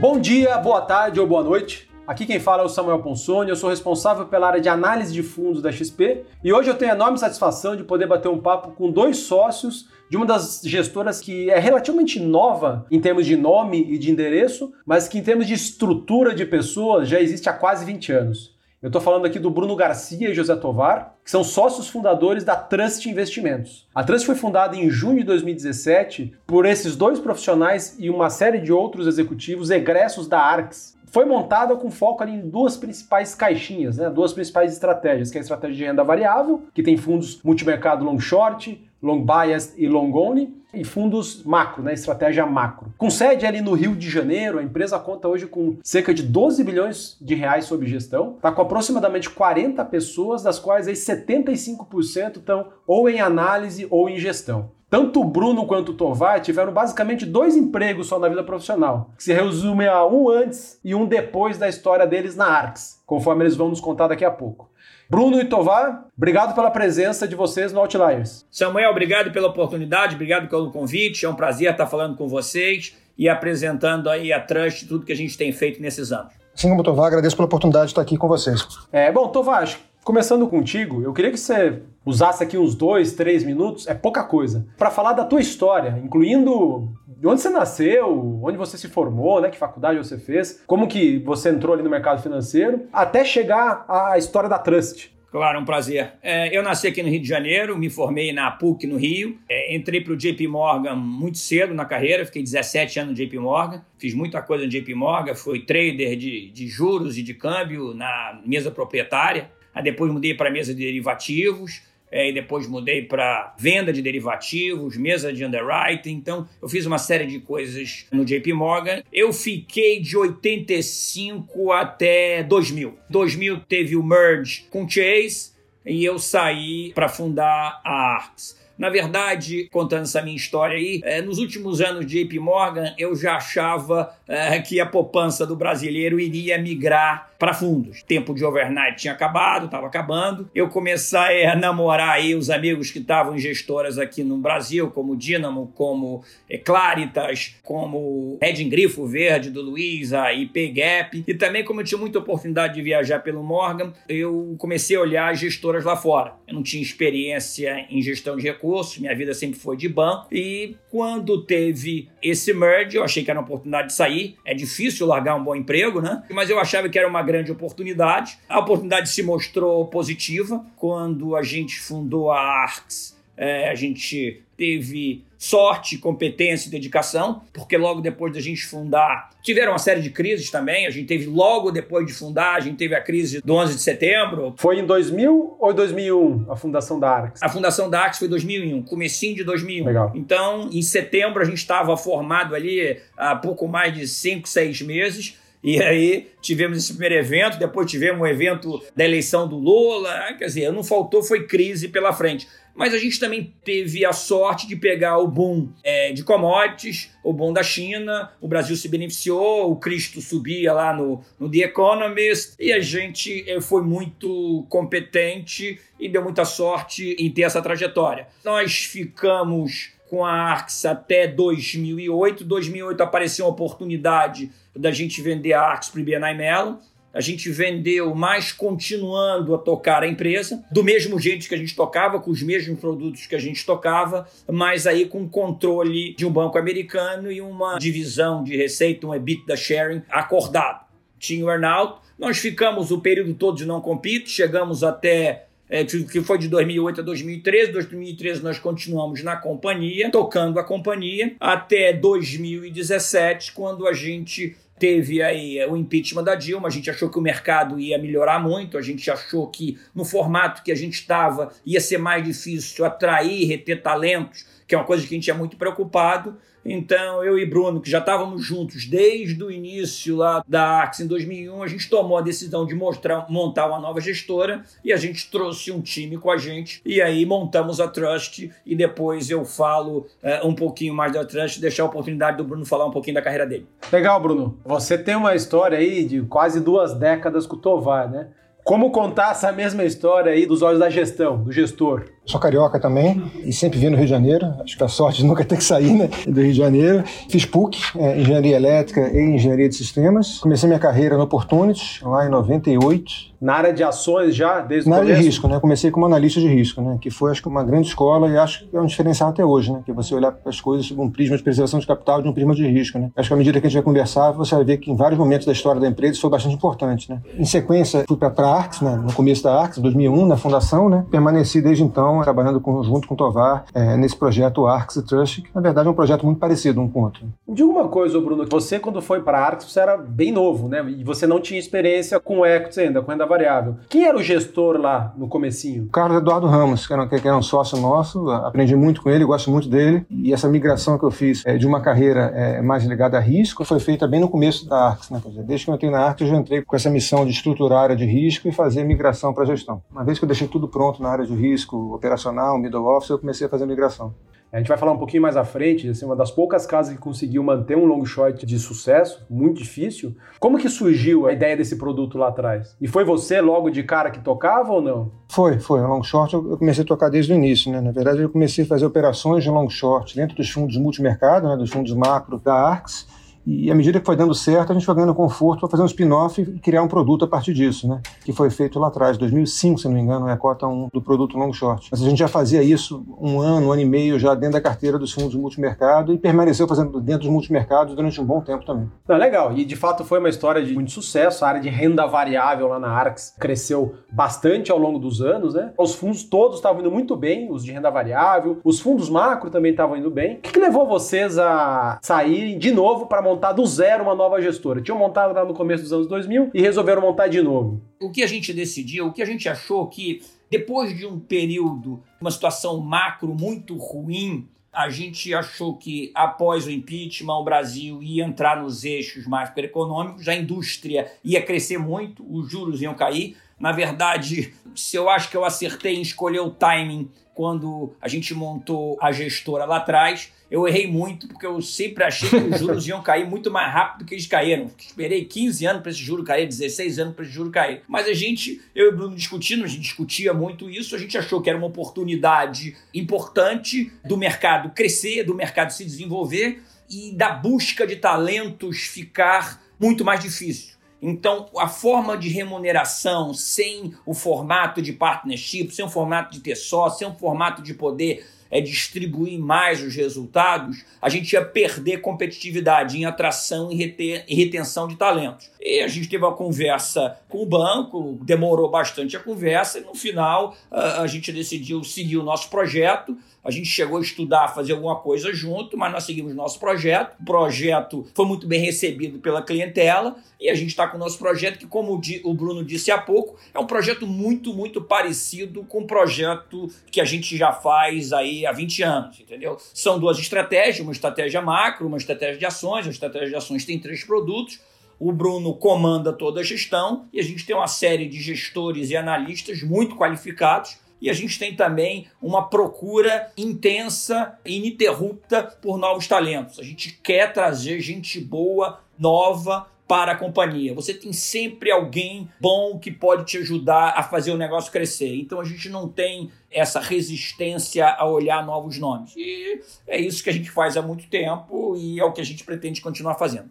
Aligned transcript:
Bom 0.00 0.20
dia, 0.20 0.56
boa 0.58 0.80
tarde 0.82 1.18
ou 1.18 1.26
boa 1.26 1.42
noite. 1.42 1.90
Aqui 2.06 2.24
quem 2.24 2.38
fala 2.38 2.62
é 2.62 2.64
o 2.64 2.68
Samuel 2.68 3.00
Ponsoni, 3.00 3.50
eu 3.50 3.56
sou 3.56 3.68
responsável 3.68 4.26
pela 4.26 4.46
área 4.46 4.60
de 4.60 4.68
análise 4.68 5.12
de 5.12 5.24
fundos 5.24 5.60
da 5.60 5.72
XP 5.72 6.22
e 6.44 6.52
hoje 6.52 6.70
eu 6.70 6.76
tenho 6.76 6.92
a 6.92 6.94
enorme 6.94 7.18
satisfação 7.18 7.74
de 7.74 7.82
poder 7.82 8.06
bater 8.06 8.28
um 8.28 8.38
papo 8.38 8.70
com 8.76 8.92
dois 8.92 9.16
sócios 9.16 9.88
de 10.08 10.16
uma 10.16 10.24
das 10.24 10.60
gestoras 10.64 11.20
que 11.20 11.50
é 11.50 11.58
relativamente 11.58 12.20
nova 12.20 12.86
em 12.92 13.00
termos 13.00 13.26
de 13.26 13.34
nome 13.34 13.92
e 13.92 13.98
de 13.98 14.08
endereço, 14.08 14.72
mas 14.86 15.08
que 15.08 15.18
em 15.18 15.22
termos 15.22 15.48
de 15.48 15.54
estrutura 15.54 16.32
de 16.32 16.46
pessoas 16.46 17.08
já 17.08 17.20
existe 17.20 17.48
há 17.48 17.52
quase 17.52 17.84
20 17.84 18.12
anos. 18.12 18.56
Eu 18.80 18.86
estou 18.86 19.02
falando 19.02 19.26
aqui 19.26 19.40
do 19.40 19.50
Bruno 19.50 19.74
Garcia 19.74 20.30
e 20.30 20.34
José 20.34 20.54
Tovar, 20.54 21.16
que 21.24 21.30
são 21.32 21.42
sócios 21.42 21.88
fundadores 21.88 22.44
da 22.44 22.54
Trust 22.54 23.10
Investimentos. 23.10 23.88
A 23.92 24.04
Trust 24.04 24.24
foi 24.24 24.36
fundada 24.36 24.76
em 24.76 24.88
junho 24.88 25.18
de 25.18 25.24
2017 25.24 26.32
por 26.46 26.64
esses 26.64 26.94
dois 26.94 27.18
profissionais 27.18 27.96
e 27.98 28.08
uma 28.08 28.30
série 28.30 28.60
de 28.60 28.72
outros 28.72 29.08
executivos 29.08 29.70
egressos 29.70 30.28
da 30.28 30.38
Arx. 30.38 30.96
Foi 31.06 31.24
montada 31.24 31.74
com 31.74 31.90
foco 31.90 32.22
ali 32.22 32.34
em 32.34 32.48
duas 32.48 32.76
principais 32.76 33.34
caixinhas, 33.34 33.96
né? 33.96 34.08
duas 34.08 34.32
principais 34.32 34.72
estratégias, 34.72 35.28
que 35.28 35.38
é 35.38 35.40
a 35.40 35.42
estratégia 35.42 35.76
de 35.76 35.84
renda 35.84 36.04
variável, 36.04 36.62
que 36.72 36.82
tem 36.82 36.96
fundos 36.96 37.42
multimercado 37.42 38.04
long 38.04 38.20
short, 38.20 38.80
long 39.02 39.24
bias 39.24 39.74
e 39.76 39.86
long 39.88 40.12
only, 40.12 40.56
e 40.72 40.84
fundos 40.84 41.42
macro, 41.44 41.82
né, 41.82 41.94
estratégia 41.94 42.44
macro. 42.44 42.92
Com 42.98 43.10
sede 43.10 43.46
ali 43.46 43.60
no 43.60 43.72
Rio 43.72 43.96
de 43.96 44.10
Janeiro, 44.10 44.58
a 44.58 44.62
empresa 44.62 44.98
conta 44.98 45.28
hoje 45.28 45.46
com 45.46 45.76
cerca 45.82 46.12
de 46.12 46.22
12 46.22 46.62
bilhões 46.62 47.16
de 47.20 47.34
reais 47.34 47.64
sob 47.64 47.86
gestão, 47.86 48.34
está 48.36 48.52
com 48.52 48.62
aproximadamente 48.62 49.30
40 49.30 49.82
pessoas, 49.86 50.42
das 50.42 50.58
quais 50.58 50.86
aí 50.86 50.94
75% 50.94 52.36
estão 52.36 52.68
ou 52.86 53.08
em 53.08 53.20
análise 53.20 53.86
ou 53.90 54.08
em 54.08 54.18
gestão. 54.18 54.70
Tanto 54.90 55.20
o 55.20 55.24
Bruno 55.24 55.66
quanto 55.66 55.92
o 55.92 55.94
Tovar 55.94 56.40
tiveram 56.40 56.72
basicamente 56.72 57.26
dois 57.26 57.54
empregos 57.54 58.06
só 58.06 58.18
na 58.18 58.28
vida 58.28 58.42
profissional, 58.42 59.10
que 59.18 59.22
se 59.22 59.34
resume 59.34 59.86
a 59.86 60.06
um 60.06 60.30
antes 60.30 60.80
e 60.82 60.94
um 60.94 61.04
depois 61.04 61.58
da 61.58 61.68
história 61.68 62.06
deles 62.06 62.34
na 62.34 62.46
Arx, 62.46 63.02
conforme 63.04 63.44
eles 63.44 63.54
vão 63.54 63.68
nos 63.68 63.80
contar 63.80 64.08
daqui 64.08 64.24
a 64.24 64.30
pouco. 64.30 64.70
Bruno 65.10 65.40
e 65.40 65.44
Tovar, 65.46 66.04
obrigado 66.14 66.54
pela 66.54 66.70
presença 66.70 67.26
de 67.26 67.34
vocês 67.34 67.72
no 67.72 67.80
Outliers. 67.80 68.44
Samuel, 68.50 68.90
obrigado 68.90 69.32
pela 69.32 69.48
oportunidade, 69.48 70.14
obrigado 70.14 70.50
pelo 70.50 70.70
convite. 70.70 71.24
É 71.24 71.28
um 71.28 71.34
prazer 71.34 71.70
estar 71.70 71.86
falando 71.86 72.14
com 72.14 72.28
vocês 72.28 72.94
e 73.16 73.26
apresentando 73.26 74.10
aí 74.10 74.34
a 74.34 74.38
Trust 74.38 74.86
tudo 74.86 75.06
que 75.06 75.12
a 75.12 75.16
gente 75.16 75.38
tem 75.38 75.50
feito 75.50 75.80
nesses 75.80 76.12
anos. 76.12 76.34
Assim 76.54 76.68
como 76.68 76.82
Tovar, 76.82 77.06
agradeço 77.06 77.34
pela 77.34 77.46
oportunidade 77.46 77.86
de 77.86 77.92
estar 77.92 78.02
aqui 78.02 78.18
com 78.18 78.28
vocês. 78.28 78.60
É, 78.92 79.10
bom, 79.10 79.28
Tovar, 79.28 79.70
começando 80.04 80.46
contigo, 80.46 81.02
eu 81.02 81.14
queria 81.14 81.30
que 81.30 81.40
você 81.40 81.80
usasse 82.08 82.42
aqui 82.42 82.56
uns 82.56 82.74
dois, 82.74 83.12
três 83.12 83.44
minutos, 83.44 83.86
é 83.86 83.94
pouca 83.94 84.24
coisa, 84.24 84.66
para 84.76 84.90
falar 84.90 85.12
da 85.12 85.24
tua 85.24 85.40
história, 85.40 86.00
incluindo 86.02 86.92
de 87.06 87.26
onde 87.26 87.40
você 87.40 87.50
nasceu, 87.50 88.40
onde 88.42 88.56
você 88.56 88.78
se 88.78 88.88
formou, 88.88 89.40
né, 89.40 89.50
que 89.50 89.58
faculdade 89.58 89.98
você 89.98 90.18
fez, 90.18 90.62
como 90.66 90.86
que 90.86 91.18
você 91.18 91.50
entrou 91.50 91.74
ali 91.74 91.82
no 91.82 91.90
mercado 91.90 92.22
financeiro, 92.22 92.86
até 92.92 93.24
chegar 93.24 93.84
à 93.88 94.16
história 94.16 94.48
da 94.48 94.58
Trust. 94.58 95.16
Claro, 95.30 95.60
um 95.60 95.64
prazer. 95.64 96.14
É, 96.22 96.56
eu 96.56 96.62
nasci 96.62 96.86
aqui 96.86 97.02
no 97.02 97.08
Rio 97.10 97.20
de 97.20 97.28
Janeiro, 97.28 97.76
me 97.76 97.90
formei 97.90 98.32
na 98.32 98.50
PUC 98.50 98.86
no 98.86 98.96
Rio, 98.96 99.38
é, 99.46 99.74
entrei 99.76 100.00
para 100.00 100.14
o 100.14 100.16
JP 100.16 100.48
Morgan 100.48 100.94
muito 100.96 101.36
cedo 101.36 101.74
na 101.74 101.84
carreira, 101.84 102.24
fiquei 102.24 102.42
17 102.42 103.00
anos 103.00 103.10
no 103.10 103.26
JP 103.26 103.38
Morgan, 103.38 103.84
fiz 103.98 104.14
muita 104.14 104.40
coisa 104.40 104.64
no 104.64 104.70
JP 104.70 104.94
Morgan, 104.94 105.34
fui 105.34 105.60
trader 105.60 106.16
de, 106.16 106.50
de 106.50 106.66
juros 106.66 107.18
e 107.18 107.22
de 107.22 107.34
câmbio 107.34 107.92
na 107.92 108.40
mesa 108.46 108.70
proprietária, 108.70 109.50
aí 109.74 109.82
depois 109.82 110.10
mudei 110.10 110.32
para 110.32 110.48
a 110.48 110.52
mesa 110.52 110.74
de 110.74 110.82
derivativos, 110.82 111.82
é, 112.10 112.28
e 112.28 112.32
depois 112.32 112.66
mudei 112.66 113.02
para 113.02 113.54
venda 113.58 113.92
de 113.92 114.02
derivativos, 114.02 114.96
mesa 114.96 115.32
de 115.32 115.44
underwriting. 115.44 116.12
Então, 116.12 116.48
eu 116.60 116.68
fiz 116.68 116.86
uma 116.86 116.98
série 116.98 117.26
de 117.26 117.40
coisas 117.40 118.06
no 118.10 118.24
JP 118.24 118.52
Morgan. 118.52 119.02
Eu 119.12 119.32
fiquei 119.32 120.00
de 120.00 120.16
85 120.16 121.72
até 121.72 122.42
2000. 122.42 122.98
2000 123.10 123.60
teve 123.60 123.96
o 123.96 124.02
merge 124.02 124.66
com 124.70 124.88
Chase 124.88 125.52
e 125.84 126.04
eu 126.04 126.18
saí 126.18 126.92
para 126.94 127.08
fundar 127.08 127.80
a 127.84 128.14
Arx. 128.14 128.58
Na 128.78 128.88
verdade, 128.90 129.68
contando 129.72 130.02
essa 130.02 130.22
minha 130.22 130.36
história 130.36 130.76
aí, 130.76 131.00
é, 131.02 131.20
nos 131.20 131.38
últimos 131.38 131.80
anos 131.80 132.06
de 132.06 132.24
JP 132.24 132.38
Morgan, 132.38 132.94
eu 132.96 133.16
já 133.16 133.34
achava 133.34 134.16
é, 134.28 134.60
que 134.60 134.78
a 134.78 134.86
poupança 134.86 135.46
do 135.46 135.56
brasileiro 135.56 136.20
iria 136.20 136.58
migrar 136.58 137.30
para 137.38 137.54
fundos. 137.54 138.02
Tempo 138.02 138.34
de 138.34 138.44
overnight 138.44 138.96
tinha 138.96 139.12
acabado, 139.12 139.66
estava 139.66 139.86
acabando. 139.86 140.50
Eu 140.54 140.68
comecei 140.68 141.46
a 141.46 141.56
namorar 141.56 142.10
aí 142.10 142.34
os 142.34 142.50
amigos 142.50 142.90
que 142.90 142.98
estavam 142.98 143.36
em 143.36 143.38
gestoras 143.38 143.96
aqui 143.96 144.24
no 144.24 144.36
Brasil, 144.38 144.90
como 144.90 145.16
Dynamo, 145.16 145.72
como 145.74 146.22
é, 146.50 146.58
Claritas, 146.58 147.56
como 147.62 148.36
Edin 148.42 148.68
Grifo 148.68 149.06
Verde 149.06 149.50
do 149.50 149.62
Luiz, 149.62 150.12
a 150.12 150.32
IP 150.32 150.68
Gap. 150.68 151.24
E 151.26 151.34
também, 151.34 151.64
como 151.64 151.80
eu 151.80 151.84
tinha 151.84 151.98
muita 151.98 152.18
oportunidade 152.18 152.74
de 152.74 152.82
viajar 152.82 153.20
pelo 153.20 153.42
Morgan, 153.42 153.92
eu 154.08 154.56
comecei 154.58 154.96
a 154.96 155.00
olhar 155.00 155.32
as 155.32 155.38
gestoras 155.38 155.84
lá 155.84 155.96
fora. 155.96 156.34
Eu 156.46 156.54
não 156.54 156.62
tinha 156.62 156.82
experiência 156.82 157.86
em 157.88 158.02
gestão 158.02 158.36
de 158.36 158.42
recursos, 158.42 158.98
minha 158.98 159.14
vida 159.14 159.32
sempre 159.32 159.58
foi 159.58 159.76
de 159.76 159.88
banco. 159.88 160.26
E 160.32 160.76
quando 160.90 161.44
teve 161.44 162.08
esse 162.20 162.52
merge, 162.52 162.96
eu 162.96 163.04
achei 163.04 163.22
que 163.22 163.30
era 163.30 163.38
uma 163.38 163.46
oportunidade 163.46 163.88
de 163.88 163.94
sair. 163.94 164.17
É 164.44 164.54
difícil 164.54 165.06
largar 165.06 165.34
um 165.34 165.44
bom 165.44 165.54
emprego, 165.54 166.00
né? 166.00 166.22
Mas 166.30 166.50
eu 166.50 166.58
achava 166.58 166.88
que 166.88 166.98
era 166.98 167.08
uma 167.08 167.22
grande 167.22 167.50
oportunidade. 167.52 168.38
A 168.48 168.58
oportunidade 168.58 169.08
se 169.10 169.22
mostrou 169.22 169.86
positiva 169.86 170.64
quando 170.76 171.36
a 171.36 171.42
gente 171.42 171.80
fundou 171.80 172.30
a 172.30 172.40
Arx. 172.40 173.17
É, 173.38 173.70
a 173.70 173.74
gente 173.74 174.42
teve 174.56 175.22
sorte, 175.38 175.96
competência 175.98 176.66
e 176.66 176.70
dedicação, 176.72 177.42
porque 177.52 177.76
logo 177.76 178.00
depois 178.00 178.34
da 178.34 178.40
gente 178.40 178.66
fundar, 178.66 179.30
tiveram 179.40 179.70
uma 179.70 179.78
série 179.78 180.00
de 180.02 180.10
crises 180.10 180.50
também. 180.50 180.84
A 180.84 180.90
gente 180.90 181.06
teve 181.06 181.26
logo 181.26 181.70
depois 181.70 182.04
de 182.04 182.12
fundar, 182.12 182.56
a 182.56 182.60
gente 182.60 182.76
teve 182.76 182.96
a 182.96 183.00
crise 183.00 183.40
do 183.40 183.54
11 183.54 183.76
de 183.76 183.80
setembro. 183.80 184.52
Foi 184.56 184.80
em 184.80 184.84
2000 184.84 185.56
ou 185.60 185.72
2001 185.72 186.46
a 186.50 186.56
fundação 186.56 186.98
da 186.98 187.08
Arx? 187.08 187.40
A 187.40 187.48
fundação 187.48 187.88
da 187.88 188.00
Arx 188.00 188.18
foi 188.18 188.26
2001, 188.26 188.82
comecinho 188.82 189.36
de 189.36 189.44
2001. 189.44 189.86
Legal. 189.86 190.12
Então, 190.16 190.68
em 190.72 190.82
setembro 190.82 191.40
a 191.40 191.44
gente 191.44 191.58
estava 191.58 191.96
formado 191.96 192.56
ali 192.56 192.98
há 193.16 193.36
pouco 193.36 193.68
mais 193.68 193.94
de 193.94 194.08
5, 194.08 194.48
6 194.48 194.82
meses. 194.82 195.38
E 195.62 195.82
aí 195.82 196.28
tivemos 196.40 196.78
esse 196.78 196.92
primeiro 196.92 197.16
evento, 197.16 197.58
depois 197.58 197.90
tivemos 197.90 198.20
o 198.20 198.24
um 198.24 198.26
evento 198.26 198.80
da 198.94 199.04
eleição 199.04 199.48
do 199.48 199.56
Lula. 199.56 200.34
Quer 200.38 200.46
dizer, 200.46 200.72
não 200.72 200.84
faltou, 200.84 201.22
foi 201.22 201.46
crise 201.46 201.88
pela 201.88 202.12
frente. 202.12 202.46
Mas 202.78 202.94
a 202.94 202.98
gente 202.98 203.18
também 203.18 203.52
teve 203.64 204.06
a 204.06 204.12
sorte 204.12 204.68
de 204.68 204.76
pegar 204.76 205.18
o 205.18 205.26
boom 205.26 205.68
é, 205.82 206.12
de 206.12 206.22
commodities, 206.22 207.10
o 207.24 207.32
boom 207.32 207.52
da 207.52 207.60
China, 207.60 208.30
o 208.40 208.46
Brasil 208.46 208.76
se 208.76 208.88
beneficiou, 208.88 209.72
o 209.72 209.74
Cristo 209.74 210.20
subia 210.20 210.72
lá 210.72 210.94
no, 210.94 211.20
no 211.40 211.50
The 211.50 211.58
Economist, 211.58 212.54
e 212.56 212.72
a 212.72 212.78
gente 212.78 213.44
é, 213.50 213.60
foi 213.60 213.82
muito 213.82 214.64
competente 214.68 215.80
e 215.98 216.08
deu 216.08 216.22
muita 216.22 216.44
sorte 216.44 217.16
em 217.18 217.28
ter 217.32 217.42
essa 217.42 217.60
trajetória. 217.60 218.28
Nós 218.44 218.84
ficamos 218.84 219.90
com 220.08 220.24
a 220.24 220.30
Arx 220.30 220.86
até 220.86 221.26
2008. 221.26 222.44
2008 222.44 223.02
apareceu 223.02 223.44
uma 223.44 223.50
oportunidade 223.50 224.52
da 224.74 224.92
gente 224.92 225.20
vender 225.20 225.52
a 225.52 225.62
Arx 225.62 225.88
para 225.88 226.00
o 226.00 226.04
BNI 226.04 226.34
Mellon 226.36 226.76
a 227.18 227.20
gente 227.20 227.50
vendeu, 227.50 228.14
mas 228.14 228.52
continuando 228.52 229.52
a 229.52 229.58
tocar 229.58 230.04
a 230.04 230.06
empresa, 230.06 230.64
do 230.70 230.84
mesmo 230.84 231.18
jeito 231.18 231.48
que 231.48 231.54
a 231.54 231.58
gente 231.58 231.74
tocava, 231.74 232.20
com 232.20 232.30
os 232.30 232.44
mesmos 232.44 232.78
produtos 232.78 233.26
que 233.26 233.34
a 233.34 233.40
gente 233.40 233.66
tocava, 233.66 234.24
mas 234.48 234.86
aí 234.86 235.04
com 235.04 235.28
controle 235.28 236.14
de 236.14 236.24
um 236.24 236.30
banco 236.30 236.56
americano 236.56 237.32
e 237.32 237.40
uma 237.40 237.76
divisão 237.76 238.44
de 238.44 238.56
receita, 238.56 239.04
um 239.04 239.12
EBITDA 239.12 239.56
sharing 239.56 240.00
acordado. 240.08 240.86
Tinha 241.18 241.44
o 241.44 241.50
earnout, 241.50 241.98
nós 242.16 242.38
ficamos 242.38 242.92
o 242.92 243.00
período 243.00 243.34
todo 243.34 243.56
de 243.56 243.66
não 243.66 243.80
compete, 243.80 244.30
chegamos 244.30 244.84
até 244.84 245.48
é, 245.68 245.84
que 245.84 246.20
foi 246.22 246.38
de 246.38 246.46
2008 246.46 247.00
a 247.00 247.04
2013. 247.04 247.72
2013 247.72 248.44
nós 248.44 248.60
continuamos 248.60 249.24
na 249.24 249.36
companhia, 249.36 250.08
tocando 250.12 250.60
a 250.60 250.64
companhia, 250.64 251.34
até 251.40 251.92
2017, 251.92 253.52
quando 253.52 253.88
a 253.88 253.92
gente 253.92 254.56
teve 254.78 255.22
aí 255.22 255.64
o 255.66 255.76
impeachment 255.76 256.24
da 256.24 256.34
Dilma, 256.34 256.68
a 256.68 256.70
gente 256.70 256.90
achou 256.90 257.10
que 257.10 257.18
o 257.18 257.22
mercado 257.22 257.78
ia 257.78 257.98
melhorar 257.98 258.38
muito, 258.38 258.78
a 258.78 258.82
gente 258.82 259.10
achou 259.10 259.46
que 259.48 259.78
no 259.94 260.04
formato 260.04 260.62
que 260.62 260.72
a 260.72 260.76
gente 260.76 260.94
estava 260.94 261.52
ia 261.64 261.80
ser 261.80 261.98
mais 261.98 262.24
difícil 262.24 262.84
atrair, 262.84 263.46
reter 263.46 263.82
talentos, 263.82 264.46
que 264.66 264.74
é 264.74 264.78
uma 264.78 264.84
coisa 264.84 265.06
que 265.06 265.14
a 265.14 265.16
gente 265.16 265.30
é 265.30 265.34
muito 265.34 265.56
preocupado. 265.56 266.36
Então, 266.64 267.24
eu 267.24 267.38
e 267.38 267.46
Bruno, 267.46 267.80
que 267.80 267.90
já 267.90 267.98
estávamos 267.98 268.44
juntos 268.44 268.86
desde 268.86 269.42
o 269.42 269.50
início 269.50 270.16
lá 270.16 270.44
da 270.46 270.62
Arx 270.62 271.00
em 271.00 271.06
2001, 271.06 271.62
a 271.62 271.66
gente 271.66 271.88
tomou 271.88 272.18
a 272.18 272.20
decisão 272.20 272.66
de 272.66 272.74
mostrar, 272.74 273.26
montar 273.30 273.66
uma 273.66 273.78
nova 273.78 274.00
gestora 274.00 274.62
e 274.84 274.92
a 274.92 274.96
gente 274.96 275.30
trouxe 275.30 275.70
um 275.70 275.80
time 275.80 276.16
com 276.18 276.30
a 276.30 276.36
gente 276.36 276.80
e 276.84 277.00
aí 277.00 277.24
montamos 277.24 277.80
a 277.80 277.88
Trust 277.88 278.50
e 278.64 278.76
depois 278.76 279.30
eu 279.30 279.44
falo 279.44 280.06
é, 280.22 280.44
um 280.44 280.54
pouquinho 280.54 280.94
mais 280.94 281.12
da 281.12 281.24
Trust, 281.24 281.60
deixar 281.60 281.84
a 281.84 281.86
oportunidade 281.86 282.36
do 282.36 282.44
Bruno 282.44 282.64
falar 282.66 282.86
um 282.86 282.90
pouquinho 282.90 283.14
da 283.14 283.22
carreira 283.22 283.46
dele. 283.46 283.66
Legal, 283.92 284.20
Bruno. 284.20 284.58
Você 284.64 284.98
tem 284.98 285.16
uma 285.16 285.34
história 285.34 285.78
aí 285.78 286.04
de 286.04 286.22
quase 286.22 286.60
duas 286.60 286.94
décadas 286.94 287.46
com 287.46 287.56
o 287.56 287.58
Tovar, 287.58 288.10
né? 288.10 288.28
Como 288.68 288.90
contar 288.90 289.30
essa 289.30 289.50
mesma 289.50 289.82
história 289.82 290.30
aí 290.30 290.44
dos 290.44 290.60
olhos 290.60 290.78
da 290.78 290.90
gestão, 290.90 291.42
do 291.42 291.50
gestor? 291.50 292.04
Sou 292.28 292.38
carioca 292.38 292.78
também 292.78 293.22
e 293.42 293.54
sempre 293.54 293.78
vim 293.78 293.88
no 293.88 293.96
Rio 293.96 294.04
de 294.04 294.10
Janeiro. 294.10 294.54
Acho 294.62 294.76
que 294.76 294.84
a 294.84 294.88
sorte 294.88 295.22
de 295.22 295.26
nunca 295.26 295.42
ter 295.46 295.56
que 295.56 295.64
sair 295.64 295.94
né, 295.94 296.10
do 296.26 296.42
Rio 296.42 296.52
de 296.52 296.58
Janeiro. 296.58 297.02
Fiz 297.26 297.46
PUC, 297.46 297.78
é, 297.96 298.20
Engenharia 298.20 298.54
Elétrica 298.54 299.00
e 299.00 299.34
Engenharia 299.34 299.66
de 299.66 299.74
Sistemas. 299.74 300.38
Comecei 300.38 300.68
minha 300.68 300.78
carreira 300.78 301.16
no 301.16 301.22
Opportunities, 301.22 302.00
lá 302.02 302.26
em 302.26 302.28
98. 302.28 303.28
Na 303.40 303.54
área 303.54 303.72
de 303.72 303.84
ações 303.84 304.34
já, 304.34 304.60
desde 304.60 304.90
Na 304.90 304.96
o 304.96 304.98
área 305.00 305.14
de 305.14 305.22
risco, 305.22 305.46
né? 305.46 305.60
Comecei 305.60 305.90
como 305.90 306.04
analista 306.04 306.40
de 306.40 306.48
risco, 306.48 306.82
né? 306.82 306.98
Que 307.00 307.08
foi, 307.08 307.30
acho 307.30 307.40
que, 307.40 307.48
uma 307.48 307.62
grande 307.62 307.86
escola 307.86 308.28
e 308.28 308.36
acho 308.36 308.66
que 308.66 308.76
é 308.76 308.80
um 308.80 308.86
diferencial 308.86 309.30
até 309.30 309.44
hoje, 309.44 309.72
né? 309.72 309.80
Que 309.86 309.92
você 309.92 310.14
olhar 310.14 310.32
para 310.32 310.50
as 310.50 310.60
coisas 310.60 310.84
sob 310.84 311.00
um 311.00 311.08
prisma 311.08 311.36
de 311.36 311.42
preservação 311.42 311.78
de 311.78 311.86
capital 311.86 312.20
de 312.20 312.28
um 312.28 312.32
prisma 312.32 312.52
de 312.52 312.66
risco, 312.66 312.98
né? 312.98 313.10
Acho 313.16 313.28
que 313.28 313.34
à 313.34 313.36
medida 313.36 313.60
que 313.60 313.66
a 313.66 313.70
gente 313.70 313.78
vai 313.78 313.84
conversar, 313.84 314.32
você 314.32 314.54
vai 314.54 314.64
ver 314.64 314.78
que 314.78 314.90
em 314.90 314.96
vários 314.96 315.18
momentos 315.18 315.46
da 315.46 315.52
história 315.52 315.80
da 315.80 315.86
empresa 315.86 316.14
isso 316.14 316.20
foi 316.20 316.30
bastante 316.30 316.56
importante, 316.56 317.08
né? 317.08 317.22
Em 317.38 317.44
sequência, 317.44 318.04
fui 318.08 318.16
para 318.16 318.32
a 318.36 318.56
Arx, 318.56 318.80
né? 318.80 318.96
No 318.96 319.12
começo 319.12 319.44
da 319.44 319.54
Arx, 319.54 319.78
2001, 319.78 320.26
na 320.26 320.36
fundação, 320.36 320.88
né? 320.88 321.06
Permaneci 321.08 321.62
desde 321.62 321.84
então 321.84 322.17
trabalhando 322.22 322.60
com, 322.60 322.82
junto 322.82 323.08
com 323.08 323.14
o 323.14 323.16
Tovar 323.16 323.64
é, 323.74 323.96
nesse 323.96 324.16
projeto 324.16 324.66
Arx 324.66 324.96
e 324.96 325.04
Trust, 325.04 325.42
que 325.42 325.50
na 325.54 325.60
verdade 325.60 325.88
é 325.88 325.90
um 325.90 325.94
projeto 325.94 326.24
muito 326.24 326.38
parecido 326.38 326.80
um 326.80 326.88
com 326.88 327.00
o 327.00 327.04
outro. 327.04 327.26
Diga 327.48 327.68
uma 327.68 327.88
coisa, 327.88 328.20
Bruno. 328.20 328.46
Você, 328.50 328.78
quando 328.78 329.00
foi 329.00 329.22
para 329.22 329.38
a 329.38 329.46
Arx, 329.46 329.64
você 329.64 329.80
era 329.80 329.96
bem 329.96 330.32
novo, 330.32 330.68
né? 330.68 330.84
E 330.88 331.04
você 331.04 331.26
não 331.26 331.40
tinha 331.40 331.58
experiência 331.58 332.18
com 332.20 332.44
equities 332.44 332.78
ainda, 332.78 333.02
com 333.02 333.10
renda 333.10 333.26
variável. 333.26 333.76
Quem 333.88 334.06
era 334.06 334.16
o 334.16 334.22
gestor 334.22 334.76
lá 334.76 335.12
no 335.16 335.28
comecinho? 335.28 335.84
O 335.84 335.90
Carlos 335.90 336.18
Eduardo 336.18 336.46
Ramos, 336.46 336.86
que 336.86 336.92
era, 336.92 337.06
que 337.06 337.16
era 337.16 337.36
um 337.36 337.42
sócio 337.42 337.78
nosso, 337.78 338.30
aprendi 338.30 338.74
muito 338.76 339.02
com 339.02 339.10
ele, 339.10 339.24
gosto 339.24 339.50
muito 339.50 339.68
dele. 339.68 340.06
E 340.10 340.32
essa 340.32 340.48
migração 340.48 340.98
que 340.98 341.04
eu 341.04 341.10
fiz 341.10 341.44
é, 341.46 341.56
de 341.56 341.66
uma 341.66 341.80
carreira 341.80 342.32
é, 342.34 342.62
mais 342.62 342.84
ligada 342.84 343.16
a 343.16 343.20
risco 343.20 343.64
foi 343.64 343.80
feita 343.80 344.06
bem 344.06 344.20
no 344.20 344.28
começo 344.28 344.68
da 344.68 344.88
Arx. 344.88 345.10
Né? 345.10 345.20
Desde 345.46 345.64
que 345.64 345.70
eu 345.70 345.74
entrei 345.74 345.90
na 345.90 346.00
Arx, 346.00 346.20
eu 346.20 346.26
já 346.26 346.36
entrei 346.36 346.62
com 346.62 346.76
essa 346.76 346.90
missão 346.90 347.24
de 347.24 347.32
estruturar 347.32 347.78
a 347.78 347.82
área 347.82 347.96
de 347.96 348.04
risco 348.04 348.48
e 348.48 348.52
fazer 348.52 348.84
migração 348.84 349.32
para 349.32 349.44
a 349.44 349.46
gestão. 349.46 349.82
Uma 349.90 350.04
vez 350.04 350.18
que 350.18 350.24
eu 350.24 350.28
deixei 350.28 350.48
tudo 350.48 350.68
pronto 350.68 351.02
na 351.02 351.08
área 351.08 351.26
de 351.26 351.34
risco 351.34 351.98
operacional, 352.08 352.58
middle 352.58 352.86
office, 352.86 353.10
eu 353.10 353.18
comecei 353.18 353.46
a 353.46 353.50
fazer 353.50 353.66
migração. 353.66 354.14
A 354.50 354.56
gente 354.56 354.68
vai 354.68 354.78
falar 354.78 354.92
um 354.92 354.98
pouquinho 354.98 355.22
mais 355.22 355.36
à 355.36 355.44
frente, 355.44 355.90
assim, 355.90 356.06
uma 356.06 356.16
das 356.16 356.30
poucas 356.30 356.64
casas 356.64 356.94
que 356.94 356.98
conseguiu 356.98 357.42
manter 357.42 357.76
um 357.76 357.84
long 357.84 358.02
short 358.06 358.46
de 358.46 358.58
sucesso, 358.58 359.26
muito 359.28 359.58
difícil. 359.58 360.16
Como 360.40 360.56
que 360.56 360.70
surgiu 360.70 361.26
a 361.26 361.34
ideia 361.34 361.54
desse 361.54 361.76
produto 361.76 362.16
lá 362.16 362.28
atrás? 362.28 362.74
E 362.80 362.88
foi 362.88 363.04
você 363.04 363.42
logo 363.42 363.68
de 363.68 363.82
cara 363.82 364.10
que 364.10 364.20
tocava 364.20 364.72
ou 364.72 364.80
não? 364.80 365.12
Foi, 365.28 365.60
foi. 365.60 365.82
O 365.82 365.86
long 365.86 366.02
short 366.02 366.32
eu 366.32 366.56
comecei 366.56 366.82
a 366.82 366.86
tocar 366.86 367.10
desde 367.10 367.30
o 367.30 367.36
início, 367.36 367.70
né? 367.70 367.82
Na 367.82 367.90
verdade, 367.90 368.22
eu 368.22 368.30
comecei 368.30 368.64
a 368.64 368.66
fazer 368.66 368.86
operações 368.86 369.44
de 369.44 369.50
long 369.50 369.68
short 369.68 370.16
dentro 370.16 370.34
dos 370.34 370.48
fundos 370.48 370.78
multimercado, 370.78 371.46
né? 371.46 371.54
dos 371.54 371.70
fundos 371.70 371.92
macro 371.92 372.38
da 372.38 372.54
Arx. 372.54 373.06
E 373.48 373.70
à 373.70 373.74
medida 373.74 373.98
que 373.98 374.04
foi 374.04 374.14
dando 374.14 374.34
certo, 374.34 374.72
a 374.72 374.74
gente 374.74 374.84
foi 374.84 374.94
ganhando 374.94 375.14
conforto 375.14 375.60
para 375.60 375.70
fazer 375.70 375.82
um 375.82 375.86
spin-off 375.86 376.42
e 376.42 376.58
criar 376.58 376.82
um 376.82 376.88
produto 376.88 377.24
a 377.24 377.28
partir 377.28 377.54
disso, 377.54 377.88
né? 377.88 378.02
Que 378.22 378.30
foi 378.30 378.50
feito 378.50 378.78
lá 378.78 378.88
atrás, 378.88 379.16
2005, 379.16 379.80
se 379.80 379.88
não 379.88 379.94
me 379.94 380.00
engano, 380.02 380.28
é 380.28 380.32
a 380.32 380.36
cota 380.36 380.66
1 380.66 380.90
do 380.92 381.00
produto 381.00 381.38
long 381.38 381.50
short. 381.50 381.88
Mas 381.90 382.02
a 382.02 382.04
gente 382.04 382.18
já 382.18 382.28
fazia 382.28 382.62
isso 382.62 383.02
um 383.18 383.40
ano, 383.40 383.68
um 383.68 383.72
ano 383.72 383.80
e 383.80 383.86
meio 383.86 384.18
já 384.18 384.34
dentro 384.34 384.52
da 384.52 384.60
carteira 384.60 384.98
dos 384.98 385.12
fundos 385.12 385.34
multimercado 385.34 386.12
e 386.12 386.18
permaneceu 386.18 386.68
fazendo 386.68 387.00
dentro 387.00 387.22
dos 387.22 387.32
multimercados 387.32 387.94
durante 387.94 388.20
um 388.20 388.24
bom 388.24 388.42
tempo 388.42 388.66
também. 388.66 388.90
Não, 389.08 389.16
legal. 389.16 389.56
E 389.56 389.64
de 389.64 389.76
fato 389.76 390.04
foi 390.04 390.18
uma 390.18 390.28
história 390.28 390.62
de 390.62 390.74
muito 390.74 390.90
sucesso. 390.90 391.42
A 391.42 391.48
área 391.48 391.60
de 391.60 391.70
renda 391.70 392.06
variável 392.06 392.68
lá 392.68 392.78
na 392.78 392.90
Arx 392.90 393.34
cresceu 393.40 393.94
bastante 394.12 394.70
ao 394.70 394.78
longo 394.78 394.98
dos 394.98 395.22
anos, 395.22 395.54
né? 395.54 395.72
Os 395.78 395.94
fundos 395.94 396.22
todos 396.22 396.58
estavam 396.58 396.82
indo 396.82 396.90
muito 396.90 397.16
bem, 397.16 397.50
os 397.50 397.64
de 397.64 397.72
renda 397.72 397.90
variável, 397.90 398.58
os 398.62 398.78
fundos 398.78 399.08
macro 399.08 399.48
também 399.48 399.70
estavam 399.70 399.96
indo 399.96 400.10
bem. 400.10 400.36
O 400.36 400.40
que, 400.40 400.52
que 400.52 400.60
levou 400.60 400.86
vocês 400.86 401.38
a 401.38 401.98
saírem 402.02 402.58
de 402.58 402.70
novo 402.70 403.06
para 403.06 403.22
montar 403.22 403.37
do 403.38 403.66
zero 403.66 404.04
uma 404.04 404.14
nova 404.14 404.40
gestora? 404.40 404.80
Tinham 404.80 404.98
montado 404.98 405.34
lá 405.34 405.44
no 405.44 405.54
começo 405.54 405.82
dos 405.82 405.92
anos 405.92 406.06
2000 406.06 406.50
e 406.52 406.60
resolveram 406.60 407.02
montar 407.02 407.28
de 407.28 407.40
novo. 407.40 407.80
O 408.00 408.10
que 408.10 408.22
a 408.22 408.26
gente 408.26 408.52
decidiu, 408.52 409.06
o 409.06 409.12
que 409.12 409.22
a 409.22 409.26
gente 409.26 409.48
achou 409.48 409.86
que 409.86 410.22
depois 410.50 410.96
de 410.96 411.06
um 411.06 411.18
período, 411.18 412.02
uma 412.20 412.30
situação 412.30 412.80
macro 412.80 413.34
muito 413.34 413.76
ruim, 413.76 414.48
a 414.72 414.88
gente 414.90 415.34
achou 415.34 415.76
que 415.76 416.10
após 416.14 416.66
o 416.66 416.70
impeachment 416.70 417.34
o 417.34 417.44
Brasil 417.44 418.02
ia 418.02 418.24
entrar 418.24 418.62
nos 418.62 418.84
eixos 418.84 419.26
macroeconômicos, 419.26 420.28
a 420.28 420.34
indústria 420.34 421.10
ia 421.24 421.42
crescer 421.42 421.78
muito, 421.78 422.24
os 422.28 422.50
juros 422.50 422.80
iam 422.80 422.94
cair. 422.94 423.36
Na 423.58 423.72
verdade, 423.72 424.54
se 424.74 424.96
eu 424.96 425.08
acho 425.08 425.30
que 425.30 425.36
eu 425.36 425.44
acertei 425.44 425.96
em 425.96 426.02
escolher 426.02 426.40
o 426.40 426.50
timing 426.50 427.10
quando 427.34 427.92
a 428.00 428.08
gente 428.08 428.34
montou 428.34 428.96
a 429.00 429.10
gestora 429.10 429.64
lá 429.64 429.76
atrás, 429.78 430.32
eu 430.50 430.66
errei 430.66 430.86
muito, 430.86 431.28
porque 431.28 431.46
eu 431.46 431.60
sempre 431.60 432.04
achei 432.04 432.28
que 432.28 432.36
os 432.36 432.58
juros 432.60 432.86
iam 432.86 433.02
cair 433.02 433.26
muito 433.26 433.50
mais 433.50 433.72
rápido 433.72 434.00
do 434.00 434.04
que 434.06 434.14
eles 434.14 434.26
caíram. 434.26 434.70
Esperei 434.78 435.24
15 435.24 435.66
anos 435.66 435.82
para 435.82 435.90
esse 435.90 436.00
juro 436.00 436.24
cair, 436.24 436.46
16 436.46 436.98
anos 436.98 437.14
para 437.14 437.24
esse 437.24 437.32
juro 437.32 437.50
cair. 437.50 437.82
Mas 437.86 438.06
a 438.06 438.14
gente, 438.14 438.60
eu 438.74 438.86
e 438.86 438.88
o 438.88 438.96
Bruno 438.96 439.14
discutindo, 439.14 439.64
a 439.64 439.66
gente 439.66 439.82
discutia 439.82 440.32
muito 440.32 440.70
isso, 440.70 440.94
a 440.94 440.98
gente 440.98 441.18
achou 441.18 441.40
que 441.42 441.50
era 441.50 441.58
uma 441.58 441.66
oportunidade 441.66 442.76
importante 442.94 443.92
do 444.04 444.16
mercado 444.16 444.70
crescer, 444.70 445.24
do 445.24 445.34
mercado 445.34 445.70
se 445.70 445.84
desenvolver 445.84 446.62
e 446.88 447.12
da 447.12 447.30
busca 447.30 447.86
de 447.86 447.96
talentos 447.96 448.78
ficar 448.78 449.62
muito 449.78 450.04
mais 450.04 450.20
difícil. 450.20 450.78
Então, 451.00 451.48
a 451.56 451.68
forma 451.68 452.16
de 452.18 452.28
remuneração 452.28 453.32
sem 453.32 453.94
o 454.04 454.12
formato 454.12 454.82
de 454.82 454.92
partnership, 454.92 455.70
sem 455.70 455.84
o 455.84 455.88
formato 455.88 456.32
de 456.32 456.40
ter 456.40 456.56
sócio, 456.56 456.98
sem 456.98 457.08
o 457.08 457.14
formato 457.14 457.62
de 457.62 457.72
poder 457.74 458.26
é, 458.50 458.60
distribuir 458.60 459.38
mais 459.38 459.82
os 459.82 459.94
resultados, 459.94 460.84
a 461.00 461.08
gente 461.08 461.32
ia 461.32 461.44
perder 461.44 462.00
competitividade 462.00 462.98
em 462.98 463.04
atração 463.04 463.70
e, 463.70 463.76
reter, 463.76 464.24
e 464.28 464.34
retenção 464.34 464.88
de 464.88 464.96
talentos. 464.96 465.50
E 465.60 465.80
a 465.80 465.88
gente 465.88 466.08
teve 466.08 466.24
uma 466.24 466.34
conversa 466.34 467.18
com 467.28 467.42
o 467.42 467.46
banco, 467.46 468.18
demorou 468.22 468.70
bastante 468.70 469.16
a 469.16 469.20
conversa, 469.20 469.78
e 469.78 469.82
no 469.82 469.94
final 469.94 470.56
a, 470.70 471.02
a 471.02 471.06
gente 471.06 471.32
decidiu 471.32 471.82
seguir 471.84 472.16
o 472.16 472.22
nosso 472.22 472.48
projeto. 472.48 473.16
A 473.48 473.50
gente 473.50 473.66
chegou 473.66 473.96
a 473.96 474.02
estudar, 474.02 474.48
fazer 474.48 474.74
alguma 474.74 474.96
coisa 474.96 475.32
junto, 475.32 475.74
mas 475.74 475.90
nós 475.90 476.04
seguimos 476.04 476.34
nosso 476.34 476.60
projeto. 476.60 477.16
O 477.18 477.24
projeto 477.24 478.06
foi 478.12 478.26
muito 478.26 478.46
bem 478.46 478.60
recebido 478.60 479.20
pela 479.20 479.40
clientela 479.40 480.16
e 480.38 480.50
a 480.50 480.54
gente 480.54 480.68
está 480.68 480.86
com 480.86 480.98
o 480.98 481.00
nosso 481.00 481.18
projeto, 481.18 481.58
que, 481.58 481.66
como 481.66 481.98
o 482.24 482.34
Bruno 482.34 482.62
disse 482.62 482.90
há 482.90 482.98
pouco, 482.98 483.38
é 483.54 483.58
um 483.58 483.66
projeto 483.66 484.06
muito, 484.06 484.52
muito 484.52 484.82
parecido 484.82 485.64
com 485.64 485.78
o 485.78 485.86
projeto 485.86 486.68
que 486.90 487.00
a 487.00 487.06
gente 487.06 487.38
já 487.38 487.50
faz 487.50 488.12
aí 488.12 488.44
há 488.44 488.52
20 488.52 488.82
anos, 488.82 489.18
entendeu? 489.18 489.56
São 489.72 489.98
duas 489.98 490.18
estratégias, 490.18 490.80
uma 490.80 490.92
estratégia 490.92 491.40
macro, 491.40 491.86
uma 491.86 491.96
estratégia 491.96 492.36
de 492.36 492.44
ações. 492.44 492.86
A 492.86 492.90
estratégia 492.90 493.30
de 493.30 493.36
ações 493.36 493.64
tem 493.64 493.78
três 493.78 494.04
produtos. 494.04 494.60
O 495.00 495.10
Bruno 495.10 495.54
comanda 495.54 496.12
toda 496.12 496.40
a 496.40 496.44
gestão 496.44 497.08
e 497.14 497.18
a 497.18 497.24
gente 497.24 497.46
tem 497.46 497.56
uma 497.56 497.66
série 497.66 498.06
de 498.06 498.20
gestores 498.20 498.90
e 498.90 498.96
analistas 498.96 499.62
muito 499.62 499.96
qualificados 499.96 500.86
e 501.00 501.08
a 501.08 501.12
gente 501.12 501.38
tem 501.38 501.54
também 501.54 502.06
uma 502.20 502.48
procura 502.48 503.30
intensa 503.36 504.38
e 504.44 504.56
ininterrupta 504.56 505.42
por 505.42 505.78
novos 505.78 506.06
talentos. 506.06 506.58
A 506.58 506.62
gente 506.62 506.98
quer 507.02 507.32
trazer 507.32 507.80
gente 507.80 508.20
boa, 508.20 508.80
nova 508.98 509.68
para 509.88 510.12
a 510.12 510.16
companhia. 510.16 510.74
Você 510.74 510.92
tem 510.92 511.14
sempre 511.14 511.70
alguém 511.70 512.28
bom 512.38 512.78
que 512.78 512.90
pode 512.90 513.24
te 513.24 513.38
ajudar 513.38 513.94
a 513.96 514.02
fazer 514.02 514.30
o 514.30 514.36
negócio 514.36 514.70
crescer. 514.70 515.14
Então 515.14 515.40
a 515.40 515.44
gente 515.44 515.70
não 515.70 515.88
tem 515.88 516.30
essa 516.50 516.78
resistência 516.78 517.88
a 517.88 518.06
olhar 518.06 518.44
novos 518.44 518.78
nomes. 518.78 519.14
E 519.16 519.60
é 519.86 519.98
isso 519.98 520.22
que 520.22 520.28
a 520.28 520.32
gente 520.32 520.50
faz 520.50 520.76
há 520.76 520.82
muito 520.82 521.08
tempo 521.08 521.74
e 521.76 521.98
é 521.98 522.04
o 522.04 522.12
que 522.12 522.20
a 522.20 522.24
gente 522.24 522.44
pretende 522.44 522.82
continuar 522.82 523.14
fazendo. 523.14 523.50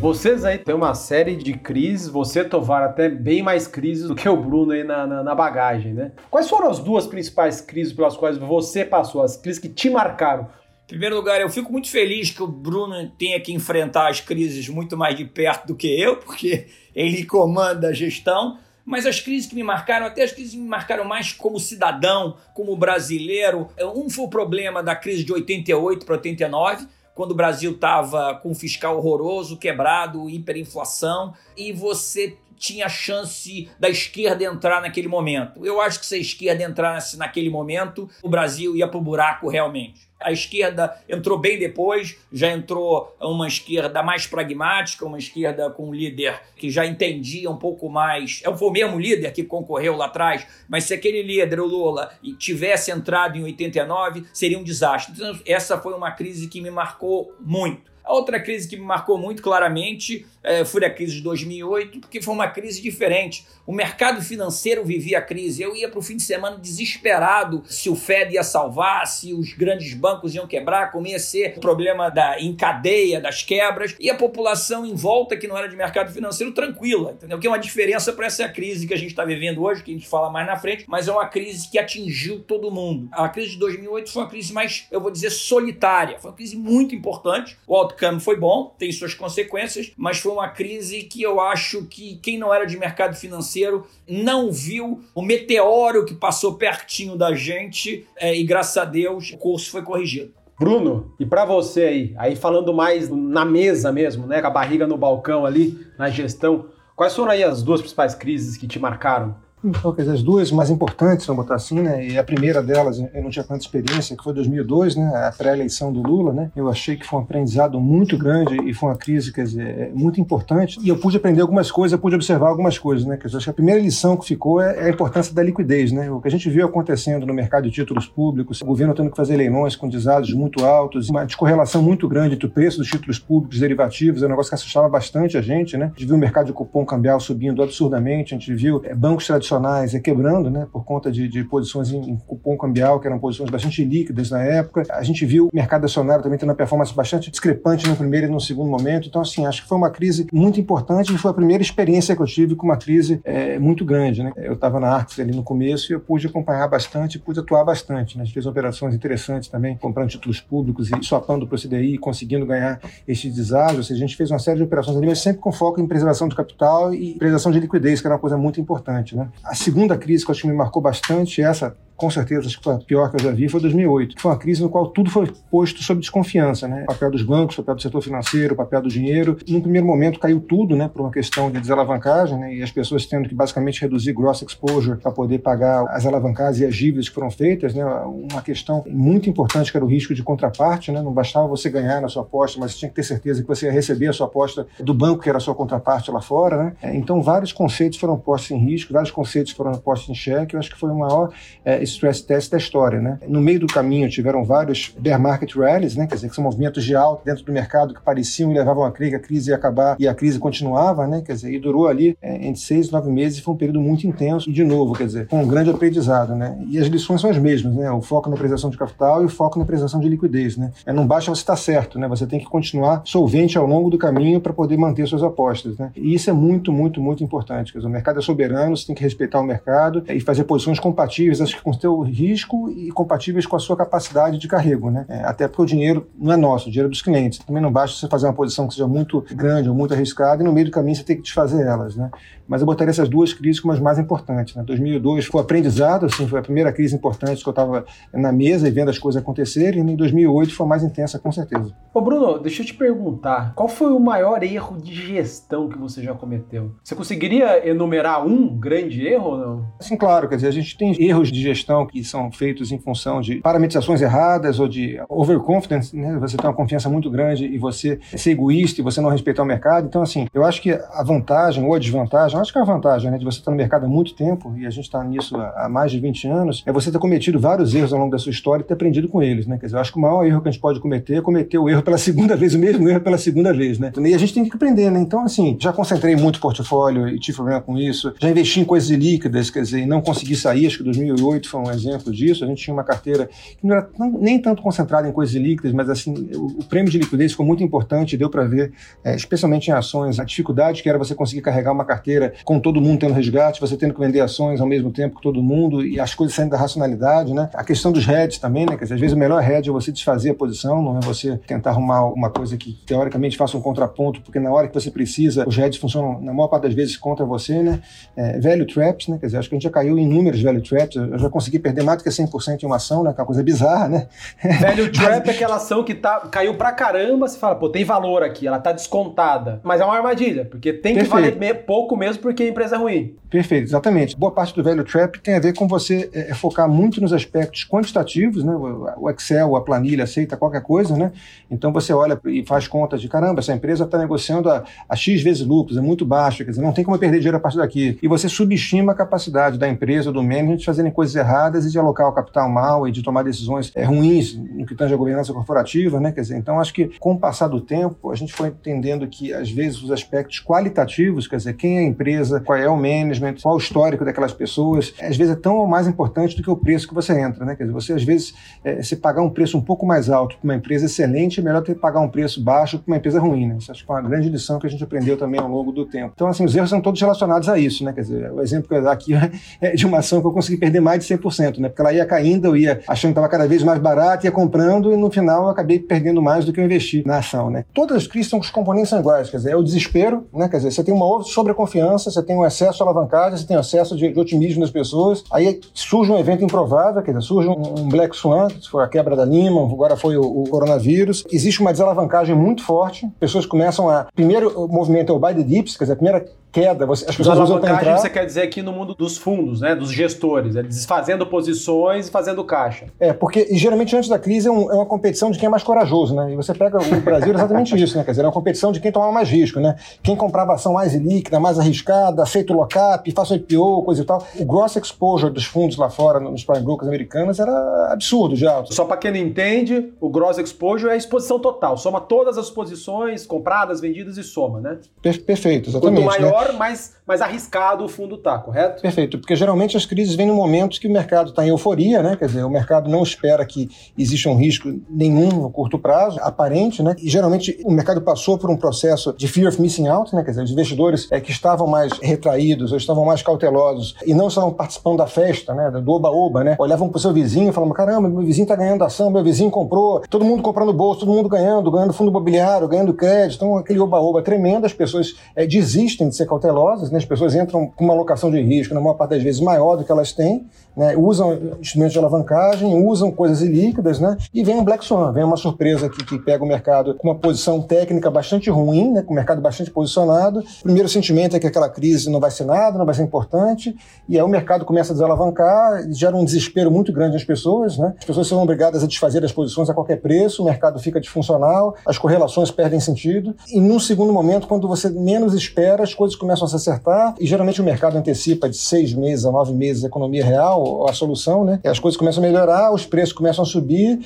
Vocês 0.00 0.46
aí 0.46 0.56
têm 0.56 0.74
uma 0.74 0.94
série 0.94 1.36
de 1.36 1.52
crises, 1.52 2.08
você, 2.08 2.42
Tovar, 2.42 2.82
até 2.82 3.06
bem 3.06 3.42
mais 3.42 3.66
crises 3.66 4.08
do 4.08 4.14
que 4.14 4.26
o 4.26 4.34
Bruno 4.34 4.72
aí 4.72 4.82
na, 4.82 5.06
na, 5.06 5.22
na, 5.22 5.34
bagagem, 5.34 5.92
né? 5.92 6.12
Quais 6.30 6.48
foram 6.48 6.70
as 6.70 6.78
duas 6.78 7.06
principais 7.06 7.60
crises 7.60 7.92
pelas 7.92 8.16
quais 8.16 8.38
você 8.38 8.82
passou, 8.82 9.22
as 9.22 9.36
crises 9.36 9.60
que 9.60 9.68
te 9.68 9.90
marcaram? 9.90 10.44
Em 10.84 10.88
primeiro 10.88 11.16
lugar, 11.16 11.38
eu 11.38 11.50
fico 11.50 11.70
muito 11.70 11.90
feliz 11.90 12.30
que 12.30 12.42
o 12.42 12.46
Bruno 12.46 13.10
tenha 13.18 13.38
que 13.40 13.52
enfrentar 13.52 14.08
as 14.08 14.22
crises 14.22 14.66
muito 14.70 14.96
mais 14.96 15.18
de 15.18 15.26
perto 15.26 15.66
do 15.66 15.76
que 15.76 15.88
eu, 15.88 16.16
porque 16.16 16.68
ele 16.96 17.26
comanda 17.26 17.88
a 17.88 17.92
gestão. 17.92 18.58
Mas 18.86 19.04
as 19.04 19.20
crises 19.20 19.50
que 19.50 19.54
me 19.54 19.62
marcaram, 19.62 20.06
até 20.06 20.22
as 20.22 20.32
crises 20.32 20.52
que 20.52 20.58
me 20.58 20.66
marcaram 20.66 21.04
mais 21.04 21.30
como 21.30 21.60
cidadão, 21.60 22.38
como 22.54 22.74
brasileiro, 22.74 23.68
um 23.94 24.08
foi 24.08 24.24
o 24.24 24.28
problema 24.28 24.82
da 24.82 24.96
crise 24.96 25.22
de 25.24 25.32
88 25.32 26.06
para 26.06 26.14
89, 26.14 26.88
quando 27.14 27.32
o 27.32 27.34
Brasil 27.34 27.72
estava 27.72 28.34
com 28.36 28.50
um 28.50 28.54
fiscal 28.54 28.96
horroroso, 28.96 29.56
quebrado, 29.56 30.28
hiperinflação, 30.28 31.34
e 31.56 31.72
você 31.72 32.36
tinha 32.56 32.88
chance 32.90 33.70
da 33.78 33.88
esquerda 33.88 34.44
entrar 34.44 34.82
naquele 34.82 35.08
momento. 35.08 35.64
Eu 35.64 35.80
acho 35.80 35.98
que 35.98 36.06
se 36.06 36.14
a 36.14 36.18
esquerda 36.18 36.62
entrasse 36.62 37.16
naquele 37.16 37.48
momento, 37.48 38.08
o 38.22 38.28
Brasil 38.28 38.76
ia 38.76 38.86
para 38.86 38.98
o 38.98 39.02
buraco 39.02 39.48
realmente. 39.48 40.09
A 40.20 40.32
esquerda 40.32 40.96
entrou 41.08 41.38
bem 41.38 41.58
depois, 41.58 42.16
já 42.32 42.50
entrou 42.52 43.16
uma 43.20 43.48
esquerda 43.48 44.02
mais 44.02 44.26
pragmática, 44.26 45.06
uma 45.06 45.18
esquerda 45.18 45.70
com 45.70 45.88
um 45.88 45.94
líder 45.94 46.40
que 46.56 46.70
já 46.70 46.84
entendia 46.84 47.50
um 47.50 47.56
pouco 47.56 47.88
mais. 47.88 48.42
Foi 48.58 48.68
o 48.68 48.72
mesmo 48.72 48.98
líder 48.98 49.32
que 49.32 49.42
concorreu 49.42 49.96
lá 49.96 50.06
atrás, 50.06 50.46
mas 50.68 50.84
se 50.84 50.94
aquele 50.94 51.22
líder, 51.22 51.60
o 51.60 51.66
Lula, 51.66 52.12
tivesse 52.38 52.90
entrado 52.90 53.36
em 53.36 53.42
89, 53.42 54.24
seria 54.32 54.58
um 54.58 54.64
desastre. 54.64 55.14
Então, 55.14 55.38
essa 55.46 55.78
foi 55.78 55.94
uma 55.94 56.10
crise 56.10 56.48
que 56.48 56.60
me 56.60 56.70
marcou 56.70 57.34
muito. 57.40 57.89
A 58.10 58.12
outra 58.12 58.40
crise 58.40 58.66
que 58.66 58.76
me 58.76 58.82
marcou 58.82 59.16
muito 59.16 59.40
claramente 59.40 60.26
é, 60.42 60.64
foi 60.64 60.84
a 60.84 60.90
crise 60.90 61.14
de 61.14 61.20
2008, 61.20 62.00
porque 62.00 62.20
foi 62.20 62.34
uma 62.34 62.48
crise 62.48 62.82
diferente. 62.82 63.46
O 63.64 63.72
mercado 63.72 64.20
financeiro 64.20 64.84
vivia 64.84 65.18
a 65.18 65.22
crise. 65.22 65.62
Eu 65.62 65.76
ia 65.76 65.88
para 65.88 66.00
o 66.00 66.02
fim 66.02 66.16
de 66.16 66.24
semana 66.24 66.58
desesperado 66.58 67.62
se 67.66 67.88
o 67.88 67.94
Fed 67.94 68.34
ia 68.34 68.42
salvar, 68.42 69.06
se 69.06 69.32
os 69.32 69.52
grandes 69.52 69.94
bancos 69.94 70.34
iam 70.34 70.44
quebrar, 70.46 70.90
como 70.90 71.06
ia 71.06 71.20
ser 71.20 71.54
o 71.56 71.60
problema 71.60 72.08
da 72.08 72.40
em 72.40 72.52
cadeia 72.56 73.20
das 73.20 73.44
quebras, 73.44 73.94
e 74.00 74.10
a 74.10 74.14
população 74.16 74.84
em 74.84 74.94
volta 74.94 75.36
que 75.36 75.46
não 75.46 75.56
era 75.56 75.68
de 75.68 75.76
mercado 75.76 76.12
financeiro 76.12 76.52
tranquila, 76.52 77.12
entendeu? 77.12 77.38
Que 77.38 77.46
é 77.46 77.50
uma 77.50 77.58
diferença 77.58 78.12
para 78.12 78.26
essa 78.26 78.48
crise 78.48 78.88
que 78.88 78.94
a 78.94 78.98
gente 78.98 79.10
está 79.10 79.24
vivendo 79.24 79.62
hoje, 79.62 79.84
que 79.84 79.92
a 79.92 79.94
gente 79.94 80.08
fala 80.08 80.30
mais 80.30 80.48
na 80.48 80.56
frente, 80.56 80.84
mas 80.88 81.06
é 81.06 81.12
uma 81.12 81.26
crise 81.26 81.70
que 81.70 81.78
atingiu 81.78 82.40
todo 82.40 82.72
mundo. 82.72 83.08
A 83.12 83.28
crise 83.28 83.50
de 83.50 83.58
2008 83.58 84.10
foi 84.10 84.22
uma 84.22 84.28
crise 84.28 84.52
mais, 84.52 84.88
eu 84.90 85.00
vou 85.00 85.12
dizer, 85.12 85.30
solitária. 85.30 86.18
Foi 86.18 86.30
uma 86.30 86.36
crise 86.36 86.56
muito 86.56 86.92
importante. 86.92 87.56
O 87.68 87.76
outcome 88.00 88.20
foi 88.20 88.36
bom, 88.36 88.74
tem 88.78 88.90
suas 88.90 89.14
consequências, 89.14 89.92
mas 89.96 90.18
foi 90.18 90.32
uma 90.32 90.48
crise 90.48 91.02
que 91.02 91.22
eu 91.22 91.40
acho 91.40 91.84
que 91.84 92.16
quem 92.22 92.38
não 92.38 92.52
era 92.52 92.64
de 92.64 92.78
mercado 92.78 93.14
financeiro 93.14 93.86
não 94.08 94.50
viu 94.50 95.00
o 95.14 95.22
meteoro 95.22 96.04
que 96.04 96.14
passou 96.14 96.54
pertinho 96.54 97.16
da 97.16 97.34
gente 97.34 98.06
é, 98.16 98.34
e 98.34 98.42
graças 98.42 98.76
a 98.76 98.84
Deus 98.84 99.30
o 99.32 99.38
curso 99.38 99.70
foi 99.70 99.82
corrigido. 99.82 100.32
Bruno, 100.58 101.14
e 101.18 101.24
para 101.24 101.44
você 101.44 101.84
aí, 101.84 102.14
aí 102.18 102.36
falando 102.36 102.72
mais 102.74 103.08
na 103.08 103.44
mesa 103.44 103.90
mesmo, 103.90 104.26
né, 104.26 104.40
com 104.40 104.46
a 104.46 104.50
barriga 104.50 104.86
no 104.86 104.96
balcão 104.96 105.46
ali, 105.46 105.86
na 105.98 106.10
gestão, 106.10 106.66
quais 106.94 107.16
foram 107.16 107.30
aí 107.30 107.42
as 107.42 107.62
duas 107.62 107.80
principais 107.80 108.14
crises 108.14 108.58
que 108.58 108.68
te 108.68 108.78
marcaram? 108.78 109.36
Então, 109.62 109.92
quer 109.92 110.02
dizer, 110.02 110.14
as 110.14 110.22
duas 110.22 110.50
mais 110.50 110.70
importantes, 110.70 111.26
vamos 111.26 111.44
botar 111.44 111.56
assim, 111.56 111.80
né? 111.80 112.06
E 112.06 112.18
a 112.18 112.24
primeira 112.24 112.62
delas, 112.62 112.98
eu 112.98 113.22
não 113.22 113.28
tinha 113.28 113.44
tanta 113.44 113.60
experiência, 113.60 114.16
que 114.16 114.24
foi 114.24 114.32
2002, 114.32 114.96
né? 114.96 115.06
A 115.28 115.32
pré-eleição 115.36 115.92
do 115.92 116.02
Lula, 116.02 116.32
né? 116.32 116.50
Eu 116.56 116.68
achei 116.68 116.96
que 116.96 117.06
foi 117.06 117.18
um 117.18 117.22
aprendizado 117.22 117.78
muito 117.78 118.16
grande 118.16 118.56
e 118.66 118.72
foi 118.72 118.88
uma 118.88 118.96
crise, 118.96 119.32
quer 119.32 119.44
dizer, 119.44 119.68
é 119.68 119.90
muito 119.92 120.18
importante. 120.18 120.78
E 120.82 120.88
eu 120.88 120.98
pude 120.98 121.18
aprender 121.18 121.42
algumas 121.42 121.70
coisas, 121.70 121.92
eu 121.92 121.98
pude 121.98 122.14
observar 122.14 122.48
algumas 122.48 122.78
coisas, 122.78 123.06
né? 123.06 123.18
Quer 123.18 123.26
dizer, 123.26 123.36
acho 123.36 123.44
que 123.44 123.50
a 123.50 123.54
primeira 123.54 123.80
lição 123.80 124.16
que 124.16 124.26
ficou 124.26 124.62
é, 124.62 124.78
é 124.78 124.84
a 124.86 124.90
importância 124.90 125.34
da 125.34 125.42
liquidez, 125.42 125.92
né? 125.92 126.10
O 126.10 126.20
que 126.20 126.28
a 126.28 126.30
gente 126.30 126.48
viu 126.48 126.64
acontecendo 126.66 127.26
no 127.26 127.34
mercado 127.34 127.64
de 127.64 127.70
títulos 127.70 128.06
públicos, 128.06 128.62
o 128.62 128.64
governo 128.64 128.94
tendo 128.94 129.10
que 129.10 129.16
fazer 129.16 129.36
leilões 129.36 129.76
com 129.76 129.88
desados 129.88 130.32
muito 130.32 130.64
altos, 130.64 131.10
uma 131.10 131.26
descorrelação 131.26 131.82
muito 131.82 132.08
grande 132.08 132.34
entre 132.34 132.46
o 132.46 132.50
preço 132.50 132.78
dos 132.78 132.88
títulos 132.88 133.18
públicos 133.18 133.60
derivativos, 133.60 134.22
é 134.22 134.26
um 134.26 134.30
negócio 134.30 134.50
que 134.50 134.54
assustava 134.54 134.88
bastante 134.88 135.36
a 135.36 135.42
gente, 135.42 135.76
né? 135.76 135.86
A 135.86 135.98
gente 135.98 136.06
viu 136.06 136.16
o 136.16 136.18
mercado 136.18 136.46
de 136.46 136.52
cupom 136.54 136.84
cambial 136.86 137.20
subindo 137.20 137.62
absurdamente, 137.62 138.34
a 138.34 138.38
gente 138.38 138.54
viu 138.54 138.80
é, 138.84 138.94
bancos 138.94 139.26
tradicionais 139.26 139.49
tradicionais 139.50 139.94
é 139.94 140.00
quebrando, 140.00 140.50
né, 140.50 140.66
por 140.72 140.84
conta 140.84 141.10
de, 141.10 141.28
de 141.28 141.42
posições 141.44 141.90
em, 141.92 142.10
em, 142.10 142.16
cupom 142.16 142.56
cambial, 142.56 143.00
que 143.00 143.06
eram 143.06 143.18
posições 143.18 143.50
bastante 143.50 143.84
líquidas 143.84 144.30
na 144.30 144.42
época. 144.42 144.84
A 144.90 145.02
gente 145.02 145.26
viu 145.26 145.46
o 145.46 145.50
mercado 145.52 145.84
acionário 145.84 146.22
também 146.22 146.38
tendo 146.38 146.50
uma 146.50 146.54
performance 146.54 146.94
bastante 146.94 147.30
discrepante 147.30 147.88
no 147.88 147.96
primeiro 147.96 148.26
e 148.26 148.30
no 148.30 148.40
segundo 148.40 148.70
momento. 148.70 149.08
Então, 149.08 149.20
assim, 149.20 149.44
acho 149.46 149.62
que 149.62 149.68
foi 149.68 149.76
uma 149.76 149.90
crise 149.90 150.26
muito 150.32 150.60
importante 150.60 151.12
e 151.12 151.18
foi 151.18 151.30
a 151.30 151.34
primeira 151.34 151.62
experiência 151.62 152.14
que 152.14 152.22
eu 152.22 152.26
tive 152.26 152.54
com 152.54 152.66
uma 152.66 152.76
crise 152.76 153.20
é, 153.24 153.58
muito 153.58 153.84
grande. 153.84 154.22
Né? 154.22 154.32
Eu 154.36 154.54
estava 154.54 154.78
na 154.78 154.88
Arcos 154.88 155.18
ali 155.18 155.32
no 155.32 155.42
começo 155.42 155.92
e 155.92 155.94
eu 155.94 156.00
pude 156.00 156.26
acompanhar 156.26 156.68
bastante, 156.68 157.18
pude 157.18 157.40
atuar 157.40 157.64
bastante. 157.64 158.16
Né? 158.16 158.22
A 158.22 158.24
gente 158.24 158.34
fez 158.34 158.46
operações 158.46 158.94
interessantes 158.94 159.48
também, 159.48 159.76
comprando 159.76 160.08
títulos 160.08 160.40
públicos 160.40 160.90
e 160.90 161.04
swapando 161.04 161.46
para 161.46 161.56
o 161.56 161.58
CDI, 161.58 161.98
conseguindo 161.98 162.46
ganhar 162.46 162.80
estes 163.06 163.34
deságios. 163.34 163.78
Ou 163.78 163.84
seja, 163.84 164.04
a 164.04 164.06
gente 164.06 164.16
fez 164.16 164.30
uma 164.30 164.38
série 164.38 164.58
de 164.58 164.62
operações 164.62 164.96
ali, 164.96 165.06
mas 165.06 165.18
sempre 165.18 165.40
com 165.40 165.50
foco 165.50 165.80
em 165.80 165.86
preservação 165.86 166.28
do 166.28 166.36
capital 166.36 166.92
e 166.94 167.14
preservação 167.14 167.50
de 167.50 167.60
liquidez, 167.60 168.00
que 168.00 168.06
era 168.06 168.14
uma 168.14 168.20
coisa 168.20 168.36
muito 168.36 168.60
importante. 168.60 169.16
Né? 169.16 169.28
A 169.42 169.54
segunda 169.54 169.96
crise 169.96 170.24
que 170.24 170.30
eu 170.30 170.32
acho 170.32 170.42
que 170.42 170.48
me 170.48 170.54
marcou 170.54 170.82
bastante, 170.82 171.42
essa 171.42 171.76
com 172.00 172.08
certeza, 172.08 172.46
acho 172.46 172.56
que 172.56 172.64
foi 172.64 172.74
a 172.74 172.78
pior 172.78 173.10
que 173.10 173.16
eu 173.16 173.24
já 173.24 173.30
vi, 173.30 173.46
foi 173.46 173.60
2008. 173.60 174.18
Foi 174.18 174.30
uma 174.30 174.38
crise 174.38 174.62
no 174.62 174.70
qual 174.70 174.86
tudo 174.86 175.10
foi 175.10 175.30
posto 175.50 175.82
sob 175.82 176.00
desconfiança, 176.00 176.66
né? 176.66 176.84
O 176.84 176.86
papel 176.86 177.10
dos 177.10 177.22
bancos, 177.22 177.58
o 177.58 177.62
papel 177.62 177.74
do 177.74 177.82
setor 177.82 178.00
financeiro, 178.00 178.54
o 178.54 178.56
papel 178.56 178.80
do 178.80 178.88
dinheiro. 178.88 179.36
Num 179.46 179.60
primeiro 179.60 179.86
momento 179.86 180.18
caiu 180.18 180.40
tudo, 180.40 180.74
né, 180.74 180.88
por 180.88 181.02
uma 181.02 181.10
questão 181.10 181.50
de 181.50 181.60
desalavancagem, 181.60 182.38
né? 182.38 182.54
E 182.54 182.62
as 182.62 182.70
pessoas 182.70 183.04
tendo 183.04 183.28
que 183.28 183.34
basicamente 183.34 183.82
reduzir 183.82 184.14
gross 184.14 184.40
exposure 184.40 184.98
para 184.98 185.12
poder 185.12 185.40
pagar 185.40 185.84
as 185.90 186.06
alavancagens 186.06 186.60
e 186.60 186.64
as 186.64 186.74
dívidas 186.74 187.06
que 187.06 187.14
foram 187.14 187.30
feitas, 187.30 187.74
né? 187.74 187.84
Uma 187.84 188.40
questão 188.40 188.82
muito 188.88 189.28
importante 189.28 189.70
que 189.70 189.76
era 189.76 189.84
o 189.84 189.88
risco 189.88 190.14
de 190.14 190.22
contraparte, 190.22 190.90
né? 190.90 191.02
Não 191.02 191.12
bastava 191.12 191.46
você 191.48 191.68
ganhar 191.68 192.00
na 192.00 192.08
sua 192.08 192.22
aposta, 192.22 192.58
mas 192.58 192.78
tinha 192.78 192.88
que 192.88 192.94
ter 192.94 193.02
certeza 193.02 193.42
que 193.42 193.48
você 193.48 193.66
ia 193.66 193.72
receber 193.72 194.06
a 194.06 194.12
sua 194.14 194.26
aposta 194.26 194.66
do 194.78 194.94
banco 194.94 195.22
que 195.22 195.28
era 195.28 195.36
a 195.36 195.40
sua 195.40 195.54
contraparte 195.54 196.10
lá 196.10 196.22
fora, 196.22 196.56
né? 196.64 196.72
Então 196.94 197.20
vários 197.20 197.52
conceitos 197.52 197.98
foram 197.98 198.16
postos 198.16 198.52
em 198.52 198.58
risco, 198.58 198.90
vários 198.90 199.10
conceitos 199.10 199.52
foram 199.52 199.72
postos 199.72 200.08
em 200.08 200.14
xeque. 200.14 200.54
Eu 200.54 200.60
acho 200.60 200.70
que 200.70 200.78
foi 200.78 200.90
o 200.90 200.98
maior 200.98 201.30
é, 201.62 201.89
stress 201.90 202.24
test 202.24 202.50
da 202.50 202.58
história, 202.58 203.00
né? 203.00 203.18
No 203.26 203.40
meio 203.40 203.60
do 203.60 203.66
caminho 203.66 204.08
tiveram 204.08 204.44
vários 204.44 204.94
bear 204.98 205.20
market 205.20 205.54
rallies, 205.54 205.96
né? 205.96 206.06
Quer 206.06 206.14
dizer, 206.16 206.28
que 206.28 206.34
são 206.34 206.44
movimentos 206.44 206.84
de 206.84 206.94
alta 206.94 207.22
dentro 207.24 207.44
do 207.44 207.52
mercado 207.52 207.94
que 207.94 208.00
pareciam 208.00 208.50
e 208.50 208.54
levavam 208.54 208.84
a 208.84 208.90
crise, 208.90 209.14
a 209.14 209.20
crise 209.20 209.50
ia 209.50 209.56
acabar 209.56 209.96
e 209.98 210.08
a 210.08 210.14
crise 210.14 210.38
continuava, 210.38 211.06
né? 211.06 211.22
Quer 211.24 211.34
dizer, 211.34 211.52
e 211.52 211.58
durou 211.58 211.88
ali 211.88 212.16
é, 212.22 212.46
entre 212.46 212.60
seis 212.60 212.88
e 212.88 212.92
nove 212.92 213.10
meses 213.10 213.38
e 213.38 213.42
foi 213.42 213.54
um 213.54 213.56
período 213.56 213.80
muito 213.80 214.06
intenso 214.06 214.48
e 214.48 214.52
de 214.52 214.64
novo, 214.64 214.94
quer 214.94 215.06
dizer, 215.06 215.26
com 215.28 215.42
um 215.42 215.46
grande 215.46 215.70
aprendizado, 215.70 216.34
né? 216.34 216.58
E 216.68 216.78
as 216.78 216.86
lições 216.86 217.20
são 217.20 217.30
as 217.30 217.38
mesmas, 217.38 217.74
né? 217.74 217.90
O 217.90 218.00
foco 218.00 218.28
na 218.28 218.36
preservação 218.36 218.70
de 218.70 218.76
capital 218.76 219.22
e 219.22 219.26
o 219.26 219.28
foco 219.28 219.58
na 219.58 219.64
preservação 219.64 220.00
de 220.00 220.08
liquidez, 220.08 220.56
né? 220.56 220.72
É, 220.84 220.92
não 220.92 221.06
basta 221.06 221.30
você 221.30 221.40
estar 221.40 221.56
certo, 221.56 221.98
né? 221.98 222.08
Você 222.08 222.26
tem 222.26 222.38
que 222.38 222.46
continuar 222.46 223.02
solvente 223.04 223.58
ao 223.58 223.66
longo 223.66 223.90
do 223.90 223.98
caminho 223.98 224.40
para 224.40 224.52
poder 224.52 224.76
manter 224.76 225.06
suas 225.06 225.22
apostas, 225.22 225.76
né? 225.76 225.90
E 225.96 226.14
isso 226.14 226.30
é 226.30 226.32
muito, 226.32 226.72
muito, 226.72 227.00
muito 227.00 227.22
importante. 227.22 227.72
Quer 227.72 227.78
dizer, 227.78 227.88
o 227.88 227.92
mercado 227.92 228.18
é 228.18 228.22
soberano, 228.22 228.76
você 228.76 228.86
tem 228.86 228.94
que 228.94 229.02
respeitar 229.02 229.40
o 229.40 229.44
mercado 229.44 230.04
e 230.08 230.20
fazer 230.20 230.44
posições 230.44 230.78
compatíveis, 230.78 231.40
acho 231.40 231.56
que 231.56 231.62
seu 231.80 232.00
risco 232.00 232.70
e 232.70 232.90
compatíveis 232.90 233.46
com 233.46 233.56
a 233.56 233.58
sua 233.58 233.76
capacidade 233.76 234.38
de 234.38 234.48
carrego, 234.48 234.90
né? 234.90 235.06
É, 235.08 235.22
até 235.24 235.48
porque 235.48 235.62
o 235.62 235.66
dinheiro 235.66 236.06
não 236.18 236.32
é 236.32 236.36
nosso, 236.36 236.68
o 236.68 236.70
dinheiro 236.70 236.88
é 236.88 236.90
dos 236.90 237.02
clientes. 237.02 237.38
Também 237.38 237.62
não 237.62 237.72
basta 237.72 237.96
você 237.96 238.08
fazer 238.08 238.26
uma 238.26 238.32
posição 238.32 238.66
que 238.66 238.74
seja 238.74 238.86
muito 238.86 239.24
grande 239.32 239.68
ou 239.68 239.74
muito 239.74 239.94
arriscada 239.94 240.42
e 240.42 240.46
no 240.46 240.52
meio 240.52 240.66
do 240.66 240.72
caminho 240.72 240.96
você 240.96 241.02
tem 241.02 241.16
que 241.16 241.22
desfazer 241.22 241.66
elas, 241.66 241.96
né? 241.96 242.10
Mas 242.50 242.62
eu 242.62 242.66
botaria 242.66 242.90
essas 242.90 243.08
duas 243.08 243.32
crises 243.32 243.60
como 243.60 243.72
as 243.72 243.78
mais 243.78 243.96
importantes. 243.96 244.56
Né? 244.56 244.64
2002 244.64 245.26
foi 245.26 245.40
aprendizado, 245.40 246.06
assim, 246.06 246.26
foi 246.26 246.40
a 246.40 246.42
primeira 246.42 246.72
crise 246.72 246.96
importante 246.96 247.44
que 247.44 247.48
eu 247.48 247.52
estava 247.52 247.84
na 248.12 248.32
mesa 248.32 248.66
e 248.66 248.72
vendo 248.72 248.88
as 248.90 248.98
coisas 248.98 249.22
acontecerem. 249.22 249.86
E 249.86 249.92
em 249.92 249.94
2008 249.94 250.52
foi 250.52 250.66
mais 250.66 250.82
intensa, 250.82 251.16
com 251.16 251.30
certeza. 251.30 251.72
Ô 251.94 252.00
Bruno, 252.00 252.40
deixa 252.40 252.62
eu 252.62 252.66
te 252.66 252.74
perguntar, 252.74 253.54
qual 253.54 253.68
foi 253.68 253.92
o 253.92 254.00
maior 254.00 254.42
erro 254.42 254.80
de 254.80 254.92
gestão 254.92 255.68
que 255.68 255.78
você 255.78 256.02
já 256.02 256.12
cometeu? 256.12 256.72
Você 256.82 256.96
conseguiria 256.96 257.68
enumerar 257.68 258.26
um 258.26 258.48
grande 258.58 259.06
erro 259.06 259.30
ou 259.30 259.38
não? 259.38 259.64
Sim, 259.78 259.96
claro. 259.96 260.28
Quer 260.28 260.34
dizer, 260.34 260.48
a 260.48 260.52
gente 260.52 260.76
tem 260.76 261.00
erros 261.00 261.30
de 261.30 261.40
gestão 261.40 261.69
que 261.86 262.04
são 262.04 262.30
feitos 262.30 262.72
em 262.72 262.78
função 262.78 263.20
de 263.20 263.36
parametrizações 263.36 264.02
erradas 264.02 264.58
ou 264.58 264.68
de 264.68 265.00
overconfidence, 265.08 265.96
né? 265.96 266.16
Você 266.20 266.36
tem 266.36 266.46
uma 266.48 266.56
confiança 266.56 266.88
muito 266.88 267.10
grande 267.10 267.44
e 267.46 267.58
você 267.58 267.98
ser 268.16 268.30
egoísta 268.30 268.80
e 268.80 268.84
você 268.84 269.00
não 269.00 269.10
respeitar 269.10 269.42
o 269.42 269.46
mercado. 269.46 269.86
Então, 269.86 270.02
assim, 270.02 270.26
eu 270.32 270.44
acho 270.44 270.60
que 270.60 270.70
a 270.70 271.02
vantagem 271.02 271.64
ou 271.64 271.74
a 271.74 271.78
desvantagem 271.78 272.38
acho 272.38 272.52
que 272.52 272.58
é 272.58 272.62
a 272.62 272.64
vantagem 272.64 273.10
né, 273.10 273.18
de 273.18 273.24
você 273.24 273.38
estar 273.38 273.50
no 273.50 273.56
mercado 273.56 273.86
há 273.86 273.88
muito 273.88 274.14
tempo, 274.14 274.54
e 274.56 274.66
a 274.66 274.70
gente 274.70 274.84
está 274.84 275.02
nisso 275.04 275.36
há 275.36 275.68
mais 275.68 275.90
de 275.90 276.00
20 276.00 276.28
anos, 276.28 276.62
é 276.66 276.72
você 276.72 276.90
ter 276.90 276.98
cometido 276.98 277.38
vários 277.38 277.74
erros 277.74 277.92
ao 277.92 277.98
longo 277.98 278.10
da 278.10 278.18
sua 278.18 278.30
história 278.30 278.62
e 278.62 278.66
ter 278.66 278.74
aprendido 278.74 279.08
com 279.08 279.22
eles. 279.22 279.46
Né? 279.46 279.58
Quer 279.58 279.66
dizer, 279.66 279.76
eu 279.76 279.80
acho 279.80 279.92
que 279.92 279.98
o 279.98 280.00
maior 280.00 280.24
erro 280.24 280.40
que 280.40 280.48
a 280.48 280.52
gente 280.52 280.60
pode 280.60 280.80
cometer 280.80 281.16
é 281.16 281.20
cometer 281.20 281.58
o 281.58 281.68
erro 281.68 281.82
pela 281.82 281.98
segunda 281.98 282.36
vez, 282.36 282.54
o 282.54 282.58
mesmo 282.58 282.88
erro 282.88 283.00
pela 283.00 283.18
segunda 283.18 283.52
vez. 283.52 283.78
Né? 283.78 283.92
E 283.98 284.14
a 284.14 284.18
gente 284.18 284.34
tem 284.34 284.48
que 284.48 284.54
aprender. 284.54 284.90
Né? 284.90 285.00
Então, 285.00 285.24
assim, 285.24 285.56
já 285.60 285.72
concentrei 285.72 286.16
muito 286.16 286.40
portfólio 286.40 287.08
e 287.08 287.18
tive 287.18 287.36
problema 287.36 287.60
com 287.60 287.76
isso, 287.78 288.12
já 288.18 288.30
investi 288.30 288.60
em 288.60 288.64
coisas 288.64 288.88
líquidas, 288.90 289.50
quer 289.50 289.62
dizer, 289.62 289.86
não 289.86 290.00
consegui 290.00 290.36
sair, 290.36 290.66
acho 290.66 290.78
que 290.78 290.84
2008 290.84 291.48
foi 291.50 291.60
um 291.60 291.70
exemplo 291.70 292.12
disso. 292.12 292.44
A 292.44 292.46
gente 292.46 292.62
tinha 292.62 292.74
uma 292.74 292.84
carteira 292.84 293.26
que 293.26 293.66
não 293.66 293.76
era 293.76 293.88
não, 293.98 294.10
nem 294.10 294.40
tanto 294.40 294.62
concentrada 294.62 295.08
em 295.08 295.12
coisas 295.12 295.34
líquidas, 295.34 295.72
mas 295.72 295.88
assim, 295.88 296.12
o, 296.34 296.60
o 296.60 296.64
prêmio 296.64 296.90
de 296.90 296.98
liquidez 296.98 297.32
ficou 297.32 297.46
muito 297.46 297.62
importante, 297.62 298.16
deu 298.16 298.30
para 298.30 298.44
ver, 298.44 298.72
é, 299.04 299.14
especialmente 299.14 299.68
em 299.68 299.72
ações, 299.72 300.18
a 300.18 300.24
dificuldade 300.24 300.82
que 300.82 300.88
era 300.88 300.98
você 300.98 301.14
conseguir 301.14 301.42
carregar 301.42 301.72
uma 301.72 301.84
carteira 301.84 302.32
com 302.44 302.58
todo 302.58 302.80
mundo 302.80 303.00
tendo 303.00 303.14
resgate, 303.14 303.60
você 303.60 303.76
tendo 303.76 303.94
que 303.94 304.00
vender 304.00 304.20
ações 304.20 304.60
ao 304.60 304.66
mesmo 304.66 304.90
tempo 304.90 305.16
que 305.16 305.22
todo 305.22 305.42
mundo 305.42 305.84
e 305.84 305.98
as 305.98 306.14
coisas 306.14 306.34
saindo 306.34 306.50
da 306.50 306.56
racionalidade, 306.56 307.34
né? 307.34 307.48
A 307.54 307.64
questão 307.64 307.92
dos 307.92 308.06
heads 308.06 308.38
também, 308.38 308.66
né? 308.66 308.76
Dizer, 308.76 308.94
às 308.94 309.00
vezes 309.00 309.16
o 309.16 309.18
melhor 309.18 309.42
head 309.42 309.68
é 309.68 309.72
você 309.72 309.92
desfazer 309.92 310.30
a 310.30 310.34
posição, 310.34 310.82
não 310.82 310.98
é 310.98 311.00
você 311.00 311.36
tentar 311.46 311.70
arrumar 311.70 312.04
uma 312.06 312.30
coisa 312.30 312.56
que 312.56 312.72
teoricamente 312.86 313.36
faça 313.36 313.56
um 313.56 313.60
contraponto, 313.60 314.20
porque 314.22 314.38
na 314.38 314.50
hora 314.50 314.68
que 314.68 314.74
você 314.74 314.90
precisa, 314.90 315.46
os 315.46 315.56
heads 315.56 315.78
funcionam 315.78 316.20
na 316.20 316.32
maior 316.32 316.48
parte 316.48 316.64
das 316.64 316.74
vezes 316.74 316.96
contra 316.96 317.24
você, 317.24 317.62
né? 317.62 317.80
É, 318.16 318.38
traps, 318.64 319.08
né? 319.08 319.18
Quer 319.18 319.26
dizer, 319.26 319.38
acho 319.38 319.48
que 319.48 319.54
a 319.54 319.58
gente 319.58 319.64
já 319.64 319.70
caiu 319.70 319.98
em 319.98 320.04
inúmeros 320.04 320.42
value 320.42 320.62
traps, 320.62 320.96
eu 320.96 321.18
já 321.18 321.30
consegui 321.40 321.58
perder 321.58 321.82
mais 321.82 321.98
do 321.98 322.04
que 322.04 322.10
100% 322.10 322.62
em 322.62 322.66
uma 322.66 322.76
ação, 322.76 323.02
né? 323.02 323.12
Que 323.12 323.20
é 323.20 323.22
uma 323.22 323.26
coisa 323.26 323.42
bizarra, 323.42 323.88
né? 323.88 324.06
Value 324.60 324.92
trap 324.92 325.26
é 325.26 325.30
aquela 325.32 325.56
ação 325.56 325.82
que 325.82 325.94
tá, 325.94 326.20
caiu 326.30 326.54
pra 326.54 326.72
caramba, 326.72 327.26
você 327.26 327.38
fala, 327.38 327.54
pô, 327.54 327.68
tem 327.68 327.84
valor 327.84 328.22
aqui, 328.22 328.46
ela 328.46 328.58
tá 328.58 328.72
descontada. 328.72 329.60
Mas 329.64 329.80
é 329.80 329.84
uma 329.84 329.96
armadilha, 329.96 330.44
porque 330.44 330.72
tem 330.72 330.94
que 330.94 331.00
Perfeito. 331.00 331.38
valer 331.38 331.54
pouco 331.64 331.96
mesmo 331.96 332.22
porque 332.22 332.42
a 332.42 332.48
empresa 332.48 332.76
é 332.76 332.78
ruim. 332.78 333.16
Perfeito, 333.30 333.64
exatamente. 333.64 334.16
Boa 334.16 334.32
parte 334.32 334.54
do 334.54 334.62
velho 334.62 334.82
trap 334.82 335.20
tem 335.20 335.36
a 335.36 335.40
ver 335.40 335.54
com 335.54 335.68
você 335.68 336.10
é, 336.12 336.30
é, 336.30 336.34
focar 336.34 336.68
muito 336.68 337.00
nos 337.00 337.12
aspectos 337.12 337.64
quantitativos, 337.64 338.42
né? 338.42 338.52
O 338.96 339.08
Excel, 339.08 339.54
a 339.54 339.60
planilha 339.60 340.02
aceita 340.02 340.36
qualquer 340.36 340.62
coisa, 340.62 340.96
né? 340.96 341.12
Então 341.48 341.72
você 341.72 341.92
olha 341.92 342.20
e 342.26 342.44
faz 342.44 342.66
contas 342.66 343.00
de 343.00 343.08
caramba, 343.08 343.38
essa 343.38 343.52
empresa 343.52 343.84
está 343.84 343.96
negociando 343.96 344.50
a, 344.50 344.64
a, 344.88 344.96
X 344.96 345.22
vezes 345.22 345.46
lucros, 345.46 345.78
é 345.78 345.80
muito 345.80 346.04
baixo, 346.04 346.44
quer 346.44 346.50
dizer, 346.50 346.62
não 346.62 346.72
tem 346.72 346.84
como 346.84 346.98
perder 346.98 347.18
dinheiro 347.18 347.36
a 347.36 347.40
partir 347.40 347.58
daqui. 347.58 347.98
E 348.02 348.08
você 348.08 348.28
subestima 348.28 348.92
a 348.92 348.94
capacidade 348.96 349.58
da 349.58 349.68
empresa, 349.68 350.10
do 350.10 350.22
management, 350.22 350.56
de 350.56 350.64
fazerem 350.64 350.90
coisas 350.90 351.14
erradas 351.14 351.29
erradas 351.30 351.64
e 351.64 351.70
de 351.70 351.78
alocar 351.78 352.08
o 352.08 352.12
capital 352.12 352.48
mal 352.48 352.86
e 352.86 352.92
de 352.92 353.02
tomar 353.02 353.22
decisões 353.22 353.72
é, 353.74 353.84
ruins 353.84 354.36
no 354.36 354.66
que 354.66 354.74
tange 354.74 354.92
a 354.92 354.96
governança 354.96 355.32
corporativa, 355.32 356.00
né? 356.00 356.12
Quer 356.12 356.22
dizer, 356.22 356.36
então 356.36 356.58
acho 356.58 356.74
que 356.74 356.90
com 356.98 357.12
o 357.12 357.18
passar 357.18 357.48
do 357.48 357.60
tempo 357.60 358.10
a 358.10 358.14
gente 358.14 358.32
foi 358.32 358.48
entendendo 358.48 359.06
que 359.06 359.32
às 359.32 359.50
vezes 359.50 359.82
os 359.82 359.90
aspectos 359.90 360.42
qualitativos, 360.44 361.26
quer 361.26 361.36
dizer, 361.36 361.54
quem 361.54 361.78
é 361.78 361.80
a 361.80 361.84
empresa, 361.84 362.40
qual 362.40 362.58
é 362.58 362.68
o 362.68 362.76
management, 362.76 363.36
qual 363.42 363.54
o 363.54 363.58
histórico 363.58 364.04
daquelas 364.04 364.32
pessoas, 364.32 364.92
às 365.00 365.16
vezes 365.16 365.32
é 365.32 365.36
tão 365.36 365.56
ou 365.56 365.66
mais 365.66 365.86
importante 365.86 366.36
do 366.36 366.42
que 366.42 366.50
o 366.50 366.56
preço 366.56 366.88
que 366.88 366.94
você 366.94 367.18
entra, 367.18 367.44
né? 367.44 367.54
Quer 367.54 367.64
dizer, 367.64 367.74
você 367.74 367.92
às 367.92 368.02
vezes 368.02 368.34
é, 368.64 368.82
se 368.82 368.96
pagar 368.96 369.22
um 369.22 369.30
preço 369.30 369.56
um 369.56 369.62
pouco 369.62 369.86
mais 369.86 370.10
alto 370.10 370.36
para 370.36 370.44
uma 370.44 370.54
empresa 370.54 370.86
excelente, 370.86 371.40
é 371.40 371.42
melhor 371.42 371.62
ter 371.62 371.74
que 371.74 371.80
pagar 371.80 372.00
um 372.00 372.08
preço 372.08 372.42
baixo 372.42 372.78
para 372.78 372.90
uma 372.90 372.96
empresa 372.96 373.20
ruim, 373.20 373.46
né? 373.46 373.56
Isso 373.58 373.70
acho 373.70 373.84
que 373.84 373.90
é 373.90 373.94
uma 373.94 374.02
grande 374.02 374.28
lição 374.28 374.58
que 374.58 374.66
a 374.66 374.70
gente 374.70 374.82
aprendeu 374.82 375.16
também 375.16 375.40
ao 375.40 375.48
longo 375.48 375.72
do 375.72 375.86
tempo. 375.86 376.12
Então, 376.14 376.26
assim, 376.28 376.44
os 376.44 376.54
erros 376.54 376.70
são 376.70 376.80
todos 376.80 377.00
relacionados 377.00 377.48
a 377.48 377.58
isso, 377.58 377.84
né? 377.84 377.92
Quer 377.92 378.02
dizer, 378.02 378.32
o 378.32 378.40
exemplo 378.40 378.68
que 378.68 378.74
eu 378.74 378.78
ia 378.78 378.84
dar 378.84 378.92
aqui 378.92 379.12
é 379.60 379.74
de 379.74 379.86
uma 379.86 379.98
ação 379.98 380.20
que 380.20 380.26
eu 380.26 380.32
consegui 380.32 380.58
perder 380.58 380.80
mais 380.80 381.04
de 381.04 381.14
100%, 381.14 381.19
né? 381.60 381.68
Porque 381.68 381.80
ela 381.80 381.92
ia 381.92 382.06
caindo, 382.06 382.46
eu 382.46 382.56
ia 382.56 382.80
achando 382.86 383.10
que 383.10 383.18
estava 383.18 383.28
cada 383.28 383.46
vez 383.46 383.62
mais 383.62 383.78
barato, 383.78 384.26
ia 384.26 384.32
comprando 384.32 384.92
e 384.92 384.96
no 384.96 385.10
final 385.10 385.44
eu 385.44 385.48
acabei 385.48 385.78
perdendo 385.78 386.22
mais 386.22 386.44
do 386.44 386.52
que 386.52 386.60
eu 386.60 386.64
investi 386.64 387.02
na 387.06 387.18
ação, 387.18 387.50
né? 387.50 387.64
Todas 387.74 387.96
as 387.96 388.06
crises 388.06 388.30
são 388.30 388.38
os 388.38 388.50
componentes 388.50 388.90
são 388.90 389.00
iguais, 389.00 389.30
quer 389.30 389.38
dizer, 389.38 389.52
é 389.52 389.56
o 389.56 389.62
desespero, 389.62 390.26
né? 390.32 390.48
Quer 390.48 390.58
dizer, 390.58 390.70
você 390.70 390.84
tem 390.84 390.94
uma 390.94 391.22
sobreconfiança, 391.22 392.10
você 392.10 392.22
tem 392.22 392.36
um 392.36 392.46
excesso 392.46 392.78
de 392.78 392.82
alavancagem, 392.82 393.38
você 393.38 393.46
tem 393.46 393.56
um 393.56 393.60
excesso 393.60 393.96
de, 393.96 394.12
de 394.12 394.20
otimismo 394.20 394.60
das 394.60 394.70
pessoas, 394.70 395.24
aí 395.32 395.60
surge 395.74 396.10
um 396.10 396.18
evento 396.18 396.44
improvável, 396.44 397.02
quer 397.02 397.12
dizer, 397.12 397.26
surge 397.26 397.48
um, 397.48 397.80
um 397.80 397.88
Black 397.88 398.16
Swan, 398.16 398.48
que 398.48 398.68
foi 398.68 398.84
a 398.84 398.88
quebra 398.88 399.16
da 399.16 399.24
Lima, 399.24 399.62
agora 399.62 399.96
foi 399.96 400.16
o, 400.16 400.22
o 400.22 400.48
coronavírus, 400.48 401.24
existe 401.30 401.60
uma 401.60 401.72
desalavancagem 401.72 402.34
muito 402.34 402.62
forte, 402.62 403.08
pessoas 403.18 403.46
começam 403.46 403.88
a... 403.88 404.06
Primeiro 404.14 404.48
o 404.64 404.68
movimento 404.68 405.12
é 405.12 405.14
o 405.14 405.18
buy 405.18 405.34
the 405.34 405.42
dips, 405.42 405.76
quer 405.76 405.84
dizer, 405.84 405.92
a 405.94 405.96
primeira 405.96 406.24
queda. 406.52 406.86
Você, 406.86 407.08
as 407.08 407.16
pessoas 407.16 407.38
usam 407.38 407.60
para 407.60 407.74
entrar. 407.74 407.98
você 407.98 408.10
quer 408.10 408.26
dizer 408.26 408.42
aqui 408.42 408.62
no 408.62 408.72
mundo 408.72 408.94
dos 408.94 409.16
fundos, 409.16 409.60
né? 409.60 409.74
Dos 409.74 409.92
gestores, 409.92 410.56
é 410.56 410.62
desfazendo 411.10 411.26
posições 411.26 412.08
e 412.08 412.10
fazendo 412.10 412.44
caixa. 412.44 412.86
É, 412.98 413.12
porque 413.12 413.46
geralmente 413.52 413.94
antes 413.96 414.08
da 414.08 414.18
crise 414.18 414.48
é, 414.48 414.50
um, 414.50 414.70
é, 414.70 414.74
uma 414.74 414.86
competição 414.86 415.30
de 415.30 415.38
quem 415.38 415.46
é 415.46 415.50
mais 415.50 415.62
corajoso, 415.62 416.14
né? 416.14 416.32
E 416.32 416.36
você 416.36 416.54
pega 416.54 416.78
o 416.78 417.00
Brasil 417.00 417.32
é 417.32 417.36
exatamente 417.36 417.82
isso, 417.82 417.96
né? 417.96 418.04
Quer 418.04 418.12
dizer, 418.12 418.22
é 418.22 418.26
uma 418.26 418.32
competição 418.32 418.72
de 418.72 418.80
quem 418.80 418.92
tomava 418.92 419.12
mais 419.12 419.28
risco, 419.28 419.60
né? 419.60 419.76
Quem 420.02 420.16
comprava 420.16 420.54
ação 420.54 420.74
mais 420.74 420.94
líquida, 420.94 421.40
mais 421.40 421.58
arriscada, 421.58 422.22
aceita 422.22 422.52
o 422.52 422.56
lock-up, 422.56 423.10
faça 423.12 423.34
o 423.34 423.36
IPO, 423.36 423.82
coisa 423.84 424.02
e 424.02 424.04
tal. 424.04 424.24
O 424.38 424.44
gross 424.44 424.76
exposure 424.76 425.32
dos 425.32 425.44
fundos 425.44 425.76
lá 425.76 425.90
fora, 425.90 426.20
nos 426.20 426.44
prime 426.44 426.62
brokers 426.62 426.88
americanos, 426.88 427.38
era 427.38 427.92
absurdo 427.92 428.36
de 428.36 428.46
alto. 428.46 428.72
Só 428.74 428.84
para 428.84 428.96
quem 428.96 429.10
não 429.10 429.18
entende, 429.18 429.92
o 430.00 430.08
gross 430.08 430.38
exposure 430.38 430.90
é 430.90 430.94
a 430.94 430.96
exposição 430.96 431.38
total. 431.38 431.76
Soma 431.76 432.00
todas 432.00 432.38
as 432.38 432.50
posições 432.50 433.26
compradas, 433.26 433.80
vendidas 433.80 434.16
e 434.16 434.22
soma, 434.22 434.60
né? 434.60 434.78
Per 435.02 435.20
perfeito, 435.22 435.70
exatamente. 435.70 436.02
Quanto 436.02 436.20
maior, 436.20 436.52
né? 436.52 436.58
mais, 436.58 436.94
mais 437.10 437.20
arriscado 437.20 437.84
o 437.84 437.88
fundo 437.88 438.14
está, 438.14 438.38
correto? 438.38 438.80
Perfeito, 438.80 439.18
porque 439.18 439.34
geralmente 439.34 439.76
as 439.76 439.84
crises 439.84 440.14
vêm 440.14 440.28
no 440.28 440.34
momento 440.36 440.78
que 440.78 440.86
o 440.86 440.92
mercado 440.92 441.30
está 441.30 441.44
em 441.44 441.48
euforia, 441.48 442.04
né? 442.04 442.14
Quer 442.14 442.26
dizer, 442.26 442.44
o 442.44 442.48
mercado 442.48 442.88
não 442.88 443.02
espera 443.02 443.44
que 443.44 443.68
exista 443.98 444.28
um 444.28 444.36
risco 444.36 444.72
nenhum 444.88 445.28
no 445.28 445.50
curto 445.50 445.76
prazo, 445.76 446.20
aparente, 446.20 446.84
né? 446.84 446.94
E 447.02 447.10
geralmente 447.10 447.60
o 447.64 447.72
mercado 447.72 448.00
passou 448.00 448.38
por 448.38 448.48
um 448.48 448.56
processo 448.56 449.12
de 449.12 449.26
fear 449.26 449.48
of 449.48 449.60
missing 449.60 449.88
out, 449.88 450.14
né? 450.14 450.22
Quer 450.22 450.30
dizer, 450.30 450.44
os 450.44 450.52
investidores 450.52 451.08
é, 451.10 451.20
que 451.20 451.32
estavam 451.32 451.66
mais 451.66 451.92
retraídos 452.00 452.70
ou 452.70 452.78
estavam 452.78 453.04
mais 453.04 453.22
cautelosos 453.22 453.96
e 454.06 454.14
não 454.14 454.28
estavam 454.28 454.52
participando 454.52 454.98
da 454.98 455.08
festa, 455.08 455.52
né? 455.52 455.68
Do 455.68 455.90
oba-oba, 455.90 456.44
né? 456.44 456.54
Olhavam 456.60 456.88
para 456.88 456.98
o 456.98 457.00
seu 457.00 457.12
vizinho 457.12 457.50
e 457.50 457.52
falavam: 457.52 457.74
caramba, 457.74 458.08
meu 458.08 458.22
vizinho 458.22 458.44
está 458.44 458.54
ganhando 458.54 458.84
ação, 458.84 459.10
meu 459.10 459.24
vizinho 459.24 459.50
comprou, 459.50 459.98
todo 460.08 460.24
mundo 460.24 460.44
comprando 460.44 460.72
bolsa, 460.72 461.00
todo 461.00 461.12
mundo 461.12 461.28
ganhando, 461.28 461.72
ganhando 461.72 461.92
fundo 461.92 462.10
imobiliário, 462.12 462.68
ganhando 462.68 462.94
crédito, 462.94 463.44
então 463.44 463.56
aquele 463.56 463.80
oba-oba 463.80 464.22
tremendo, 464.22 464.64
as 464.64 464.72
pessoas 464.72 465.16
é, 465.34 465.44
desistem 465.44 466.08
de 466.08 466.14
ser 466.14 466.26
cautelosas 466.26 466.88
né? 466.92 466.99
As 467.00 467.04
pessoas 467.06 467.34
entram 467.34 467.66
com 467.66 467.84
uma 467.84 467.94
alocação 467.94 468.30
de 468.30 468.40
risco, 468.40 468.74
na 468.74 468.80
maior 468.80 468.94
parte 468.94 469.10
das 469.10 469.22
vezes, 469.22 469.40
maior 469.40 469.76
do 469.76 469.84
que 469.84 469.90
elas 469.90 470.12
têm, 470.12 470.46
né? 470.76 470.96
usam 470.96 471.56
instrumentos 471.60 471.92
de 471.92 471.98
alavancagem, 471.98 472.86
usam 472.86 473.10
coisas 473.10 473.40
ilíquidas, 473.40 473.98
né? 473.98 474.16
e 474.32 474.44
vem 474.44 474.56
um 474.56 474.64
Black 474.64 474.84
Swan, 474.84 475.12
vem 475.12 475.24
uma 475.24 475.36
surpresa 475.36 475.88
que, 475.88 476.04
que 476.04 476.18
pega 476.18 476.44
o 476.44 476.46
mercado 476.46 476.94
com 476.94 477.08
uma 477.08 477.14
posição 477.14 477.60
técnica 477.60 478.10
bastante 478.10 478.50
ruim, 478.50 478.92
né? 478.92 479.02
com 479.02 479.12
o 479.12 479.16
mercado 479.16 479.40
bastante 479.40 479.70
posicionado. 479.70 480.40
O 480.40 480.62
primeiro 480.62 480.88
sentimento 480.88 481.34
é 481.34 481.40
que 481.40 481.46
aquela 481.46 481.68
crise 481.68 482.10
não 482.10 482.20
vai 482.20 482.30
ser 482.30 482.44
nada, 482.44 482.78
não 482.78 482.86
vai 482.86 482.94
ser 482.94 483.02
importante, 483.02 483.74
e 484.08 484.16
aí 484.16 484.22
o 484.22 484.28
mercado 484.28 484.64
começa 484.64 484.92
a 484.92 484.94
desalavancar, 484.94 485.90
gera 485.92 486.16
um 486.16 486.24
desespero 486.24 486.70
muito 486.70 486.92
grande 486.92 487.14
nas 487.14 487.24
pessoas, 487.24 487.78
né? 487.78 487.94
as 487.98 488.04
pessoas 488.04 488.26
são 488.26 488.42
obrigadas 488.42 488.84
a 488.84 488.86
desfazer 488.86 489.24
as 489.24 489.32
posições 489.32 489.70
a 489.70 489.74
qualquer 489.74 490.00
preço, 490.00 490.42
o 490.42 490.44
mercado 490.44 490.78
fica 490.78 491.00
disfuncional, 491.00 491.74
as 491.86 491.98
correlações 491.98 492.50
perdem 492.50 492.78
sentido, 492.78 493.34
e 493.52 493.60
num 493.60 493.80
segundo 493.80 494.12
momento, 494.12 494.46
quando 494.46 494.68
você 494.68 494.90
menos 494.90 495.34
espera, 495.34 495.82
as 495.82 495.94
coisas 495.94 496.16
começam 496.16 496.44
a 496.46 496.48
se 496.48 496.56
acertar, 496.56 496.89
e 497.18 497.26
geralmente 497.26 497.60
o 497.60 497.64
mercado 497.64 497.96
antecipa 497.96 498.48
de 498.48 498.56
seis 498.56 498.94
meses 498.94 499.24
a 499.24 499.30
nove 499.30 499.52
meses 499.52 499.84
a 499.84 499.86
economia 499.86 500.24
real, 500.24 500.88
a 500.88 500.92
solução, 500.92 501.44
né? 501.44 501.60
As 501.64 501.78
coisas 501.78 501.96
começam 501.98 502.22
a 502.22 502.26
melhorar, 502.26 502.72
os 502.72 502.86
preços 502.86 503.12
começam 503.12 503.42
a 503.42 503.46
subir. 503.46 504.00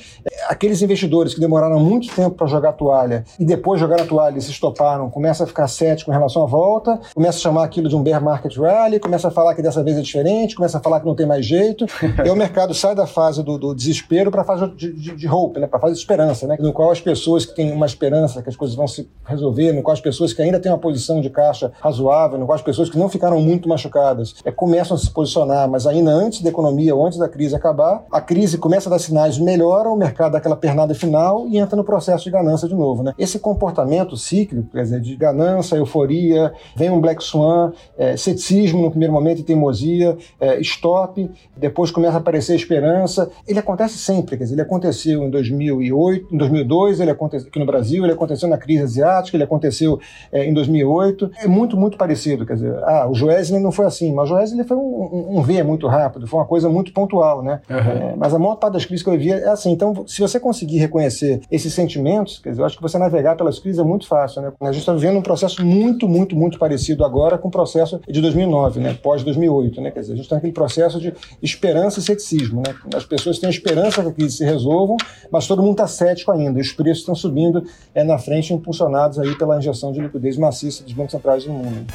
Aqueles 0.47 0.81
investidores 0.81 1.33
que 1.33 1.39
demoraram 1.39 1.79
muito 1.79 2.13
tempo 2.13 2.35
para 2.35 2.47
jogar 2.47 2.69
a 2.69 2.73
toalha 2.73 3.23
e 3.39 3.45
depois 3.45 3.79
jogar 3.79 4.01
a 4.01 4.05
toalha 4.05 4.37
e 4.37 4.41
se 4.41 4.51
estoparam, 4.51 5.09
começam 5.09 5.43
a 5.45 5.47
ficar 5.47 5.67
céticos 5.67 6.13
em 6.13 6.17
relação 6.17 6.43
à 6.43 6.45
volta, 6.45 6.99
começa 7.13 7.37
a 7.37 7.41
chamar 7.41 7.63
aquilo 7.63 7.89
de 7.89 7.95
um 7.95 8.03
bear 8.03 8.23
market 8.23 8.55
rally, 8.57 8.99
começa 8.99 9.27
a 9.27 9.31
falar 9.31 9.55
que 9.55 9.61
dessa 9.61 9.83
vez 9.83 9.97
é 9.97 10.01
diferente, 10.01 10.55
começa 10.55 10.77
a 10.77 10.81
falar 10.81 10.99
que 10.99 11.05
não 11.05 11.15
tem 11.15 11.25
mais 11.25 11.45
jeito. 11.45 11.85
e 12.23 12.29
o 12.29 12.35
mercado 12.35 12.73
sai 12.73 12.95
da 12.95 13.07
fase 13.07 13.43
do, 13.43 13.57
do 13.57 13.73
desespero 13.73 14.31
para 14.31 14.41
a 14.41 14.45
fase 14.45 14.67
de, 14.75 14.93
de, 14.93 15.15
de 15.15 15.27
hope, 15.27 15.59
né? 15.59 15.67
para 15.67 15.77
a 15.77 15.81
fase 15.81 15.93
de 15.93 15.99
esperança, 15.99 16.47
né? 16.47 16.57
no 16.59 16.73
qual 16.73 16.91
as 16.91 17.01
pessoas 17.01 17.45
que 17.45 17.55
têm 17.55 17.71
uma 17.71 17.85
esperança 17.85 18.41
que 18.41 18.49
as 18.49 18.55
coisas 18.55 18.75
vão 18.75 18.87
se 18.87 19.09
resolver, 19.25 19.71
no 19.73 19.81
qual 19.81 19.93
as 19.93 20.01
pessoas 20.01 20.33
que 20.33 20.41
ainda 20.41 20.59
têm 20.59 20.71
uma 20.71 20.77
posição 20.77 21.21
de 21.21 21.29
caixa 21.29 21.71
razoável, 21.79 22.37
no 22.37 22.45
qual 22.45 22.55
as 22.55 22.61
pessoas 22.65 22.89
que 22.89 22.97
não 22.97 23.07
ficaram 23.07 23.39
muito 23.39 23.69
machucadas 23.69 24.35
é, 24.43 24.51
começam 24.51 24.97
a 24.97 24.99
se 24.99 25.09
posicionar, 25.09 25.69
mas 25.69 25.87
ainda 25.87 26.11
antes 26.11 26.41
da 26.41 26.49
economia 26.49 26.93
ou 26.95 27.05
antes 27.05 27.17
da 27.17 27.29
crise 27.29 27.55
acabar, 27.55 28.03
a 28.11 28.19
crise 28.19 28.57
começa 28.57 28.89
a 28.89 28.91
dar 28.91 28.99
sinais, 28.99 29.37
melhora, 29.37 29.89
o 29.89 29.95
mercado 29.95 30.33
dá 30.33 30.39
aquela 30.39 30.55
pernada 30.55 30.93
final 30.93 31.47
e 31.47 31.57
entra 31.57 31.75
no 31.75 31.83
processo 31.83 32.23
de 32.23 32.31
ganância 32.31 32.67
de 32.67 32.75
novo. 32.75 33.03
Né? 33.03 33.13
Esse 33.17 33.39
comportamento 33.39 34.17
cíclico, 34.17 34.69
quer 34.71 34.83
dizer, 34.83 34.99
de 34.99 35.15
ganância, 35.15 35.75
euforia, 35.75 36.51
vem 36.75 36.89
um 36.89 36.99
Black 36.99 37.23
Swan, 37.23 37.71
é, 37.97 38.17
ceticismo 38.17 38.81
no 38.81 38.89
primeiro 38.89 39.13
momento 39.13 39.39
e 39.39 39.43
teimosia, 39.43 40.17
é, 40.39 40.59
stop, 40.61 41.29
depois 41.55 41.91
começa 41.91 42.15
a 42.15 42.19
aparecer 42.19 42.55
esperança. 42.55 43.29
Ele 43.47 43.59
acontece 43.59 43.97
sempre, 43.97 44.37
quer 44.37 44.43
dizer, 44.43 44.55
ele 44.55 44.61
aconteceu 44.61 45.23
em 45.23 45.29
2008, 45.29 46.33
em 46.33 46.37
2002, 46.37 46.99
ele 46.99 47.11
aconteceu 47.11 47.47
aqui 47.47 47.59
no 47.59 47.65
Brasil, 47.65 48.03
ele 48.03 48.13
aconteceu 48.13 48.49
na 48.49 48.57
crise 48.57 48.83
asiática, 48.83 49.37
ele 49.37 49.43
aconteceu 49.43 49.99
é, 50.31 50.45
em 50.45 50.53
2008. 50.53 51.31
É 51.37 51.47
muito, 51.47 51.77
muito 51.77 51.97
parecido, 51.97 52.45
quer 52.45 52.54
dizer, 52.55 52.77
ah, 52.83 53.07
o 53.09 53.13
Joesley 53.13 53.61
não 53.61 53.71
foi 53.71 53.85
assim, 53.85 54.13
mas 54.13 54.29
o 54.29 54.33
Joesley 54.33 54.63
foi 54.65 54.77
um, 54.77 54.81
um, 54.81 55.37
um 55.39 55.41
V 55.41 55.63
muito 55.63 55.87
rápido, 55.87 56.27
foi 56.27 56.39
uma 56.39 56.45
coisa 56.45 56.69
muito 56.69 56.91
pontual, 56.91 57.41
né? 57.41 57.61
Uhum. 57.69 57.77
É, 57.77 58.15
mas 58.15 58.33
a 58.33 58.39
maior 58.39 58.55
parte 58.55 58.73
das 58.73 58.85
crises 58.85 59.03
que 59.03 59.09
eu 59.09 59.17
vi 59.17 59.31
é 59.31 59.47
assim. 59.47 59.71
Então, 59.71 60.05
se 60.07 60.21
você 60.21 60.39
conseguir 60.39 60.77
reconhecer 60.77 61.41
esses 61.51 61.73
sentimentos, 61.73 62.39
quer 62.39 62.49
dizer, 62.51 62.61
eu 62.61 62.65
acho 62.65 62.75
que 62.75 62.81
você 62.81 62.97
navegar 62.97 63.35
pelas 63.35 63.59
crises 63.59 63.79
é 63.79 63.83
muito 63.83 64.07
fácil, 64.07 64.41
né? 64.41 64.51
A 64.61 64.71
gente 64.71 64.79
está 64.79 64.93
vivendo 64.93 65.17
um 65.17 65.21
processo 65.21 65.65
muito, 65.65 66.07
muito, 66.07 66.35
muito 66.35 66.57
parecido 66.57 67.03
agora 67.03 67.37
com 67.37 67.47
o 67.47 67.51
processo 67.51 67.99
de 68.07 68.21
2009, 68.21 68.79
né? 68.79 68.97
Pós 69.01 69.23
2008, 69.23 69.81
né? 69.81 69.91
Quer 69.91 70.01
dizer, 70.01 70.13
a 70.13 70.15
gente 70.15 70.25
está 70.25 70.35
naquele 70.35 70.53
processo 70.53 70.99
de 70.99 71.13
esperança 71.41 71.99
e 71.99 72.03
ceticismo, 72.03 72.61
né? 72.65 72.73
As 72.95 73.05
pessoas 73.05 73.39
têm 73.39 73.49
esperança 73.49 74.01
que 74.01 74.09
a 74.09 74.11
crise 74.11 74.37
se 74.37 74.45
resolvam, 74.45 74.97
mas 75.31 75.47
todo 75.47 75.61
mundo 75.61 75.73
está 75.73 75.87
cético 75.87 76.31
ainda. 76.31 76.59
E 76.59 76.61
os 76.61 76.71
preços 76.71 76.99
estão 76.99 77.15
subindo 77.15 77.63
é, 77.93 78.03
na 78.03 78.17
frente, 78.17 78.53
impulsionados 78.53 79.19
aí 79.19 79.37
pela 79.37 79.57
injeção 79.57 79.91
de 79.91 80.01
liquidez 80.01 80.37
maciça 80.37 80.83
dos 80.83 80.93
bancos 80.93 81.11
centrais 81.11 81.45
no 81.45 81.53
mundo. 81.53 81.85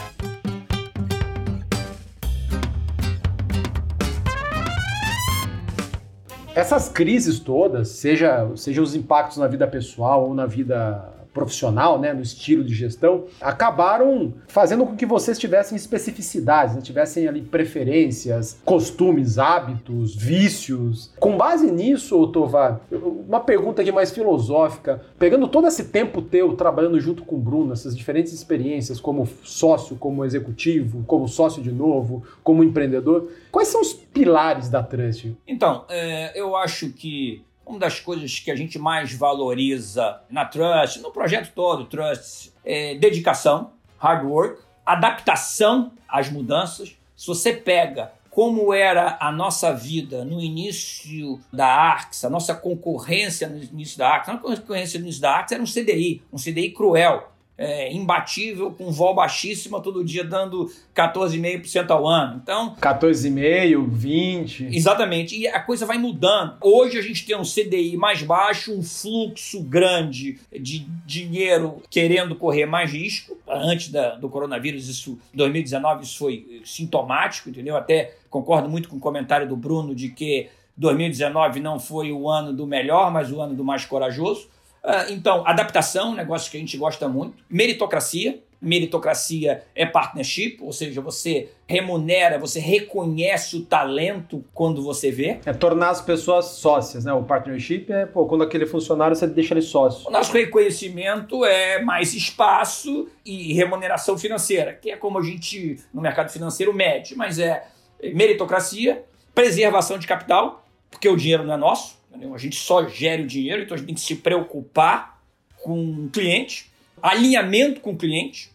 Essas 6.61 6.91
crises 6.91 7.41
todas, 7.41 7.89
seja, 7.89 8.47
seja 8.55 8.83
os 8.83 8.95
impactos 8.95 9.39
na 9.39 9.47
vida 9.47 9.67
pessoal 9.67 10.29
ou 10.29 10.35
na 10.35 10.45
vida 10.45 11.11
profissional, 11.33 11.99
né, 11.99 12.13
no 12.13 12.23
estilo 12.23 12.65
de 12.65 12.75
gestão, 12.75 13.25
acabaram 13.41 14.35
fazendo 14.49 14.85
com 14.85 14.97
que 14.97 15.07
vocês 15.07 15.39
tivessem 15.39 15.77
especificidades, 15.77 16.75
né, 16.75 16.81
tivessem 16.81 17.29
ali 17.29 17.43
preferências, 17.43 18.59
costumes, 18.65 19.39
hábitos, 19.39 20.15
vícios. 20.15 21.13
Com 21.19 21.37
base 21.37 21.71
nisso, 21.71 22.27
Tovar, 22.29 22.81
uma 22.91 23.41
pergunta 23.41 23.83
aqui 23.83 23.93
mais 23.93 24.11
filosófica, 24.11 25.03
pegando 25.19 25.49
todo 25.49 25.67
esse 25.67 25.85
tempo 25.85 26.23
teu 26.23 26.55
trabalhando 26.55 27.01
junto 27.01 27.25
com 27.25 27.37
o 27.37 27.39
Bruno, 27.39 27.73
essas 27.73 27.97
diferentes 27.97 28.33
experiências 28.33 29.01
como 29.01 29.27
sócio, 29.43 29.97
como 29.97 30.25
executivo, 30.25 31.05
como 31.07 31.29
sócio 31.29 31.63
de 31.63 31.73
novo, 31.73 32.23
como 32.43 32.65
empreendedor, 32.65 33.31
quais 33.51 33.69
são 33.69 33.81
os 33.81 33.93
pilares 33.93 34.69
da 34.69 34.83
Trust? 34.83 35.37
Então, 35.47 35.85
é, 35.89 36.39
eu 36.39 36.57
acho 36.57 36.91
que 36.91 37.43
uma 37.71 37.79
das 37.79 38.01
coisas 38.01 38.39
que 38.39 38.51
a 38.51 38.57
gente 38.57 38.79
mais 38.79 39.13
valoriza 39.13 40.21
na 40.29 40.45
Trust, 40.45 41.01
no 41.01 41.11
projeto 41.11 41.53
todo, 41.55 41.87
Trust, 41.87 42.53
é 42.65 42.97
dedicação, 42.97 43.73
hard 43.99 44.25
work, 44.25 44.63
adaptação 44.85 45.93
às 46.09 46.29
mudanças. 46.29 46.97
Se 47.17 47.27
você 47.27 47.53
pega 47.53 48.13
como 48.29 48.73
era 48.73 49.17
a 49.21 49.31
nossa 49.31 49.73
vida 49.73 50.25
no 50.25 50.41
início 50.41 51.41
da 51.53 51.67
Arx, 51.67 52.25
a 52.25 52.31
nossa 52.31 52.55
concorrência 52.55 53.49
no 53.49 53.63
início 53.63 53.99
da 53.99 54.09
Arx, 54.09 54.29
a 54.29 54.33
nossa 54.35 54.57
concorrência 54.57 54.99
no 54.99 55.07
início 55.07 55.23
da 55.23 55.33
Arx 55.33 55.53
era 55.53 55.63
um 55.63 55.67
CDI, 55.67 56.23
um 56.33 56.37
CDI 56.37 56.71
cruel. 56.71 57.30
É, 57.61 57.93
imbatível, 57.93 58.71
com 58.73 58.91
vol 58.91 59.15
baixíssima, 59.15 59.83
todo 59.83 60.03
dia 60.03 60.25
dando 60.25 60.73
14,5% 60.97 61.91
ao 61.91 62.09
ano. 62.09 62.41
Então. 62.43 62.75
14,5%, 62.81 63.87
20%. 63.87 64.75
Exatamente. 64.75 65.37
E 65.39 65.47
a 65.47 65.61
coisa 65.61 65.85
vai 65.85 65.99
mudando. 65.99 66.57
Hoje 66.63 66.99
a 66.99 67.03
gente 67.03 67.27
tem 67.27 67.37
um 67.37 67.43
CDI 67.43 67.99
mais 67.99 68.23
baixo, 68.23 68.73
um 68.73 68.83
fluxo 68.83 69.63
grande 69.63 70.39
de 70.51 70.87
dinheiro 71.05 71.83
querendo 71.91 72.35
correr 72.35 72.65
mais 72.65 72.91
risco. 72.91 73.37
Antes 73.47 73.91
da, 73.91 74.15
do 74.15 74.31
coronavírus, 74.31 74.89
isso, 74.89 75.19
2019, 75.35 76.05
isso 76.05 76.17
foi 76.17 76.63
sintomático, 76.65 77.51
entendeu? 77.51 77.77
Até 77.77 78.15
concordo 78.31 78.71
muito 78.71 78.89
com 78.89 78.97
o 78.97 79.01
comentário 79.01 79.47
do 79.47 79.55
Bruno 79.55 79.95
de 79.95 80.09
que 80.09 80.49
2019 80.79 81.61
não 81.61 81.79
foi 81.79 82.11
o 82.11 82.27
ano 82.27 82.55
do 82.55 82.67
melhor, 82.67 83.13
mas 83.13 83.31
o 83.31 83.39
ano 83.39 83.55
do 83.55 83.63
mais 83.63 83.85
corajoso. 83.85 84.49
Ah, 84.83 85.07
então, 85.11 85.47
adaptação, 85.47 86.15
negócio 86.15 86.51
que 86.51 86.57
a 86.57 86.61
gente 86.61 86.77
gosta 86.77 87.09
muito. 87.09 87.43
Meritocracia. 87.49 88.43
Meritocracia 88.63 89.63
é 89.75 89.87
partnership, 89.87 90.59
ou 90.61 90.71
seja, 90.71 91.01
você 91.01 91.49
remunera, 91.67 92.39
você 92.39 92.61
reconhece 92.61 93.57
o 93.57 93.65
talento 93.65 94.45
quando 94.53 94.83
você 94.83 95.11
vê. 95.11 95.41
É 95.47 95.53
tornar 95.55 95.89
as 95.89 96.03
pessoas 96.03 96.45
sócias, 96.45 97.07
né? 97.07 97.13
O 97.15 97.23
partnership 97.23 97.91
é, 97.91 98.05
pô, 98.05 98.27
quando 98.27 98.45
aquele 98.45 98.67
funcionário 98.67 99.17
você 99.17 99.27
deixa 99.27 99.55
ele 99.55 99.63
sócio. 99.63 100.07
O 100.07 100.11
nosso 100.11 100.33
reconhecimento 100.35 101.43
é 101.43 101.81
mais 101.81 102.13
espaço 102.13 103.09
e 103.25 103.55
remuneração 103.55 104.19
financeira, 104.19 104.75
que 104.75 104.91
é 104.91 104.97
como 104.97 105.19
a 105.19 105.23
gente 105.23 105.79
no 105.95 106.03
mercado 106.03 106.31
financeiro 106.31 106.75
mede, 106.75 107.17
mas 107.17 107.39
é 107.39 107.67
meritocracia, 108.13 109.03
preservação 109.35 109.99
de 109.99 110.07
capital, 110.07 110.67
porque 110.91 111.09
o 111.09 111.17
dinheiro 111.17 111.45
não 111.45 111.55
é 111.55 111.57
nosso, 111.57 111.97
A 112.13 112.39
gente 112.39 112.57
só 112.57 112.87
gera 112.89 113.23
o 113.23 113.27
dinheiro, 113.27 113.63
então 113.63 113.75
a 113.75 113.79
gente 113.79 113.87
tem 113.87 113.95
que 113.95 114.01
se 114.01 114.17
preocupar 114.17 115.21
com 115.63 116.07
o 116.07 116.11
cliente, 116.11 116.71
alinhamento 117.03 117.81
com 117.81 117.93
o 117.93 117.97
cliente, 117.97 118.51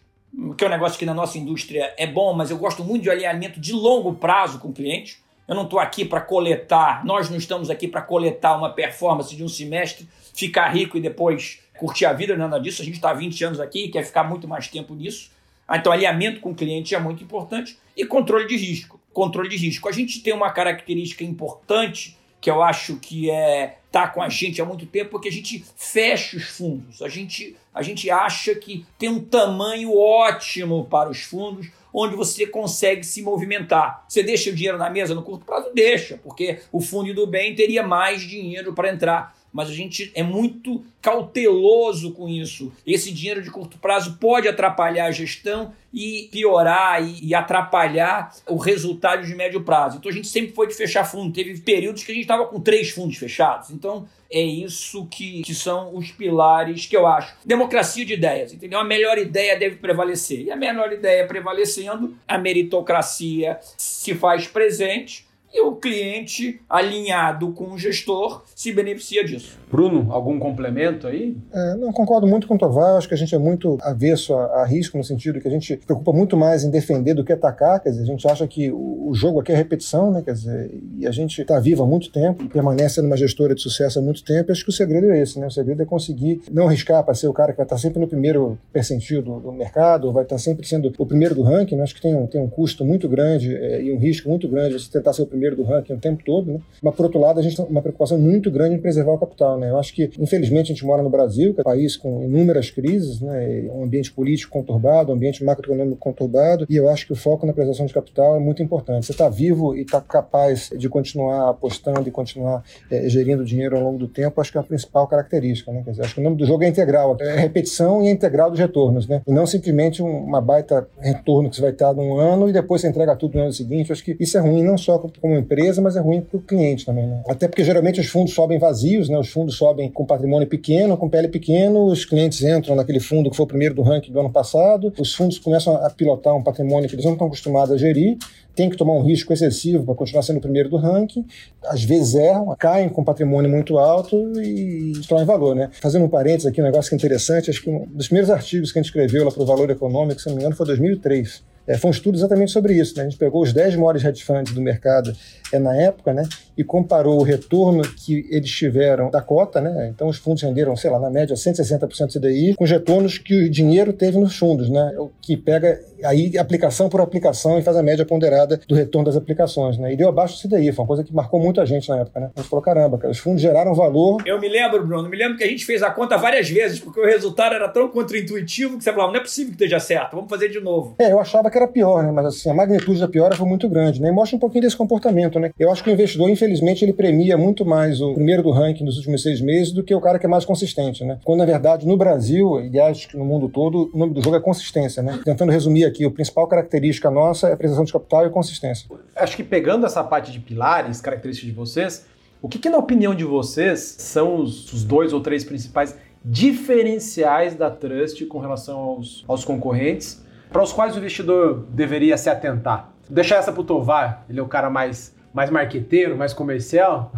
que 0.56 0.64
é 0.64 0.66
um 0.66 0.70
negócio 0.70 0.98
que 0.98 1.06
na 1.06 1.14
nossa 1.14 1.38
indústria 1.38 1.94
é 1.96 2.06
bom, 2.06 2.34
mas 2.34 2.50
eu 2.50 2.58
gosto 2.58 2.84
muito 2.84 3.04
de 3.04 3.10
alinhamento 3.10 3.58
de 3.58 3.72
longo 3.72 4.14
prazo 4.14 4.58
com 4.58 4.68
o 4.68 4.72
cliente. 4.72 5.18
Eu 5.48 5.54
não 5.54 5.62
estou 5.64 5.78
aqui 5.78 6.04
para 6.04 6.20
coletar, 6.20 7.04
nós 7.04 7.30
não 7.30 7.38
estamos 7.38 7.70
aqui 7.70 7.88
para 7.88 8.02
coletar 8.02 8.56
uma 8.56 8.70
performance 8.70 9.34
de 9.34 9.42
um 9.42 9.48
semestre, 9.48 10.06
ficar 10.34 10.68
rico 10.68 10.98
e 10.98 11.00
depois 11.00 11.60
curtir 11.78 12.04
a 12.04 12.12
vida, 12.12 12.36
nada 12.36 12.58
disso. 12.58 12.82
A 12.82 12.84
gente 12.84 12.96
está 12.96 13.10
há 13.10 13.14
20 13.14 13.44
anos 13.44 13.60
aqui 13.60 13.84
e 13.84 13.88
quer 13.88 14.04
ficar 14.04 14.24
muito 14.24 14.46
mais 14.46 14.68
tempo 14.68 14.94
nisso. 14.94 15.30
Ah, 15.66 15.76
então, 15.76 15.92
alinhamento 15.92 16.40
com 16.40 16.50
o 16.50 16.54
cliente 16.54 16.94
é 16.94 16.98
muito 16.98 17.22
importante 17.22 17.78
e 17.96 18.04
controle 18.04 18.46
de 18.46 18.56
risco. 18.56 19.00
Controle 19.12 19.48
de 19.48 19.56
risco. 19.56 19.88
A 19.88 19.92
gente 19.92 20.20
tem 20.20 20.32
uma 20.32 20.50
característica 20.50 21.24
importante 21.24 22.16
que 22.46 22.50
eu 22.50 22.62
acho 22.62 22.94
que 22.98 23.28
é 23.28 23.78
tá 23.90 24.06
com 24.06 24.22
a 24.22 24.28
gente 24.28 24.62
há 24.62 24.64
muito 24.64 24.86
tempo, 24.86 25.10
porque 25.10 25.26
a 25.26 25.32
gente 25.32 25.64
fecha 25.74 26.36
os 26.36 26.44
fundos. 26.44 27.02
A 27.02 27.08
gente, 27.08 27.56
a 27.74 27.82
gente 27.82 28.08
acha 28.08 28.54
que 28.54 28.86
tem 28.96 29.08
um 29.08 29.18
tamanho 29.18 29.92
ótimo 29.98 30.84
para 30.84 31.10
os 31.10 31.22
fundos, 31.22 31.72
onde 31.92 32.14
você 32.14 32.46
consegue 32.46 33.02
se 33.02 33.20
movimentar. 33.20 34.04
Você 34.08 34.22
deixa 34.22 34.50
o 34.50 34.54
dinheiro 34.54 34.78
na 34.78 34.88
mesa 34.88 35.12
no 35.12 35.24
curto 35.24 35.44
prazo? 35.44 35.72
Deixa, 35.74 36.20
porque 36.22 36.60
o 36.70 36.80
fundo 36.80 37.12
do 37.12 37.26
bem 37.26 37.52
teria 37.56 37.82
mais 37.82 38.22
dinheiro 38.22 38.72
para 38.72 38.92
entrar 38.92 39.35
mas 39.56 39.70
a 39.70 39.72
gente 39.72 40.12
é 40.14 40.22
muito 40.22 40.84
cauteloso 41.00 42.12
com 42.12 42.28
isso. 42.28 42.70
Esse 42.86 43.10
dinheiro 43.10 43.40
de 43.40 43.50
curto 43.50 43.78
prazo 43.78 44.18
pode 44.20 44.46
atrapalhar 44.46 45.06
a 45.06 45.10
gestão 45.10 45.72
e 45.94 46.28
piorar 46.30 47.02
e, 47.02 47.28
e, 47.28 47.34
atrapalhar 47.34 48.36
o 48.46 48.56
resultado 48.56 49.24
de 49.24 49.34
médio 49.34 49.62
prazo. 49.62 49.96
Então 49.96 50.10
a 50.10 50.14
gente 50.14 50.28
sempre 50.28 50.52
foi 50.52 50.66
de 50.66 50.74
fechar 50.74 51.04
fundo. 51.04 51.32
Teve 51.32 51.58
períodos 51.58 52.04
que 52.04 52.12
a 52.12 52.14
gente 52.14 52.24
estava 52.24 52.44
com 52.44 52.60
três 52.60 52.90
fundos 52.90 53.16
fechados. 53.16 53.70
Então 53.70 54.06
é 54.30 54.42
isso 54.42 55.06
que, 55.06 55.40
que 55.40 55.54
são 55.54 55.96
os 55.96 56.12
pilares 56.12 56.84
que 56.84 56.94
eu 56.94 57.06
acho. 57.06 57.34
Democracia 57.42 58.04
de 58.04 58.12
ideias, 58.12 58.52
entendeu? 58.52 58.78
A 58.78 58.84
melhor 58.84 59.16
ideia 59.16 59.58
deve 59.58 59.76
prevalecer. 59.76 60.42
E 60.42 60.50
a 60.50 60.56
melhor 60.56 60.92
ideia 60.92 61.26
prevalecendo, 61.26 62.14
a 62.28 62.36
meritocracia 62.36 63.58
se 63.78 64.14
faz 64.14 64.46
presente 64.46 65.25
e 65.56 65.60
o 65.62 65.74
cliente 65.74 66.60
alinhado 66.68 67.50
com 67.52 67.72
o 67.72 67.78
gestor 67.78 68.42
se 68.54 68.72
beneficia 68.72 69.24
disso. 69.24 69.58
Bruno, 69.70 70.12
algum 70.12 70.38
complemento 70.38 71.06
aí? 71.06 71.36
É, 71.52 71.74
não, 71.76 71.92
concordo 71.92 72.26
muito 72.26 72.46
com 72.46 72.54
o 72.54 72.58
Tovar, 72.58 72.96
acho 72.96 73.08
que 73.08 73.14
a 73.14 73.16
gente 73.16 73.34
é 73.34 73.38
muito 73.38 73.78
avesso 73.80 74.34
a, 74.34 74.62
a, 74.62 74.64
risco, 74.66 74.98
no 74.98 75.04
sentido 75.04 75.40
que 75.40 75.48
a 75.48 75.50
gente 75.50 75.76
preocupa 75.78 76.12
muito 76.12 76.36
mais 76.36 76.62
em 76.62 76.70
defender 76.70 77.14
do 77.14 77.24
que 77.24 77.32
atacar, 77.32 77.80
quer 77.80 77.90
dizer, 77.90 78.02
a 78.02 78.06
gente 78.06 78.28
acha 78.28 78.46
que 78.46 78.70
o, 78.70 79.08
o 79.08 79.14
jogo 79.14 79.40
aqui 79.40 79.52
é 79.52 79.56
repetição, 79.56 80.10
né, 80.10 80.22
quer 80.22 80.34
dizer, 80.34 80.70
e 80.98 81.06
a 81.06 81.10
gente 81.10 81.40
está 81.40 81.58
vivo 81.58 81.82
há 81.82 81.86
muito 81.86 82.10
tempo, 82.10 82.44
e 82.44 82.48
permanece 82.48 83.00
numa 83.00 83.16
gestora 83.16 83.54
de 83.54 83.62
sucesso 83.62 83.98
há 83.98 84.02
muito 84.02 84.22
tempo, 84.22 84.52
acho 84.52 84.62
que 84.62 84.70
o 84.70 84.72
segredo 84.72 85.10
é 85.10 85.20
esse, 85.20 85.38
né, 85.38 85.46
o 85.46 85.50
segredo 85.50 85.82
é 85.82 85.86
conseguir 85.86 86.42
não 86.50 86.66
arriscar 86.66 87.02
para 87.02 87.14
ser 87.14 87.28
o 87.28 87.32
cara 87.32 87.52
que 87.52 87.56
vai 87.56 87.66
estar 87.66 87.78
sempre 87.78 87.98
no 87.98 88.06
primeiro 88.06 88.58
percentil 88.72 89.22
do, 89.22 89.40
do 89.40 89.52
mercado, 89.52 90.12
vai 90.12 90.24
estar 90.24 90.38
sempre 90.38 90.66
sendo 90.66 90.92
o 90.98 91.06
primeiro 91.06 91.34
do 91.34 91.42
ranking, 91.42 91.76
né, 91.76 91.82
acho 91.82 91.94
que 91.94 92.02
tem 92.02 92.14
um, 92.14 92.26
tem 92.26 92.40
um 92.40 92.48
custo 92.48 92.84
muito 92.84 93.08
grande 93.08 93.54
é, 93.54 93.82
e 93.82 93.92
um 93.92 93.98
risco 93.98 94.28
muito 94.28 94.48
grande 94.48 94.78
você 94.78 94.90
tentar 94.90 95.12
ser 95.12 95.22
o 95.22 95.26
primeiro 95.26 95.45
primeiro 95.46 95.56
do 95.56 95.62
ranking 95.62 95.94
o 95.94 95.98
tempo 95.98 96.22
todo, 96.24 96.52
né? 96.52 96.60
Mas, 96.82 96.94
por 96.94 97.04
outro 97.04 97.20
lado, 97.20 97.38
a 97.38 97.42
gente 97.42 97.56
tem 97.56 97.64
uma 97.66 97.80
preocupação 97.80 98.18
muito 98.18 98.50
grande 98.50 98.74
em 98.74 98.78
preservar 98.78 99.12
o 99.12 99.18
capital, 99.18 99.58
né? 99.58 99.70
Eu 99.70 99.78
acho 99.78 99.94
que, 99.94 100.10
infelizmente, 100.18 100.72
a 100.72 100.74
gente 100.74 100.84
mora 100.84 101.02
no 101.02 101.10
Brasil, 101.10 101.54
que 101.54 101.60
é 101.60 101.62
um 101.62 101.64
país 101.64 101.96
com 101.96 102.24
inúmeras 102.24 102.70
crises, 102.70 103.20
né? 103.20 103.68
Um 103.72 103.84
ambiente 103.84 104.12
político 104.12 104.52
conturbado, 104.52 105.12
um 105.12 105.14
ambiente 105.14 105.44
macroeconômico 105.44 105.98
conturbado, 105.98 106.66
e 106.68 106.76
eu 106.76 106.88
acho 106.88 107.06
que 107.06 107.12
o 107.12 107.16
foco 107.16 107.46
na 107.46 107.52
preservação 107.52 107.86
de 107.86 107.94
capital 107.94 108.36
é 108.36 108.40
muito 108.40 108.62
importante. 108.62 109.06
Você 109.06 109.12
está 109.12 109.28
vivo 109.28 109.74
e 109.76 109.82
está 109.82 110.00
capaz 110.00 110.70
de 110.76 110.88
continuar 110.88 111.50
apostando 111.50 112.08
e 112.08 112.10
continuar 112.10 112.62
é, 112.90 113.08
gerindo 113.08 113.44
dinheiro 113.44 113.76
ao 113.76 113.82
longo 113.82 113.98
do 113.98 114.08
tempo, 114.08 114.40
acho 114.40 114.50
que 114.50 114.58
é 114.58 114.60
a 114.60 114.64
principal 114.64 115.06
característica, 115.06 115.72
né? 115.72 115.82
Quer 115.84 115.90
dizer, 115.90 116.02
acho 116.04 116.14
que 116.14 116.20
o 116.20 116.24
nome 116.24 116.36
do 116.36 116.46
jogo 116.46 116.64
é 116.64 116.68
integral, 116.68 117.16
é 117.20 117.36
repetição 117.38 118.02
e 118.02 118.08
é 118.08 118.10
integral 118.10 118.50
dos 118.50 118.58
retornos, 118.58 119.06
né? 119.06 119.22
E 119.26 119.32
não 119.32 119.46
simplesmente 119.46 120.02
uma 120.02 120.40
baita 120.40 120.88
retorno 120.98 121.48
que 121.48 121.56
você 121.56 121.62
vai 121.62 121.72
ter 121.72 121.86
num 121.94 122.18
ano 122.18 122.48
e 122.48 122.52
depois 122.52 122.80
você 122.80 122.88
entrega 122.88 123.14
tudo 123.14 123.36
no 123.36 123.44
ano 123.44 123.52
seguinte. 123.52 123.92
acho 123.92 124.02
que 124.04 124.16
isso 124.18 124.36
é 124.36 124.40
ruim 124.40 124.62
não 124.62 124.76
só 124.76 124.98
como 125.26 125.36
empresa, 125.36 125.82
mas 125.82 125.96
é 125.96 126.00
ruim 126.00 126.20
para 126.20 126.36
o 126.36 126.40
cliente 126.40 126.86
também. 126.86 127.06
Né? 127.06 127.20
Até 127.26 127.48
porque 127.48 127.64
geralmente 127.64 128.00
os 128.00 128.06
fundos 128.06 128.32
sobem 128.32 128.58
vazios, 128.58 129.08
né? 129.08 129.18
os 129.18 129.28
fundos 129.28 129.56
sobem 129.56 129.90
com 129.90 130.06
patrimônio 130.06 130.46
pequeno, 130.46 130.96
com 130.96 131.08
PL 131.08 131.28
pequeno, 131.28 131.86
os 131.86 132.04
clientes 132.04 132.42
entram 132.42 132.76
naquele 132.76 133.00
fundo 133.00 133.28
que 133.28 133.36
foi 133.36 133.44
o 133.44 133.48
primeiro 133.48 133.74
do 133.74 133.82
ranking 133.82 134.12
do 134.12 134.20
ano 134.20 134.30
passado, 134.30 134.92
os 134.98 135.12
fundos 135.14 135.38
começam 135.38 135.74
a 135.74 135.90
pilotar 135.90 136.34
um 136.34 136.42
patrimônio 136.42 136.88
que 136.88 136.94
eles 136.94 137.04
não 137.04 137.14
estão 137.14 137.26
acostumados 137.26 137.72
a 137.72 137.76
gerir, 137.76 138.16
tem 138.54 138.70
que 138.70 138.76
tomar 138.76 138.94
um 138.94 139.02
risco 139.02 139.32
excessivo 139.32 139.84
para 139.84 139.94
continuar 139.94 140.22
sendo 140.22 140.36
o 140.36 140.40
primeiro 140.40 140.68
do 140.68 140.76
ranking, 140.76 141.26
às 141.64 141.82
vezes 141.82 142.14
erram, 142.14 142.54
caem 142.56 142.88
com 142.88 143.02
patrimônio 143.02 143.50
muito 143.50 143.78
alto 143.78 144.16
e 144.40 144.92
destroem 144.92 145.26
valor. 145.26 145.56
Né? 145.56 145.68
Fazendo 145.82 146.04
um 146.04 146.08
parênteses 146.08 146.46
aqui, 146.46 146.60
um 146.60 146.64
negócio 146.64 146.88
que 146.88 146.94
é 146.94 146.98
interessante, 146.98 147.50
acho 147.50 147.62
que 147.62 147.68
um 147.68 147.84
dos 147.86 148.06
primeiros 148.06 148.30
artigos 148.30 148.70
que 148.70 148.78
a 148.78 148.82
gente 148.82 148.88
escreveu 148.88 149.24
lá 149.24 149.30
para 149.30 149.42
o 149.42 149.46
Valor 149.46 149.70
Econômico, 149.70 150.20
se 150.20 150.28
não 150.28 150.36
me 150.36 150.40
engano, 150.40 150.56
foi 150.56 150.66
2003 150.66 151.55
é, 151.66 151.76
foi 151.76 151.88
um 151.88 151.92
estudo 151.92 152.16
exatamente 152.16 152.52
sobre 152.52 152.74
isso. 152.74 152.96
Né? 152.96 153.02
A 153.02 153.08
gente 153.08 153.18
pegou 153.18 153.42
os 153.42 153.52
10 153.52 153.76
maiores 153.76 154.04
hedge 154.04 154.24
funds 154.24 154.52
do 154.52 154.60
mercado 154.60 155.14
é, 155.52 155.58
na 155.58 155.76
época 155.76 156.12
né? 156.12 156.24
e 156.56 156.64
comparou 156.64 157.20
o 157.20 157.22
retorno 157.22 157.82
que 157.82 158.26
eles 158.30 158.50
tiveram 158.50 159.10
da 159.10 159.20
cota. 159.20 159.60
Né? 159.60 159.90
Então, 159.94 160.08
os 160.08 160.16
fundos 160.16 160.42
renderam, 160.42 160.76
sei 160.76 160.90
lá, 160.90 161.00
na 161.00 161.10
média 161.10 161.34
160% 161.34 162.12
CDI, 162.12 162.54
com 162.54 162.64
os 162.64 162.70
retornos 162.70 163.18
que 163.18 163.34
o 163.34 163.50
dinheiro 163.50 163.92
teve 163.92 164.16
nos 164.18 164.38
fundos, 164.38 164.70
né? 164.70 164.94
o 164.98 165.10
que 165.20 165.36
pega 165.36 165.78
aí 166.04 166.36
aplicação 166.38 166.88
por 166.88 167.00
aplicação 167.00 167.58
e 167.58 167.62
faz 167.62 167.76
a 167.76 167.82
média 167.82 168.04
ponderada 168.04 168.60
do 168.68 168.74
retorno 168.74 169.06
das 169.06 169.16
aplicações. 169.16 169.76
Né? 169.76 169.92
E 169.92 169.96
deu 169.96 170.08
abaixo 170.08 170.36
do 170.36 170.48
CDI, 170.48 170.72
foi 170.72 170.84
uma 170.84 170.88
coisa 170.88 171.04
que 171.04 171.14
marcou 171.14 171.40
muito 171.40 171.60
a 171.60 171.64
gente 171.64 171.88
na 171.88 171.98
época. 171.98 172.20
Né? 172.20 172.30
A 172.36 172.40
gente 172.40 172.48
falou: 172.48 172.62
caramba, 172.62 172.98
cara, 172.98 173.10
os 173.10 173.18
fundos 173.18 173.42
geraram 173.42 173.74
valor. 173.74 174.22
Eu 174.24 174.40
me 174.40 174.48
lembro, 174.48 174.86
Bruno, 174.86 175.08
me 175.08 175.16
lembro 175.16 175.36
que 175.36 175.44
a 175.44 175.48
gente 175.48 175.64
fez 175.64 175.82
a 175.82 175.90
conta 175.90 176.16
várias 176.16 176.48
vezes, 176.48 176.78
porque 176.78 177.00
o 177.00 177.04
resultado 177.04 177.54
era 177.54 177.68
tão 177.68 177.88
contraintuitivo 177.88 178.78
que 178.78 178.84
você 178.84 178.92
falava: 178.92 179.12
não 179.12 179.18
é 179.18 179.22
possível 179.22 179.48
que 179.50 179.64
esteja 179.64 179.80
certo, 179.80 180.14
vamos 180.14 180.30
fazer 180.30 180.48
de 180.48 180.60
novo. 180.60 180.94
É, 180.98 181.12
eu 181.12 181.18
achava 181.18 181.50
que 181.50 181.56
que 181.56 181.58
era 181.58 181.66
pior, 181.66 182.04
né? 182.04 182.12
Mas 182.12 182.26
assim, 182.26 182.50
a 182.50 182.54
magnitude 182.54 183.00
da 183.00 183.08
piora 183.08 183.34
foi 183.34 183.48
muito 183.48 183.68
grande, 183.68 184.00
né? 184.00 184.10
E 184.10 184.12
mostra 184.12 184.36
um 184.36 184.40
pouquinho 184.40 184.62
desse 184.62 184.76
comportamento, 184.76 185.35
né? 185.38 185.50
Eu 185.58 185.70
acho 185.70 185.82
que 185.82 185.90
o 185.90 185.92
investidor, 185.92 186.28
infelizmente, 186.28 186.84
ele 186.84 186.92
premia 186.92 187.36
muito 187.36 187.64
mais 187.64 188.00
o 188.00 188.14
primeiro 188.14 188.42
do 188.42 188.50
ranking 188.50 188.84
nos 188.84 188.96
últimos 188.96 189.22
seis 189.22 189.40
meses 189.40 189.72
do 189.72 189.82
que 189.82 189.94
o 189.94 190.00
cara 190.00 190.18
que 190.18 190.26
é 190.26 190.28
mais 190.28 190.44
consistente, 190.44 191.04
né? 191.04 191.18
Quando, 191.24 191.38
na 191.38 191.44
verdade, 191.44 191.86
no 191.86 191.96
Brasil, 191.96 192.60
e 192.60 192.78
acho 192.80 193.08
que 193.08 193.16
no 193.16 193.24
mundo 193.24 193.48
todo, 193.48 193.90
o 193.92 193.98
nome 193.98 194.14
do 194.14 194.22
jogo 194.22 194.36
é 194.36 194.40
consistência, 194.40 195.02
né? 195.02 195.20
Tentando 195.24 195.52
resumir 195.52 195.84
aqui, 195.84 196.04
a 196.04 196.10
principal 196.10 196.46
característica 196.46 197.10
nossa 197.10 197.48
é 197.48 197.52
a 197.52 197.56
preservação 197.56 197.84
de 197.84 197.92
capital 197.92 198.26
e 198.26 198.30
consistência. 198.30 198.88
Acho 199.14 199.36
que 199.36 199.44
pegando 199.44 199.86
essa 199.86 200.02
parte 200.04 200.32
de 200.32 200.40
pilares, 200.40 201.00
características 201.00 201.50
de 201.50 201.56
vocês, 201.56 202.06
o 202.42 202.48
que, 202.48 202.58
que 202.58 202.68
na 202.68 202.78
opinião 202.78 203.14
de 203.14 203.24
vocês, 203.24 203.80
são 203.98 204.36
os, 204.36 204.72
os 204.72 204.84
dois 204.84 205.12
ou 205.12 205.20
três 205.20 205.44
principais 205.44 205.96
diferenciais 206.24 207.54
da 207.54 207.70
Trust 207.70 208.24
com 208.26 208.38
relação 208.38 208.78
aos, 208.78 209.24
aos 209.28 209.44
concorrentes 209.44 210.24
para 210.50 210.62
os 210.62 210.72
quais 210.72 210.94
o 210.94 210.98
investidor 210.98 211.66
deveria 211.70 212.16
se 212.16 212.28
atentar? 212.28 212.92
Deixar 213.08 213.36
essa 213.36 213.52
para 213.52 213.60
o 213.60 213.64
Tovar, 213.64 214.24
ele 214.28 214.40
é 214.40 214.42
o 214.42 214.48
cara 214.48 214.68
mais, 214.68 215.14
mais 215.36 215.50
marqueteiro, 215.50 216.16
mais 216.16 216.32
comercial. 216.32 217.12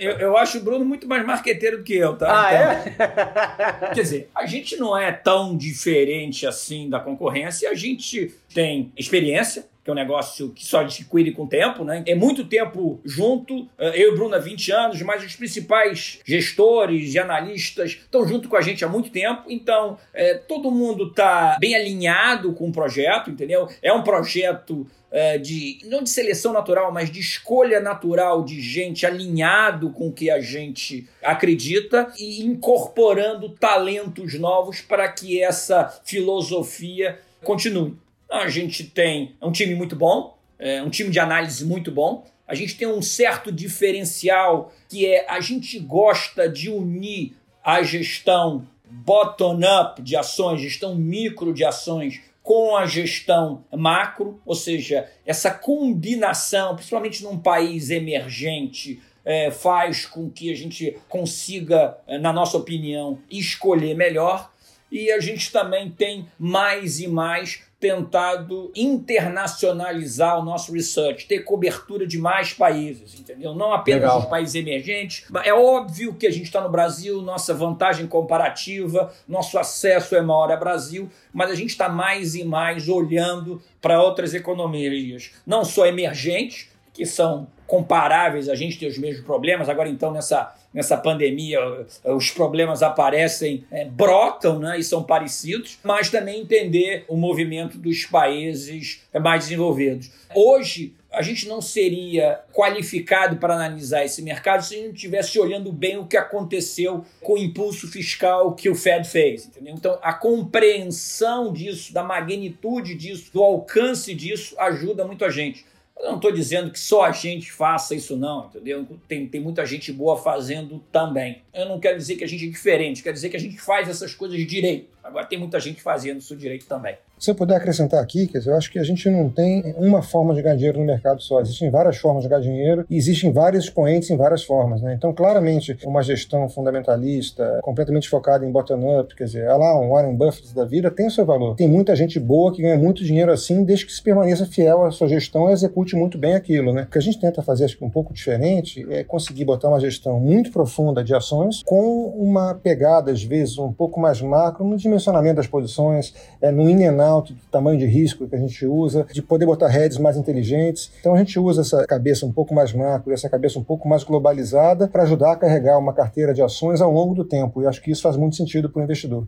Eu, 0.00 0.18
eu 0.18 0.36
acho 0.36 0.58
o 0.58 0.60
Bruno 0.60 0.84
muito 0.84 1.06
mais 1.06 1.24
marqueteiro 1.24 1.78
do 1.78 1.84
que 1.84 1.94
eu, 1.94 2.16
tá? 2.16 2.26
Ah, 2.28 2.52
então, 2.52 3.86
é? 3.86 3.94
Quer 3.94 4.02
dizer, 4.02 4.30
a 4.34 4.44
gente 4.46 4.76
não 4.76 4.98
é 4.98 5.12
tão 5.12 5.56
diferente 5.56 6.44
assim 6.44 6.90
da 6.90 6.98
concorrência, 6.98 7.70
a 7.70 7.74
gente 7.74 8.34
tem 8.52 8.92
experiência, 8.96 9.66
que 9.82 9.90
é 9.90 9.92
um 9.92 9.96
negócio 9.96 10.50
que 10.50 10.64
só 10.64 10.80
adquire 10.80 11.32
com 11.32 11.44
o 11.44 11.48
tempo, 11.48 11.84
né? 11.84 12.02
É 12.06 12.14
muito 12.14 12.44
tempo 12.44 13.00
junto, 13.04 13.68
eh, 13.78 14.02
eu 14.02 14.10
e 14.10 14.12
o 14.12 14.14
Bruno 14.14 14.34
há 14.34 14.38
20 14.38 14.70
anos, 14.70 15.02
mas 15.02 15.24
os 15.24 15.34
principais 15.34 16.20
gestores 16.24 17.14
e 17.14 17.18
analistas 17.18 17.92
estão 17.92 18.26
junto 18.26 18.48
com 18.48 18.56
a 18.56 18.60
gente 18.60 18.84
há 18.84 18.88
muito 18.88 19.10
tempo, 19.10 19.44
então 19.48 19.98
é, 20.14 20.34
todo 20.34 20.70
mundo 20.70 21.08
está 21.08 21.56
bem 21.58 21.74
alinhado 21.74 22.52
com 22.52 22.68
o 22.68 22.72
projeto, 22.72 23.30
entendeu? 23.30 23.68
É 23.82 23.92
um 23.92 24.02
projeto 24.02 24.86
é, 25.10 25.36
de, 25.36 25.78
não 25.84 26.02
de 26.02 26.10
seleção 26.10 26.52
natural, 26.52 26.90
mas 26.90 27.10
de 27.10 27.20
escolha 27.20 27.80
natural 27.80 28.44
de 28.44 28.60
gente 28.60 29.04
alinhado 29.04 29.90
com 29.90 30.08
o 30.08 30.12
que 30.12 30.30
a 30.30 30.40
gente 30.40 31.08
acredita 31.22 32.10
e 32.18 32.42
incorporando 32.42 33.50
talentos 33.50 34.38
novos 34.38 34.80
para 34.80 35.06
que 35.12 35.42
essa 35.42 36.00
filosofia 36.04 37.18
continue. 37.42 37.96
A 38.32 38.48
gente 38.48 38.84
tem 38.84 39.36
um 39.42 39.52
time 39.52 39.74
muito 39.74 39.94
bom, 39.94 40.38
é, 40.58 40.82
um 40.82 40.88
time 40.88 41.10
de 41.10 41.20
análise 41.20 41.66
muito 41.66 41.92
bom. 41.92 42.24
A 42.48 42.54
gente 42.54 42.78
tem 42.78 42.88
um 42.88 43.02
certo 43.02 43.52
diferencial 43.52 44.72
que 44.88 45.04
é 45.04 45.26
a 45.28 45.38
gente 45.38 45.78
gosta 45.78 46.48
de 46.48 46.70
unir 46.70 47.36
a 47.62 47.82
gestão 47.82 48.66
bottom-up 48.90 50.00
de 50.00 50.16
ações, 50.16 50.62
gestão 50.62 50.94
micro 50.94 51.52
de 51.52 51.62
ações, 51.62 52.22
com 52.42 52.74
a 52.74 52.86
gestão 52.86 53.66
macro, 53.70 54.40
ou 54.46 54.54
seja, 54.54 55.10
essa 55.26 55.50
combinação, 55.50 56.74
principalmente 56.74 57.22
num 57.22 57.38
país 57.38 57.90
emergente, 57.90 58.98
é, 59.26 59.50
faz 59.50 60.06
com 60.06 60.30
que 60.30 60.50
a 60.50 60.56
gente 60.56 60.96
consiga, 61.06 61.98
é, 62.06 62.18
na 62.18 62.32
nossa 62.32 62.56
opinião, 62.56 63.18
escolher 63.30 63.94
melhor. 63.94 64.50
E 64.90 65.12
a 65.12 65.20
gente 65.20 65.52
também 65.52 65.90
tem 65.90 66.26
mais 66.38 66.98
e 66.98 67.06
mais 67.06 67.62
tentado 67.82 68.70
internacionalizar 68.76 70.38
o 70.38 70.44
nosso 70.44 70.72
research, 70.72 71.26
ter 71.26 71.40
cobertura 71.40 72.06
de 72.06 72.16
mais 72.16 72.54
países, 72.54 73.18
entendeu? 73.18 73.56
Não 73.56 73.72
apenas 73.72 74.02
Legal. 74.02 74.20
os 74.20 74.26
países 74.26 74.54
emergentes. 74.54 75.26
É 75.42 75.52
óbvio 75.52 76.14
que 76.14 76.24
a 76.24 76.30
gente 76.30 76.44
está 76.44 76.60
no 76.60 76.70
Brasil, 76.70 77.20
nossa 77.20 77.52
vantagem 77.52 78.06
comparativa, 78.06 79.12
nosso 79.26 79.58
acesso 79.58 80.14
é 80.14 80.22
maior 80.22 80.52
ao 80.52 80.60
Brasil, 80.60 81.10
mas 81.34 81.50
a 81.50 81.56
gente 81.56 81.70
está 81.70 81.88
mais 81.88 82.36
e 82.36 82.44
mais 82.44 82.88
olhando 82.88 83.60
para 83.80 84.00
outras 84.00 84.32
economias, 84.32 85.32
não 85.44 85.64
só 85.64 85.84
emergentes, 85.84 86.68
que 86.94 87.04
são 87.04 87.48
comparáveis, 87.72 88.50
a 88.50 88.54
gente 88.54 88.78
tem 88.78 88.86
os 88.86 88.98
mesmos 88.98 89.24
problemas, 89.24 89.66
agora 89.66 89.88
então 89.88 90.12
nessa 90.12 90.54
nessa 90.74 90.94
pandemia 90.94 91.58
os 92.04 92.30
problemas 92.30 92.82
aparecem, 92.82 93.64
é, 93.70 93.86
brotam 93.86 94.58
né, 94.58 94.78
e 94.78 94.84
são 94.84 95.02
parecidos, 95.02 95.78
mas 95.82 96.10
também 96.10 96.40
entender 96.40 97.04
o 97.08 97.16
movimento 97.16 97.78
dos 97.78 98.04
países 98.04 99.02
mais 99.20 99.44
desenvolvidos. 99.44 100.10
Hoje, 100.34 100.94
a 101.10 101.20
gente 101.20 101.46
não 101.46 101.60
seria 101.60 102.40
qualificado 102.52 103.36
para 103.36 103.54
analisar 103.54 104.02
esse 104.04 104.22
mercado 104.22 104.62
se 104.62 104.74
a 104.74 104.78
gente 104.78 104.94
estivesse 104.94 105.38
olhando 105.38 105.70
bem 105.70 105.98
o 105.98 106.06
que 106.06 106.16
aconteceu 106.16 107.04
com 107.20 107.34
o 107.34 107.38
impulso 107.38 107.86
fiscal 107.86 108.54
que 108.54 108.70
o 108.70 108.74
Fed 108.74 109.06
fez. 109.06 109.46
Entendeu? 109.46 109.74
Então, 109.74 109.98
a 110.02 110.14
compreensão 110.14 111.52
disso, 111.52 111.92
da 111.92 112.02
magnitude 112.02 112.94
disso, 112.94 113.30
do 113.30 113.42
alcance 113.42 114.14
disso, 114.14 114.54
ajuda 114.58 115.06
muito 115.06 115.22
a 115.22 115.30
gente. 115.30 115.66
Eu 115.98 116.08
não 116.08 116.16
estou 116.16 116.32
dizendo 116.32 116.70
que 116.70 116.78
só 116.80 117.04
a 117.04 117.12
gente 117.12 117.52
faça 117.52 117.94
isso, 117.94 118.16
não, 118.16 118.46
entendeu? 118.46 118.86
Tem, 119.06 119.26
tem 119.28 119.40
muita 119.40 119.64
gente 119.64 119.92
boa 119.92 120.16
fazendo 120.16 120.82
também. 120.90 121.42
Eu 121.54 121.68
não 121.68 121.78
quero 121.78 121.96
dizer 121.96 122.16
que 122.16 122.24
a 122.24 122.28
gente 122.28 122.46
é 122.46 122.50
diferente, 122.50 123.02
quero 123.02 123.14
dizer 123.14 123.28
que 123.28 123.36
a 123.36 123.40
gente 123.40 123.58
faz 123.60 123.88
essas 123.88 124.14
coisas 124.14 124.38
direito. 124.46 124.91
Agora 125.02 125.26
tem 125.26 125.38
muita 125.38 125.58
gente 125.58 125.82
fazendo 125.82 126.18
isso 126.18 126.36
direito 126.36 126.66
também. 126.66 126.96
Se 127.18 127.30
eu 127.30 127.36
puder 127.36 127.54
acrescentar 127.54 128.02
aqui, 128.02 128.26
quer 128.26 128.38
dizer, 128.38 128.50
eu 128.50 128.56
acho 128.56 128.70
que 128.70 128.80
a 128.80 128.82
gente 128.82 129.08
não 129.08 129.28
tem 129.28 129.74
uma 129.76 130.02
forma 130.02 130.34
de 130.34 130.42
ganhar 130.42 130.56
dinheiro 130.56 130.80
no 130.80 130.84
mercado 130.84 131.22
só. 131.22 131.40
Existem 131.40 131.70
várias 131.70 131.96
formas 131.96 132.24
de 132.24 132.28
ganhar 132.28 132.40
dinheiro 132.40 132.84
e 132.90 132.96
existem 132.96 133.30
vários 133.30 133.64
expoentes 133.64 134.10
em 134.10 134.16
várias 134.16 134.42
formas. 134.42 134.82
Né? 134.82 134.94
Então, 134.94 135.12
claramente, 135.12 135.78
uma 135.84 136.02
gestão 136.02 136.48
fundamentalista, 136.48 137.60
completamente 137.62 138.08
focada 138.08 138.44
em 138.44 138.50
bottom-up, 138.50 139.14
quer 139.14 139.24
dizer, 139.24 139.48
lá 139.48 139.80
um 139.80 139.90
Warren 139.90 140.16
Buffett 140.16 140.52
da 140.52 140.64
vida, 140.64 140.90
tem 140.90 141.06
o 141.06 141.10
seu 141.12 141.24
valor. 141.24 141.54
Tem 141.54 141.68
muita 141.68 141.94
gente 141.94 142.18
boa 142.18 142.52
que 142.52 142.60
ganha 142.60 142.76
muito 142.76 143.04
dinheiro 143.04 143.30
assim, 143.30 143.64
desde 143.64 143.86
que 143.86 143.92
se 143.92 144.02
permaneça 144.02 144.44
fiel 144.44 144.84
à 144.84 144.90
sua 144.90 145.06
gestão 145.06 145.48
e 145.48 145.52
execute 145.52 145.94
muito 145.94 146.18
bem 146.18 146.34
aquilo. 146.34 146.72
Né? 146.72 146.82
O 146.82 146.86
que 146.90 146.98
a 146.98 147.02
gente 147.02 147.20
tenta 147.20 147.40
fazer, 147.40 147.66
acho 147.66 147.78
que 147.78 147.84
um 147.84 147.90
pouco 147.90 148.12
diferente, 148.12 148.84
é 148.90 149.04
conseguir 149.04 149.44
botar 149.44 149.68
uma 149.68 149.78
gestão 149.78 150.18
muito 150.18 150.50
profunda 150.50 151.04
de 151.04 151.14
ações 151.14 151.62
com 151.64 152.06
uma 152.16 152.54
pegada, 152.54 153.12
às 153.12 153.22
vezes, 153.22 153.58
um 153.58 153.72
pouco 153.72 154.00
mais 154.00 154.20
macro 154.20 154.64
no 154.64 154.76
dimensionamento 154.92 155.36
das 155.36 155.46
posições, 155.46 156.14
é, 156.40 156.50
no 156.50 156.68
in 156.68 156.84
and 156.84 157.02
out, 157.02 157.32
do 157.32 157.40
tamanho 157.50 157.78
de 157.78 157.86
risco 157.86 158.28
que 158.28 158.36
a 158.36 158.38
gente 158.38 158.66
usa, 158.66 159.06
de 159.10 159.22
poder 159.22 159.46
botar 159.46 159.68
redes 159.68 159.98
mais 159.98 160.16
inteligentes. 160.16 160.92
Então 161.00 161.14
a 161.14 161.18
gente 161.18 161.38
usa 161.38 161.62
essa 161.62 161.86
cabeça 161.86 162.26
um 162.26 162.32
pouco 162.32 162.54
mais 162.54 162.72
macro, 162.72 163.12
essa 163.12 163.28
cabeça 163.28 163.58
um 163.58 163.64
pouco 163.64 163.88
mais 163.88 164.04
globalizada 164.04 164.86
para 164.88 165.02
ajudar 165.02 165.32
a 165.32 165.36
carregar 165.36 165.78
uma 165.78 165.92
carteira 165.92 166.34
de 166.34 166.42
ações 166.42 166.80
ao 166.80 166.92
longo 166.92 167.14
do 167.14 167.24
tempo. 167.24 167.62
E 167.62 167.66
acho 167.66 167.80
que 167.80 167.90
isso 167.90 168.02
faz 168.02 168.16
muito 168.16 168.36
sentido 168.36 168.68
para 168.68 168.80
o 168.80 168.84
investidor. 168.84 169.26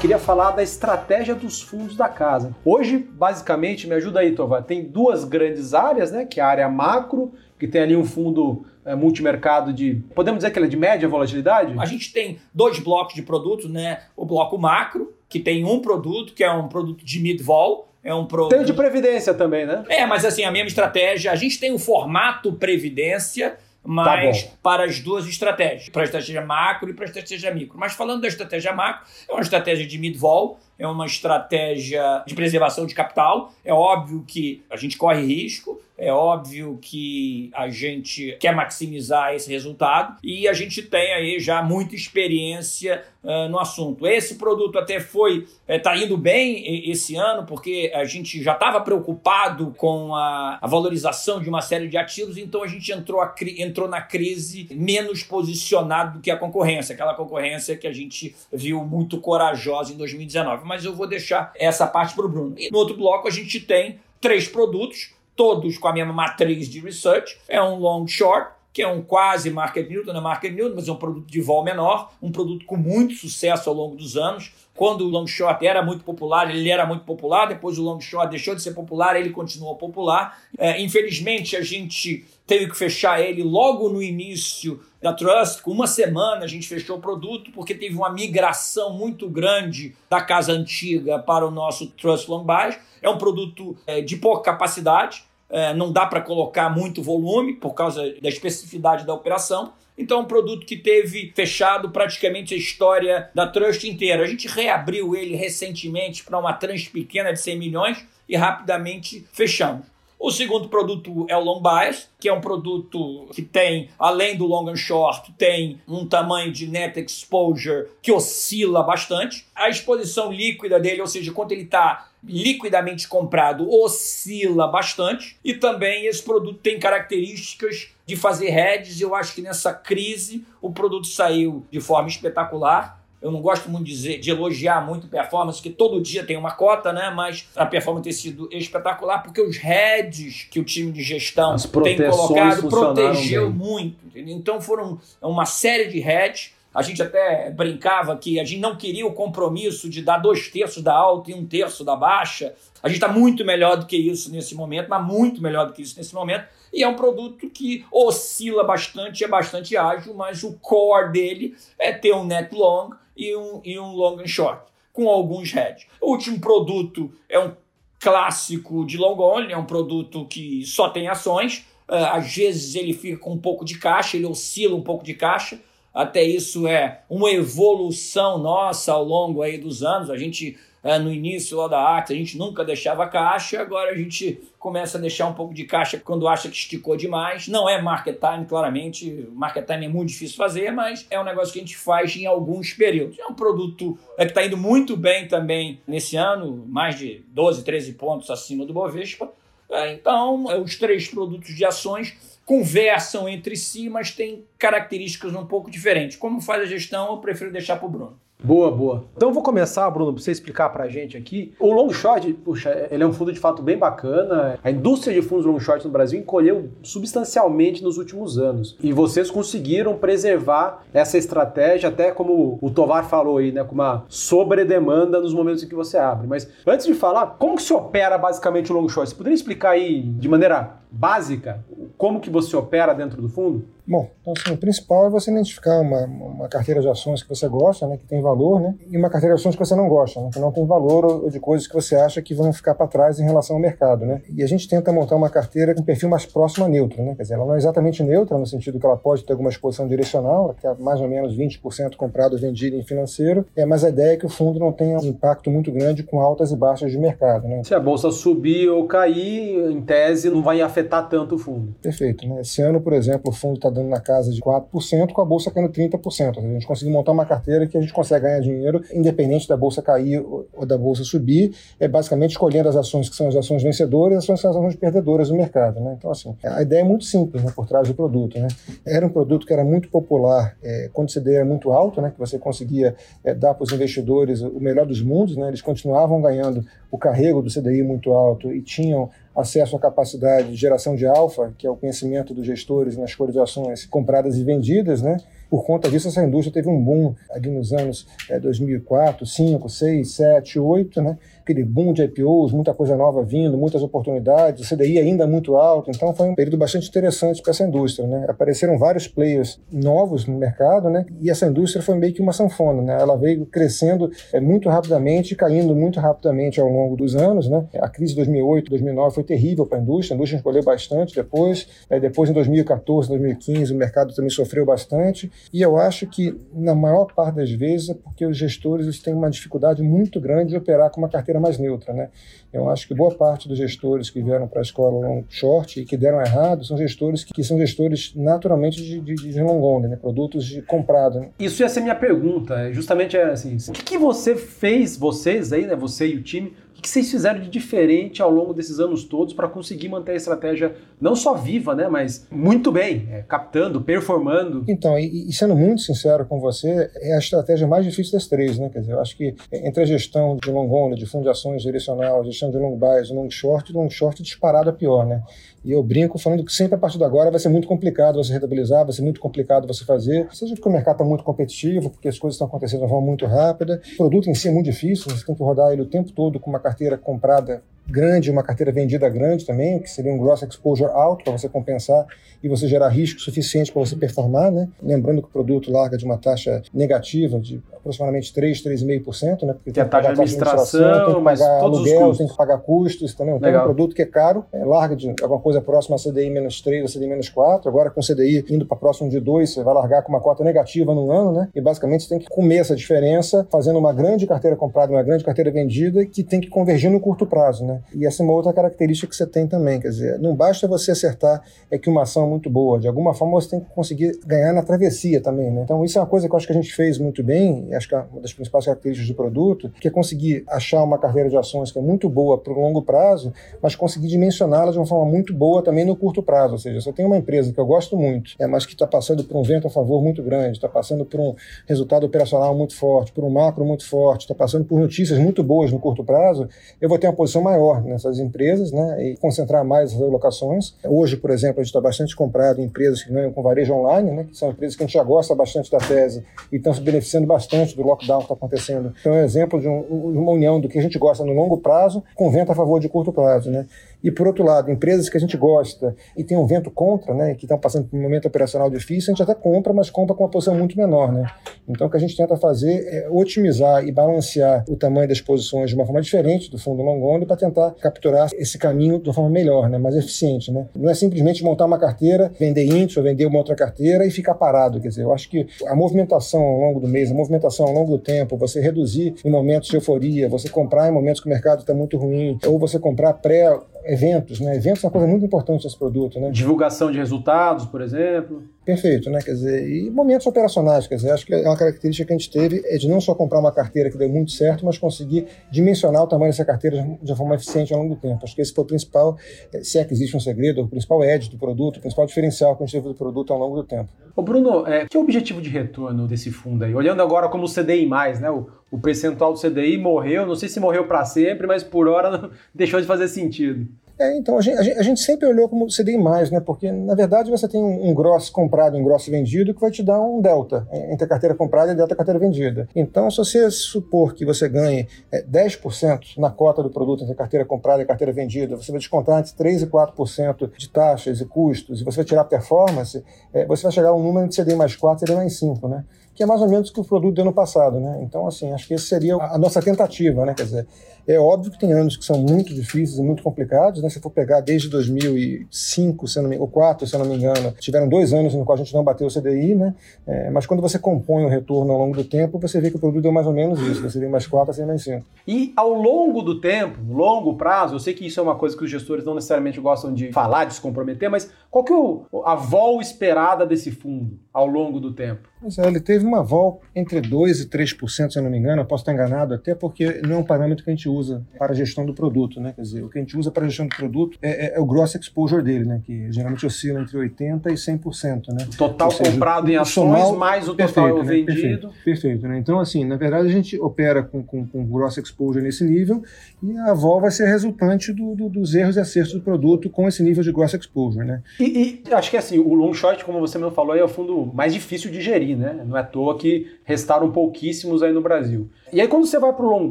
queria 0.00 0.18
falar 0.18 0.52
da 0.52 0.62
estratégia 0.62 1.34
dos 1.34 1.60
fundos 1.60 1.96
da 1.96 2.08
casa. 2.08 2.54
Hoje, 2.64 2.98
basicamente, 2.98 3.88
me 3.88 3.94
ajuda 3.94 4.20
aí, 4.20 4.32
Tova, 4.32 4.62
tem 4.62 4.84
duas 4.84 5.24
grandes 5.24 5.74
áreas, 5.74 6.12
né? 6.12 6.24
Que 6.24 6.38
é 6.38 6.42
a 6.42 6.46
área 6.46 6.68
macro, 6.68 7.32
que 7.58 7.66
tem 7.66 7.82
ali 7.82 7.96
um 7.96 8.04
fundo 8.04 8.64
é, 8.88 8.94
multimercado 8.94 9.72
de. 9.72 10.02
Podemos 10.14 10.38
dizer 10.38 10.50
que 10.50 10.58
ele 10.58 10.66
é 10.66 10.68
de 10.68 10.76
média 10.76 11.08
volatilidade? 11.08 11.74
A 11.78 11.84
gente 11.84 12.12
tem 12.12 12.38
dois 12.52 12.78
blocos 12.78 13.14
de 13.14 13.22
produtos, 13.22 13.70
né? 13.70 14.02
O 14.16 14.24
bloco 14.24 14.56
macro, 14.56 15.14
que 15.28 15.38
tem 15.38 15.64
um 15.64 15.80
produto, 15.80 16.32
que 16.32 16.42
é 16.42 16.50
um 16.50 16.68
produto 16.68 17.04
de 17.04 17.20
mid-vol. 17.20 17.86
É 18.02 18.14
um 18.14 18.24
produto... 18.24 18.56
Tem 18.56 18.64
de 18.64 18.72
previdência 18.72 19.34
também, 19.34 19.66
né? 19.66 19.84
É, 19.88 20.06
mas 20.06 20.24
assim, 20.24 20.44
a 20.44 20.50
mesma 20.50 20.68
estratégia. 20.68 21.30
A 21.30 21.36
gente 21.36 21.60
tem 21.60 21.72
o 21.72 21.78
formato 21.78 22.52
previdência 22.52 23.58
mas 23.90 24.42
tá 24.42 24.50
para 24.62 24.84
as 24.84 25.00
duas 25.00 25.26
estratégias, 25.26 25.88
para 25.88 26.02
a 26.02 26.04
estratégia 26.04 26.44
macro 26.44 26.90
e 26.90 26.92
para 26.92 27.04
a 27.04 27.08
estratégia 27.08 27.54
micro. 27.54 27.78
Mas 27.78 27.94
falando 27.94 28.20
da 28.20 28.28
estratégia 28.28 28.70
macro, 28.72 29.06
é 29.26 29.32
uma 29.32 29.40
estratégia 29.40 29.86
de 29.86 29.98
mid-vol, 29.98 30.58
é 30.78 30.86
uma 30.86 31.06
estratégia 31.06 32.22
de 32.26 32.34
preservação 32.34 32.84
de 32.84 32.94
capital. 32.94 33.52
É 33.64 33.72
óbvio 33.72 34.24
que 34.26 34.62
a 34.68 34.76
gente 34.76 34.98
corre 34.98 35.22
risco, 35.22 35.80
é 35.98 36.12
óbvio 36.12 36.78
que 36.80 37.50
a 37.52 37.68
gente 37.68 38.36
quer 38.38 38.54
maximizar 38.54 39.34
esse 39.34 39.50
resultado 39.50 40.16
e 40.22 40.46
a 40.46 40.52
gente 40.52 40.80
tem 40.80 41.12
aí 41.12 41.40
já 41.40 41.60
muita 41.60 41.96
experiência 41.96 43.04
uh, 43.24 43.48
no 43.48 43.58
assunto. 43.58 44.06
Esse 44.06 44.36
produto 44.36 44.78
até 44.78 45.00
foi, 45.00 45.48
está 45.66 45.96
é, 45.96 46.04
indo 46.04 46.16
bem 46.16 46.88
esse 46.88 47.16
ano, 47.16 47.44
porque 47.44 47.90
a 47.92 48.04
gente 48.04 48.40
já 48.40 48.52
estava 48.52 48.80
preocupado 48.80 49.74
com 49.76 50.14
a, 50.14 50.58
a, 50.62 50.66
valorização 50.68 51.42
de 51.42 51.48
uma 51.48 51.60
série 51.60 51.88
de 51.88 51.96
ativos, 51.96 52.38
então 52.38 52.62
a 52.62 52.68
gente 52.68 52.92
entrou, 52.92 53.20
a, 53.20 53.34
entrou 53.58 53.88
na 53.88 54.00
crise 54.00 54.68
menos 54.70 55.24
posicionado 55.24 56.18
do 56.18 56.22
que 56.22 56.30
a 56.30 56.36
concorrência, 56.36 56.94
aquela 56.94 57.14
concorrência 57.14 57.76
que 57.76 57.88
a 57.88 57.92
gente 57.92 58.36
viu 58.52 58.84
muito 58.84 59.20
corajosa 59.20 59.92
em 59.92 59.96
2019. 59.96 60.64
Mas 60.64 60.84
eu 60.84 60.94
vou 60.94 61.08
deixar 61.08 61.52
essa 61.56 61.88
parte 61.88 62.14
para 62.14 62.24
o 62.24 62.28
Bruno. 62.28 62.54
E 62.56 62.70
no 62.70 62.78
outro 62.78 62.96
bloco 62.96 63.26
a 63.26 63.32
gente 63.32 63.58
tem 63.58 63.98
três 64.20 64.46
produtos 64.46 65.17
todos 65.38 65.78
com 65.78 65.86
a 65.86 65.92
mesma 65.92 66.12
matriz 66.12 66.68
de 66.68 66.80
research. 66.80 67.38
É 67.48 67.62
um 67.62 67.76
long 67.76 68.08
short, 68.08 68.50
que 68.72 68.82
é 68.82 68.88
um 68.88 69.00
quase 69.00 69.50
market 69.50 69.88
neutral, 69.88 70.12
não 70.12 70.20
é 70.20 70.24
market 70.24 70.52
neutral, 70.52 70.74
mas 70.74 70.88
é 70.88 70.92
um 70.92 70.96
produto 70.96 71.26
de 71.26 71.40
vol 71.40 71.62
menor, 71.62 72.12
um 72.20 72.32
produto 72.32 72.66
com 72.66 72.76
muito 72.76 73.14
sucesso 73.14 73.70
ao 73.70 73.76
longo 73.76 73.94
dos 73.94 74.16
anos. 74.16 74.52
Quando 74.74 75.02
o 75.02 75.08
long 75.08 75.26
short 75.26 75.64
era 75.64 75.80
muito 75.80 76.04
popular, 76.04 76.50
ele 76.50 76.68
era 76.68 76.84
muito 76.84 77.04
popular, 77.04 77.46
depois 77.46 77.78
o 77.78 77.82
long 77.82 78.00
short 78.00 78.30
deixou 78.30 78.54
de 78.54 78.62
ser 78.62 78.72
popular, 78.72 79.14
ele 79.14 79.30
continuou 79.30 79.76
popular. 79.76 80.40
É, 80.58 80.80
infelizmente, 80.82 81.56
a 81.56 81.62
gente 81.62 82.24
teve 82.46 82.68
que 82.68 82.76
fechar 82.76 83.20
ele 83.20 83.42
logo 83.42 83.88
no 83.88 84.02
início 84.02 84.80
da 85.00 85.12
Trust, 85.12 85.62
com 85.62 85.70
uma 85.70 85.86
semana 85.86 86.44
a 86.44 86.48
gente 86.48 86.66
fechou 86.66 86.96
o 86.96 87.00
produto, 87.00 87.52
porque 87.52 87.74
teve 87.74 87.94
uma 87.94 88.10
migração 88.10 88.92
muito 88.92 89.28
grande 89.28 89.94
da 90.10 90.20
casa 90.20 90.52
antiga 90.52 91.18
para 91.20 91.46
o 91.46 91.50
nosso 91.50 91.88
Trust 91.90 92.28
Long 92.28 92.44
Buy. 92.44 92.76
É 93.02 93.08
um 93.08 93.18
produto 93.18 93.76
é, 93.86 94.00
de 94.00 94.16
pouca 94.16 94.50
capacidade, 94.50 95.27
é, 95.50 95.74
não 95.74 95.92
dá 95.92 96.06
para 96.06 96.20
colocar 96.20 96.68
muito 96.68 97.02
volume 97.02 97.54
por 97.54 97.74
causa 97.74 98.02
da 98.20 98.28
especificidade 98.28 99.06
da 99.06 99.14
operação. 99.14 99.72
Então, 99.96 100.18
é 100.18 100.22
um 100.22 100.26
produto 100.26 100.64
que 100.64 100.76
teve 100.76 101.32
fechado 101.34 101.90
praticamente 101.90 102.54
a 102.54 102.56
história 102.56 103.30
da 103.34 103.46
Trust 103.48 103.88
inteira. 103.88 104.22
A 104.22 104.26
gente 104.26 104.46
reabriu 104.46 105.16
ele 105.16 105.34
recentemente 105.34 106.22
para 106.22 106.38
uma 106.38 106.52
tranche 106.52 106.88
pequena 106.88 107.32
de 107.32 107.40
100 107.40 107.58
milhões 107.58 108.06
e 108.28 108.36
rapidamente 108.36 109.26
fechamos. 109.32 109.86
O 110.18 110.32
segundo 110.32 110.68
produto 110.68 111.26
é 111.28 111.36
o 111.36 111.40
Long 111.40 111.62
Bias, 111.62 112.10
que 112.18 112.28
é 112.28 112.32
um 112.32 112.40
produto 112.40 113.28
que 113.32 113.40
tem, 113.40 113.88
além 113.96 114.36
do 114.36 114.46
long 114.46 114.68
and 114.68 114.76
short, 114.76 115.32
tem 115.38 115.80
um 115.86 116.04
tamanho 116.06 116.50
de 116.50 116.66
net 116.66 116.98
exposure 116.98 117.86
que 118.02 118.10
oscila 118.10 118.82
bastante. 118.82 119.46
A 119.54 119.68
exposição 119.68 120.32
líquida 120.32 120.80
dele, 120.80 121.00
ou 121.00 121.06
seja, 121.06 121.30
quando 121.32 121.52
ele 121.52 121.62
está 121.62 122.08
liquidamente 122.24 123.06
comprado, 123.06 123.70
oscila 123.70 124.66
bastante. 124.66 125.38
E 125.44 125.54
também 125.54 126.06
esse 126.06 126.22
produto 126.22 126.58
tem 126.58 126.80
características 126.80 127.90
de 128.04 128.16
fazer 128.16 128.50
hedges. 128.50 129.00
Eu 129.00 129.14
acho 129.14 129.34
que 129.34 129.42
nessa 129.42 129.72
crise 129.72 130.44
o 130.60 130.72
produto 130.72 131.06
saiu 131.06 131.64
de 131.70 131.80
forma 131.80 132.08
espetacular 132.08 132.97
Eu 133.20 133.32
não 133.32 133.40
gosto 133.40 133.68
muito 133.68 133.84
de, 133.84 133.92
dizer, 133.92 134.18
de 134.18 134.30
elogiar 134.30 134.84
muito 134.86 135.08
performance, 135.08 135.60
que 135.60 135.70
todo 135.70 136.00
dia 136.00 136.24
tem 136.24 136.36
uma 136.36 136.52
cota, 136.52 136.92
né? 136.92 137.10
Mas 137.10 137.48
a 137.56 137.66
performance 137.66 138.04
tem 138.04 138.12
sido 138.12 138.48
espetacular, 138.52 139.22
porque 139.22 139.40
os 139.40 139.56
heads 139.56 140.46
que 140.50 140.60
o 140.60 140.64
time 140.64 140.92
de 140.92 141.02
gestão 141.02 141.56
tem 141.82 141.96
colocado 141.96 142.68
protegeu 142.68 143.50
bem. 143.50 143.58
muito. 143.58 144.06
Entendeu? 144.06 144.36
Então 144.36 144.60
foram 144.60 145.00
uma 145.20 145.46
série 145.46 145.88
de 145.88 145.98
heads. 145.98 146.52
A 146.74 146.82
gente 146.82 147.02
até 147.02 147.50
brincava 147.50 148.16
que 148.16 148.38
a 148.38 148.44
gente 148.44 148.60
não 148.60 148.76
queria 148.76 149.06
o 149.06 149.12
compromisso 149.12 149.88
de 149.88 150.02
dar 150.02 150.18
dois 150.18 150.48
terços 150.48 150.82
da 150.82 150.94
alta 150.94 151.30
e 151.30 151.34
um 151.34 151.46
terço 151.46 151.82
da 151.84 151.96
baixa. 151.96 152.54
A 152.82 152.88
gente 152.88 152.98
está 152.98 153.08
muito 153.08 153.44
melhor 153.44 153.76
do 153.76 153.86
que 153.86 153.96
isso 153.96 154.30
nesse 154.30 154.54
momento, 154.54 154.88
mas 154.88 155.04
muito 155.04 155.42
melhor 155.42 155.66
do 155.66 155.72
que 155.72 155.82
isso 155.82 155.96
nesse 155.96 156.14
momento. 156.14 156.46
E 156.72 156.82
é 156.82 156.88
um 156.88 156.94
produto 156.94 157.48
que 157.48 157.84
oscila 157.90 158.64
bastante, 158.64 159.24
é 159.24 159.28
bastante 159.28 159.76
ágil, 159.76 160.14
mas 160.14 160.42
o 160.42 160.58
core 160.58 161.12
dele 161.12 161.56
é 161.78 161.92
ter 161.92 162.14
um 162.14 162.24
net 162.24 162.54
long 162.54 162.90
e 163.16 163.34
um, 163.34 163.60
e 163.64 163.78
um 163.78 163.92
long 163.92 164.20
and 164.20 164.26
short, 164.26 164.62
com 164.92 165.08
alguns 165.08 165.54
hedge. 165.54 165.86
O 166.00 166.10
último 166.10 166.38
produto 166.38 167.10
é 167.28 167.38
um 167.38 167.52
clássico 167.98 168.86
de 168.86 168.96
long 168.96 169.18
only, 169.18 169.52
é 169.52 169.56
um 169.56 169.64
produto 169.64 170.26
que 170.26 170.64
só 170.64 170.88
tem 170.88 171.08
ações. 171.08 171.66
Uh, 171.88 171.94
às 172.12 172.34
vezes 172.34 172.74
ele 172.74 172.92
fica 172.92 173.18
com 173.18 173.32
um 173.32 173.38
pouco 173.38 173.64
de 173.64 173.78
caixa, 173.78 174.16
ele 174.16 174.26
oscila 174.26 174.76
um 174.76 174.82
pouco 174.82 175.04
de 175.04 175.14
caixa. 175.14 175.58
Até 175.98 176.22
isso 176.22 176.68
é 176.68 177.00
uma 177.10 177.28
evolução 177.28 178.38
nossa 178.38 178.92
ao 178.92 179.02
longo 179.02 179.42
aí 179.42 179.58
dos 179.58 179.82
anos. 179.82 180.08
A 180.10 180.16
gente 180.16 180.56
é, 180.84 180.96
no 180.96 181.12
início 181.12 181.58
lá 181.58 181.66
da 181.66 181.80
arte, 181.80 182.12
a 182.12 182.16
gente 182.16 182.38
nunca 182.38 182.64
deixava 182.64 183.04
caixa, 183.08 183.60
agora 183.60 183.90
a 183.90 183.96
gente 183.96 184.40
começa 184.60 184.96
a 184.96 185.00
deixar 185.00 185.26
um 185.26 185.34
pouco 185.34 185.52
de 185.52 185.64
caixa 185.64 185.98
quando 185.98 186.28
acha 186.28 186.48
que 186.48 186.54
esticou 186.54 186.96
demais. 186.96 187.48
Não 187.48 187.68
é 187.68 187.82
market 187.82 188.16
time, 188.16 188.46
claramente, 188.46 189.28
market 189.32 189.66
time 189.66 189.86
é 189.86 189.88
muito 189.88 190.10
difícil 190.10 190.36
fazer, 190.36 190.70
mas 190.70 191.04
é 191.10 191.18
um 191.18 191.24
negócio 191.24 191.52
que 191.52 191.58
a 191.58 191.62
gente 191.62 191.76
faz 191.76 192.14
em 192.14 192.26
alguns 192.26 192.72
períodos. 192.72 193.18
É 193.18 193.26
um 193.26 193.34
produto 193.34 193.98
é, 194.16 194.24
que 194.24 194.30
está 194.30 194.46
indo 194.46 194.56
muito 194.56 194.96
bem 194.96 195.26
também 195.26 195.80
nesse 195.84 196.14
ano, 196.14 196.64
mais 196.68 196.96
de 196.96 197.24
12, 197.26 197.64
13 197.64 197.94
pontos 197.94 198.30
acima 198.30 198.64
do 198.64 198.72
Bovespa. 198.72 199.32
É, 199.68 199.94
então, 199.94 200.44
os 200.62 200.76
três 200.76 201.08
produtos 201.08 201.56
de 201.56 201.64
ações 201.64 202.37
conversam 202.48 203.28
entre 203.28 203.54
si, 203.56 203.90
mas 203.90 204.10
têm 204.10 204.46
características 204.58 205.34
um 205.34 205.44
pouco 205.44 205.70
diferentes. 205.70 206.16
Como 206.16 206.40
faz 206.40 206.62
a 206.62 206.64
gestão, 206.64 207.10
eu 207.10 207.18
prefiro 207.18 207.52
deixar 207.52 207.76
para 207.76 207.86
o 207.86 207.90
Bruno. 207.90 208.18
Boa, 208.42 208.70
boa. 208.70 209.04
Então 209.16 209.32
vou 209.32 209.42
começar, 209.42 209.90
Bruno, 209.90 210.12
para 210.14 210.22
você 210.22 210.30
explicar 210.30 210.68
para 210.68 210.84
a 210.84 210.88
gente 210.88 211.16
aqui. 211.16 211.52
O 211.58 211.72
long 211.72 211.90
short, 211.90 212.32
puxa, 212.32 212.88
ele 212.90 213.02
é 213.02 213.06
um 213.06 213.12
fundo 213.12 213.32
de 213.32 213.38
fato 213.40 213.62
bem 213.62 213.76
bacana. 213.76 214.58
A 214.62 214.70
indústria 214.70 215.12
de 215.12 215.26
fundos 215.26 215.44
long 215.44 215.58
short 215.58 215.84
no 215.84 215.90
Brasil 215.90 216.20
encolheu 216.20 216.70
substancialmente 216.82 217.82
nos 217.82 217.98
últimos 217.98 218.38
anos. 218.38 218.78
E 218.80 218.92
vocês 218.92 219.28
conseguiram 219.28 219.96
preservar 219.96 220.84
essa 220.94 221.18
estratégia, 221.18 221.88
até 221.88 222.12
como 222.12 222.58
o 222.62 222.70
Tovar 222.70 223.08
falou 223.08 223.38
aí, 223.38 223.50
né, 223.50 223.64
com 223.64 223.74
uma 223.74 224.04
sobredemanda 224.08 225.20
nos 225.20 225.34
momentos 225.34 225.64
em 225.64 225.68
que 225.68 225.74
você 225.74 225.98
abre. 225.98 226.28
Mas 226.28 226.48
antes 226.64 226.86
de 226.86 226.94
falar, 226.94 227.36
como 227.38 227.56
que 227.56 227.62
se 227.62 227.74
opera 227.74 228.16
basicamente 228.16 228.72
o 228.72 228.74
long 228.74 228.88
short? 228.88 229.10
Você 229.10 229.16
poderia 229.16 229.34
explicar 229.34 229.70
aí 229.70 230.00
de 230.00 230.28
maneira 230.28 230.78
básica 230.90 231.64
como 231.98 232.20
que 232.20 232.30
você 232.30 232.56
opera 232.56 232.94
dentro 232.94 233.20
do 233.20 233.28
fundo? 233.28 233.64
Bom, 233.84 234.10
então 234.20 234.34
assim, 234.36 234.54
o 234.54 234.58
principal 234.58 235.06
é 235.06 235.10
você 235.10 235.30
identificar 235.30 235.80
uma, 235.80 236.04
uma 236.04 236.48
carteira 236.48 236.80
de 236.80 236.88
ações 236.88 237.22
que 237.22 237.28
você 237.28 237.48
gosta, 237.48 237.86
né, 237.86 237.96
que 237.96 238.04
tem 238.04 238.20
valor, 238.20 238.60
né, 238.60 238.74
e 238.90 238.96
uma 238.98 239.08
carteira 239.08 239.34
de 239.34 239.40
ações 239.40 239.56
que 239.56 239.64
você 239.64 239.74
não 239.74 239.88
gosta, 239.88 240.20
né, 240.20 240.28
que 240.30 240.38
não 240.38 240.52
tem 240.52 240.66
valor 240.66 241.06
ou 241.06 241.30
de 241.30 241.40
coisas 241.40 241.66
que 241.66 241.72
você 241.72 241.96
acha 241.96 242.20
que 242.20 242.34
vão 242.34 242.52
ficar 242.52 242.74
para 242.74 242.86
trás 242.86 243.18
em 243.18 243.24
relação 243.24 243.56
ao 243.56 243.62
mercado, 243.62 244.04
né. 244.04 244.20
E 244.28 244.42
a 244.42 244.46
gente 244.46 244.68
tenta 244.68 244.92
montar 244.92 245.16
uma 245.16 245.30
carteira 245.30 245.74
com 245.74 245.80
um 245.80 245.84
perfil 245.84 246.10
mais 246.10 246.26
próximo 246.26 246.66
a 246.66 246.68
neutro, 246.68 247.02
né, 247.02 247.14
quer 247.16 247.22
dizer, 247.22 247.34
ela 247.34 247.46
não 247.46 247.54
é 247.54 247.56
exatamente 247.56 248.02
neutra 248.02 248.36
no 248.36 248.46
sentido 248.46 248.78
que 248.78 248.84
ela 248.84 248.96
pode 248.96 249.24
ter 249.24 249.32
alguma 249.32 249.48
exposição 249.48 249.88
direcional, 249.88 250.54
que 250.60 250.66
é 250.66 250.74
mais 250.74 251.00
ou 251.00 251.08
menos 251.08 251.34
20% 251.34 251.96
comprado 251.96 252.34
ou 252.34 252.38
vendido 252.38 252.76
em 252.76 252.82
financeiro, 252.82 253.46
é, 253.56 253.64
mas 253.64 253.84
a 253.84 253.88
ideia 253.88 254.12
é 254.12 254.16
que 254.18 254.26
o 254.26 254.28
fundo 254.28 254.60
não 254.60 254.70
tenha 254.70 254.98
um 254.98 255.06
impacto 255.06 255.50
muito 255.50 255.72
grande 255.72 256.02
com 256.02 256.20
altas 256.20 256.52
e 256.52 256.56
baixas 256.56 256.92
de 256.92 256.98
mercado, 256.98 257.48
né. 257.48 257.62
Se 257.64 257.74
a 257.74 257.80
bolsa 257.80 258.10
subir 258.10 258.68
ou 258.68 258.86
cair, 258.86 259.70
em 259.70 259.80
tese, 259.80 260.28
não 260.28 260.42
vai 260.42 260.60
afetar 260.60 260.77
tanto 260.82 261.34
o 261.34 261.38
fundo. 261.38 261.74
Perfeito, 261.80 262.26
né. 262.26 262.40
Esse 262.40 262.62
ano, 262.62 262.80
por 262.80 262.92
exemplo, 262.92 263.30
o 263.30 263.32
fundo 263.32 263.56
está 263.56 263.70
dando 263.70 263.88
na 263.88 264.00
casa 264.00 264.32
de 264.32 264.40
4%, 264.40 265.12
com 265.12 265.20
a 265.20 265.24
bolsa 265.24 265.50
caindo 265.50 265.70
30%. 265.70 266.38
A 266.38 266.40
gente 266.40 266.66
conseguiu 266.66 266.92
montar 266.92 267.12
uma 267.12 267.26
carteira 267.26 267.66
que 267.66 267.76
a 267.76 267.80
gente 267.80 267.92
consegue 267.92 268.26
ganhar 268.26 268.40
dinheiro, 268.40 268.82
independente 268.92 269.48
da 269.48 269.56
bolsa 269.56 269.82
cair 269.82 270.20
ou 270.20 270.66
da 270.66 270.76
bolsa 270.76 271.04
subir, 271.04 271.54
é 271.78 271.88
basicamente 271.88 272.32
escolhendo 272.32 272.68
as 272.68 272.76
ações 272.76 273.08
que 273.08 273.16
são 273.16 273.28
as 273.28 273.36
ações 273.36 273.62
vencedoras 273.62 274.14
e 274.14 274.18
as 274.18 274.24
ações 274.24 274.36
que 274.36 274.42
são 274.42 274.50
as 274.50 274.56
ações 274.56 274.76
perdedoras 274.76 275.28
do 275.28 275.34
mercado. 275.34 275.80
Né? 275.80 275.94
Então, 275.96 276.10
assim, 276.10 276.34
a 276.44 276.62
ideia 276.62 276.80
é 276.80 276.84
muito 276.84 277.04
simples 277.04 277.42
né, 277.42 277.52
por 277.54 277.66
trás 277.66 277.88
do 277.88 277.94
produto. 277.94 278.38
Né? 278.38 278.48
Era 278.86 279.06
um 279.06 279.10
produto 279.10 279.46
que 279.46 279.52
era 279.52 279.64
muito 279.64 279.88
popular 279.88 280.56
é, 280.62 280.90
quando 280.92 281.08
o 281.08 281.12
CDI 281.12 281.36
era 281.36 281.44
muito 281.44 281.70
alto, 281.72 282.00
né, 282.00 282.10
que 282.10 282.18
você 282.18 282.38
conseguia 282.38 282.94
é, 283.24 283.34
dar 283.34 283.54
para 283.54 283.64
os 283.64 283.72
investidores 283.72 284.40
o 284.40 284.60
melhor 284.60 284.86
dos 284.86 285.02
mundos, 285.02 285.36
né? 285.36 285.48
eles 285.48 285.62
continuavam 285.62 286.20
ganhando 286.20 286.64
o 286.90 286.98
carrego 286.98 287.42
do 287.42 287.50
CDI 287.50 287.82
muito 287.82 288.12
alto 288.12 288.52
e 288.52 288.62
tinham 288.62 289.10
acesso 289.40 289.76
à 289.76 289.80
capacidade 289.80 290.50
de 290.50 290.56
geração 290.56 290.96
de 290.96 291.06
alfa, 291.06 291.52
que 291.56 291.66
é 291.66 291.70
o 291.70 291.76
conhecimento 291.76 292.34
dos 292.34 292.44
gestores 292.44 292.96
nas 292.96 293.10
escolha 293.10 293.32
de 293.32 293.38
ações 293.38 293.86
compradas 293.86 294.36
e 294.36 294.44
vendidas, 294.44 295.00
né? 295.02 295.18
Por 295.50 295.64
conta 295.64 295.90
disso, 295.90 296.08
essa 296.08 296.22
indústria 296.22 296.52
teve 296.52 296.68
um 296.68 296.82
boom 296.82 297.14
ali 297.30 297.50
nos 297.50 297.72
anos 297.72 298.06
é, 298.28 298.38
2004, 298.38 299.24
5, 299.24 299.68
6, 299.68 300.10
7, 300.10 300.58
8, 300.58 301.02
né? 301.02 301.18
aquele 301.48 301.64
boom 301.64 301.94
de 301.94 302.02
IPOs, 302.02 302.52
muita 302.52 302.74
coisa 302.74 302.94
nova 302.94 303.22
vindo, 303.22 303.56
muitas 303.56 303.82
oportunidades, 303.82 304.70
o 304.70 304.76
CDI 304.76 304.98
ainda 304.98 305.26
muito 305.26 305.56
alto, 305.56 305.90
então 305.90 306.14
foi 306.14 306.28
um 306.28 306.34
período 306.34 306.58
bastante 306.58 306.88
interessante 306.88 307.40
para 307.40 307.52
essa 307.52 307.64
indústria. 307.64 308.06
Né? 308.06 308.26
Apareceram 308.28 308.76
vários 308.78 309.08
players 309.08 309.58
novos 309.72 310.26
no 310.26 310.36
mercado 310.36 310.90
né? 310.90 311.06
e 311.20 311.30
essa 311.30 311.46
indústria 311.46 311.82
foi 311.82 311.96
meio 311.96 312.12
que 312.12 312.20
uma 312.20 312.34
sanfona. 312.34 312.82
Né? 312.82 313.00
Ela 313.00 313.16
veio 313.16 313.46
crescendo 313.46 314.10
é, 314.30 314.40
muito 314.40 314.68
rapidamente, 314.68 315.34
caindo 315.34 315.74
muito 315.74 315.98
rapidamente 315.98 316.60
ao 316.60 316.68
longo 316.68 316.96
dos 316.96 317.16
anos. 317.16 317.48
Né? 317.48 317.64
A 317.80 317.88
crise 317.88 318.12
de 318.12 318.16
2008, 318.16 318.68
2009 318.68 319.14
foi 319.14 319.24
terrível 319.24 319.64
para 319.64 319.78
a 319.78 319.80
indústria, 319.80 320.14
a 320.14 320.16
indústria 320.16 320.36
escolheu 320.36 320.62
bastante 320.62 321.14
depois. 321.14 321.66
É, 321.88 321.98
depois, 321.98 322.28
em 322.28 322.34
2014, 322.34 323.08
2015, 323.08 323.72
o 323.72 323.76
mercado 323.76 324.14
também 324.14 324.30
sofreu 324.30 324.66
bastante 324.66 325.30
e 325.52 325.62
eu 325.62 325.76
acho 325.78 326.06
que, 326.06 326.38
na 326.52 326.74
maior 326.74 327.06
parte 327.14 327.36
das 327.36 327.50
vezes, 327.50 327.90
é 327.90 327.94
porque 327.94 328.24
os 328.26 328.36
gestores 328.36 329.00
têm 329.00 329.14
uma 329.14 329.30
dificuldade 329.30 329.82
muito 329.82 330.20
grande 330.20 330.50
de 330.50 330.56
operar 330.56 330.90
com 330.90 331.00
uma 331.00 331.08
carteira 331.08 331.40
mais 331.40 331.58
neutra. 331.58 331.92
Né? 331.92 332.10
Eu 332.52 332.68
acho 332.68 332.86
que 332.86 332.94
boa 332.94 333.14
parte 333.14 333.48
dos 333.48 333.56
gestores 333.56 334.10
que 334.10 334.22
vieram 334.22 334.46
para 334.46 334.60
a 334.60 334.62
escola 334.62 335.06
long 335.06 335.24
short 335.28 335.80
e 335.80 335.84
que 335.84 335.96
deram 335.96 336.20
errado 336.20 336.64
são 336.64 336.76
gestores 336.76 337.24
que, 337.24 337.32
que 337.32 337.42
são 337.42 337.58
gestores 337.58 338.12
naturalmente 338.14 338.82
de, 338.82 339.00
de, 339.00 339.14
de 339.14 339.42
long 339.42 339.62
only, 339.62 339.88
né? 339.88 339.96
produtos 339.96 340.44
de 340.44 340.62
comprado. 340.62 341.20
Né? 341.20 341.28
Isso 341.38 341.62
ia 341.62 341.68
ser 341.68 341.80
minha 341.80 341.94
pergunta, 341.94 342.54
é 342.54 342.72
justamente 342.72 343.16
é 343.16 343.24
assim, 343.24 343.56
o 343.68 343.72
que, 343.72 343.82
que 343.82 343.98
você 343.98 344.36
fez, 344.36 344.96
vocês 344.96 345.52
aí, 345.52 345.66
né, 345.66 345.74
você 345.74 346.06
e 346.08 346.16
o 346.16 346.22
time, 346.22 346.52
o 346.78 346.80
que 346.80 346.88
vocês 346.88 347.10
fizeram 347.10 347.40
de 347.40 347.50
diferente 347.50 348.22
ao 348.22 348.30
longo 348.30 348.54
desses 348.54 348.78
anos 348.78 349.02
todos 349.02 349.34
para 349.34 349.48
conseguir 349.48 349.88
manter 349.88 350.12
a 350.12 350.14
estratégia 350.14 350.76
não 351.00 351.16
só 351.16 351.34
viva, 351.34 351.74
né, 351.74 351.88
mas 351.88 352.26
muito 352.30 352.70
bem, 352.70 353.08
é, 353.10 353.22
captando, 353.22 353.80
performando? 353.80 354.64
Então, 354.68 354.96
e, 354.98 355.28
e, 355.28 355.32
sendo 355.32 355.56
muito 355.56 355.82
sincero 355.82 356.24
com 356.24 356.38
você, 356.38 356.90
é 356.96 357.14
a 357.14 357.18
estratégia 357.18 357.66
mais 357.66 357.84
difícil 357.84 358.12
das 358.12 358.28
três, 358.28 358.58
né? 358.58 358.68
Quer 358.68 358.80
dizer, 358.80 358.92
eu 358.92 359.00
acho 359.00 359.16
que 359.16 359.34
entre 359.52 359.82
a 359.82 359.86
gestão 359.86 360.36
de 360.36 360.50
long 360.50 360.70
only, 360.70 360.96
de 360.96 361.06
fundo 361.06 361.24
de 361.24 361.30
ações 361.30 361.62
direcional, 361.62 362.24
gestão 362.24 362.50
de 362.50 362.58
long 362.58 362.76
buys, 362.76 363.10
long 363.10 363.28
short, 363.28 363.72
long 363.72 363.90
short 363.90 364.22
disparado 364.22 364.70
a 364.70 364.72
pior, 364.72 365.04
né? 365.04 365.22
E 365.68 365.72
eu 365.72 365.82
brinco 365.82 366.18
falando 366.18 366.42
que 366.42 366.50
sempre 366.50 366.76
a 366.76 366.78
partir 366.78 366.96
de 366.96 367.04
agora 367.04 367.30
vai 367.30 367.38
ser 367.38 367.50
muito 367.50 367.68
complicado 367.68 368.16
você 368.16 368.32
rentabilizar, 368.32 368.86
vai 368.86 368.92
ser 368.94 369.02
muito 369.02 369.20
complicado 369.20 369.66
você 369.66 369.84
fazer, 369.84 370.26
seja 370.32 370.54
porque 370.54 370.66
o 370.66 370.72
mercado 370.72 370.94
está 370.94 371.04
muito 371.04 371.22
competitivo, 371.22 371.90
porque 371.90 372.08
as 372.08 372.18
coisas 372.18 372.36
estão 372.36 372.46
acontecendo 372.46 372.84
de 372.84 372.88
forma 372.88 373.06
muito 373.06 373.26
rápida. 373.26 373.78
O 373.92 373.96
produto 373.98 374.30
em 374.30 374.34
si 374.34 374.48
é 374.48 374.50
muito 374.50 374.64
difícil, 374.64 375.14
você 375.14 375.26
tem 375.26 375.34
que 375.34 375.42
rodar 375.42 375.70
ele 375.70 375.82
o 375.82 375.86
tempo 375.86 376.10
todo 376.10 376.40
com 376.40 376.48
uma 376.48 376.58
carteira 376.58 376.96
comprada 376.96 377.62
grande, 377.88 378.30
uma 378.30 378.42
carteira 378.42 378.70
vendida 378.70 379.08
grande 379.08 379.46
também, 379.46 379.78
que 379.78 379.90
seria 379.90 380.12
um 380.12 380.18
gross 380.18 380.42
exposure 380.42 380.90
alto 380.92 381.24
para 381.24 381.32
você 381.32 381.48
compensar 381.48 382.06
e 382.42 382.48
você 382.48 382.68
gerar 382.68 382.88
risco 382.88 383.20
suficiente 383.20 383.72
para 383.72 383.80
você 383.80 383.96
performar, 383.96 384.52
né? 384.52 384.68
Lembrando 384.82 385.22
que 385.22 385.28
o 385.28 385.30
produto 385.30 385.72
larga 385.72 385.96
de 385.96 386.04
uma 386.04 386.18
taxa 386.18 386.62
negativa 386.72 387.40
de 387.40 387.62
aproximadamente 387.74 388.32
3, 388.32 388.62
3,5%, 388.62 389.42
né? 389.44 389.54
Porque 389.54 389.72
tem, 389.72 389.72
tem 389.72 389.82
a 389.82 389.86
taxa 389.86 390.02
de 390.02 390.20
administração, 390.20 391.04
tem 391.04 391.14
que 391.14 391.22
pagar 391.22 391.60
aluguel, 391.60 392.16
tem 392.16 392.28
que 392.28 392.36
pagar 392.36 392.58
custos, 392.58 393.14
também. 393.14 393.36
Então 393.36 393.48
é 393.48 393.58
um 393.58 393.64
produto 393.64 393.94
que 393.94 394.02
é 394.02 394.06
caro, 394.06 394.44
é, 394.52 394.64
larga 394.64 394.94
de 394.94 395.14
alguma 395.22 395.40
coisa 395.40 395.60
próxima 395.60 395.96
a 395.96 395.98
CDI 395.98 396.30
menos 396.30 396.60
3 396.60 396.82
ou 396.82 396.88
CDI 396.88 397.08
menos 397.08 397.28
4, 397.28 397.68
agora 397.68 397.90
com 397.90 398.00
CDI 398.00 398.44
indo 398.50 398.66
para 398.66 398.76
próximo 398.76 399.08
de 399.08 399.18
2, 399.18 399.50
você 399.50 399.62
vai 399.62 399.74
largar 399.74 400.02
com 400.02 400.10
uma 400.10 400.20
cota 400.20 400.44
negativa 400.44 400.94
no 400.94 401.10
ano, 401.10 401.32
né? 401.32 401.48
E 401.54 401.60
basicamente 401.60 402.04
você 402.04 402.10
tem 402.10 402.18
que 402.18 402.28
comer 402.28 402.58
essa 402.58 402.76
diferença 402.76 403.46
fazendo 403.50 403.78
uma 403.78 403.92
grande 403.92 404.26
carteira 404.26 404.56
comprada, 404.56 404.92
uma 404.92 405.02
grande 405.02 405.24
carteira 405.24 405.50
vendida 405.50 406.04
que 406.04 406.22
tem 406.22 406.40
que 406.40 406.48
convergir 406.48 406.90
no 406.90 407.00
curto 407.00 407.26
prazo, 407.26 407.64
né? 407.64 407.77
E 407.94 408.06
essa 408.06 408.22
é 408.22 408.24
uma 408.24 408.32
outra 408.32 408.52
característica 408.52 409.08
que 409.08 409.16
você 409.16 409.26
tem 409.26 409.46
também, 409.46 409.80
quer 409.80 409.88
dizer, 409.88 410.18
não 410.18 410.34
basta 410.34 410.66
você 410.66 410.90
acertar 410.90 411.42
é 411.70 411.78
que 411.78 411.88
uma 411.88 412.02
ação 412.02 412.24
é 412.24 412.26
muito 412.26 412.48
boa, 412.50 412.78
de 412.78 412.88
alguma 412.88 413.14
forma 413.14 413.40
você 413.40 413.50
tem 413.50 413.60
que 413.60 413.66
conseguir 413.74 414.18
ganhar 414.26 414.52
na 414.52 414.62
travessia 414.62 415.20
também, 415.20 415.50
né? 415.50 415.62
Então 415.62 415.84
isso 415.84 415.98
é 415.98 416.00
uma 416.00 416.06
coisa 416.06 416.26
que 416.28 416.32
eu 416.32 416.36
acho 416.36 416.46
que 416.46 416.52
a 416.52 416.56
gente 416.56 416.74
fez 416.74 416.98
muito 416.98 417.22
bem, 417.22 417.74
acho 417.74 417.88
que 417.88 417.94
é 417.94 417.98
uma 417.98 418.20
das 418.20 418.32
principais 418.32 418.64
características 418.64 419.08
do 419.08 419.14
produto, 419.14 419.70
que 419.80 419.88
é 419.88 419.90
conseguir 419.90 420.44
achar 420.48 420.82
uma 420.82 420.98
carteira 420.98 421.28
de 421.28 421.36
ações 421.36 421.70
que 421.70 421.78
é 421.78 421.82
muito 421.82 422.08
boa 422.08 422.38
para 422.38 422.52
o 422.52 422.60
longo 422.60 422.82
prazo, 422.82 423.32
mas 423.62 423.74
conseguir 423.74 424.08
dimensioná-la 424.08 424.72
de 424.72 424.78
uma 424.78 424.86
forma 424.86 425.10
muito 425.10 425.34
boa 425.34 425.62
também 425.62 425.84
no 425.84 425.96
curto 425.96 426.22
prazo, 426.22 426.54
ou 426.54 426.58
seja, 426.58 426.80
se 426.80 426.88
eu 426.88 426.92
tenho 426.92 427.08
uma 427.08 427.18
empresa 427.18 427.52
que 427.52 427.58
eu 427.58 427.66
gosto 427.66 427.96
muito, 427.96 428.32
é, 428.38 428.46
mas 428.46 428.64
que 428.64 428.72
está 428.72 428.86
passando 428.86 429.24
por 429.24 429.36
um 429.36 429.42
vento 429.42 429.66
a 429.66 429.70
favor 429.70 430.02
muito 430.02 430.22
grande, 430.22 430.52
está 430.52 430.68
passando 430.68 431.04
por 431.04 431.20
um 431.20 431.34
resultado 431.66 432.04
operacional 432.04 432.54
muito 432.56 432.74
forte, 432.74 433.12
por 433.12 433.24
um 433.24 433.30
macro 433.30 433.64
muito 433.64 433.86
forte, 433.86 434.22
está 434.22 434.34
passando 434.34 434.64
por 434.64 434.78
notícias 434.78 435.18
muito 435.18 435.42
boas 435.42 435.72
no 435.72 435.78
curto 435.78 436.04
prazo, 436.04 436.48
eu 436.80 436.88
vou 436.88 436.98
ter 436.98 437.06
uma 437.06 437.12
posição 437.12 437.42
maior 437.42 437.67
nessas 437.82 438.18
empresas 438.18 438.72
né, 438.72 439.10
e 439.10 439.16
concentrar 439.16 439.64
mais 439.64 439.94
as 439.94 440.00
alocações. 440.00 440.74
Hoje, 440.84 441.16
por 441.16 441.30
exemplo, 441.30 441.60
a 441.60 441.62
gente 441.62 441.70
está 441.70 441.80
bastante 441.80 442.14
comprado 442.14 442.60
em 442.60 442.64
empresas 442.64 443.02
que 443.02 443.12
ganham 443.12 443.32
com 443.32 443.42
varejo 443.42 443.74
online, 443.74 444.10
né, 444.10 444.24
que 444.24 444.36
são 444.36 444.50
empresas 444.50 444.76
que 444.76 444.82
a 444.82 444.86
gente 444.86 444.94
já 444.94 445.02
gosta 445.02 445.34
bastante 445.34 445.70
da 445.70 445.78
tese 445.78 446.24
e 446.52 446.56
estão 446.56 446.72
se 446.72 446.80
beneficiando 446.80 447.26
bastante 447.26 447.76
do 447.76 447.82
lockdown 447.82 448.18
que 448.18 448.24
está 448.24 448.34
acontecendo. 448.34 448.92
Então, 449.00 449.14
é 449.14 449.22
um 449.22 449.24
exemplo 449.24 449.60
de, 449.60 449.68
um, 449.68 450.12
de 450.12 450.18
uma 450.18 450.32
união 450.32 450.60
do 450.60 450.68
que 450.68 450.78
a 450.78 450.82
gente 450.82 450.98
gosta 450.98 451.24
no 451.24 451.32
longo 451.32 451.58
prazo 451.58 452.02
com 452.14 452.30
vento 452.30 452.52
a 452.52 452.54
favor 452.54 452.80
de 452.80 452.88
curto 452.88 453.12
prazo. 453.12 453.50
Né? 453.50 453.66
E, 454.02 454.10
por 454.10 454.26
outro 454.26 454.44
lado, 454.44 454.70
empresas 454.70 455.08
que 455.08 455.16
a 455.16 455.20
gente 455.20 455.36
gosta 455.36 455.94
e 456.16 456.22
tem 456.22 456.36
um 456.36 456.46
vento 456.46 456.70
contra, 456.70 457.12
né, 457.14 457.34
que 457.34 457.44
estão 457.44 457.58
passando 457.58 457.88
por 457.88 457.98
um 457.98 458.02
momento 458.02 458.28
operacional 458.28 458.70
difícil, 458.70 459.12
a 459.12 459.16
gente 459.16 459.22
até 459.22 459.34
compra, 459.34 459.72
mas 459.72 459.90
compra 459.90 460.14
com 460.14 460.22
uma 460.22 460.30
posição 460.30 460.54
muito 460.54 460.76
menor. 460.76 461.12
Né? 461.12 461.26
Então, 461.68 461.86
o 461.86 461.90
que 461.90 461.96
a 461.96 462.00
gente 462.00 462.16
tenta 462.16 462.36
fazer 462.36 462.86
é 462.86 463.08
otimizar 463.10 463.86
e 463.86 463.92
balancear 463.92 464.64
o 464.68 464.76
tamanho 464.76 465.08
das 465.08 465.20
posições 465.20 465.70
de 465.70 465.76
uma 465.76 465.84
forma 465.84 466.00
diferente 466.00 466.50
do 466.50 466.58
fundo 466.58 466.82
long 466.82 467.02
only 467.02 467.26
para 467.26 467.36
tentar 467.58 467.74
capturar 467.80 468.28
esse 468.34 468.56
caminho 468.58 468.98
de 468.98 469.08
uma 469.08 469.14
forma 469.14 469.30
melhor, 469.30 469.68
né, 469.68 469.78
mais 469.78 469.96
eficiente. 469.96 470.52
Né? 470.52 470.66
Não 470.76 470.88
é 470.88 470.94
simplesmente 470.94 471.42
montar 471.42 471.66
uma 471.66 471.78
carteira, 471.78 472.30
vender 472.38 472.64
índice 472.64 472.98
ou 472.98 473.04
vender 473.04 473.26
uma 473.26 473.38
outra 473.38 473.54
carteira 473.54 474.06
e 474.06 474.10
ficar 474.10 474.34
parado. 474.34 474.80
Quer 474.80 474.88
dizer, 474.88 475.02
eu 475.02 475.12
acho 475.12 475.28
que 475.28 475.46
a 475.66 475.74
movimentação 475.74 476.40
ao 476.40 476.60
longo 476.60 476.80
do 476.80 476.88
mês, 476.88 477.10
a 477.10 477.14
movimentação 477.14 477.66
ao 477.66 477.72
longo 477.72 477.90
do 477.92 477.98
tempo, 477.98 478.36
você 478.36 478.60
reduzir 478.60 479.14
em 479.24 479.30
momentos 479.30 479.68
de 479.68 479.76
euforia, 479.76 480.28
você 480.28 480.48
comprar 480.48 480.88
em 480.88 480.92
momentos 480.92 481.20
que 481.20 481.26
o 481.26 481.30
mercado 481.30 481.60
está 481.60 481.74
muito 481.74 481.96
ruim, 481.96 482.38
ou 482.46 482.58
você 482.58 482.78
comprar 482.78 483.14
pré 483.14 483.58
eventos, 483.84 484.38
né? 484.40 484.56
Eventos 484.56 484.84
é 484.84 484.86
uma 484.86 484.92
coisa 484.92 485.06
muito 485.06 485.24
importante 485.24 485.62
desse 485.62 485.78
produto, 485.78 486.20
né? 486.20 486.30
Divulgação 486.30 486.92
de 486.92 486.98
resultados, 486.98 487.64
por 487.64 487.80
exemplo. 487.80 488.42
Perfeito, 488.68 489.08
né? 489.08 489.20
Quer 489.22 489.32
dizer, 489.32 489.66
e 489.66 489.90
momentos 489.90 490.26
operacionais, 490.26 490.86
quer 490.86 490.96
dizer, 490.96 491.10
acho 491.10 491.24
que 491.24 491.32
é 491.32 491.40
uma 491.48 491.56
característica 491.56 492.06
que 492.06 492.12
a 492.12 492.18
gente 492.18 492.30
teve 492.30 492.62
é 492.66 492.76
de 492.76 492.86
não 492.86 493.00
só 493.00 493.14
comprar 493.14 493.38
uma 493.38 493.50
carteira 493.50 493.88
que 493.88 493.96
deu 493.96 494.10
muito 494.10 494.30
certo, 494.30 494.66
mas 494.66 494.76
conseguir 494.76 495.26
dimensionar 495.50 496.02
o 496.02 496.06
tamanho 496.06 496.30
dessa 496.30 496.44
carteira 496.44 496.86
de 497.02 497.10
uma 497.10 497.16
forma 497.16 497.34
eficiente 497.34 497.72
ao 497.72 497.80
longo 497.80 497.94
do 497.94 497.98
tempo. 497.98 498.20
Acho 498.22 498.36
que 498.36 498.42
esse 498.42 498.52
foi 498.52 498.64
o 498.64 498.66
principal, 498.66 499.16
eh, 499.54 499.64
se 499.64 499.78
é 499.78 499.84
que 499.86 499.94
existe 499.94 500.14
um 500.14 500.20
segredo, 500.20 500.60
o 500.60 500.68
principal 500.68 501.02
edge 501.02 501.30
do 501.30 501.38
produto, 501.38 501.78
o 501.78 501.80
principal 501.80 502.04
diferencial 502.04 502.54
que 502.56 502.62
a 502.62 502.66
gente 502.66 502.74
teve 502.74 502.88
do 502.88 502.94
produto 502.94 503.32
ao 503.32 503.38
longo 503.38 503.56
do 503.56 503.64
tempo. 503.64 503.88
Ô 504.14 504.20
Bruno, 504.20 504.66
é, 504.66 504.84
que 504.84 504.98
é 504.98 505.00
o 505.00 505.02
objetivo 505.02 505.40
de 505.40 505.48
retorno 505.48 506.06
desse 506.06 506.30
fundo 506.30 506.62
aí? 506.62 506.74
Olhando 506.74 507.00
agora 507.00 507.30
como 507.30 507.44
o 507.44 507.48
CDI+, 507.48 507.86
né? 508.20 508.30
O, 508.30 508.48
o 508.70 508.78
percentual 508.78 509.32
do 509.32 509.40
CDI 509.40 509.78
morreu, 509.78 510.26
não 510.26 510.36
sei 510.36 510.46
se 510.46 510.60
morreu 510.60 510.86
para 510.86 511.06
sempre, 511.06 511.46
mas 511.46 511.64
por 511.64 511.88
hora 511.88 512.30
deixou 512.54 512.78
de 512.78 512.86
fazer 512.86 513.08
sentido. 513.08 513.66
É, 513.98 514.16
então 514.16 514.38
a 514.38 514.40
gente, 514.40 514.56
a 514.56 514.82
gente, 514.82 515.00
sempre 515.00 515.26
olhou 515.26 515.48
como 515.48 515.66
CDI 515.66 515.98
né? 515.98 516.40
Porque 516.44 516.70
na 516.70 516.94
verdade 516.94 517.30
você 517.30 517.48
tem 517.48 517.60
um, 517.60 517.90
um 517.90 517.94
gross 517.94 518.30
comprado 518.30 518.76
um 518.76 518.84
gross 518.84 519.08
vendido 519.08 519.52
que 519.52 519.60
vai 519.60 519.70
te 519.70 519.82
dar 519.82 520.00
um 520.00 520.20
delta 520.20 520.68
entre 520.72 521.04
a 521.04 521.08
carteira 521.08 521.34
comprada 521.34 521.70
e 521.70 521.72
a 521.72 521.74
delta 521.74 521.96
carteira 521.96 522.18
vendida. 522.18 522.68
Então, 522.76 523.10
se 523.10 523.16
você 523.18 523.50
supor 523.50 524.14
que 524.14 524.24
você 524.24 524.48
ganhe 524.48 524.86
é, 525.10 525.22
10% 525.22 526.16
na 526.18 526.30
cota 526.30 526.62
do 526.62 526.70
produto 526.70 527.02
entre 527.02 527.12
a 527.12 527.16
carteira 527.16 527.44
comprada 527.44 527.82
e 527.82 527.84
a 527.84 527.86
carteira 527.86 528.12
vendida, 528.12 528.56
você 528.56 528.70
vai 528.70 528.78
descontar 528.78 529.18
entre 529.18 529.32
3% 529.32 529.62
e 529.62 529.66
4% 529.66 530.50
de 530.56 530.68
taxas 530.68 531.20
e 531.20 531.24
custos, 531.24 531.80
e 531.80 531.84
você 531.84 531.96
vai 531.96 532.04
tirar 532.04 532.24
performance, 532.24 533.02
é, 533.32 533.44
você 533.46 533.64
vai 533.64 533.72
chegar 533.72 533.88
a 533.88 533.94
um 533.94 534.02
número 534.02 534.28
de 534.28 534.36
CDI 534.36 534.54
mais 534.54 534.76
4, 534.76 535.04
CDI 535.04 535.16
mais 535.16 535.36
5, 535.38 535.66
né? 535.66 535.84
Que 536.18 536.22
é 536.24 536.26
mais 536.26 536.42
ou 536.42 536.48
menos 536.48 536.68
que 536.68 536.80
o 536.80 536.84
produto 536.84 537.14
do 537.14 537.22
ano 537.22 537.32
passado, 537.32 537.78
né? 537.78 538.00
Então, 538.02 538.26
assim, 538.26 538.52
acho 538.52 538.66
que 538.66 538.74
esse 538.74 538.86
seria 538.86 539.14
a 539.14 539.38
nossa 539.38 539.62
tentativa, 539.62 540.26
né? 540.26 540.34
Quer 540.34 540.42
dizer, 540.42 540.66
é 541.06 541.16
óbvio 541.18 541.52
que 541.52 541.58
tem 541.58 541.72
anos 541.72 541.96
que 541.96 542.04
são 542.04 542.18
muito 542.18 542.52
difíceis 542.52 542.98
e 542.98 543.02
muito 543.02 543.22
complicados, 543.22 543.80
né? 543.80 543.88
Se 543.88 544.00
for 544.00 544.10
pegar 544.10 544.40
desde 544.40 544.68
2005, 544.68 546.08
se 546.08 546.20
não 546.20 546.28
me, 546.28 546.36
ou 546.36 546.48
2004, 546.48 546.86
se 546.86 546.94
eu 546.94 546.98
não 546.98 547.06
me 547.06 547.14
engano, 547.14 547.52
tiveram 547.60 547.88
dois 547.88 548.12
anos 548.12 548.34
no 548.34 548.44
qual 548.44 548.56
a 548.56 548.58
gente 548.58 548.74
não 548.74 548.82
bateu 548.82 549.06
o 549.06 549.10
CDI, 549.10 549.54
né? 549.54 549.74
É, 550.04 550.28
mas 550.30 550.44
quando 550.44 550.60
você 550.60 550.76
compõe 550.76 551.24
o 551.24 551.28
retorno 551.28 551.72
ao 551.72 551.78
longo 551.78 551.94
do 551.94 552.04
tempo, 552.04 552.36
você 552.38 552.60
vê 552.60 552.68
que 552.68 552.76
o 552.76 552.80
produto 552.80 553.00
deu 553.00 553.12
mais 553.12 553.26
ou 553.26 553.32
menos 553.32 553.60
isso, 553.60 553.80
você 553.80 554.00
vê 554.00 554.08
mais 554.08 554.26
4, 554.26 554.52
você 554.52 554.66
mais 554.66 554.82
5. 554.82 555.04
E 555.26 555.52
ao 555.56 555.72
longo 555.72 556.20
do 556.20 556.40
tempo, 556.40 556.78
longo 556.92 557.36
prazo, 557.36 557.76
eu 557.76 557.78
sei 557.78 557.94
que 557.94 558.04
isso 558.04 558.18
é 558.18 558.22
uma 558.22 558.34
coisa 558.34 558.56
que 558.56 558.64
os 558.64 558.70
gestores 558.70 559.04
não 559.04 559.14
necessariamente 559.14 559.60
gostam 559.60 559.94
de 559.94 560.12
falar, 560.12 560.46
de 560.46 560.54
se 560.54 560.60
comprometer, 560.60 561.08
mas 561.08 561.30
qual 561.50 561.64
que 561.64 561.72
é 561.72 561.76
a 562.24 562.34
vol 562.34 562.80
esperada 562.80 563.46
desse 563.46 563.70
fundo 563.70 564.18
ao 564.32 564.46
longo 564.46 564.80
do 564.80 564.92
tempo? 564.92 565.28
Mas 565.42 565.58
é, 565.58 565.66
ele 565.66 565.80
teve 565.80 566.04
uma 566.04 566.22
vol 566.22 566.60
entre 566.74 567.00
2% 567.00 567.28
e 567.28 567.46
3%, 567.46 568.10
se 568.10 568.18
eu 568.18 568.22
não 568.22 568.30
me 568.30 568.38
engano, 568.38 568.62
eu 568.62 568.66
posso 568.66 568.82
estar 568.82 568.92
enganado, 568.92 569.34
até 569.34 569.54
porque 569.54 570.00
não 570.06 570.16
é 570.16 570.18
um 570.18 570.24
parâmetro 570.24 570.64
que 570.64 570.70
a 570.70 570.74
gente 570.74 570.88
usa 570.88 571.24
para 571.38 571.52
a 571.52 571.54
gestão 571.54 571.84
do 571.86 571.94
produto, 571.94 572.40
né? 572.40 572.52
Quer 572.54 572.62
dizer, 572.62 572.82
o 572.82 572.88
que 572.88 572.98
a 572.98 573.00
gente 573.00 573.16
usa 573.16 573.30
para 573.30 573.44
a 573.44 573.48
gestão 573.48 573.66
do 573.66 573.76
produto 573.76 574.18
é, 574.22 574.46
é, 574.46 574.56
é 574.56 574.60
o 574.60 574.66
gross 574.66 574.94
exposure 574.94 575.42
dele, 575.42 575.64
né? 575.64 575.80
Que 575.84 576.10
geralmente 576.12 576.44
oscila 576.46 576.80
entre 576.80 576.98
80% 576.98 577.46
e 577.46 577.54
100%, 577.54 578.28
né? 578.28 578.46
O 578.52 578.56
total 578.56 578.90
seja, 578.90 579.10
comprado 579.10 579.50
em 579.50 579.56
ações 579.56 580.16
mais 580.16 580.48
o 580.48 580.54
total 580.54 580.94
perfeito, 580.96 581.04
vendido. 581.04 581.68
Né? 581.68 581.72
Perfeito, 581.84 581.84
perfeito, 581.84 582.28
né? 582.28 582.38
Então, 582.38 582.58
assim, 582.58 582.84
na 582.84 582.96
verdade 582.96 583.28
a 583.28 583.32
gente 583.32 583.58
opera 583.60 584.02
com, 584.02 584.22
com, 584.22 584.46
com 584.46 584.64
gross 584.64 584.96
exposure 584.98 585.42
nesse 585.42 585.64
nível 585.64 586.02
e 586.42 586.56
a 586.58 586.74
vol 586.74 587.00
vai 587.00 587.10
ser 587.10 587.26
resultante 587.26 587.92
do, 587.92 588.14
do, 588.14 588.28
dos 588.28 588.54
erros 588.54 588.76
e 588.76 588.80
acertos 588.80 589.12
do 589.12 589.20
produto 589.20 589.68
com 589.70 589.88
esse 589.88 590.02
nível 590.02 590.22
de 590.22 590.32
gross 590.32 590.54
exposure, 590.54 591.06
né? 591.06 591.22
E, 591.38 591.82
e 591.88 591.92
acho 591.92 592.10
que 592.10 592.16
assim, 592.16 592.38
o 592.38 592.54
long 592.54 592.72
short, 592.72 593.04
como 593.04 593.20
você 593.20 593.38
mesmo 593.38 593.52
falou, 593.52 593.76
é 593.76 593.82
o 593.82 593.88
fundo 593.88 594.26
mais 594.32 594.52
difícil 594.52 594.90
de 594.90 595.00
gerir, 595.00 595.27
né? 595.36 595.64
Não 595.66 595.76
é 595.76 595.80
à 595.80 595.84
toa 595.84 596.16
que 596.16 596.46
restaram 596.64 597.10
pouquíssimos 597.10 597.82
aí 597.82 597.92
no 597.92 598.00
Brasil. 598.00 598.48
E 598.72 598.80
aí 598.80 598.88
quando 598.88 599.06
você 599.06 599.18
vai 599.18 599.32
para 599.32 599.44
o 599.44 599.48
long 599.48 599.70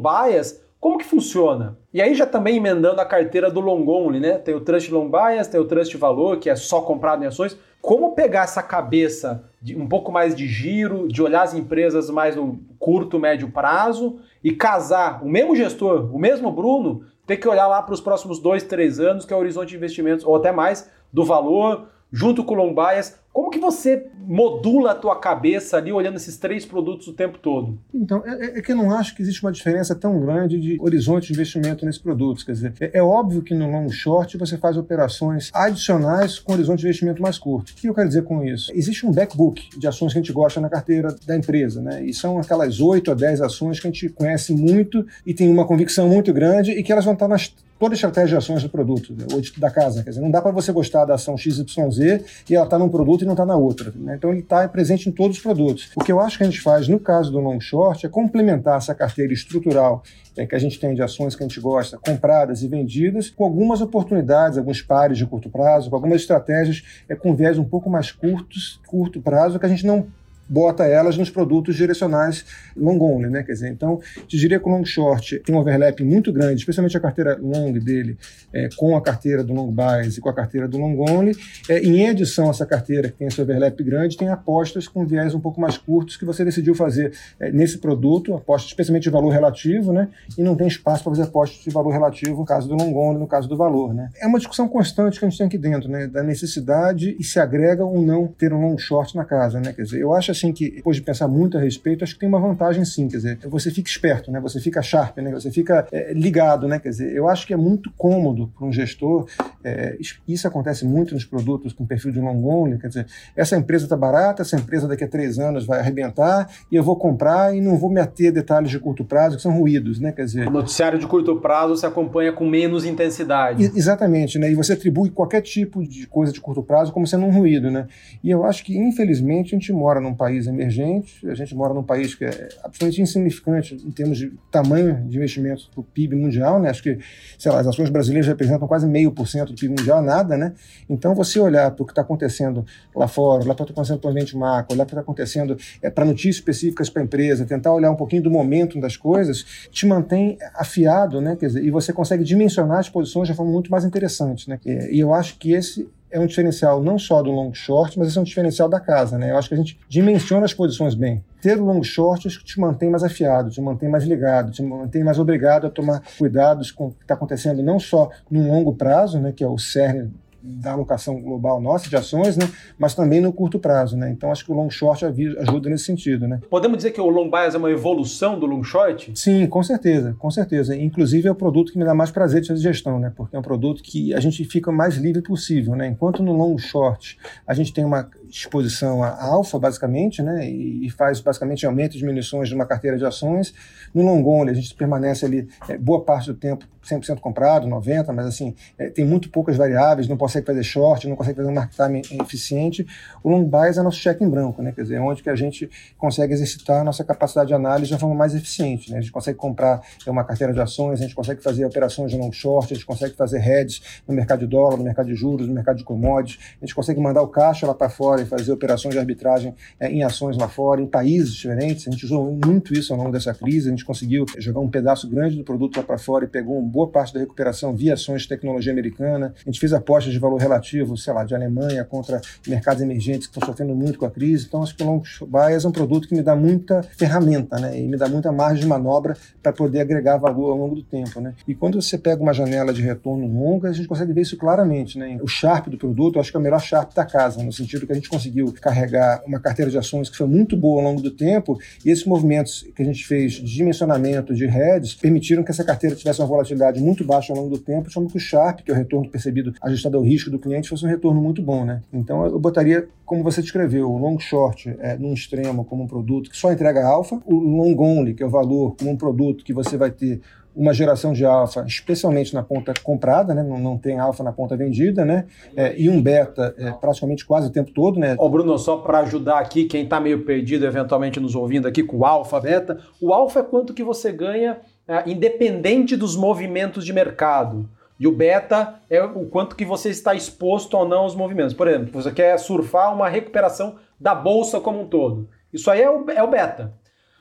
bias, 0.00 0.62
como 0.80 0.98
que 0.98 1.04
funciona? 1.04 1.76
E 1.92 2.00
aí 2.00 2.14
já 2.14 2.24
também 2.24 2.56
emendando 2.56 3.00
a 3.00 3.04
carteira 3.04 3.50
do 3.50 3.60
long 3.60 3.86
only, 3.88 4.20
né? 4.20 4.38
Tem 4.38 4.54
o 4.54 4.60
trust 4.60 4.92
long 4.92 5.10
bias, 5.10 5.48
tem 5.48 5.60
o 5.60 5.64
trust 5.64 5.96
valor, 5.96 6.38
que 6.38 6.48
é 6.48 6.54
só 6.54 6.80
comprado 6.80 7.24
em 7.24 7.26
ações. 7.26 7.58
Como 7.80 8.14
pegar 8.14 8.44
essa 8.44 8.62
cabeça 8.62 9.44
de 9.60 9.76
um 9.76 9.88
pouco 9.88 10.12
mais 10.12 10.36
de 10.36 10.46
giro, 10.46 11.08
de 11.08 11.20
olhar 11.20 11.42
as 11.42 11.54
empresas 11.54 12.08
mais 12.10 12.36
no 12.36 12.60
curto, 12.78 13.18
médio 13.18 13.50
prazo 13.50 14.18
e 14.42 14.52
casar 14.52 15.24
o 15.24 15.28
mesmo 15.28 15.56
gestor, 15.56 16.14
o 16.14 16.18
mesmo 16.18 16.50
Bruno, 16.52 17.02
ter 17.26 17.36
que 17.36 17.48
olhar 17.48 17.66
lá 17.66 17.82
para 17.82 17.94
os 17.94 18.00
próximos 18.00 18.38
dois, 18.38 18.62
três 18.62 19.00
anos, 19.00 19.24
que 19.24 19.32
é 19.32 19.36
o 19.36 19.40
horizonte 19.40 19.70
de 19.70 19.76
investimentos, 19.76 20.24
ou 20.24 20.36
até 20.36 20.52
mais, 20.52 20.90
do 21.12 21.24
valor, 21.24 21.88
junto 22.12 22.44
com 22.44 22.54
o 22.54 22.56
long 22.56 22.74
bias. 22.74 23.18
Como 23.38 23.50
que 23.50 23.60
você 23.60 24.04
modula 24.26 24.90
a 24.90 24.94
tua 24.96 25.14
cabeça 25.14 25.76
ali 25.76 25.92
olhando 25.92 26.16
esses 26.16 26.36
três 26.36 26.66
produtos 26.66 27.06
o 27.06 27.12
tempo 27.12 27.38
todo? 27.38 27.78
Então, 27.94 28.20
é, 28.26 28.58
é, 28.58 28.60
que 28.60 28.72
eu 28.72 28.76
não 28.76 28.90
acho 28.90 29.14
que 29.14 29.22
existe 29.22 29.40
uma 29.44 29.52
diferença 29.52 29.94
tão 29.94 30.18
grande 30.18 30.58
de 30.58 30.76
horizonte 30.80 31.28
de 31.28 31.34
investimento 31.34 31.86
nesses 31.86 32.00
produtos. 32.00 32.42
Quer 32.42 32.50
dizer, 32.50 32.74
é, 32.80 32.98
é, 32.98 33.00
óbvio 33.02 33.40
que 33.40 33.54
no 33.54 33.70
long 33.70 33.88
short 33.90 34.36
você 34.36 34.58
faz 34.58 34.76
operações 34.76 35.52
adicionais 35.54 36.40
com 36.40 36.52
horizonte 36.52 36.80
de 36.80 36.86
investimento 36.86 37.22
mais 37.22 37.38
curto. 37.38 37.70
O 37.70 37.74
que 37.76 37.88
eu 37.88 37.94
quero 37.94 38.08
dizer 38.08 38.24
com 38.24 38.42
isso? 38.42 38.72
Existe 38.74 39.06
um 39.06 39.12
backbook 39.12 39.78
de 39.78 39.86
ações 39.86 40.12
que 40.12 40.18
a 40.18 40.22
gente 40.22 40.32
gosta 40.32 40.60
na 40.60 40.68
carteira 40.68 41.14
da 41.24 41.36
empresa, 41.36 41.80
né? 41.80 42.04
E 42.04 42.12
são 42.12 42.40
aquelas 42.40 42.80
8 42.80 43.12
a 43.12 43.14
10 43.14 43.40
ações 43.40 43.78
que 43.78 43.86
a 43.86 43.90
gente 43.92 44.08
conhece 44.08 44.52
muito 44.52 45.06
e 45.24 45.32
tem 45.32 45.48
uma 45.48 45.64
convicção 45.64 46.08
muito 46.08 46.32
grande 46.32 46.72
e 46.72 46.82
que 46.82 46.90
elas 46.90 47.04
vão 47.04 47.14
estar 47.14 47.28
nas 47.28 47.54
toda 47.78 47.94
a 47.94 47.96
estratégia 47.96 48.30
de 48.30 48.36
ações 48.36 48.62
do 48.62 48.68
produto, 48.68 49.14
né, 49.14 49.26
ou 49.32 49.40
da 49.58 49.70
casa. 49.70 50.02
Quer 50.02 50.10
dizer, 50.10 50.20
não 50.20 50.30
dá 50.30 50.42
para 50.42 50.50
você 50.50 50.72
gostar 50.72 51.04
da 51.04 51.14
ação 51.14 51.36
XYZ 51.36 52.44
e 52.48 52.54
ela 52.54 52.64
está 52.64 52.78
num 52.78 52.88
produto 52.88 53.22
e 53.22 53.24
não 53.24 53.34
está 53.34 53.46
na 53.46 53.56
outra. 53.56 53.92
Né? 53.94 54.16
Então 54.16 54.30
ele 54.30 54.40
está 54.40 54.66
presente 54.68 55.08
em 55.08 55.12
todos 55.12 55.36
os 55.36 55.42
produtos. 55.42 55.90
O 55.96 56.04
que 56.04 56.12
eu 56.12 56.20
acho 56.20 56.38
que 56.38 56.44
a 56.44 56.46
gente 56.46 56.60
faz 56.60 56.88
no 56.88 56.98
caso 56.98 57.30
do 57.30 57.38
long 57.38 57.60
short 57.60 58.04
é 58.04 58.08
complementar 58.08 58.78
essa 58.78 58.94
carteira 58.94 59.32
estrutural 59.32 60.02
é, 60.36 60.46
que 60.46 60.54
a 60.54 60.58
gente 60.58 60.78
tem 60.78 60.94
de 60.94 61.02
ações 61.02 61.34
que 61.34 61.42
a 61.42 61.48
gente 61.48 61.60
gosta, 61.60 61.98
compradas 61.98 62.62
e 62.62 62.68
vendidas, 62.68 63.28
com 63.28 63.44
algumas 63.44 63.80
oportunidades, 63.80 64.56
alguns 64.56 64.80
pares 64.80 65.18
de 65.18 65.26
curto 65.26 65.50
prazo, 65.50 65.90
com 65.90 65.96
algumas 65.96 66.20
estratégias 66.20 66.84
é, 67.08 67.14
com 67.16 67.34
viés 67.34 67.58
um 67.58 67.64
pouco 67.64 67.90
mais 67.90 68.12
curtos, 68.12 68.80
curto 68.86 69.20
prazo, 69.20 69.58
que 69.58 69.66
a 69.66 69.68
gente 69.68 69.84
não 69.84 70.06
bota 70.48 70.84
elas 70.84 71.16
nos 71.16 71.30
produtos 71.30 71.76
direcionais 71.76 72.44
long 72.76 72.98
only, 73.00 73.28
né? 73.28 73.42
Quer 73.42 73.52
dizer, 73.52 73.68
então, 73.68 74.00
te 74.26 74.36
diria 74.36 74.58
que 74.58 74.68
o 74.68 74.70
long 74.70 74.84
short 74.84 75.40
tem 75.40 75.54
um 75.54 75.58
overlap 75.58 76.00
muito 76.02 76.32
grande, 76.32 76.60
especialmente 76.60 76.96
a 76.96 77.00
carteira 77.00 77.38
long 77.40 77.72
dele, 77.72 78.16
é, 78.52 78.68
com 78.76 78.96
a 78.96 79.02
carteira 79.02 79.44
do 79.44 79.52
long 79.52 79.72
bias 79.72 80.16
e 80.16 80.20
com 80.20 80.28
a 80.28 80.34
carteira 80.34 80.66
do 80.66 80.78
long 80.78 80.98
only. 81.00 81.36
É, 81.68 81.80
em 81.80 82.08
adição 82.08 82.50
essa 82.50 82.64
carteira 82.64 83.08
que 83.08 83.18
tem 83.18 83.28
esse 83.28 83.40
overlap 83.40 83.82
grande, 83.82 84.16
tem 84.16 84.28
apostas 84.28 84.88
com 84.88 85.06
viés 85.06 85.34
um 85.34 85.40
pouco 85.40 85.60
mais 85.60 85.76
curtos 85.76 86.16
que 86.16 86.24
você 86.24 86.44
decidiu 86.44 86.74
fazer 86.74 87.12
é, 87.38 87.50
nesse 87.50 87.78
produto, 87.78 88.34
apostas 88.34 88.70
especialmente 88.70 89.04
de 89.04 89.10
valor 89.10 89.30
relativo, 89.30 89.92
né? 89.92 90.08
E 90.36 90.42
não 90.42 90.56
tem 90.56 90.66
espaço 90.66 91.02
para 91.02 91.12
fazer 91.12 91.22
apostas 91.24 91.62
de 91.62 91.70
valor 91.70 91.90
relativo 91.90 92.38
no 92.38 92.44
caso 92.44 92.68
do 92.68 92.74
long 92.74 92.94
only, 92.94 93.18
no 93.18 93.26
caso 93.26 93.48
do 93.48 93.56
valor, 93.56 93.94
né? 93.94 94.10
É 94.20 94.26
uma 94.26 94.38
discussão 94.38 94.68
constante 94.68 95.18
que 95.18 95.24
a 95.24 95.28
gente 95.28 95.38
tem 95.38 95.46
aqui 95.46 95.58
dentro, 95.58 95.88
né? 95.88 96.06
Da 96.06 96.22
necessidade 96.22 97.16
e 97.18 97.24
se 97.24 97.38
agrega 97.38 97.84
ou 97.84 98.00
não 98.00 98.26
ter 98.26 98.52
um 98.52 98.60
long 98.60 98.78
short 98.78 99.16
na 99.16 99.24
casa, 99.24 99.60
né? 99.60 99.72
Quer 99.72 99.82
dizer, 99.82 100.00
eu 100.00 100.12
acho 100.12 100.30
assim 100.38 100.52
que, 100.52 100.70
depois 100.70 100.96
de 100.96 101.02
pensar 101.02 101.28
muito 101.28 101.58
a 101.58 101.60
respeito, 101.60 102.04
acho 102.04 102.14
que 102.14 102.20
tem 102.20 102.28
uma 102.28 102.40
vantagem 102.40 102.84
sim, 102.84 103.08
quer 103.08 103.16
dizer, 103.16 103.38
você 103.48 103.70
fica 103.70 103.88
esperto, 103.88 104.30
né? 104.30 104.40
Você 104.40 104.60
fica 104.60 104.80
sharp, 104.80 105.18
né? 105.18 105.30
Você 105.32 105.50
fica 105.50 105.86
é, 105.92 106.12
ligado, 106.12 106.68
né? 106.68 106.78
Quer 106.78 106.90
dizer, 106.90 107.14
eu 107.14 107.28
acho 107.28 107.46
que 107.46 107.52
é 107.52 107.56
muito 107.56 107.90
cômodo 107.96 108.48
para 108.56 108.66
um 108.66 108.72
gestor, 108.72 109.26
é, 109.62 109.98
isso 110.26 110.46
acontece 110.46 110.84
muito 110.84 111.14
nos 111.14 111.24
produtos 111.24 111.72
com 111.72 111.84
perfil 111.84 112.12
de 112.12 112.20
long 112.20 112.44
only, 112.44 112.78
quer 112.78 112.88
dizer, 112.88 113.06
essa 113.36 113.56
empresa 113.56 113.84
está 113.84 113.96
barata, 113.96 114.42
essa 114.42 114.56
empresa 114.56 114.86
daqui 114.86 115.04
a 115.04 115.08
três 115.08 115.38
anos 115.38 115.66
vai 115.66 115.80
arrebentar 115.80 116.48
e 116.70 116.76
eu 116.76 116.82
vou 116.82 116.96
comprar 116.96 117.54
e 117.54 117.60
não 117.60 117.76
vou 117.76 117.90
me 117.90 118.00
ater 118.00 118.28
a 118.28 118.32
detalhes 118.32 118.70
de 118.70 118.78
curto 118.78 119.04
prazo 119.04 119.36
que 119.36 119.42
são 119.42 119.52
ruídos, 119.52 119.98
né? 119.98 120.12
Quer 120.12 120.24
dizer, 120.24 120.48
o 120.48 120.50
noticiário 120.50 120.98
de 120.98 121.06
curto 121.06 121.36
prazo 121.40 121.76
se 121.76 121.86
acompanha 121.86 122.32
com 122.32 122.48
menos 122.48 122.84
intensidade. 122.84 123.64
Exatamente, 123.74 124.38
né? 124.38 124.50
E 124.50 124.54
você 124.54 124.72
atribui 124.74 125.10
qualquer 125.10 125.40
tipo 125.40 125.82
de 125.86 126.06
coisa 126.06 126.32
de 126.32 126.40
curto 126.40 126.62
prazo 126.62 126.92
como 126.92 127.06
sendo 127.06 127.26
um 127.26 127.30
ruído, 127.30 127.70
né? 127.70 127.86
E 128.22 128.30
eu 128.30 128.44
acho 128.44 128.64
que, 128.64 128.76
infelizmente, 128.76 129.54
a 129.54 129.58
gente 129.58 129.72
mora 129.72 130.00
num 130.00 130.14
país 130.14 130.27
emergente, 130.36 131.28
a 131.28 131.34
gente 131.34 131.54
mora 131.54 131.72
num 131.72 131.82
país 131.82 132.14
que 132.14 132.24
é 132.24 132.48
absolutamente 132.62 133.02
insignificante 133.02 133.74
em 133.74 133.90
termos 133.90 134.18
de 134.18 134.32
tamanho 134.50 135.04
de 135.08 135.16
investimento 135.16 135.70
do 135.74 135.82
PIB 135.82 136.16
mundial, 136.16 136.60
né? 136.60 136.70
Acho 136.70 136.82
que, 136.82 136.98
sei 137.38 137.50
lá, 137.50 137.60
as 137.60 137.66
ações 137.66 137.90
brasileiras 137.90 138.26
representam 138.26 138.66
quase 138.68 138.86
meio 138.86 139.12
por 139.12 139.26
cento 139.26 139.52
do 139.52 139.58
PIB 139.58 139.80
mundial, 139.80 140.02
nada, 140.02 140.36
né? 140.36 140.52
Então, 140.88 141.14
você 141.14 141.40
olhar 141.40 141.70
para 141.70 141.82
o 141.82 141.86
que 141.86 141.92
está 141.92 142.02
acontecendo 142.02 142.64
lá 142.94 143.08
fora, 143.08 143.42
olhar 143.44 143.54
para 143.54 143.62
o 143.62 143.66
que 143.66 143.72
está 143.72 143.80
acontecendo 143.80 144.00
para 144.00 144.08
o 144.08 144.10
ambiente 144.10 144.36
macro, 144.36 144.74
olhar 144.74 144.84
para 144.84 144.84
o 144.84 144.86
que 144.86 144.94
está 144.94 145.00
acontecendo 145.00 145.56
é, 145.82 145.90
para 145.90 146.04
notícias 146.04 146.36
específicas 146.36 146.90
para 146.90 147.02
a 147.02 147.04
empresa, 147.04 147.44
tentar 147.44 147.72
olhar 147.72 147.90
um 147.90 147.96
pouquinho 147.96 148.22
do 148.22 148.30
momento 148.30 148.80
das 148.80 148.96
coisas, 148.96 149.68
te 149.70 149.86
mantém 149.86 150.38
afiado, 150.54 151.20
né? 151.20 151.36
Quer 151.36 151.46
dizer, 151.46 151.64
e 151.64 151.70
você 151.70 151.92
consegue 151.92 152.24
dimensionar 152.24 152.78
as 152.78 152.88
posições 152.88 153.28
de 153.28 153.34
forma 153.34 153.52
muito 153.52 153.70
mais 153.70 153.84
interessante, 153.84 154.48
né? 154.48 154.58
E 154.64 154.98
eu 154.98 155.14
acho 155.14 155.38
que 155.38 155.52
esse 155.52 155.88
é 156.10 156.18
um 156.18 156.26
diferencial 156.26 156.82
não 156.82 156.98
só 156.98 157.22
do 157.22 157.30
long 157.30 157.52
short, 157.52 157.98
mas 157.98 158.16
é 158.16 158.20
um 158.20 158.24
diferencial 158.24 158.68
da 158.68 158.80
casa, 158.80 159.18
né? 159.18 159.30
Eu 159.30 159.38
acho 159.38 159.48
que 159.48 159.54
a 159.54 159.58
gente 159.58 159.78
dimensiona 159.88 160.44
as 160.44 160.54
posições 160.54 160.94
bem. 160.94 161.22
Ter 161.40 161.58
o 161.58 161.64
long 161.64 161.82
short 161.82 162.26
acho 162.26 162.38
que 162.38 162.44
te 162.44 162.60
mantém 162.60 162.90
mais 162.90 163.02
afiado, 163.02 163.50
te 163.50 163.60
mantém 163.60 163.88
mais 163.88 164.04
ligado, 164.04 164.50
te 164.50 164.62
mantém 164.62 165.04
mais 165.04 165.18
obrigado 165.18 165.66
a 165.66 165.70
tomar 165.70 166.02
cuidados 166.18 166.70
com 166.70 166.86
o 166.86 166.90
que 166.92 167.02
está 167.02 167.14
acontecendo 167.14 167.62
não 167.62 167.78
só 167.78 168.10
no 168.30 168.46
longo 168.46 168.74
prazo, 168.74 169.18
né, 169.18 169.32
que 169.32 169.44
é 169.44 169.48
o 169.48 169.58
cerne 169.58 170.10
da 170.42 170.72
alocação 170.72 171.20
global 171.20 171.60
nossa 171.60 171.88
de 171.88 171.96
ações, 171.96 172.36
né, 172.36 172.48
mas 172.78 172.94
também 172.94 173.20
no 173.20 173.32
curto 173.32 173.58
prazo. 173.58 173.96
Né? 173.96 174.10
Então, 174.10 174.30
acho 174.30 174.44
que 174.44 174.52
o 174.52 174.54
long 174.54 174.70
short 174.70 175.04
ajuda 175.04 175.70
nesse 175.70 175.84
sentido. 175.84 176.26
Né? 176.26 176.40
Podemos 176.48 176.76
dizer 176.76 176.92
que 176.92 177.00
o 177.00 177.08
long 177.08 177.30
bias 177.30 177.54
é 177.54 177.58
uma 177.58 177.70
evolução 177.70 178.38
do 178.38 178.46
long 178.46 178.62
short? 178.62 179.12
Sim, 179.14 179.46
com 179.46 179.62
certeza, 179.62 180.14
com 180.18 180.30
certeza. 180.30 180.76
Inclusive, 180.76 181.28
é 181.28 181.30
o 181.30 181.34
produto 181.34 181.72
que 181.72 181.78
me 181.78 181.84
dá 181.84 181.94
mais 181.94 182.10
prazer 182.10 182.40
de 182.40 182.48
fazer 182.48 182.62
gestão, 182.62 182.98
né? 182.98 183.12
porque 183.16 183.36
é 183.36 183.38
um 183.38 183.42
produto 183.42 183.82
que 183.82 184.14
a 184.14 184.20
gente 184.20 184.44
fica 184.44 184.70
mais 184.70 184.96
livre 184.96 185.22
possível. 185.22 185.74
Né? 185.74 185.86
Enquanto 185.88 186.22
no 186.22 186.32
long 186.32 186.56
short 186.58 187.18
a 187.46 187.54
gente 187.54 187.72
tem 187.72 187.84
uma 187.84 188.08
exposição 188.30 189.02
a 189.02 189.22
alfa, 189.22 189.58
basicamente, 189.58 190.22
né, 190.22 190.48
e 190.48 190.88
faz 190.90 191.20
basicamente 191.20 191.66
aumento 191.66 191.96
e 191.96 191.98
diminuições 191.98 192.48
de 192.48 192.54
uma 192.54 192.66
carteira 192.66 192.96
de 192.96 193.04
ações. 193.04 193.54
No 193.94 194.02
long 194.02 194.24
only, 194.24 194.50
a 194.50 194.54
gente 194.54 194.74
permanece 194.74 195.24
ali 195.24 195.48
é, 195.68 195.76
boa 195.76 196.02
parte 196.04 196.26
do 196.26 196.34
tempo 196.34 196.66
100% 196.88 197.20
comprado, 197.20 197.66
90%, 197.66 198.12
mas 198.14 198.26
assim, 198.26 198.54
é, 198.78 198.88
tem 198.88 199.04
muito 199.04 199.28
poucas 199.30 199.56
variáveis, 199.56 200.08
não 200.08 200.16
consegue 200.16 200.46
fazer 200.46 200.62
short, 200.62 201.06
não 201.06 201.16
consegue 201.16 201.36
fazer 201.36 201.48
um 201.48 201.54
market 201.54 201.76
time 201.76 202.02
eficiente. 202.22 202.86
O 203.22 203.28
long 203.28 203.44
bias 203.44 203.76
é 203.76 203.82
nosso 203.82 203.98
cheque 203.98 204.24
em 204.24 204.28
branco, 204.28 204.62
né, 204.62 204.72
quer 204.72 204.82
dizer, 204.82 204.96
é 204.96 205.00
onde 205.00 205.22
que 205.22 205.30
a 205.30 205.36
gente 205.36 205.68
consegue 205.96 206.32
exercitar 206.32 206.80
a 206.80 206.84
nossa 206.84 207.04
capacidade 207.04 207.48
de 207.48 207.54
análise 207.54 207.88
de 207.88 207.94
uma 207.94 208.00
forma 208.00 208.14
mais 208.14 208.34
eficiente. 208.34 208.90
Né? 208.90 208.98
A 208.98 209.00
gente 209.00 209.12
consegue 209.12 209.36
comprar 209.36 209.82
uma 210.06 210.24
carteira 210.24 210.52
de 210.52 210.60
ações, 210.60 211.00
a 211.00 211.02
gente 211.02 211.14
consegue 211.14 211.42
fazer 211.42 211.64
operações 211.64 212.10
de 212.10 212.16
long 212.16 212.32
short, 212.32 212.72
a 212.72 212.76
gente 212.76 212.86
consegue 212.86 213.14
fazer 213.14 213.46
hedges 213.46 214.02
no 214.06 214.14
mercado 214.14 214.40
de 214.40 214.46
dólar, 214.46 214.76
no 214.76 214.84
mercado 214.84 215.06
de 215.06 215.14
juros, 215.14 215.46
no 215.46 215.54
mercado 215.54 215.76
de 215.76 215.84
commodities, 215.84 216.38
a 216.60 216.64
gente 216.64 216.74
consegue 216.74 217.00
mandar 217.00 217.22
o 217.22 217.28
caixa 217.28 217.66
lá 217.66 217.74
para 217.74 217.88
fora 217.88 218.17
fora 218.24 218.38
fazer 218.38 218.52
operações 218.52 218.94
de 218.94 218.98
arbitragem 218.98 219.54
é, 219.78 219.90
em 219.90 220.02
ações 220.02 220.36
lá 220.36 220.48
fora, 220.48 220.80
em 220.80 220.86
países 220.86 221.32
diferentes. 221.32 221.86
A 221.88 221.90
gente 221.90 222.04
usou 222.04 222.38
muito 222.44 222.72
isso 222.72 222.92
ao 222.92 222.98
longo 222.98 223.12
dessa 223.12 223.34
crise. 223.34 223.68
A 223.68 223.70
gente 223.70 223.84
conseguiu 223.84 224.24
jogar 224.38 224.60
um 224.60 224.68
pedaço 224.68 225.08
grande 225.08 225.36
do 225.36 225.44
produto 225.44 225.76
lá 225.76 225.82
para 225.82 225.98
fora 225.98 226.24
e 226.24 226.28
pegou 226.28 226.58
uma 226.58 226.68
boa 226.68 226.88
parte 226.88 227.12
da 227.12 227.20
recuperação 227.20 227.74
via 227.74 227.94
ações 227.94 228.22
de 228.22 228.28
tecnologia 228.28 228.72
americana. 228.72 229.34
A 229.36 229.50
gente 229.50 229.60
fez 229.60 229.72
apostas 229.72 230.12
de 230.12 230.18
valor 230.18 230.38
relativo, 230.38 230.96
sei 230.96 231.12
lá, 231.12 231.24
de 231.24 231.34
Alemanha 231.34 231.84
contra 231.84 232.20
mercados 232.46 232.82
emergentes 232.82 233.26
que 233.26 233.34
estão 233.34 233.46
sofrendo 233.46 233.74
muito 233.74 233.98
com 233.98 234.06
a 234.06 234.10
crise. 234.10 234.46
Então, 234.46 234.62
acho 234.62 234.74
que 234.74 234.82
o 234.82 234.86
Long 234.86 235.02
Bias 235.26 235.64
é 235.64 235.68
um 235.68 235.72
produto 235.72 236.08
que 236.08 236.14
me 236.14 236.22
dá 236.22 236.34
muita 236.34 236.82
ferramenta, 236.82 237.58
né? 237.58 237.78
E 237.78 237.86
me 237.86 237.96
dá 237.96 238.08
muita 238.08 238.32
margem 238.32 238.62
de 238.62 238.66
manobra 238.66 239.16
para 239.42 239.52
poder 239.52 239.80
agregar 239.80 240.16
valor 240.16 240.52
ao 240.52 240.56
longo 240.56 240.74
do 240.74 240.82
tempo, 240.82 241.20
né? 241.20 241.34
E 241.46 241.54
quando 241.54 241.80
você 241.80 241.98
pega 241.98 242.22
uma 242.22 242.32
janela 242.32 242.72
de 242.72 242.82
retorno 242.82 243.26
longa, 243.26 243.68
a 243.68 243.72
gente 243.72 243.88
consegue 243.88 244.12
ver 244.12 244.22
isso 244.22 244.36
claramente, 244.36 244.98
né? 244.98 245.18
O 245.22 245.28
Sharp 245.28 245.68
do 245.68 245.78
produto, 245.78 246.16
eu 246.16 246.20
acho 246.20 246.30
que 246.30 246.36
é 246.36 246.40
o 246.40 246.42
melhor 246.42 246.60
Sharp 246.60 246.94
da 246.94 247.04
casa, 247.04 247.42
no 247.42 247.52
sentido 247.52 247.86
que 247.86 247.92
a 247.92 247.94
gente 247.94 248.07
gente 248.08 248.10
conseguiu 248.10 248.52
carregar 248.60 249.22
uma 249.26 249.38
carteira 249.38 249.70
de 249.70 249.78
ações 249.78 250.08
que 250.08 250.16
foi 250.16 250.26
muito 250.26 250.56
boa 250.56 250.80
ao 250.82 250.88
longo 250.88 251.02
do 251.02 251.10
tempo, 251.10 251.58
e 251.84 251.90
esses 251.90 252.04
movimentos 252.04 252.66
que 252.74 252.82
a 252.82 252.84
gente 252.84 253.06
fez 253.06 253.34
de 253.34 253.54
dimensionamento 253.54 254.34
de 254.34 254.46
redes 254.46 254.94
permitiram 254.94 255.44
que 255.44 255.50
essa 255.50 255.62
carteira 255.62 255.94
tivesse 255.94 256.20
uma 256.20 256.26
volatilidade 256.26 256.80
muito 256.80 257.04
baixa 257.04 257.32
ao 257.32 257.38
longo 257.38 257.50
do 257.50 257.58
tempo, 257.58 257.88
de 257.88 258.08
que 258.08 258.16
o 258.16 258.20
Sharp, 258.20 258.60
que 258.60 258.70
é 258.70 258.74
o 258.74 258.76
retorno 258.76 259.10
percebido 259.10 259.52
ajustado 259.62 259.96
ao 259.96 260.02
risco 260.02 260.30
do 260.30 260.38
cliente, 260.38 260.68
fosse 260.68 260.84
um 260.84 260.88
retorno 260.88 261.20
muito 261.20 261.42
bom. 261.42 261.64
Né? 261.64 261.82
Então 261.92 262.24
eu 262.24 262.38
botaria, 262.38 262.88
como 263.04 263.22
você 263.22 263.42
descreveu, 263.42 263.90
o 263.90 263.98
long 263.98 264.18
short 264.18 264.74
é, 264.80 264.96
num 264.96 265.12
extremo 265.12 265.64
como 265.64 265.82
um 265.82 265.86
produto 265.86 266.30
que 266.30 266.36
só 266.36 266.52
entrega 266.52 266.86
alfa, 266.86 267.20
o 267.26 267.34
long 267.34 267.76
only, 267.78 268.14
que 268.14 268.22
é 268.22 268.26
o 268.26 268.30
valor, 268.30 268.76
como 268.76 268.90
um 268.90 268.96
produto 268.96 269.44
que 269.44 269.52
você 269.52 269.76
vai 269.76 269.90
ter 269.90 270.20
uma 270.58 270.74
geração 270.74 271.12
de 271.12 271.24
alfa, 271.24 271.64
especialmente 271.66 272.34
na 272.34 272.42
ponta 272.42 272.74
comprada, 272.82 273.32
né? 273.32 273.44
não, 273.44 273.60
não 273.60 273.78
tem 273.78 274.00
alfa 274.00 274.24
na 274.24 274.32
ponta 274.32 274.56
vendida, 274.56 275.04
né? 275.04 275.26
É, 275.56 275.80
e 275.80 275.88
um 275.88 276.02
beta 276.02 276.52
é, 276.58 276.72
praticamente 276.72 277.24
quase 277.24 277.46
o 277.46 277.52
tempo 277.52 277.70
todo. 277.70 278.00
Né? 278.00 278.16
Ô 278.18 278.28
Bruno, 278.28 278.58
só 278.58 278.78
para 278.78 278.98
ajudar 278.98 279.38
aqui, 279.38 279.66
quem 279.66 279.84
está 279.84 280.00
meio 280.00 280.24
perdido, 280.24 280.66
eventualmente 280.66 281.20
nos 281.20 281.36
ouvindo 281.36 281.68
aqui 281.68 281.84
com 281.84 281.98
o 281.98 282.04
alfa, 282.04 282.40
beta, 282.40 282.78
o 283.00 283.14
alfa 283.14 283.38
é 283.38 283.42
quanto 283.44 283.72
que 283.72 283.84
você 283.84 284.10
ganha 284.10 284.58
é, 284.88 285.08
independente 285.08 285.96
dos 285.96 286.16
movimentos 286.16 286.84
de 286.84 286.92
mercado. 286.92 287.68
E 288.00 288.08
o 288.08 288.12
beta 288.12 288.74
é 288.90 289.02
o 289.02 289.26
quanto 289.26 289.54
que 289.54 289.64
você 289.64 289.90
está 289.90 290.12
exposto 290.12 290.76
ou 290.76 290.88
não 290.88 291.00
aos 291.00 291.14
movimentos. 291.14 291.54
Por 291.54 291.68
exemplo, 291.68 291.92
você 291.92 292.10
quer 292.10 292.36
surfar 292.38 292.92
uma 292.92 293.08
recuperação 293.08 293.76
da 293.98 294.14
bolsa 294.14 294.60
como 294.60 294.80
um 294.80 294.86
todo. 294.86 295.28
Isso 295.52 295.70
aí 295.70 295.82
é 295.82 295.90
o, 295.90 296.10
é 296.10 296.22
o 296.22 296.28
beta. 296.28 296.72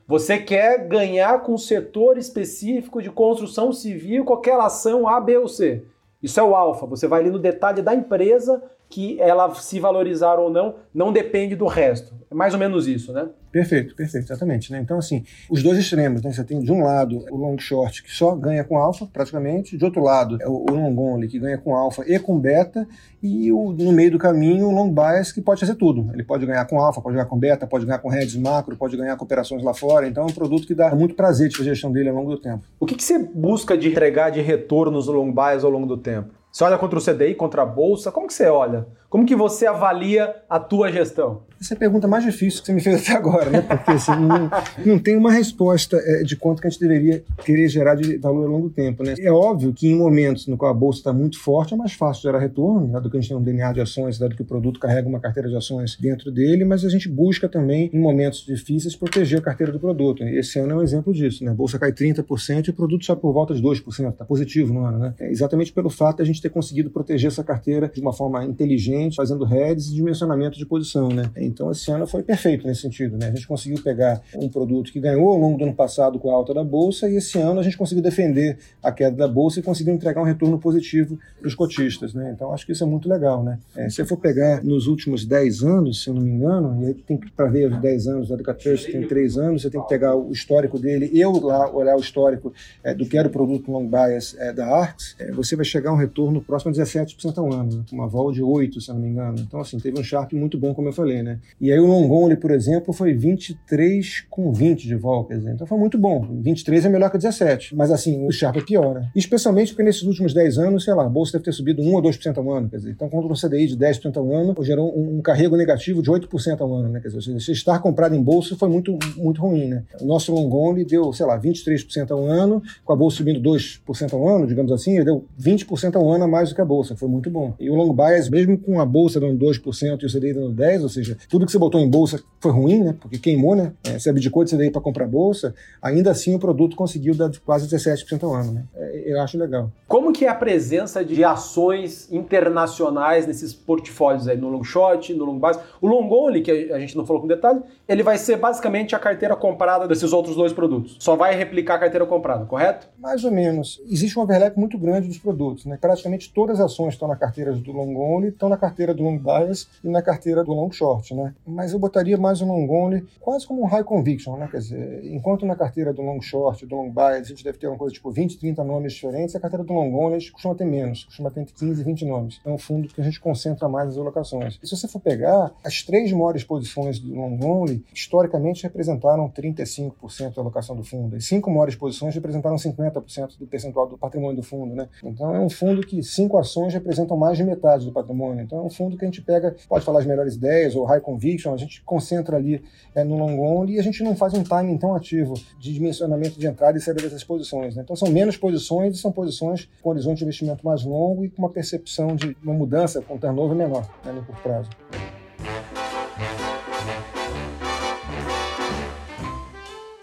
Você 0.07 0.37
quer 0.37 0.87
ganhar 0.87 1.41
com 1.41 1.55
um 1.55 1.57
setor 1.57 2.17
específico 2.17 3.01
de 3.01 3.11
construção 3.11 3.73
civil 3.73 4.23
aquela 4.33 4.67
ação 4.67 5.05
A, 5.05 5.19
B 5.19 5.37
ou 5.37 5.49
C. 5.49 5.83
Isso 6.23 6.39
é 6.39 6.43
o 6.43 6.55
alfa. 6.55 6.85
Você 6.85 7.07
vai 7.07 7.19
ali 7.19 7.29
no 7.29 7.37
detalhe 7.37 7.81
da 7.81 7.93
empresa 7.93 8.63
que 8.89 9.19
ela 9.19 9.53
se 9.53 9.79
valorizar 9.79 10.35
ou 10.35 10.49
não, 10.49 10.75
não 10.93 11.11
depende 11.11 11.55
do 11.55 11.65
resto. 11.65 12.15
É 12.29 12.35
mais 12.35 12.53
ou 12.53 12.59
menos 12.59 12.88
isso, 12.88 13.11
né? 13.13 13.27
Perfeito, 13.51 13.95
perfeito, 13.95 14.25
exatamente. 14.25 14.71
Né? 14.71 14.79
Então, 14.79 14.97
assim, 14.97 15.23
os 15.49 15.63
dois 15.63 15.77
extremos, 15.77 16.21
né? 16.21 16.31
Você 16.31 16.43
tem 16.43 16.59
de 16.59 16.71
um 16.71 16.83
lado 16.83 17.25
o 17.31 17.38
long 17.38 17.57
short 17.57 18.03
que 18.03 18.11
só 18.11 18.35
ganha 18.35 18.63
com 18.63 18.77
alfa, 18.77 19.05
praticamente, 19.05 19.77
de 19.77 19.83
outro 19.83 20.01
lado 20.01 20.38
é 20.41 20.47
o 20.47 20.65
long 20.69 20.97
only 20.97 21.27
que 21.27 21.39
ganha 21.39 21.57
com 21.57 21.75
alfa 21.75 22.03
e 22.05 22.19
com 22.19 22.38
beta, 22.39 22.88
e 23.21 23.51
o, 23.51 23.71
no 23.71 23.91
meio 23.91 24.11
do 24.11 24.19
caminho 24.19 24.67
o 24.67 24.71
long 24.71 24.89
bias 24.89 25.31
que 25.31 25.41
pode 25.41 25.59
fazer 25.59 25.75
tudo. 25.75 26.09
Ele 26.13 26.23
pode 26.23 26.45
ganhar 26.45 26.65
com 26.65 26.79
alfa, 26.79 27.01
pode 27.01 27.15
ganhar 27.15 27.27
com 27.27 27.38
beta, 27.38 27.65
pode 27.65 27.85
ganhar 27.85 27.99
com 27.99 28.13
hedges 28.13 28.35
macro, 28.35 28.75
pode 28.75 28.95
ganhar 28.95 29.15
com 29.15 29.25
operações 29.25 29.63
lá 29.63 29.73
fora. 29.73 30.07
Então 30.07 30.23
é 30.23 30.27
um 30.27 30.33
produto 30.33 30.67
que 30.67 30.75
dá 30.75 30.93
muito 30.95 31.15
prazer 31.15 31.49
de 31.49 31.57
fazer 31.57 31.71
a 31.71 31.73
gestão 31.73 31.91
dele 31.91 32.09
ao 32.09 32.15
longo 32.15 32.31
do 32.31 32.38
tempo. 32.38 32.63
O 32.79 32.85
que, 32.85 32.95
que 32.95 33.03
você 33.03 33.17
busca 33.19 33.77
de 33.77 33.89
entregar 33.89 34.29
de 34.29 34.41
retornos 34.41 35.07
no 35.07 35.13
long 35.13 35.31
bias 35.31 35.63
ao 35.63 35.71
longo 35.71 35.88
do 35.88 35.97
tempo? 35.97 36.36
Você 36.57 36.63
olha 36.63 36.77
contra 36.79 36.97
o 36.97 37.01
CDI, 37.03 37.35
contra 37.35 37.61
a 37.61 37.65
bolsa, 37.67 38.11
como 38.11 38.25
que 38.25 38.33
você 38.33 38.47
olha? 38.47 38.87
Como 39.09 39.27
que 39.27 39.35
você 39.35 39.67
avalia 39.67 40.35
a 40.49 40.59
tua 40.59 40.91
gestão? 40.91 41.43
Essa 41.59 41.73
é 41.73 41.75
a 41.75 41.79
pergunta 41.79 42.07
mais 42.07 42.23
difícil 42.23 42.59
que 42.59 42.67
você 42.67 42.73
me 42.73 42.81
fez 42.81 43.01
até 43.01 43.17
agora, 43.17 43.49
né? 43.49 43.61
Porque 43.61 43.91
assim, 43.91 44.11
não, 44.11 44.49
não, 44.85 44.99
tem 44.99 45.17
uma 45.17 45.31
resposta 45.31 45.97
é, 45.97 46.23
de 46.23 46.35
quanto 46.35 46.61
que 46.61 46.67
a 46.67 46.69
gente 46.69 46.79
deveria 46.79 47.23
querer 47.43 47.67
gerar 47.67 47.95
de 47.95 48.17
valor 48.17 48.43
ao 48.43 48.51
longo 48.51 48.69
do 48.69 48.73
tempo, 48.73 49.03
né? 49.03 49.15
É 49.17 49.31
óbvio 49.31 49.73
que 49.73 49.87
em 49.87 49.95
momentos 49.95 50.45
no 50.45 50.57
qual 50.57 50.69
a 50.69 50.73
bolsa 50.73 50.99
está 50.99 51.13
muito 51.13 51.39
forte 51.39 51.73
é 51.73 51.77
mais 51.77 51.93
fácil 51.93 52.23
gerar 52.23 52.39
retorno, 52.39 52.87
dado 52.91 53.09
que 53.09 53.17
a 53.17 53.19
gente 53.19 53.29
tem 53.29 53.37
um 53.37 53.41
DNA 53.41 53.73
de 53.73 53.81
ações, 53.81 54.19
dado 54.19 54.35
que 54.35 54.41
o 54.41 54.45
produto 54.45 54.79
carrega 54.79 55.07
uma 55.07 55.19
carteira 55.19 55.49
de 55.49 55.55
ações 55.55 55.97
dentro 55.99 56.31
dele, 56.31 56.63
mas 56.63 56.85
a 56.85 56.89
gente 56.89 57.09
busca 57.09 57.49
também, 57.49 57.89
em 57.91 57.99
momentos 57.99 58.45
difíceis, 58.45 58.95
proteger 58.95 59.39
a 59.39 59.41
carteira 59.41 59.71
do 59.71 59.79
produto. 59.79 60.23
Esse 60.23 60.59
ano 60.59 60.73
é 60.73 60.75
um 60.75 60.83
exemplo 60.83 61.13
disso, 61.13 61.43
né? 61.43 61.51
A 61.51 61.55
bolsa 61.55 61.79
cai 61.79 61.91
30% 61.91 62.67
e 62.67 62.69
o 62.69 62.73
produto 62.73 63.05
só 63.05 63.15
por 63.15 63.33
volta 63.33 63.55
de 63.55 63.63
2%, 63.63 64.09
está 64.09 64.25
positivo 64.25 64.73
no 64.73 64.85
ano, 64.85 64.99
né? 64.99 65.13
É 65.19 65.31
exatamente 65.31 65.73
pelo 65.73 65.89
fato 65.89 66.17
de 66.17 66.23
a 66.23 66.25
gente 66.25 66.41
ter 66.41 66.46
conseguido 66.49 66.89
proteger 66.89 67.27
essa 67.29 67.43
carteira 67.43 67.89
de 67.93 68.01
uma 68.01 68.13
forma 68.13 68.43
inteligente, 68.43 69.15
fazendo 69.15 69.45
heads 69.45 69.87
e 69.87 69.95
dimensionamento 69.95 70.57
de 70.57 70.65
posição, 70.65 71.09
né? 71.09 71.29
Então 71.35 71.71
esse 71.71 71.89
ano 71.91 72.07
foi 72.07 72.23
perfeito 72.23 72.67
nesse 72.67 72.81
sentido, 72.81 73.17
né? 73.17 73.27
A 73.27 73.31
gente 73.31 73.47
conseguiu 73.47 73.81
pegar 73.81 74.21
um 74.35 74.49
produto 74.49 74.91
que 74.91 74.99
ganhou 74.99 75.29
ao 75.29 75.37
longo 75.37 75.57
do 75.57 75.63
ano 75.63 75.73
passado 75.73 76.19
com 76.19 76.31
a 76.31 76.33
alta 76.33 76.53
da 76.53 76.63
bolsa 76.63 77.09
e 77.09 77.17
esse 77.17 77.37
ano 77.37 77.59
a 77.59 77.63
gente 77.63 77.77
conseguiu 77.77 78.03
defender 78.03 78.57
a 78.81 78.91
queda 78.91 79.15
da 79.15 79.27
bolsa 79.27 79.59
e 79.59 79.63
conseguiu 79.63 79.93
entregar 79.93 80.21
um 80.21 80.25
retorno 80.25 80.57
positivo 80.59 81.17
para 81.39 81.47
os 81.47 81.55
cotistas, 81.55 82.13
né? 82.13 82.31
Então 82.33 82.53
acho 82.53 82.65
que 82.65 82.71
isso 82.71 82.83
é 82.83 82.87
muito 82.87 83.07
legal, 83.07 83.43
né? 83.43 83.59
É, 83.75 83.89
se 83.89 84.01
eu 84.01 84.05
for 84.05 84.17
pegar 84.17 84.63
nos 84.63 84.87
últimos 84.87 85.25
10 85.25 85.63
anos, 85.63 86.03
se 86.03 86.09
eu 86.09 86.13
não 86.13 86.21
me 86.21 86.31
engano, 86.31 86.83
e 86.83 86.87
aí 86.87 86.93
tem 86.93 87.17
que 87.17 87.31
para 87.31 87.47
ver 87.47 87.71
os 87.71 87.79
10 87.79 88.07
anos, 88.07 88.31
a 88.31 88.53
Trust 88.53 88.91
tem 88.91 89.07
3 89.07 89.37
anos, 89.37 89.61
você 89.61 89.69
tem 89.69 89.81
que 89.81 89.87
pegar 89.87 90.15
o 90.15 90.31
histórico 90.31 90.79
dele, 90.79 91.09
eu 91.13 91.31
lá 91.39 91.69
olhar 91.71 91.95
o 91.95 91.99
histórico 91.99 92.53
é, 92.83 92.93
do 92.93 93.05
que 93.05 93.17
era 93.17 93.27
o 93.27 93.31
produto 93.31 93.71
long 93.71 93.87
bias 93.87 94.35
é, 94.39 94.53
da 94.53 94.67
Arx, 94.67 95.15
é, 95.19 95.31
você 95.31 95.55
vai 95.55 95.65
chegar 95.65 95.91
a 95.91 95.93
um 95.93 95.97
retorno 95.97 96.36
torno 96.38 96.41
próximo 96.41 96.71
a 96.71 96.73
17% 96.73 97.38
ao 97.38 97.53
ano, 97.53 97.77
né? 97.77 97.83
uma 97.91 98.07
vol 98.07 98.31
de 98.31 98.41
8, 98.41 98.79
se 98.81 98.89
eu 98.89 98.95
não 98.95 99.01
me 99.01 99.09
engano. 99.09 99.39
Então, 99.39 99.59
assim, 99.59 99.77
teve 99.77 99.99
um 99.99 100.03
Sharp 100.03 100.33
muito 100.33 100.57
bom, 100.57 100.73
como 100.73 100.88
eu 100.89 100.93
falei, 100.93 101.23
né? 101.23 101.39
E 101.59 101.71
aí 101.71 101.79
o 101.79 101.85
long 101.85 102.09
only, 102.09 102.35
por 102.35 102.51
exemplo, 102.51 102.93
foi 102.93 103.13
23 103.13 104.25
com 104.29 104.51
20 104.51 104.88
de 104.88 104.95
vol, 104.95 105.25
quer 105.25 105.38
dizer, 105.38 105.53
então 105.53 105.67
foi 105.67 105.77
muito 105.77 105.97
bom. 105.97 106.25
23 106.41 106.85
é 106.85 106.89
melhor 106.89 107.09
que 107.09 107.17
17, 107.17 107.75
mas 107.75 107.91
assim, 107.91 108.25
o 108.25 108.31
Sharp 108.31 108.57
é 108.57 108.61
pior, 108.61 108.95
né? 108.95 109.09
Especialmente 109.15 109.71
porque 109.71 109.83
nesses 109.83 110.03
últimos 110.03 110.33
10 110.33 110.57
anos, 110.57 110.83
sei 110.83 110.93
lá, 110.93 111.05
a 111.05 111.09
bolsa 111.09 111.33
deve 111.33 111.45
ter 111.45 111.51
subido 111.51 111.81
1 111.81 111.93
ou 111.93 112.01
2% 112.01 112.38
ao 112.38 112.51
ano, 112.51 112.69
quer 112.69 112.77
dizer, 112.77 112.91
então 112.91 113.09
contra 113.09 113.31
um 113.31 113.35
CDI 113.35 113.67
de 113.67 113.77
10% 113.77 114.17
ao 114.17 114.33
ano, 114.33 114.55
gerou 114.61 114.97
um, 114.97 115.21
carrego 115.21 115.55
negativo 115.55 116.01
de 116.01 116.09
8% 116.09 116.61
ao 116.61 116.73
ano, 116.73 116.89
né? 116.89 116.99
Quer 116.99 117.09
dizer, 117.09 117.39
se 117.39 117.51
estar 117.51 117.79
comprado 117.79 118.15
em 118.15 118.21
bolsa 118.21 118.55
foi 118.55 118.69
muito, 118.69 118.97
muito 119.17 119.41
ruim, 119.41 119.67
né? 119.67 119.83
O 120.01 120.05
nosso 120.05 120.33
long 120.33 120.47
deu, 120.88 121.11
sei 121.13 121.25
lá, 121.25 121.39
23% 121.39 122.11
ao 122.11 122.25
ano, 122.25 122.61
com 122.85 122.93
a 122.93 122.95
bolsa 122.95 123.17
subindo 123.17 123.41
2% 123.41 124.13
ao 124.13 124.27
ano, 124.27 124.47
digamos 124.47 124.71
assim, 124.71 124.95
ele 124.95 125.05
deu 125.05 125.25
20% 125.39 125.95
ao 125.95 126.11
ano 126.11 126.16
a 126.24 126.28
mais 126.28 126.49
do 126.49 126.55
que 126.55 126.61
a 126.61 126.65
bolsa, 126.65 126.95
foi 126.95 127.07
muito 127.07 127.30
bom. 127.30 127.53
E 127.59 127.70
o 127.70 127.76
long 127.76 127.93
bias, 127.93 128.30
mesmo 128.30 128.57
com 128.57 128.80
a 128.80 128.86
bolsa 128.86 129.20
dando 129.20 129.43
2% 129.45 130.01
e 130.01 130.05
o 130.05 130.09
CDI 130.09 130.34
dando 130.34 130.53
10%, 130.53 130.84
ou 130.84 130.89
seja, 130.89 131.18
tudo 131.30 131.45
que 131.45 131.51
você 131.51 131.57
botou 131.57 131.80
em 131.80 131.89
bolsa 131.89 132.22
foi 132.39 132.51
ruim, 132.51 132.84
né? 132.84 132.95
Porque 132.99 133.18
queimou, 133.18 133.55
né? 133.55 133.74
É, 133.84 133.99
você 133.99 134.09
abdicou 134.09 134.43
de 134.43 134.55
CDI 134.55 134.72
para 134.72 134.82
comprar 134.82 135.07
bolsa, 135.07 135.53
ainda 135.82 136.11
assim 136.11 136.36
o 136.36 136.39
produto 136.39 136.76
conseguiu 136.76 137.15
dar 137.15 137.32
quase 137.45 137.68
17% 137.68 138.24
ao 138.24 138.34
ano, 138.34 138.53
né? 138.53 138.63
É, 138.76 139.13
eu 139.13 139.22
acho 139.22 139.38
legal. 139.38 139.72
Como 139.88 140.11
que 140.11 140.26
é 140.26 140.30
a 140.30 140.36
presença 140.36 141.03
de 141.03 141.24
ações 141.24 142.11
internacionais 142.11 143.26
nesses 143.26 143.53
portfólios 143.53 144.28
aí, 144.28 144.38
no 144.38 144.49
long 144.49 144.63
short, 144.63 145.13
no 145.13 145.26
long 145.26 145.39
base? 145.39 145.59
O 145.82 145.88
long 145.88 146.09
only, 146.09 146.41
que 146.41 146.72
a 146.72 146.80
gente 146.80 146.95
não 146.95 147.05
falou 147.05 147.22
com 147.22 147.28
detalhe, 147.28 147.61
ele 147.88 148.03
vai 148.03 148.18
ser 148.18 148.38
basicamente 148.38 148.95
a 148.95 148.99
carteira 148.99 149.36
comprada 149.36 149.88
desses 149.88 150.13
outros 150.13 150.36
dois 150.36 150.53
produtos. 150.53 150.97
Só 150.99 151.15
vai 151.15 151.36
replicar 151.36 151.76
a 151.76 151.80
carteira 151.80 152.05
comprada, 152.05 152.45
correto? 152.45 152.88
Mais 152.99 153.24
ou 153.24 153.32
menos. 153.32 153.82
Existe 153.89 154.18
um 154.20 154.24
overlap 154.24 154.57
muito 154.57 154.78
grande 154.78 155.07
dos 155.07 155.18
produtos, 155.18 155.65
né? 155.65 155.78
Praticamente 155.80 156.06
todas 156.33 156.59
as 156.59 156.67
ações 156.67 156.93
estão 156.93 157.07
na 157.07 157.15
carteira 157.15 157.53
do 157.53 157.71
long 157.71 157.95
only, 157.95 158.29
estão 158.29 158.49
na 158.49 158.57
carteira 158.57 158.93
do 158.93 159.03
long 159.03 159.17
bias 159.17 159.67
e 159.83 159.89
na 159.89 160.01
carteira 160.01 160.43
do 160.43 160.53
long 160.53 160.71
short, 160.71 161.13
né? 161.13 161.33
Mas 161.45 161.73
eu 161.73 161.79
botaria 161.79 162.17
mais 162.17 162.41
o 162.41 162.45
long 162.45 162.69
only 162.69 163.05
quase 163.19 163.45
como 163.45 163.63
um 163.63 163.65
high 163.65 163.83
conviction, 163.83 164.37
né? 164.37 164.47
Quer 164.49 164.57
dizer, 164.59 165.05
enquanto 165.05 165.45
na 165.45 165.55
carteira 165.55 165.91
do 165.91 166.01
long 166.01 166.21
short, 166.21 166.65
do 166.65 166.75
long 166.75 166.89
bias, 166.89 167.27
a 167.27 167.29
gente 167.29 167.43
deve 167.43 167.57
ter 167.57 167.67
uma 167.67 167.77
coisa 167.77 167.93
tipo 167.93 168.11
20, 168.11 168.37
30 168.37 168.63
nomes 168.63 168.93
diferentes, 168.93 169.35
a 169.35 169.39
carteira 169.39 169.63
do 169.63 169.73
long 169.73 169.93
only 169.95 170.15
a 170.15 170.19
gente 170.19 170.31
costuma 170.31 170.55
ter 170.55 170.65
menos, 170.65 171.03
costuma 171.05 171.29
ter 171.31 171.41
entre 171.41 171.53
15 171.53 171.81
e 171.81 171.83
20 171.83 172.05
nomes. 172.05 172.41
É 172.45 172.49
um 172.49 172.57
fundo 172.57 172.87
que 172.87 173.01
a 173.01 173.03
gente 173.03 173.19
concentra 173.19 173.67
mais 173.67 173.89
as 173.89 173.97
alocações. 173.97 174.59
E 174.61 174.67
se 174.67 174.75
você 174.75 174.87
for 174.87 174.99
pegar, 174.99 175.51
as 175.63 175.81
três 175.81 176.11
maiores 176.11 176.43
posições 176.43 176.99
do 176.99 177.13
long 177.13 177.39
only, 177.43 177.83
historicamente 177.93 178.63
representaram 178.63 179.29
35% 179.29 180.35
da 180.35 180.41
alocação 180.41 180.75
do 180.75 180.83
fundo. 180.83 181.15
As 181.15 181.25
cinco 181.25 181.49
maiores 181.49 181.75
posições 181.75 182.13
representaram 182.13 182.55
50% 182.55 183.37
do 183.37 183.47
percentual 183.47 183.87
do 183.87 183.97
patrimônio 183.97 184.37
do 184.37 184.43
fundo, 184.43 184.75
né? 184.75 184.87
Então 185.03 185.35
é 185.35 185.39
um 185.39 185.49
fundo 185.49 185.81
que 185.81 185.96
cinco 186.03 186.37
ações 186.37 186.73
representam 186.73 187.17
mais 187.17 187.37
de 187.37 187.43
metade 187.43 187.85
do 187.85 187.91
patrimônio. 187.91 188.43
Então 188.43 188.59
é 188.59 188.61
um 188.61 188.69
fundo 188.69 188.97
que 188.97 189.05
a 189.05 189.07
gente 189.07 189.21
pega, 189.21 189.55
pode 189.67 189.85
falar 189.85 189.99
as 189.99 190.05
melhores 190.05 190.35
ideias 190.35 190.75
ou 190.75 190.85
high 190.85 191.01
conviction, 191.01 191.53
a 191.53 191.57
gente 191.57 191.83
concentra 191.83 192.37
ali 192.37 192.63
é, 192.95 193.03
no 193.03 193.17
long 193.17 193.39
only 193.39 193.75
e 193.75 193.79
a 193.79 193.83
gente 193.83 194.03
não 194.03 194.15
faz 194.15 194.33
um 194.33 194.43
timing 194.43 194.77
tão 194.77 194.95
ativo 194.95 195.33
de 195.59 195.73
dimensionamento 195.73 196.39
de 196.39 196.47
entrada 196.47 196.77
e 196.77 196.81
saída 196.81 197.01
dessas 197.01 197.23
posições. 197.23 197.75
Né? 197.75 197.83
Então 197.83 197.95
são 197.95 198.09
menos 198.09 198.37
posições 198.37 198.97
e 198.97 199.01
são 199.01 199.11
posições 199.11 199.69
com 199.81 199.89
horizonte 199.89 200.19
de 200.19 200.23
investimento 200.23 200.65
mais 200.65 200.83
longo 200.83 201.25
e 201.25 201.29
com 201.29 201.41
uma 201.41 201.49
percepção 201.49 202.15
de 202.15 202.35
uma 202.43 202.53
mudança 202.53 203.01
com 203.01 203.17
turnover 203.17 203.55
menor 203.55 203.87
né, 204.05 204.11
no 204.11 204.23
curto 204.23 204.41
prazo. 204.41 204.69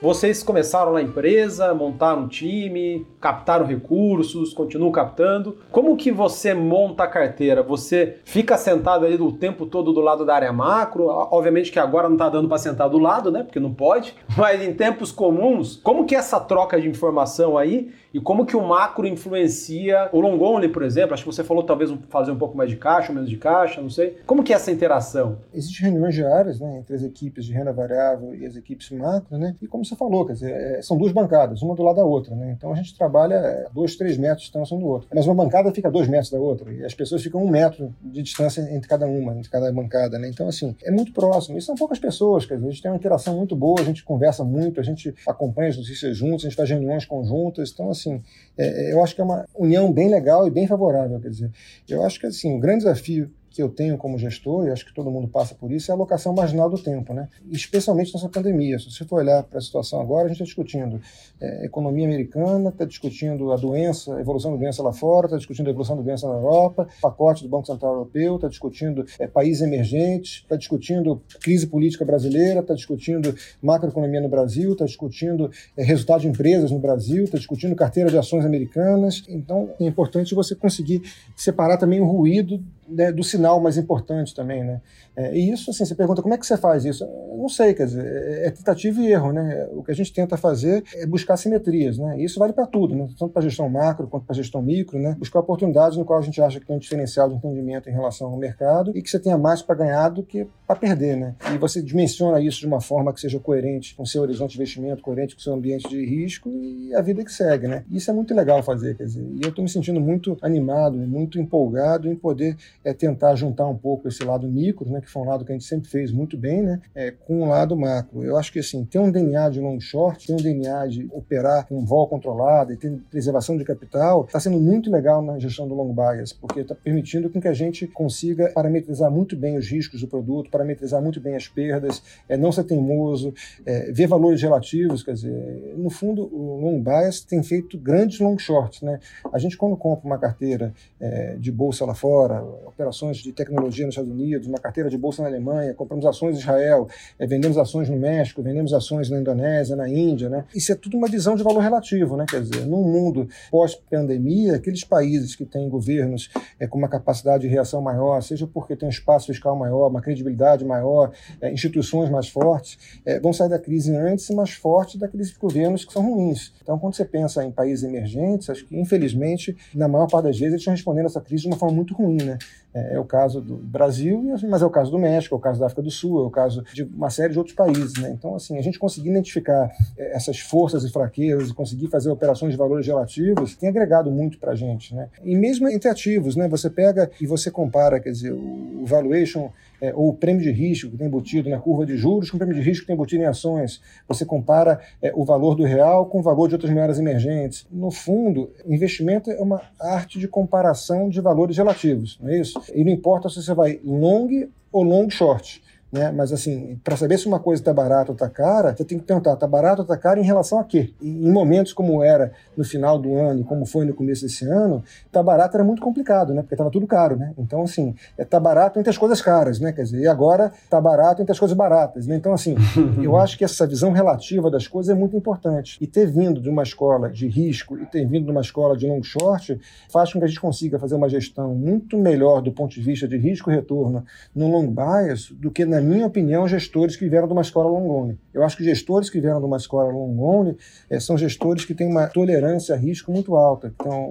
Vocês 0.04 0.42
começaram 0.42 0.92
na 0.92 1.00
empresa, 1.00 1.72
montaram 1.72 2.24
um 2.24 2.28
time, 2.28 3.06
captaram 3.18 3.64
recursos, 3.64 4.52
continuam 4.52 4.92
captando. 4.92 5.56
Como 5.72 5.96
que 5.96 6.12
você 6.12 6.52
monta 6.52 7.04
a 7.04 7.06
carteira? 7.06 7.62
Você 7.62 8.18
fica 8.22 8.58
sentado 8.58 9.06
ali 9.06 9.16
o 9.16 9.32
tempo 9.32 9.64
todo 9.64 9.94
do 9.94 10.02
lado 10.02 10.26
da 10.26 10.34
área 10.34 10.52
macro? 10.52 11.06
Obviamente 11.06 11.72
que 11.72 11.78
agora 11.78 12.06
não 12.06 12.16
está 12.16 12.28
dando 12.28 12.48
para 12.48 12.58
sentar 12.58 12.90
do 12.90 12.98
lado, 12.98 13.30
né? 13.30 13.44
Porque 13.44 13.58
não 13.58 13.72
pode. 13.72 14.14
Mas 14.36 14.62
em 14.62 14.74
tempos 14.74 15.10
comuns, 15.10 15.80
como 15.82 16.04
que 16.04 16.14
é 16.14 16.18
essa 16.18 16.38
troca 16.38 16.78
de 16.78 16.86
informação 16.86 17.56
aí 17.56 17.90
e 18.14 18.20
como 18.20 18.46
que 18.46 18.56
o 18.56 18.64
macro 18.64 19.08
influencia 19.08 20.08
o 20.12 20.20
long 20.20 20.40
only, 20.40 20.68
por 20.68 20.84
exemplo? 20.84 21.14
Acho 21.14 21.24
que 21.24 21.32
você 21.32 21.42
falou 21.42 21.64
talvez 21.64 21.92
fazer 22.08 22.30
um 22.30 22.38
pouco 22.38 22.56
mais 22.56 22.70
de 22.70 22.76
caixa, 22.76 23.12
menos 23.12 23.28
de 23.28 23.36
caixa, 23.36 23.82
não 23.82 23.90
sei. 23.90 24.18
Como 24.24 24.44
que 24.44 24.52
é 24.52 24.56
essa 24.56 24.70
interação? 24.70 25.38
Existem 25.52 25.90
reuniões 25.90 26.14
diárias, 26.14 26.60
né, 26.60 26.78
entre 26.78 26.94
as 26.94 27.02
equipes 27.02 27.44
de 27.44 27.52
renda 27.52 27.72
variável 27.72 28.32
e 28.32 28.46
as 28.46 28.54
equipes 28.54 28.88
macro, 28.90 29.36
né? 29.36 29.56
E 29.60 29.66
como 29.66 29.84
você 29.84 29.96
falou, 29.96 30.24
quer 30.24 30.34
dizer, 30.34 30.52
é, 30.52 30.80
são 30.80 30.96
duas 30.96 31.10
bancadas, 31.10 31.60
uma 31.60 31.74
do 31.74 31.82
lado 31.82 31.96
da 31.96 32.04
outra, 32.04 32.36
né? 32.36 32.54
Então 32.56 32.72
a 32.72 32.76
gente 32.76 32.96
trabalha 32.96 33.66
dois, 33.74 33.96
três 33.96 34.16
metros 34.16 34.42
de 34.42 34.44
distância 34.44 34.76
um 34.76 34.78
do 34.78 34.86
outro. 34.86 35.08
Mas 35.12 35.26
uma 35.26 35.34
bancada 35.34 35.72
fica 35.72 35.90
dois 35.90 36.06
metros 36.06 36.30
da 36.30 36.38
outra 36.38 36.72
e 36.72 36.84
as 36.84 36.94
pessoas 36.94 37.20
ficam 37.20 37.42
um 37.42 37.48
metro 37.48 37.92
de 38.00 38.22
distância 38.22 38.60
entre 38.72 38.88
cada 38.88 39.06
uma, 39.06 39.34
entre 39.36 39.50
cada 39.50 39.72
bancada, 39.72 40.20
né? 40.20 40.28
Então 40.28 40.46
assim, 40.46 40.76
é 40.84 40.90
muito 40.92 41.12
próximo. 41.12 41.58
E 41.58 41.62
são 41.62 41.74
poucas 41.74 41.98
pessoas, 41.98 42.46
quer 42.46 42.54
dizer, 42.54 42.68
a 42.68 42.70
gente 42.70 42.82
tem 42.82 42.90
uma 42.92 42.96
interação 42.96 43.36
muito 43.36 43.56
boa, 43.56 43.80
a 43.80 43.84
gente 43.84 44.04
conversa 44.04 44.44
muito, 44.44 44.78
a 44.78 44.84
gente 44.84 45.12
acompanha 45.26 45.70
as 45.70 45.76
notícias 45.76 46.16
juntos, 46.16 46.44
a 46.44 46.48
gente 46.48 46.56
faz 46.56 46.70
reuniões 46.70 47.04
conjuntas, 47.04 47.72
então 47.72 47.90
assim, 47.90 48.03
assim, 48.04 48.22
é, 48.56 48.92
eu 48.92 49.02
acho 49.02 49.14
que 49.14 49.20
é 49.20 49.24
uma 49.24 49.46
união 49.54 49.92
bem 49.92 50.08
legal 50.08 50.46
e 50.46 50.50
bem 50.50 50.66
favorável. 50.66 51.18
Quer 51.20 51.30
dizer, 51.30 51.50
eu 51.88 52.04
acho 52.04 52.20
que 52.20 52.26
assim, 52.26 52.54
o 52.54 52.60
grande 52.60 52.84
desafio 52.84 53.30
que 53.54 53.62
eu 53.62 53.68
tenho 53.68 53.96
como 53.96 54.18
gestor, 54.18 54.66
e 54.66 54.70
acho 54.70 54.84
que 54.84 54.92
todo 54.92 55.08
mundo 55.12 55.28
passa 55.28 55.54
por 55.54 55.70
isso, 55.70 55.88
é 55.88 55.92
a 55.92 55.96
alocação 55.96 56.34
marginal 56.34 56.68
do 56.68 56.76
tempo, 56.76 57.14
né? 57.14 57.28
especialmente 57.52 58.12
nessa 58.12 58.28
pandemia. 58.28 58.80
Se 58.80 58.90
você 58.90 59.04
for 59.04 59.20
olhar 59.20 59.44
para 59.44 59.58
a 59.58 59.62
situação 59.62 60.00
agora, 60.00 60.24
a 60.24 60.28
gente 60.28 60.42
está 60.42 60.44
discutindo 60.44 61.00
é, 61.40 61.64
economia 61.64 62.04
americana, 62.04 62.70
está 62.70 62.84
discutindo 62.84 63.52
a 63.52 63.56
doença, 63.56 64.16
a 64.16 64.20
evolução 64.20 64.50
da 64.50 64.56
doença 64.56 64.82
lá 64.82 64.92
fora, 64.92 65.26
está 65.26 65.36
discutindo 65.36 65.68
a 65.68 65.70
evolução 65.70 65.96
da 65.96 66.02
doença 66.02 66.26
na 66.26 66.34
Europa, 66.34 66.88
pacote 67.00 67.44
do 67.44 67.48
Banco 67.48 67.68
Central 67.68 67.92
Europeu, 67.92 68.34
está 68.34 68.48
discutindo 68.48 69.06
é, 69.20 69.28
países 69.28 69.62
emergentes, 69.62 70.42
está 70.42 70.56
discutindo 70.56 71.22
crise 71.40 71.68
política 71.68 72.04
brasileira, 72.04 72.58
está 72.58 72.74
discutindo 72.74 73.36
macroeconomia 73.62 74.20
no 74.20 74.28
Brasil, 74.28 74.72
está 74.72 74.84
discutindo 74.84 75.48
é, 75.76 75.84
resultado 75.84 76.22
de 76.22 76.28
empresas 76.28 76.72
no 76.72 76.80
Brasil, 76.80 77.22
está 77.22 77.38
discutindo 77.38 77.76
carteira 77.76 78.10
de 78.10 78.18
ações 78.18 78.44
americanas. 78.44 79.22
Então, 79.28 79.70
é 79.78 79.84
importante 79.84 80.34
você 80.34 80.56
conseguir 80.56 81.02
separar 81.36 81.76
também 81.76 82.00
o 82.00 82.04
ruído 82.04 82.60
né, 82.88 83.12
do 83.12 83.22
sinal 83.22 83.60
mais 83.60 83.76
importante 83.76 84.34
também, 84.34 84.62
né? 84.62 84.80
É, 85.16 85.36
e 85.36 85.50
isso, 85.52 85.70
assim, 85.70 85.84
você 85.84 85.94
pergunta 85.94 86.20
como 86.20 86.34
é 86.34 86.38
que 86.38 86.46
você 86.46 86.56
faz 86.56 86.84
isso? 86.84 87.04
Eu 87.04 87.36
não 87.36 87.48
sei, 87.48 87.72
quer 87.72 87.86
dizer, 87.86 88.04
é, 88.04 88.48
é 88.48 88.50
tentativa 88.50 89.00
e 89.00 89.12
erro, 89.12 89.32
né? 89.32 89.68
O 89.72 89.82
que 89.82 89.92
a 89.92 89.94
gente 89.94 90.12
tenta 90.12 90.36
fazer 90.36 90.82
é 90.94 91.06
buscar 91.06 91.36
simetrias, 91.36 91.98
né? 91.98 92.18
E 92.18 92.24
isso 92.24 92.38
vale 92.38 92.52
para 92.52 92.66
tudo, 92.66 92.94
né? 92.94 93.06
Tanto 93.18 93.32
para 93.32 93.42
gestão 93.42 93.68
macro 93.68 94.08
quanto 94.08 94.26
para 94.26 94.34
gestão 94.34 94.60
micro, 94.60 94.98
né? 94.98 95.16
Buscar 95.18 95.40
oportunidades 95.40 95.96
no 95.96 96.04
qual 96.04 96.18
a 96.18 96.22
gente 96.22 96.40
acha 96.42 96.58
que 96.58 96.66
tem 96.66 96.74
um 96.74 96.78
diferencial 96.78 97.28
de 97.28 97.36
entendimento 97.36 97.88
em 97.88 97.92
relação 97.92 98.28
ao 98.28 98.36
mercado 98.36 98.92
e 98.94 99.00
que 99.00 99.08
você 99.08 99.18
tenha 99.18 99.38
mais 99.38 99.62
para 99.62 99.76
ganhar 99.76 100.08
do 100.08 100.22
que 100.22 100.46
para 100.66 100.76
perder, 100.76 101.16
né? 101.16 101.34
E 101.54 101.58
você 101.58 101.80
dimensiona 101.80 102.40
isso 102.40 102.60
de 102.60 102.66
uma 102.66 102.80
forma 102.80 103.12
que 103.12 103.20
seja 103.20 103.38
coerente 103.38 103.94
com 103.94 104.02
o 104.02 104.06
seu 104.06 104.22
horizonte 104.22 104.52
de 104.52 104.56
investimento, 104.58 105.02
coerente 105.02 105.34
com 105.34 105.40
o 105.40 105.42
seu 105.42 105.54
ambiente 105.54 105.88
de 105.88 106.04
risco 106.04 106.50
e 106.50 106.94
a 106.94 107.00
vida 107.00 107.24
que 107.24 107.32
segue, 107.32 107.68
né? 107.68 107.84
Isso 107.90 108.10
é 108.10 108.14
muito 108.14 108.34
legal 108.34 108.62
fazer, 108.62 108.96
quer 108.96 109.04
dizer, 109.04 109.22
e 109.22 109.42
eu 109.42 109.50
estou 109.50 109.62
me 109.62 109.68
sentindo 109.68 110.00
muito 110.00 110.36
animado 110.42 111.04
muito 111.06 111.38
empolgado 111.38 112.08
em 112.08 112.16
poder 112.16 112.56
é, 112.84 112.92
tentar 112.92 113.34
juntar 113.34 113.66
um 113.66 113.76
pouco 113.76 114.08
esse 114.08 114.22
lado 114.24 114.46
micro, 114.48 114.88
né? 114.90 115.00
Que 115.00 115.10
foi 115.10 115.22
um 115.22 115.26
lado 115.26 115.44
que 115.44 115.52
a 115.52 115.54
gente 115.54 115.64
sempre 115.64 115.88
fez 115.88 116.12
muito 116.12 116.36
bem, 116.36 116.62
né? 116.62 116.80
É, 116.94 117.10
com 117.10 117.42
o 117.42 117.48
lado 117.48 117.76
macro. 117.76 118.22
Eu 118.22 118.36
acho 118.36 118.52
que 118.52 118.58
assim, 118.58 118.84
ter 118.84 118.98
um 118.98 119.10
DNA 119.10 119.48
de 119.50 119.60
long 119.60 119.80
short, 119.80 120.26
ter 120.26 120.32
um 120.32 120.36
DNA 120.36 120.86
de 120.88 121.08
operar 121.12 121.66
com 121.66 121.84
vol 121.84 122.08
controlado 122.08 122.72
e 122.72 122.76
ter 122.76 122.92
preservação 123.10 123.56
de 123.56 123.64
capital, 123.64 124.24
está 124.24 124.40
sendo 124.40 124.58
muito 124.58 124.90
legal 124.90 125.22
na 125.22 125.38
gestão 125.38 125.68
do 125.68 125.74
long 125.74 125.94
bias, 125.94 126.32
porque 126.32 126.60
está 126.60 126.74
permitindo 126.74 127.30
que 127.30 127.48
a 127.48 127.52
gente 127.52 127.86
consiga 127.86 128.50
parametrizar 128.50 129.10
muito 129.10 129.36
bem 129.36 129.56
os 129.56 129.68
riscos 129.68 130.00
do 130.00 130.08
produto, 130.08 130.50
parametrizar 130.50 131.02
muito 131.02 131.20
bem 131.20 131.36
as 131.36 131.48
perdas, 131.48 132.02
é, 132.28 132.36
não 132.36 132.52
ser 132.52 132.64
teimoso, 132.64 133.32
é, 133.66 133.90
ver 133.92 134.06
valores 134.06 134.40
relativos, 134.40 135.02
quer 135.02 135.14
dizer, 135.14 135.74
no 135.76 135.90
fundo, 135.90 136.22
o 136.22 136.60
long 136.60 136.80
bias 136.80 137.20
tem 137.20 137.42
feito 137.42 137.78
grandes 137.78 138.18
long 138.20 138.38
shorts, 138.38 138.82
né? 138.82 139.00
A 139.32 139.38
gente 139.38 139.56
quando 139.56 139.76
compra 139.76 140.06
uma 140.06 140.18
carteira 140.18 140.72
é, 141.00 141.36
de 141.36 141.50
bolsa 141.50 141.84
lá 141.84 141.94
fora, 141.94 142.42
operações 142.74 143.18
de 143.18 143.32
tecnologia 143.32 143.86
nos 143.86 143.94
Estados 143.94 144.10
Unidos, 144.10 144.46
uma 144.48 144.58
carteira 144.58 144.90
de 144.90 144.98
bolsa 144.98 145.22
na 145.22 145.28
Alemanha, 145.28 145.72
compramos 145.74 146.04
ações 146.04 146.36
em 146.36 146.40
Israel, 146.40 146.88
é, 147.18 147.26
vendemos 147.26 147.56
ações 147.56 147.88
no 147.88 147.96
México, 147.96 148.42
vendemos 148.42 148.72
ações 148.74 149.08
na 149.08 149.18
Indonésia, 149.18 149.76
na 149.76 149.88
Índia, 149.88 150.28
né? 150.28 150.44
Isso 150.54 150.72
é 150.72 150.74
tudo 150.74 150.96
uma 150.96 151.08
visão 151.08 151.36
de 151.36 151.42
valor 151.42 151.60
relativo, 151.60 152.16
né? 152.16 152.26
Quer 152.28 152.42
dizer, 152.42 152.66
num 152.66 152.82
mundo 152.82 153.28
pós-pandemia, 153.50 154.56
aqueles 154.56 154.84
países 154.84 155.34
que 155.34 155.44
têm 155.44 155.68
governos 155.68 156.30
é, 156.58 156.66
com 156.66 156.76
uma 156.76 156.88
capacidade 156.88 157.42
de 157.42 157.48
reação 157.48 157.80
maior, 157.80 158.20
seja 158.22 158.46
porque 158.46 158.76
tem 158.76 158.88
um 158.88 158.90
espaço 158.90 159.26
fiscal 159.26 159.56
maior, 159.56 159.88
uma 159.88 160.02
credibilidade 160.02 160.64
maior, 160.64 161.12
é, 161.40 161.52
instituições 161.52 162.10
mais 162.10 162.28
fortes, 162.28 162.78
vão 163.22 163.32
sair 163.32 163.48
da 163.48 163.58
crise 163.58 163.94
antes 163.94 164.28
e 164.28 164.34
mais 164.34 164.50
fortes 164.50 164.96
daqueles 164.96 165.32
governos 165.36 165.84
que 165.84 165.92
são 165.92 166.02
ruins. 166.02 166.52
Então, 166.62 166.78
quando 166.78 166.94
você 166.94 167.04
pensa 167.04 167.44
em 167.44 167.50
países 167.50 167.84
emergentes, 167.84 168.50
acho 168.50 168.64
que, 168.66 168.76
infelizmente, 168.76 169.56
na 169.74 169.86
maior 169.86 170.08
parte 170.08 170.24
das 170.24 170.38
vezes, 170.38 170.54
eles 170.54 170.60
estão 170.62 170.72
respondendo 170.72 171.06
essa 171.06 171.20
crise 171.20 171.42
de 171.42 171.48
uma 171.48 171.56
forma 171.56 171.74
muito 171.74 171.94
ruim, 171.94 172.22
né? 172.22 172.38
É, 172.74 172.94
é, 172.94 172.98
o 172.98 173.04
caso 173.04 173.40
do 173.40 173.56
Brasil, 173.56 174.20
mas 174.48 174.60
é 174.60 174.66
o 174.66 174.70
caso 174.70 174.90
do 174.90 174.98
México, 174.98 175.34
é 175.34 175.38
o 175.38 175.40
caso 175.40 175.60
da 175.60 175.66
África 175.66 175.80
do 175.80 175.92
Sul, 175.92 176.24
é 176.24 176.26
o 176.26 176.30
caso 176.30 176.64
de 176.72 176.82
uma 176.82 177.08
série 177.08 177.32
de 177.32 177.38
outros 177.38 177.54
países. 177.54 177.96
Né? 177.98 178.10
Então, 178.10 178.34
assim, 178.34 178.58
a 178.58 178.62
gente 178.62 178.80
conseguir 178.80 179.10
identificar 179.10 179.70
é, 179.96 180.16
essas 180.16 180.40
forças 180.40 180.82
e 180.82 180.90
fraquezas 180.90 181.50
e 181.50 181.54
conseguir 181.54 181.86
fazer 181.86 182.10
operações 182.10 182.52
de 182.52 182.58
valores 182.58 182.86
relativos 182.86 183.54
tem 183.54 183.68
agregado 183.68 184.10
muito 184.10 184.38
para 184.38 184.52
a 184.52 184.54
gente. 184.56 184.92
Né? 184.92 185.08
E 185.22 185.36
mesmo 185.36 185.68
entre 185.68 185.88
ativos, 185.88 186.34
né? 186.34 186.48
você 186.48 186.68
pega 186.68 187.08
e 187.20 187.26
você 187.26 187.48
compara, 187.48 188.00
quer 188.00 188.10
dizer, 188.10 188.32
o 188.32 188.84
valuation 188.84 189.50
é, 189.84 189.92
ou 189.94 190.08
o 190.08 190.14
prêmio 190.14 190.42
de 190.42 190.50
risco 190.50 190.90
que 190.90 190.96
tem 190.96 191.06
embutido 191.06 191.50
na 191.50 191.58
curva 191.58 191.84
de 191.84 191.96
juros 191.96 192.30
com 192.30 192.36
o 192.36 192.38
prêmio 192.38 192.54
de 192.54 192.62
risco 192.62 192.82
que 192.82 192.86
tem 192.86 192.94
embutido 192.94 193.22
em 193.22 193.26
ações. 193.26 193.82
Você 194.08 194.24
compara 194.24 194.80
é, 195.02 195.12
o 195.14 195.24
valor 195.24 195.54
do 195.54 195.64
real 195.64 196.06
com 196.06 196.20
o 196.20 196.22
valor 196.22 196.48
de 196.48 196.54
outras 196.54 196.72
moedas 196.72 196.98
emergentes. 196.98 197.66
No 197.70 197.90
fundo, 197.90 198.50
investimento 198.66 199.30
é 199.30 199.40
uma 199.40 199.60
arte 199.78 200.18
de 200.18 200.26
comparação 200.26 201.08
de 201.08 201.20
valores 201.20 201.56
relativos, 201.56 202.18
não 202.20 202.30
é 202.30 202.38
isso? 202.38 202.60
E 202.74 202.82
não 202.82 202.92
importa 202.92 203.28
se 203.28 203.42
você 203.42 203.52
vai 203.52 203.78
long 203.84 204.48
ou 204.72 204.82
long 204.82 205.10
short. 205.10 205.62
Né? 205.94 206.10
Mas 206.10 206.32
assim, 206.32 206.76
para 206.82 206.96
saber 206.96 207.16
se 207.18 207.28
uma 207.28 207.38
coisa 207.38 207.62
está 207.62 207.72
barata 207.72 208.10
ou 208.10 208.14
está 208.14 208.28
cara, 208.28 208.74
você 208.76 208.84
tem 208.84 208.98
que 208.98 209.04
perguntar, 209.04 209.34
está 209.34 209.46
barato 209.46 209.82
ou 209.82 209.84
está 209.84 209.96
caro 209.96 210.18
em 210.18 210.24
relação 210.24 210.58
a 210.58 210.64
quê? 210.64 210.92
E 211.00 211.08
em 211.08 211.30
momentos 211.30 211.72
como 211.72 212.02
era 212.02 212.32
no 212.56 212.64
final 212.64 212.98
do 212.98 213.14
ano 213.16 213.44
como 213.44 213.64
foi 213.64 213.84
no 213.84 213.94
começo 213.94 214.22
desse 214.22 214.44
ano, 214.44 214.82
está 215.06 215.22
barato 215.22 215.56
era 215.56 215.62
muito 215.62 215.80
complicado, 215.80 216.34
né? 216.34 216.42
Porque 216.42 216.54
estava 216.54 216.68
tudo 216.68 216.84
caro, 216.84 217.14
né? 217.14 217.32
Então 217.38 217.62
assim, 217.62 217.94
está 218.18 218.40
barato 218.40 218.80
entre 218.80 218.90
as 218.90 218.98
coisas 218.98 219.22
caras, 219.22 219.60
né? 219.60 219.72
Quer 219.72 219.84
dizer, 219.84 220.00
e 220.00 220.08
agora 220.08 220.50
está 220.64 220.80
barato 220.80 221.22
entre 221.22 221.30
as 221.30 221.38
coisas 221.38 221.56
baratas, 221.56 222.08
né? 222.08 222.16
Então 222.16 222.32
assim, 222.32 222.56
eu 223.00 223.16
acho 223.16 223.38
que 223.38 223.44
essa 223.44 223.64
visão 223.64 223.92
relativa 223.92 224.50
das 224.50 224.66
coisas 224.66 224.92
é 224.92 224.98
muito 224.98 225.16
importante. 225.16 225.78
E 225.80 225.86
ter 225.86 226.06
vindo 226.06 226.40
de 226.40 226.50
uma 226.50 226.64
escola 226.64 227.08
de 227.08 227.28
risco 227.28 227.78
e 227.78 227.86
ter 227.86 228.04
vindo 228.04 228.24
de 228.24 228.32
uma 228.32 228.40
escola 228.40 228.76
de 228.76 228.84
long 228.84 229.02
short 229.04 229.60
faz 229.88 230.12
com 230.12 230.18
que 230.18 230.24
a 230.24 230.28
gente 230.28 230.40
consiga 230.40 230.76
fazer 230.76 230.96
uma 230.96 231.08
gestão 231.08 231.54
muito 231.54 231.96
melhor 231.96 232.42
do 232.42 232.50
ponto 232.50 232.74
de 232.74 232.80
vista 232.80 233.06
de 233.06 233.16
risco 233.16 233.48
e 233.48 233.54
retorno 233.54 234.04
no 234.34 234.48
long 234.48 234.66
bias 234.66 235.30
do 235.30 235.52
que 235.52 235.64
na 235.64 235.83
minha 235.84 236.06
opinião, 236.06 236.48
gestores 236.48 236.96
que 236.96 237.08
vieram 237.08 237.26
de 237.26 237.32
uma 237.32 237.42
escola 237.42 237.68
long 237.68 238.14
Eu 238.32 238.42
acho 238.42 238.56
que 238.56 238.64
gestores 238.64 239.10
que 239.10 239.20
vieram 239.20 239.40
de 239.40 239.46
uma 239.46 239.56
escola 239.56 239.90
long 239.92 240.54
é, 240.90 240.98
são 240.98 241.16
gestores 241.16 241.64
que 241.64 241.74
têm 241.74 241.86
uma 241.86 242.06
tolerância 242.06 242.74
a 242.74 242.78
risco 242.78 243.12
muito 243.12 243.36
alta, 243.36 243.72
então 243.74 244.08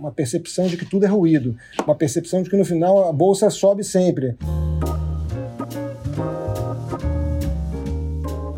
uma 0.00 0.10
percepção 0.10 0.66
de 0.66 0.76
que 0.76 0.84
tudo 0.84 1.04
é 1.04 1.08
ruído, 1.08 1.56
uma 1.84 1.94
percepção 1.94 2.42
de 2.42 2.50
que 2.50 2.56
no 2.56 2.64
final 2.64 3.08
a 3.08 3.12
bolsa 3.12 3.50
sobe 3.50 3.84
sempre. 3.84 4.36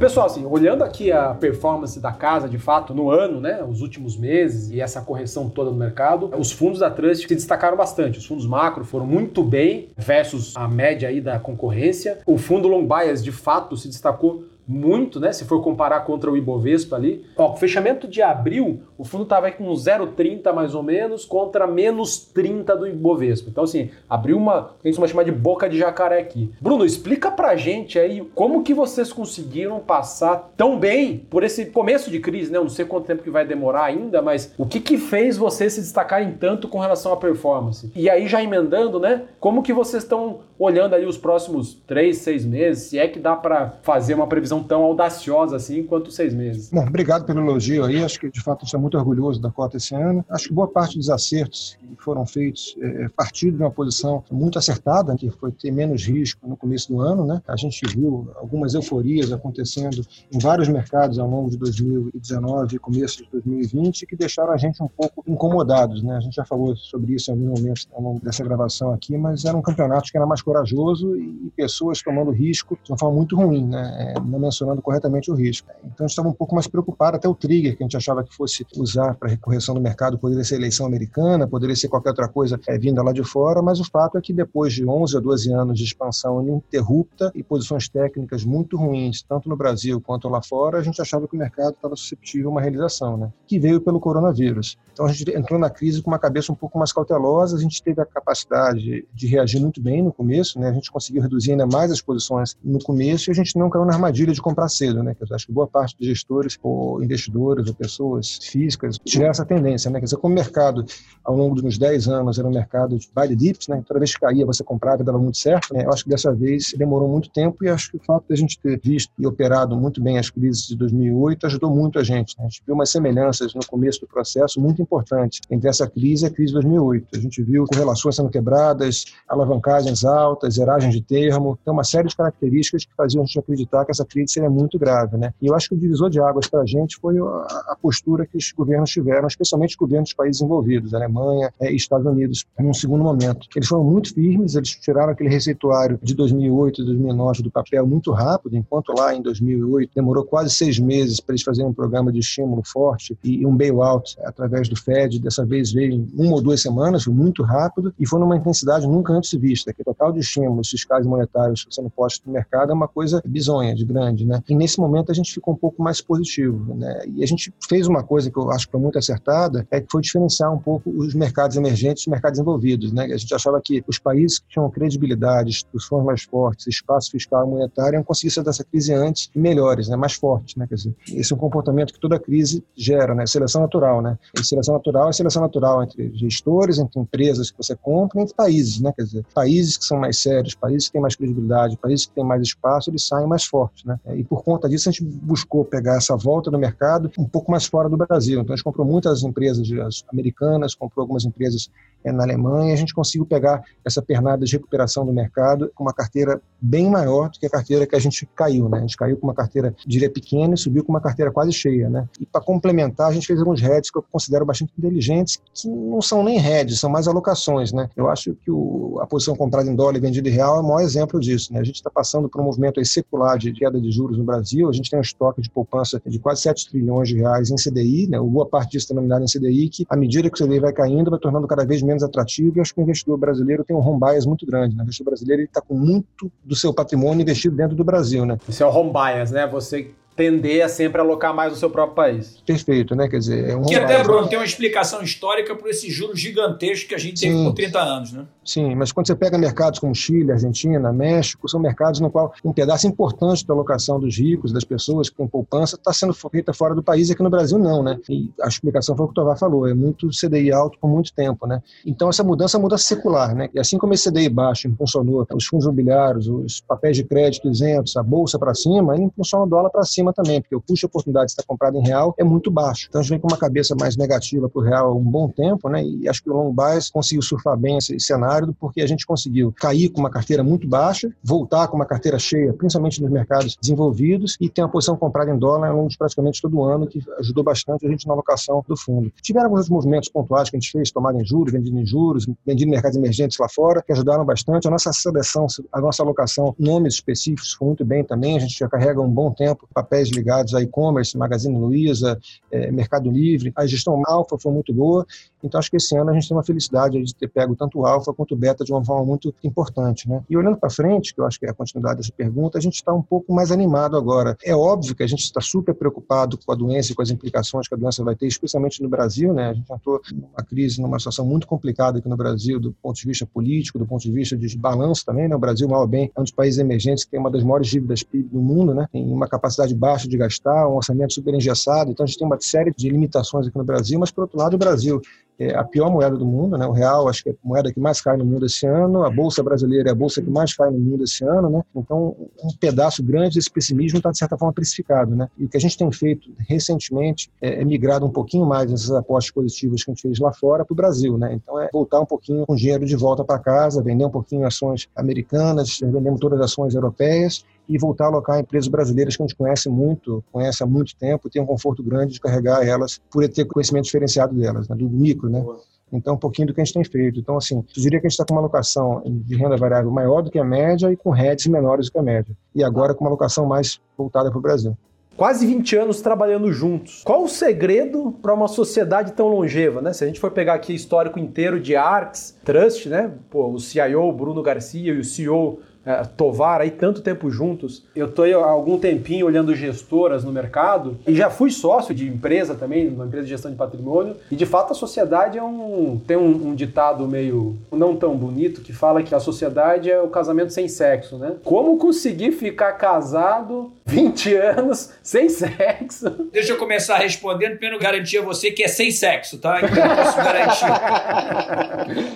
Pessoal, 0.02 0.26
assim, 0.26 0.44
olhando 0.44 0.82
aqui 0.82 1.12
a 1.12 1.32
performance 1.32 2.00
da 2.00 2.10
casa, 2.10 2.48
de 2.48 2.58
fato, 2.58 2.92
no 2.92 3.08
ano, 3.08 3.40
né, 3.40 3.62
os 3.62 3.82
últimos 3.82 4.16
meses 4.16 4.68
e 4.68 4.80
essa 4.80 5.00
correção 5.00 5.48
toda 5.48 5.70
no 5.70 5.76
mercado, 5.76 6.28
os 6.36 6.50
fundos 6.50 6.80
da 6.80 6.90
Trust 6.90 7.28
se 7.28 7.34
destacaram 7.36 7.76
bastante. 7.76 8.18
Os 8.18 8.26
fundos 8.26 8.44
macro 8.44 8.84
foram 8.84 9.06
muito 9.06 9.44
bem 9.44 9.90
versus 9.96 10.56
a 10.56 10.66
média 10.66 11.08
aí 11.08 11.20
da 11.20 11.38
concorrência. 11.38 12.18
O 12.26 12.36
fundo 12.36 12.66
long 12.66 12.84
bias, 12.84 13.22
de 13.22 13.30
fato, 13.30 13.76
se 13.76 13.86
destacou 13.86 14.42
muito, 14.66 15.18
né? 15.18 15.32
Se 15.32 15.44
for 15.44 15.62
comparar 15.62 16.00
contra 16.00 16.30
o 16.30 16.36
Ibovespa 16.36 16.96
ali. 16.96 17.24
Ó, 17.36 17.56
fechamento 17.56 18.06
de 18.06 18.22
abril, 18.22 18.82
o 18.96 19.04
fundo 19.04 19.24
estava 19.24 19.50
com 19.50 19.64
0,30 19.72 20.52
mais 20.52 20.74
ou 20.74 20.82
menos 20.82 21.24
contra 21.24 21.66
menos 21.66 22.18
30 22.18 22.76
do 22.76 22.86
Ibovespa. 22.86 23.50
Então, 23.50 23.64
assim, 23.64 23.90
abriu 24.08 24.36
uma, 24.36 24.74
a 24.82 24.86
gente 24.88 24.98
vai 24.98 25.08
chamar 25.08 25.24
de 25.24 25.32
boca 25.32 25.68
de 25.68 25.78
jacaré 25.78 26.20
aqui. 26.20 26.50
Bruno, 26.60 26.84
explica 26.84 27.30
pra 27.30 27.56
gente 27.56 27.98
aí 27.98 28.22
como 28.34 28.62
que 28.62 28.74
vocês 28.74 29.12
conseguiram 29.12 29.80
passar 29.80 30.52
tão 30.56 30.78
bem 30.78 31.18
por 31.30 31.42
esse 31.42 31.66
começo 31.66 32.10
de 32.10 32.20
crise, 32.20 32.50
né? 32.50 32.58
Eu 32.58 32.62
não 32.62 32.70
sei 32.70 32.84
quanto 32.84 33.06
tempo 33.06 33.22
que 33.22 33.30
vai 33.30 33.46
demorar 33.46 33.84
ainda, 33.84 34.22
mas 34.22 34.54
o 34.56 34.66
que 34.66 34.80
que 34.80 34.96
fez 34.96 35.36
vocês 35.36 35.72
se 35.72 35.80
destacarem 35.80 36.32
tanto 36.32 36.68
com 36.68 36.78
relação 36.78 37.12
à 37.12 37.16
performance? 37.16 37.90
E 37.94 38.08
aí, 38.08 38.26
já 38.26 38.42
emendando, 38.42 39.00
né? 39.00 39.22
Como 39.40 39.62
que 39.62 39.72
vocês 39.72 40.02
estão 40.02 40.40
olhando 40.58 40.94
aí 40.94 41.04
os 41.04 41.18
próximos 41.18 41.74
três, 41.86 42.18
seis 42.18 42.44
meses? 42.44 42.84
Se 42.84 42.98
é 42.98 43.08
que 43.08 43.18
dá 43.18 43.34
para 43.34 43.78
fazer 43.82 44.14
uma 44.14 44.26
previsão 44.26 44.51
tão 44.60 44.82
audaciosa 44.82 45.54
assim 45.54 45.84
quanto 45.84 46.10
seis 46.10 46.34
meses. 46.34 46.68
Bom, 46.70 46.84
obrigado 46.84 47.24
pelo 47.24 47.40
elogio 47.40 47.84
aí. 47.84 48.02
Acho 48.02 48.18
que 48.18 48.28
de 48.28 48.42
fato 48.42 48.64
estou 48.64 48.80
muito 48.80 48.98
orgulhoso 48.98 49.40
da 49.40 49.50
cota 49.50 49.76
esse 49.76 49.94
ano. 49.94 50.24
Acho 50.28 50.48
que 50.48 50.54
boa 50.54 50.66
parte 50.66 50.98
dos 50.98 51.08
acertos 51.08 51.78
que 51.80 52.02
foram 52.02 52.26
feitos 52.26 52.76
é, 52.80 53.08
partindo 53.16 53.56
de 53.56 53.62
uma 53.62 53.70
posição 53.70 54.24
muito 54.32 54.58
acertada, 54.58 55.14
que 55.16 55.30
foi 55.30 55.52
ter 55.52 55.70
menos 55.70 56.04
risco 56.04 56.46
no 56.48 56.56
começo 56.56 56.92
do 56.92 57.00
ano, 57.00 57.24
né? 57.24 57.40
A 57.46 57.56
gente 57.56 57.80
viu 57.94 58.28
algumas 58.36 58.74
euforias 58.74 59.30
acontecendo 59.30 60.04
em 60.32 60.38
vários 60.38 60.68
mercados 60.68 61.18
ao 61.18 61.28
longo 61.28 61.50
de 61.50 61.56
2019 61.58 62.76
e 62.76 62.78
começo 62.78 63.18
de 63.18 63.28
2020 63.30 64.06
que 64.06 64.16
deixaram 64.16 64.52
a 64.52 64.56
gente 64.56 64.82
um 64.82 64.88
pouco 64.88 65.22
incomodados, 65.26 66.02
né? 66.02 66.16
A 66.16 66.20
gente 66.20 66.34
já 66.34 66.44
falou 66.44 66.74
sobre 66.76 67.14
isso 67.14 67.30
em 67.30 67.34
alguns 67.34 67.60
momentos 67.60 67.88
ao 67.94 68.02
longo 68.02 68.20
dessa 68.20 68.42
gravação 68.42 68.92
aqui, 68.92 69.16
mas 69.16 69.44
era 69.44 69.56
um 69.56 69.62
campeonato 69.62 70.10
que 70.10 70.16
era 70.16 70.26
mais 70.26 70.42
corajoso 70.42 71.16
e 71.16 71.52
pessoas 71.56 72.02
tomando 72.02 72.30
risco 72.30 72.78
de 72.82 72.90
uma 72.90 72.98
forma 72.98 73.16
muito 73.16 73.36
ruim, 73.36 73.66
né? 73.66 74.14
É, 74.16 74.20
não 74.20 74.38
mencionando 74.42 74.82
corretamente 74.82 75.30
o 75.30 75.34
risco. 75.34 75.68
Então 75.84 76.04
a 76.04 76.08
gente 76.08 76.10
estava 76.10 76.28
um 76.28 76.32
pouco 76.32 76.54
mais 76.54 76.66
preocupado, 76.66 77.16
até 77.16 77.28
o 77.28 77.34
trigger 77.34 77.76
que 77.76 77.82
a 77.82 77.86
gente 77.86 77.96
achava 77.96 78.22
que 78.24 78.34
fosse 78.34 78.66
usar 78.76 79.14
para 79.14 79.36
correção 79.36 79.74
do 79.74 79.80
mercado 79.80 80.18
poderia 80.18 80.44
ser 80.44 80.56
eleição 80.56 80.86
americana, 80.86 81.46
poderia 81.46 81.76
ser 81.76 81.88
qualquer 81.88 82.10
outra 82.10 82.28
coisa 82.28 82.58
é, 82.66 82.78
vinda 82.78 83.02
lá 83.02 83.12
de 83.12 83.24
fora, 83.24 83.60
mas 83.60 83.80
o 83.80 83.84
fato 83.84 84.18
é 84.18 84.20
que 84.20 84.32
depois 84.32 84.72
de 84.72 84.86
11 84.86 85.16
a 85.16 85.20
12 85.20 85.52
anos 85.52 85.78
de 85.78 85.84
expansão 85.84 86.42
ininterrupta 86.42 87.30
e 87.34 87.42
posições 87.42 87.88
técnicas 87.88 88.44
muito 88.44 88.76
ruins, 88.76 89.22
tanto 89.22 89.48
no 89.48 89.56
Brasil 89.56 90.00
quanto 90.00 90.28
lá 90.28 90.42
fora, 90.42 90.78
a 90.78 90.82
gente 90.82 91.00
achava 91.00 91.26
que 91.28 91.34
o 91.34 91.38
mercado 91.38 91.74
estava 91.74 91.96
suscetível 91.96 92.48
a 92.48 92.52
uma 92.52 92.60
realização, 92.60 93.16
né? 93.16 93.32
que 93.46 93.58
veio 93.58 93.80
pelo 93.80 94.00
coronavírus. 94.00 94.78
Então 94.92 95.06
a 95.06 95.12
gente 95.12 95.30
entrou 95.36 95.58
na 95.58 95.70
crise 95.70 96.02
com 96.02 96.10
uma 96.10 96.18
cabeça 96.18 96.52
um 96.52 96.54
pouco 96.54 96.78
mais 96.78 96.92
cautelosa, 96.92 97.56
a 97.56 97.60
gente 97.60 97.82
teve 97.82 98.00
a 98.00 98.06
capacidade 98.06 99.06
de 99.12 99.26
reagir 99.26 99.60
muito 99.60 99.80
bem 99.80 100.02
no 100.02 100.12
começo, 100.12 100.58
né? 100.58 100.68
a 100.68 100.72
gente 100.72 100.90
conseguiu 100.90 101.22
reduzir 101.22 101.52
ainda 101.52 101.66
mais 101.66 101.90
as 101.90 102.00
posições 102.00 102.56
no 102.62 102.78
começo 102.78 103.30
e 103.30 103.32
a 103.32 103.34
gente 103.34 103.58
não 103.58 103.68
caiu 103.68 103.84
na 103.84 103.94
armadilha 103.94 104.31
de 104.34 104.42
comprar 104.42 104.68
cedo, 104.68 105.02
né? 105.02 105.16
Eu 105.18 105.34
acho 105.34 105.46
que 105.46 105.52
boa 105.52 105.66
parte 105.66 105.96
dos 105.98 106.06
gestores 106.06 106.58
ou 106.62 107.02
investidores 107.02 107.68
ou 107.68 107.74
pessoas 107.74 108.38
físicas 108.42 108.98
tiveram 109.04 109.30
essa 109.30 109.44
tendência, 109.44 109.90
né? 109.90 109.98
Quer 109.98 110.04
dizer, 110.04 110.16
como 110.16 110.32
o 110.32 110.36
mercado 110.36 110.84
ao 111.24 111.36
longo 111.36 111.60
dos 111.60 111.78
10 111.78 112.08
anos 112.08 112.38
era 112.38 112.46
um 112.46 112.52
mercado 112.52 112.98
de 112.98 113.08
buy 113.14 113.28
the 113.28 113.34
dips, 113.34 113.68
né? 113.68 113.82
Toda 113.86 114.00
vez 114.00 114.14
que 114.14 114.20
caía 114.20 114.46
você 114.46 114.64
comprava 114.64 115.02
e 115.02 115.04
dava 115.04 115.18
muito 115.18 115.38
certo, 115.38 115.74
né? 115.74 115.84
Eu 115.84 115.92
acho 115.92 116.04
que 116.04 116.10
dessa 116.10 116.32
vez 116.32 116.72
demorou 116.76 117.08
muito 117.08 117.30
tempo 117.30 117.64
e 117.64 117.68
acho 117.68 117.90
que 117.90 117.96
o 117.96 118.00
fato 118.00 118.24
de 118.28 118.34
a 118.34 118.36
gente 118.36 118.58
ter 118.58 118.78
visto 118.78 119.12
e 119.18 119.26
operado 119.26 119.76
muito 119.76 120.02
bem 120.02 120.18
as 120.18 120.30
crises 120.30 120.66
de 120.66 120.76
2008 120.76 121.46
ajudou 121.46 121.70
muito 121.70 121.98
a 121.98 122.04
gente. 122.04 122.36
Né? 122.38 122.44
A 122.46 122.48
gente 122.48 122.62
viu 122.66 122.74
umas 122.74 122.90
semelhanças 122.90 123.54
no 123.54 123.64
começo 123.66 124.00
do 124.00 124.06
processo 124.06 124.60
muito 124.60 124.80
importantes 124.80 125.40
entre 125.50 125.68
essa 125.68 125.88
crise 125.88 126.24
e 126.24 126.28
a 126.28 126.30
crise 126.30 126.48
de 126.48 126.54
2008. 126.54 127.08
A 127.14 127.18
gente 127.18 127.42
viu 127.42 127.64
correlações 127.66 128.16
sendo 128.16 128.30
quebradas, 128.30 129.06
alavancagens 129.28 130.04
altas, 130.04 130.54
zeragem 130.54 130.90
de 130.90 131.00
termo, 131.00 131.58
tem 131.64 131.72
uma 131.72 131.84
série 131.84 132.08
de 132.08 132.16
características 132.16 132.84
que 132.84 132.94
faziam 132.94 133.22
a 133.22 133.26
gente 133.26 133.38
acreditar 133.38 133.84
que 133.84 133.90
essa 133.90 134.04
crise 134.04 134.21
seria 134.30 134.50
muito 134.50 134.78
grave. 134.78 135.16
Né? 135.16 135.32
E 135.40 135.46
eu 135.46 135.54
acho 135.54 135.68
que 135.68 135.74
o 135.74 135.78
divisor 135.78 136.10
de 136.10 136.20
águas 136.20 136.46
para 136.46 136.60
a 136.60 136.66
gente 136.66 136.96
foi 136.96 137.18
a, 137.18 137.76
postura 137.80 138.26
que 138.26 138.36
os 138.36 138.52
governos 138.52 138.90
tiveram, 138.90 139.26
especialmente 139.26 139.70
os 139.70 139.76
governos 139.76 140.10
dos 140.10 140.14
países 140.14 140.40
envolvidos, 140.40 140.94
Alemanha 140.94 141.52
e 141.60 141.74
Estados 141.74 142.06
Unidos, 142.06 142.44
num 142.58 142.72
segundo 142.72 143.02
momento. 143.02 143.48
Eles 143.54 143.68
foram 143.68 143.84
muito 143.84 144.14
firmes, 144.14 144.54
eles 144.54 144.70
tiraram 144.70 145.12
aquele 145.12 145.30
receituário 145.30 145.98
de 146.02 146.14
2008 146.14 146.82
e 146.82 146.84
2009 146.84 147.42
do 147.42 147.50
papel 147.50 147.86
muito 147.86 148.12
rápido, 148.12 148.56
enquanto 148.56 148.92
lá 148.96 149.14
em 149.14 149.22
2008 149.22 149.90
demorou 149.94 150.24
quase 150.24 150.50
seis 150.54 150.78
meses 150.78 151.20
para 151.20 151.32
eles 151.34 151.42
fazerem 151.42 151.70
um 151.70 151.74
programa 151.74 152.12
de 152.12 152.20
estímulo 152.20 152.62
forte 152.64 153.18
e 153.24 153.44
um 153.44 153.56
bailout 153.56 154.16
através 154.24 154.68
do 154.68 154.76
Fed. 154.76 155.18
Dessa 155.18 155.44
vez 155.44 155.72
veio 155.72 155.92
em 155.92 156.10
uma 156.14 156.34
ou 156.34 156.42
duas 156.42 156.60
semanas, 156.60 157.04
foi 157.04 157.14
muito 157.14 157.42
rápido 157.42 157.92
e 157.98 158.06
foi 158.06 158.20
numa 158.20 158.36
intensidade 158.36 158.86
nunca 158.86 159.12
antes 159.12 159.32
vista, 159.38 159.72
que 159.72 159.82
o 159.82 159.84
total 159.84 160.12
de 160.12 160.20
estímulos 160.20 160.70
fiscais 160.70 161.04
e 161.04 161.08
monetários 161.08 161.66
sendo 161.70 161.90
postos 161.90 162.26
no 162.26 162.32
mercado 162.32 162.70
é 162.70 162.74
uma 162.74 162.88
coisa 162.88 163.22
bizonha, 163.24 163.74
de 163.74 163.84
grande, 163.84 164.11
né? 164.24 164.42
E 164.48 164.54
nesse 164.54 164.78
momento 164.78 165.10
a 165.10 165.14
gente 165.14 165.32
ficou 165.32 165.54
um 165.54 165.56
pouco 165.56 165.82
mais 165.82 166.00
positivo, 166.00 166.74
né? 166.74 167.02
E 167.06 167.22
a 167.22 167.26
gente 167.26 167.52
fez 167.68 167.86
uma 167.86 168.02
coisa 168.02 168.30
que 168.30 168.38
eu 168.38 168.50
acho 168.50 168.66
que 168.66 168.72
foi 168.72 168.80
muito 168.80 168.98
acertada, 168.98 169.66
é 169.70 169.80
que 169.80 169.86
foi 169.90 170.02
diferenciar 170.02 170.52
um 170.52 170.58
pouco 170.58 170.90
os 170.90 171.14
mercados 171.14 171.56
emergentes 171.56 172.04
dos 172.04 172.12
mercados 172.12 172.38
envolvidos, 172.38 172.92
né? 172.92 173.04
A 173.04 173.16
gente 173.16 173.34
achava 173.34 173.60
que 173.62 173.82
os 173.86 173.98
países 173.98 174.38
que 174.38 174.48
tinham 174.48 174.70
credibilidade, 174.70 175.50
instituições 175.50 176.04
mais 176.04 176.22
fortes, 176.22 176.66
espaço 176.66 177.10
fiscal 177.10 177.46
e 177.46 177.50
monetário 177.50 177.96
iam 177.96 178.04
conseguir 178.04 178.32
sair 178.32 178.44
dessa 178.44 178.64
crise 178.64 178.92
antes 178.92 179.30
e 179.34 179.38
melhores, 179.38 179.88
né? 179.88 179.96
Mais 179.96 180.14
fortes, 180.14 180.56
né? 180.56 180.66
Quer 180.66 180.74
dizer, 180.74 180.94
esse 181.08 181.32
é 181.32 181.36
um 181.36 181.38
comportamento 181.38 181.92
que 181.92 182.00
toda 182.00 182.18
crise 182.18 182.64
gera, 182.76 183.14
né? 183.14 183.26
Seleção 183.26 183.62
natural, 183.62 184.02
né? 184.02 184.18
E 184.38 184.44
seleção 184.44 184.74
natural 184.74 185.08
é 185.08 185.12
seleção 185.12 185.42
natural 185.42 185.82
entre 185.82 186.12
gestores, 186.14 186.78
entre 186.78 187.00
empresas 187.00 187.50
que 187.50 187.56
você 187.56 187.76
compra, 187.76 188.20
entre 188.20 188.34
países, 188.34 188.80
né? 188.80 188.92
Quer 188.96 189.04
dizer, 189.04 189.26
países 189.34 189.76
que 189.76 189.84
são 189.84 189.98
mais 189.98 190.18
sérios, 190.18 190.54
países 190.54 190.86
que 190.88 190.92
têm 190.92 191.02
mais 191.02 191.16
credibilidade, 191.16 191.76
países 191.76 192.06
que 192.06 192.14
têm 192.14 192.24
mais 192.24 192.42
espaço, 192.42 192.90
eles 192.90 193.06
saem 193.06 193.26
mais 193.26 193.44
fortes, 193.44 193.84
né? 193.84 193.98
E 194.04 194.24
por 194.24 194.42
conta 194.42 194.68
disso 194.68 194.88
a 194.88 194.92
gente 194.92 195.04
buscou 195.04 195.64
pegar 195.64 195.96
essa 195.96 196.16
volta 196.16 196.50
no 196.50 196.58
mercado 196.58 197.10
um 197.16 197.28
pouco 197.28 197.52
mais 197.52 197.66
fora 197.66 197.88
do 197.88 197.96
Brasil. 197.96 198.40
Então 198.40 198.52
a 198.52 198.56
gente 198.56 198.64
comprou 198.64 198.84
muitas 198.84 199.22
empresas 199.22 200.04
americanas, 200.12 200.74
comprou 200.74 201.02
algumas 201.02 201.24
empresas 201.24 201.70
é, 201.70 201.91
na 202.10 202.24
Alemanha, 202.24 202.72
a 202.72 202.76
gente 202.76 202.94
conseguiu 202.94 203.26
pegar 203.26 203.62
essa 203.84 204.00
pernada 204.00 204.44
de 204.44 204.52
recuperação 204.52 205.04
do 205.04 205.12
mercado 205.12 205.70
com 205.74 205.84
uma 205.84 205.92
carteira 205.92 206.40
bem 206.60 206.90
maior 206.90 207.28
do 207.28 207.38
que 207.38 207.46
a 207.46 207.50
carteira 207.50 207.86
que 207.86 207.94
a 207.94 207.98
gente 207.98 208.26
caiu, 208.34 208.68
né? 208.68 208.78
A 208.78 208.80
gente 208.80 208.96
caiu 208.96 209.16
com 209.16 209.26
uma 209.26 209.34
carteira, 209.34 209.74
diria, 209.86 210.10
pequena 210.10 210.54
e 210.54 210.56
subiu 210.56 210.84
com 210.84 210.92
uma 210.92 211.00
carteira 211.00 211.30
quase 211.30 211.52
cheia, 211.52 211.88
né? 211.88 212.08
E 212.20 212.26
para 212.26 212.40
complementar, 212.40 213.08
a 213.08 213.12
gente 213.12 213.26
fez 213.26 213.38
alguns 213.38 213.62
hedges 213.62 213.90
que 213.90 213.98
eu 213.98 214.04
considero 214.10 214.46
bastante 214.46 214.72
inteligentes, 214.78 215.40
que 215.52 215.68
não 215.68 216.00
são 216.00 216.22
nem 216.22 216.38
hedges, 216.38 216.80
são 216.80 216.90
mais 216.90 217.06
alocações, 217.06 217.72
né? 217.72 217.88
Eu 217.96 218.08
acho 218.08 218.34
que 218.34 218.50
o, 218.50 218.98
a 219.00 219.06
posição 219.06 219.36
comprada 219.36 219.70
em 219.70 219.74
dólar 219.74 219.96
e 219.96 220.00
vendida 220.00 220.28
em 220.28 220.32
real 220.32 220.56
é 220.56 220.60
o 220.60 220.62
maior 220.62 220.80
exemplo 220.80 221.20
disso, 221.20 221.52
né? 221.52 221.60
A 221.60 221.64
gente 221.64 221.76
está 221.76 221.90
passando 221.90 222.28
por 222.28 222.40
um 222.40 222.44
movimento 222.44 222.80
aí 222.80 222.86
secular 222.86 223.36
de 223.36 223.52
queda 223.52 223.80
de 223.80 223.90
juros 223.90 224.16
no 224.16 224.24
Brasil, 224.24 224.68
a 224.68 224.72
gente 224.72 224.90
tem 224.90 224.98
um 224.98 225.02
estoque 225.02 225.42
de 225.42 225.50
poupança 225.50 226.00
de 226.06 226.18
quase 226.18 226.42
7 226.42 226.70
trilhões 226.70 227.08
de 227.08 227.16
reais 227.16 227.50
em 227.50 227.56
CDI, 227.56 228.08
né? 228.08 228.18
Boa 228.18 228.46
parte 228.46 228.72
disso 228.72 228.92
está 228.92 229.20
em 229.20 229.24
CDI, 229.26 229.68
que 229.68 229.86
à 229.88 229.96
medida 229.96 230.30
que 230.30 230.42
o 230.42 230.46
CDI 230.46 230.60
vai 230.60 230.72
caindo, 230.72 231.10
vai 231.10 231.18
tornando 231.18 231.46
cada 231.46 231.64
vez 231.64 231.82
menos 231.82 231.91
atrativo, 232.00 232.56
e 232.56 232.60
acho 232.60 232.72
que 232.72 232.80
o 232.80 232.82
investidor 232.82 233.18
brasileiro 233.18 233.64
tem 233.64 233.74
um 233.74 233.80
home 233.80 233.98
bias 233.98 234.24
muito 234.24 234.46
grande, 234.46 234.76
né? 234.76 234.82
O 234.82 234.84
investidor 234.84 235.10
brasileiro 235.10 235.42
está 235.42 235.60
com 235.60 235.74
muito 235.74 236.30
do 236.44 236.54
seu 236.54 236.72
patrimônio 236.72 237.22
investido 237.22 237.56
dentro 237.56 237.74
do 237.74 237.82
Brasil, 237.82 238.24
né? 238.24 238.38
Esse 238.48 238.62
é 238.62 238.66
o 238.66 238.70
home 238.70 238.92
bias, 238.92 239.32
né? 239.32 239.44
Você 239.48 239.90
tender 240.16 240.64
a 240.64 240.68
sempre 240.68 241.00
alocar 241.00 241.34
mais 241.34 241.52
no 241.52 241.58
seu 241.58 241.70
próprio 241.70 241.94
país. 241.94 242.42
Perfeito, 242.44 242.94
né? 242.94 243.08
Quer 243.08 243.18
dizer, 243.18 243.50
é 243.50 243.56
um 243.56 243.62
Que 243.62 243.74
até, 243.74 244.02
Bruno, 244.02 244.28
tem 244.28 244.38
uma 244.38 244.44
explicação 244.44 245.02
histórica 245.02 245.54
para 245.54 245.70
esse 245.70 245.90
juros 245.90 246.20
gigantesco 246.20 246.88
que 246.88 246.94
a 246.94 246.98
gente 246.98 247.18
Sim. 247.18 247.30
teve 247.30 247.44
por 247.44 247.54
30 247.54 247.78
anos, 247.80 248.12
né? 248.12 248.26
Sim, 248.44 248.74
mas 248.74 248.90
quando 248.90 249.06
você 249.06 249.14
pega 249.14 249.38
mercados 249.38 249.78
como 249.78 249.94
Chile, 249.94 250.32
Argentina, 250.32 250.92
México, 250.92 251.48
são 251.48 251.60
mercados 251.60 252.00
no 252.00 252.10
qual 252.10 252.32
um 252.44 252.52
pedaço 252.52 252.86
importante 252.86 253.46
da 253.46 253.54
alocação 253.54 254.00
dos 254.00 254.18
ricos, 254.18 254.52
das 254.52 254.64
pessoas 254.64 255.08
com 255.08 255.28
poupança, 255.28 255.76
está 255.76 255.92
sendo 255.92 256.12
feita 256.12 256.52
fora 256.52 256.74
do 256.74 256.82
país, 256.82 257.08
e 257.08 257.12
aqui 257.12 257.22
no 257.22 257.30
Brasil 257.30 257.58
não, 257.58 257.82
né? 257.82 257.98
E 258.08 258.30
a 258.40 258.48
explicação 258.48 258.96
foi 258.96 259.04
o 259.04 259.08
que 259.08 259.12
o 259.12 259.14
Tovar 259.14 259.38
falou, 259.38 259.68
é 259.68 259.74
muito 259.74 260.08
CDI 260.08 260.52
alto 260.52 260.76
por 260.80 260.88
muito 260.88 261.12
tempo, 261.12 261.46
né? 261.46 261.62
Então 261.86 262.08
essa 262.08 262.24
mudança 262.24 262.58
muda 262.58 262.76
secular, 262.76 263.34
né? 263.34 263.48
E 263.54 263.60
assim 263.60 263.78
como 263.78 263.94
esse 263.94 264.10
CDI 264.10 264.28
baixo 264.28 264.66
impulsionou 264.66 265.26
os 265.32 265.46
fundos 265.46 265.64
imobiliários, 265.64 266.26
os 266.26 266.60
papéis 266.60 266.96
de 266.96 267.04
crédito 267.04 267.48
isentos, 267.48 267.96
a 267.96 268.02
bolsa 268.02 268.38
para 268.38 268.54
cima, 268.54 268.94
ele 268.94 269.04
impulsiona 269.04 269.44
o 269.44 269.48
dólar 269.48 269.70
para 269.70 269.84
cima 269.84 270.01
também, 270.10 270.40
porque 270.40 270.56
o 270.56 270.60
custo 270.60 270.76
de 270.76 270.86
oportunidade 270.86 271.26
de 271.26 271.32
estar 271.32 271.42
comprado 271.42 271.76
em 271.76 271.82
real 271.82 272.14
é 272.16 272.24
muito 272.24 272.50
baixo. 272.50 272.86
Então 272.88 273.00
a 273.00 273.02
gente 273.02 273.10
vem 273.10 273.20
com 273.20 273.28
uma 273.28 273.36
cabeça 273.36 273.74
mais 273.78 273.94
negativa 273.94 274.48
para 274.48 274.62
o 274.62 274.64
real 274.64 274.88
há 274.88 274.94
um 274.94 275.04
bom 275.04 275.28
tempo, 275.28 275.68
né? 275.68 275.84
E 275.84 276.08
acho 276.08 276.22
que 276.22 276.30
o 276.30 276.32
long 276.32 276.54
bias 276.54 276.88
conseguiu 276.88 277.20
surfar 277.20 277.58
bem 277.58 277.76
esse 277.76 278.00
cenário 278.00 278.56
porque 278.58 278.80
a 278.80 278.86
gente 278.86 279.06
conseguiu 279.06 279.52
cair 279.52 279.90
com 279.90 280.00
uma 280.00 280.10
carteira 280.10 280.42
muito 280.42 280.66
baixa, 280.66 281.12
voltar 281.22 281.68
com 281.68 281.76
uma 281.76 281.84
carteira 281.84 282.18
cheia, 282.18 282.54
principalmente 282.54 283.02
nos 283.02 283.10
mercados 283.10 283.56
desenvolvidos, 283.60 284.36
e 284.40 284.48
ter 284.48 284.62
uma 284.62 284.70
posição 284.70 284.96
comprada 284.96 285.30
em 285.30 285.38
dólar 285.38 285.68
ao 285.68 285.76
longo 285.76 285.88
de 285.88 285.98
praticamente 285.98 286.40
todo 286.40 286.62
ano, 286.62 286.86
que 286.86 287.02
ajudou 287.18 287.44
bastante 287.44 287.86
a 287.86 287.90
gente 287.90 288.06
na 288.06 288.14
alocação 288.14 288.64
do 288.66 288.76
fundo. 288.76 289.12
Tiveram 289.20 289.46
alguns 289.46 289.68
movimentos 289.68 290.08
pontuais 290.08 290.48
que 290.48 290.56
a 290.56 290.60
gente 290.60 290.70
fez, 290.70 290.90
tomada 290.90 291.20
em 291.20 291.24
juros, 291.24 291.52
vendido 291.52 291.78
em 291.78 291.84
juros, 291.84 292.26
vendido 292.46 292.68
em 292.68 292.72
mercados 292.72 292.96
emergentes 292.96 293.36
lá 293.38 293.48
fora, 293.48 293.82
que 293.82 293.92
ajudaram 293.92 294.24
bastante. 294.24 294.66
A 294.68 294.70
nossa 294.70 294.92
seleção, 294.92 295.46
a 295.72 295.80
nossa 295.80 296.02
alocação, 296.02 296.54
nomes 296.58 296.94
específicos, 296.94 297.52
foi 297.52 297.66
muito 297.68 297.84
bem 297.84 298.04
também. 298.04 298.36
A 298.36 298.40
gente 298.40 298.58
já 298.58 298.68
carrega 298.68 299.00
um 299.00 299.10
bom 299.10 299.32
tempo 299.32 299.68
papéis 299.92 300.08
ligados 300.08 300.54
a 300.54 300.62
e-commerce, 300.62 301.16
Magazine 301.18 301.58
Luiza, 301.58 302.18
é, 302.50 302.70
Mercado 302.70 303.10
Livre. 303.10 303.52
A 303.54 303.66
gestão 303.66 304.02
alfa 304.06 304.38
foi 304.38 304.50
muito 304.50 304.72
boa. 304.72 305.06
Então, 305.42 305.58
acho 305.58 305.70
que 305.70 305.76
esse 305.76 305.96
ano 305.96 306.10
a 306.10 306.14
gente 306.14 306.28
tem 306.28 306.36
uma 306.36 306.44
felicidade 306.44 307.02
de 307.02 307.14
ter 307.14 307.28
pego 307.28 307.56
tanto 307.56 307.80
o 307.80 307.86
alfa 307.86 308.12
quanto 308.12 308.34
o 308.34 308.36
beta 308.36 308.64
de 308.64 308.72
uma 308.72 308.84
forma 308.84 309.04
muito 309.04 309.34
importante. 309.42 310.08
Né? 310.08 310.22
E 310.28 310.36
olhando 310.36 310.56
para 310.56 310.70
frente, 310.70 311.14
que 311.14 311.20
eu 311.20 311.26
acho 311.26 311.38
que 311.38 311.46
é 311.46 311.50
a 311.50 311.54
continuidade 311.54 311.98
dessa 311.98 312.12
pergunta, 312.12 312.58
a 312.58 312.60
gente 312.60 312.74
está 312.74 312.92
um 312.92 313.02
pouco 313.02 313.32
mais 313.32 313.50
animado 313.50 313.96
agora. 313.96 314.36
É 314.44 314.54
óbvio 314.54 314.94
que 314.94 315.02
a 315.02 315.06
gente 315.06 315.22
está 315.22 315.40
super 315.40 315.74
preocupado 315.74 316.38
com 316.38 316.52
a 316.52 316.54
doença 316.54 316.92
e 316.92 316.94
com 316.94 317.02
as 317.02 317.10
implicações 317.10 317.68
que 317.68 317.74
a 317.74 317.78
doença 317.78 318.04
vai 318.04 318.14
ter, 318.14 318.26
especialmente 318.26 318.82
no 318.82 318.88
Brasil. 318.88 319.32
Né? 319.32 319.50
A 319.50 319.54
gente 319.54 319.72
entrou 319.72 320.00
numa 320.12 320.44
crise, 320.44 320.80
numa 320.80 320.98
situação 320.98 321.26
muito 321.26 321.46
complicada 321.46 321.98
aqui 321.98 322.08
no 322.08 322.16
Brasil, 322.16 322.60
do 322.60 322.72
ponto 322.82 322.96
de 322.96 323.06
vista 323.06 323.26
político, 323.26 323.78
do 323.78 323.86
ponto 323.86 324.02
de 324.02 324.12
vista 324.12 324.36
de 324.36 324.56
balanço 324.56 325.04
também. 325.04 325.28
Né? 325.28 325.34
O 325.34 325.38
Brasil, 325.38 325.68
mal 325.68 325.80
ou 325.80 325.86
bem, 325.86 326.10
é 326.14 326.20
um 326.20 326.22
dos 326.22 326.32
países 326.32 326.58
emergentes 326.58 327.04
que 327.04 327.10
tem 327.10 327.20
uma 327.20 327.30
das 327.30 327.42
maiores 327.42 327.68
dívidas 327.68 328.02
PIB 328.02 328.28
do 328.28 328.40
mundo, 328.40 328.74
né? 328.74 328.86
tem 328.92 329.04
uma 329.10 329.28
capacidade 329.28 329.74
baixa 329.74 330.08
de 330.08 330.16
gastar, 330.16 330.68
um 330.68 330.76
orçamento 330.76 331.12
super 331.12 331.34
engessado. 331.34 331.90
Então, 331.90 332.04
a 332.04 332.06
gente 332.06 332.18
tem 332.18 332.26
uma 332.26 332.38
série 332.40 332.72
de 332.76 332.88
limitações 332.88 333.46
aqui 333.46 333.58
no 333.58 333.64
Brasil, 333.64 333.98
mas, 333.98 334.10
por 334.10 334.22
outro 334.22 334.38
lado, 334.38 334.54
o 334.54 334.58
Brasil 334.58 335.00
é 335.38 335.54
a 335.54 335.64
pior 335.64 335.90
moeda 335.90 336.16
do 336.16 336.26
mundo, 336.26 336.56
né? 336.56 336.66
O 336.66 336.72
real, 336.72 337.08
acho 337.08 337.22
que 337.22 337.30
é 337.30 337.32
a 337.32 337.36
moeda 337.42 337.72
que 337.72 337.80
mais 337.80 338.00
cai 338.00 338.16
no 338.16 338.24
mundo 338.24 338.46
esse 338.46 338.66
ano. 338.66 339.04
A 339.04 339.10
bolsa 339.10 339.42
brasileira 339.42 339.88
é 339.88 339.92
a 339.92 339.94
bolsa 339.94 340.22
que 340.22 340.30
mais 340.30 340.54
cai 340.54 340.70
no 340.70 340.78
mundo 340.78 341.04
esse 341.04 341.24
ano, 341.24 341.50
né? 341.50 341.62
Então, 341.74 342.16
um 342.42 342.56
pedaço 342.58 343.02
grande 343.02 343.36
desse 343.36 343.50
pessimismo 343.50 343.98
está 343.98 344.10
de 344.10 344.18
certa 344.18 344.36
forma 344.36 344.52
precificado, 344.52 345.14
né? 345.14 345.28
E 345.38 345.44
o 345.44 345.48
que 345.48 345.56
a 345.56 345.60
gente 345.60 345.76
tem 345.76 345.90
feito 345.90 346.30
recentemente 346.48 347.30
é, 347.40 347.60
é 347.60 347.64
migrado 347.64 348.06
um 348.06 348.10
pouquinho 348.10 348.46
mais 348.46 348.70
nessas 348.70 348.90
apostas 348.92 349.32
positivas 349.32 349.82
que 349.82 349.90
a 349.90 349.94
gente 349.94 350.02
fez 350.02 350.18
lá 350.18 350.32
fora 350.32 350.64
para 350.64 350.72
o 350.72 350.76
Brasil, 350.76 351.18
né? 351.18 351.32
Então, 351.34 351.60
é 351.60 351.68
voltar 351.72 352.00
um 352.00 352.06
pouquinho 352.06 352.46
com 352.46 352.54
dinheiro 352.54 352.84
de 352.84 352.96
volta 352.96 353.24
para 353.24 353.38
casa, 353.38 353.82
vender 353.82 354.04
um 354.04 354.10
pouquinho 354.10 354.46
ações 354.46 354.88
americanas, 354.94 355.78
vendemos 355.80 356.20
todas 356.20 356.38
as 356.40 356.52
ações 356.52 356.74
europeias 356.74 357.44
e 357.72 357.78
voltar 357.78 358.04
a 358.04 358.08
alocar 358.08 358.38
em 358.38 358.42
empresas 358.42 358.68
brasileiras 358.68 359.16
que 359.16 359.22
a 359.22 359.26
gente 359.26 359.36
conhece 359.36 359.68
muito, 359.68 360.22
conhece 360.30 360.62
há 360.62 360.66
muito 360.66 360.94
tempo, 360.96 361.30
tem 361.30 361.40
um 361.40 361.46
conforto 361.46 361.82
grande 361.82 362.12
de 362.12 362.20
carregar 362.20 362.66
elas 362.66 363.00
por 363.10 363.26
ter 363.28 363.44
conhecimento 363.46 363.84
diferenciado 363.84 364.34
delas, 364.34 364.68
né, 364.68 364.76
do 364.76 364.88
micro, 364.88 365.28
né? 365.28 365.44
Então, 365.92 366.14
um 366.14 366.18
pouquinho 366.18 366.48
do 366.48 366.54
que 366.54 366.60
a 366.60 366.64
gente 366.64 366.72
tem 366.72 366.84
feito. 366.84 367.20
Então, 367.20 367.36
assim, 367.36 367.56
eu 367.56 367.82
diria 367.82 368.00
que 368.00 368.06
a 368.06 368.08
gente 368.08 368.12
está 368.12 368.24
com 368.24 368.32
uma 368.32 368.40
alocação 368.40 369.02
de 369.04 369.36
renda 369.36 369.56
variável 369.58 369.90
maior 369.90 370.22
do 370.22 370.30
que 370.30 370.38
a 370.38 370.44
média 370.44 370.90
e 370.90 370.96
com 370.96 371.14
hedges 371.14 371.46
menores 371.48 371.86
do 371.86 371.92
que 371.92 371.98
a 371.98 372.02
média. 372.02 372.34
E 372.54 372.64
agora 372.64 372.94
com 372.94 373.04
uma 373.04 373.10
alocação 373.10 373.44
mais 373.44 373.78
voltada 373.96 374.30
para 374.30 374.38
o 374.38 374.42
Brasil. 374.42 374.76
Quase 375.14 375.46
20 375.46 375.76
anos 375.76 376.00
trabalhando 376.00 376.50
juntos. 376.50 377.02
Qual 377.04 377.22
o 377.22 377.28
segredo 377.28 378.12
para 378.22 378.32
uma 378.32 378.48
sociedade 378.48 379.12
tão 379.12 379.28
longeva, 379.28 379.82
né? 379.82 379.92
Se 379.92 380.02
a 380.02 380.06
gente 380.06 380.18
for 380.18 380.30
pegar 380.30 380.54
aqui 380.54 380.72
o 380.72 380.76
histórico 380.76 381.18
inteiro 381.18 381.60
de 381.60 381.76
Arcs, 381.76 382.38
Trust, 382.42 382.88
né? 382.88 383.12
Pô, 383.28 383.48
o 383.48 383.60
CIO, 383.60 384.10
Bruno 384.12 384.42
Garcia, 384.42 384.94
e 384.94 384.98
o 384.98 385.04
CEO 385.04 385.60
é, 385.84 386.02
Tovar 386.04 386.60
aí 386.60 386.70
tanto 386.70 387.00
tempo 387.00 387.30
juntos. 387.30 387.84
Eu 387.94 388.06
estou 388.06 388.24
há 388.24 388.50
algum 388.50 388.78
tempinho 388.78 389.26
olhando 389.26 389.54
gestoras 389.54 390.24
no 390.24 390.32
mercado 390.32 390.98
e 391.06 391.14
já 391.14 391.28
fui 391.28 391.50
sócio 391.50 391.94
de 391.94 392.08
empresa 392.08 392.54
também, 392.54 392.88
uma 392.88 393.06
empresa 393.06 393.24
de 393.24 393.30
gestão 393.30 393.50
de 393.50 393.56
patrimônio. 393.56 394.16
E 394.30 394.36
de 394.36 394.46
fato 394.46 394.72
a 394.72 394.74
sociedade 394.74 395.38
é 395.38 395.42
um 395.42 396.00
tem 396.06 396.16
um, 396.16 396.48
um, 396.48 396.54
ditado 396.54 397.06
meio 397.06 397.56
não 397.70 397.96
tão 397.96 398.16
bonito 398.16 398.60
que 398.60 398.72
fala 398.72 399.02
que 399.02 399.14
a 399.14 399.20
sociedade 399.20 399.90
é 399.90 400.00
o 400.00 400.08
casamento 400.08 400.52
sem 400.52 400.68
sexo, 400.68 401.18
né? 401.18 401.36
Como 401.44 401.76
conseguir 401.78 402.32
ficar 402.32 402.72
casado 402.72 403.72
20 403.86 404.34
anos 404.34 404.92
sem 405.02 405.28
sexo? 405.28 406.10
Deixa 406.32 406.52
eu 406.52 406.58
começar 406.58 406.98
respondendo, 406.98 407.58
para 407.58 407.78
garantir 407.78 408.18
a 408.18 408.22
você 408.22 408.50
que 408.50 408.62
é 408.62 408.68
sem 408.68 408.90
sexo, 408.90 409.38
tá? 409.38 409.60
Então 409.62 409.84
eu 409.84 409.96
posso 409.96 410.16
garantir. 410.16 410.66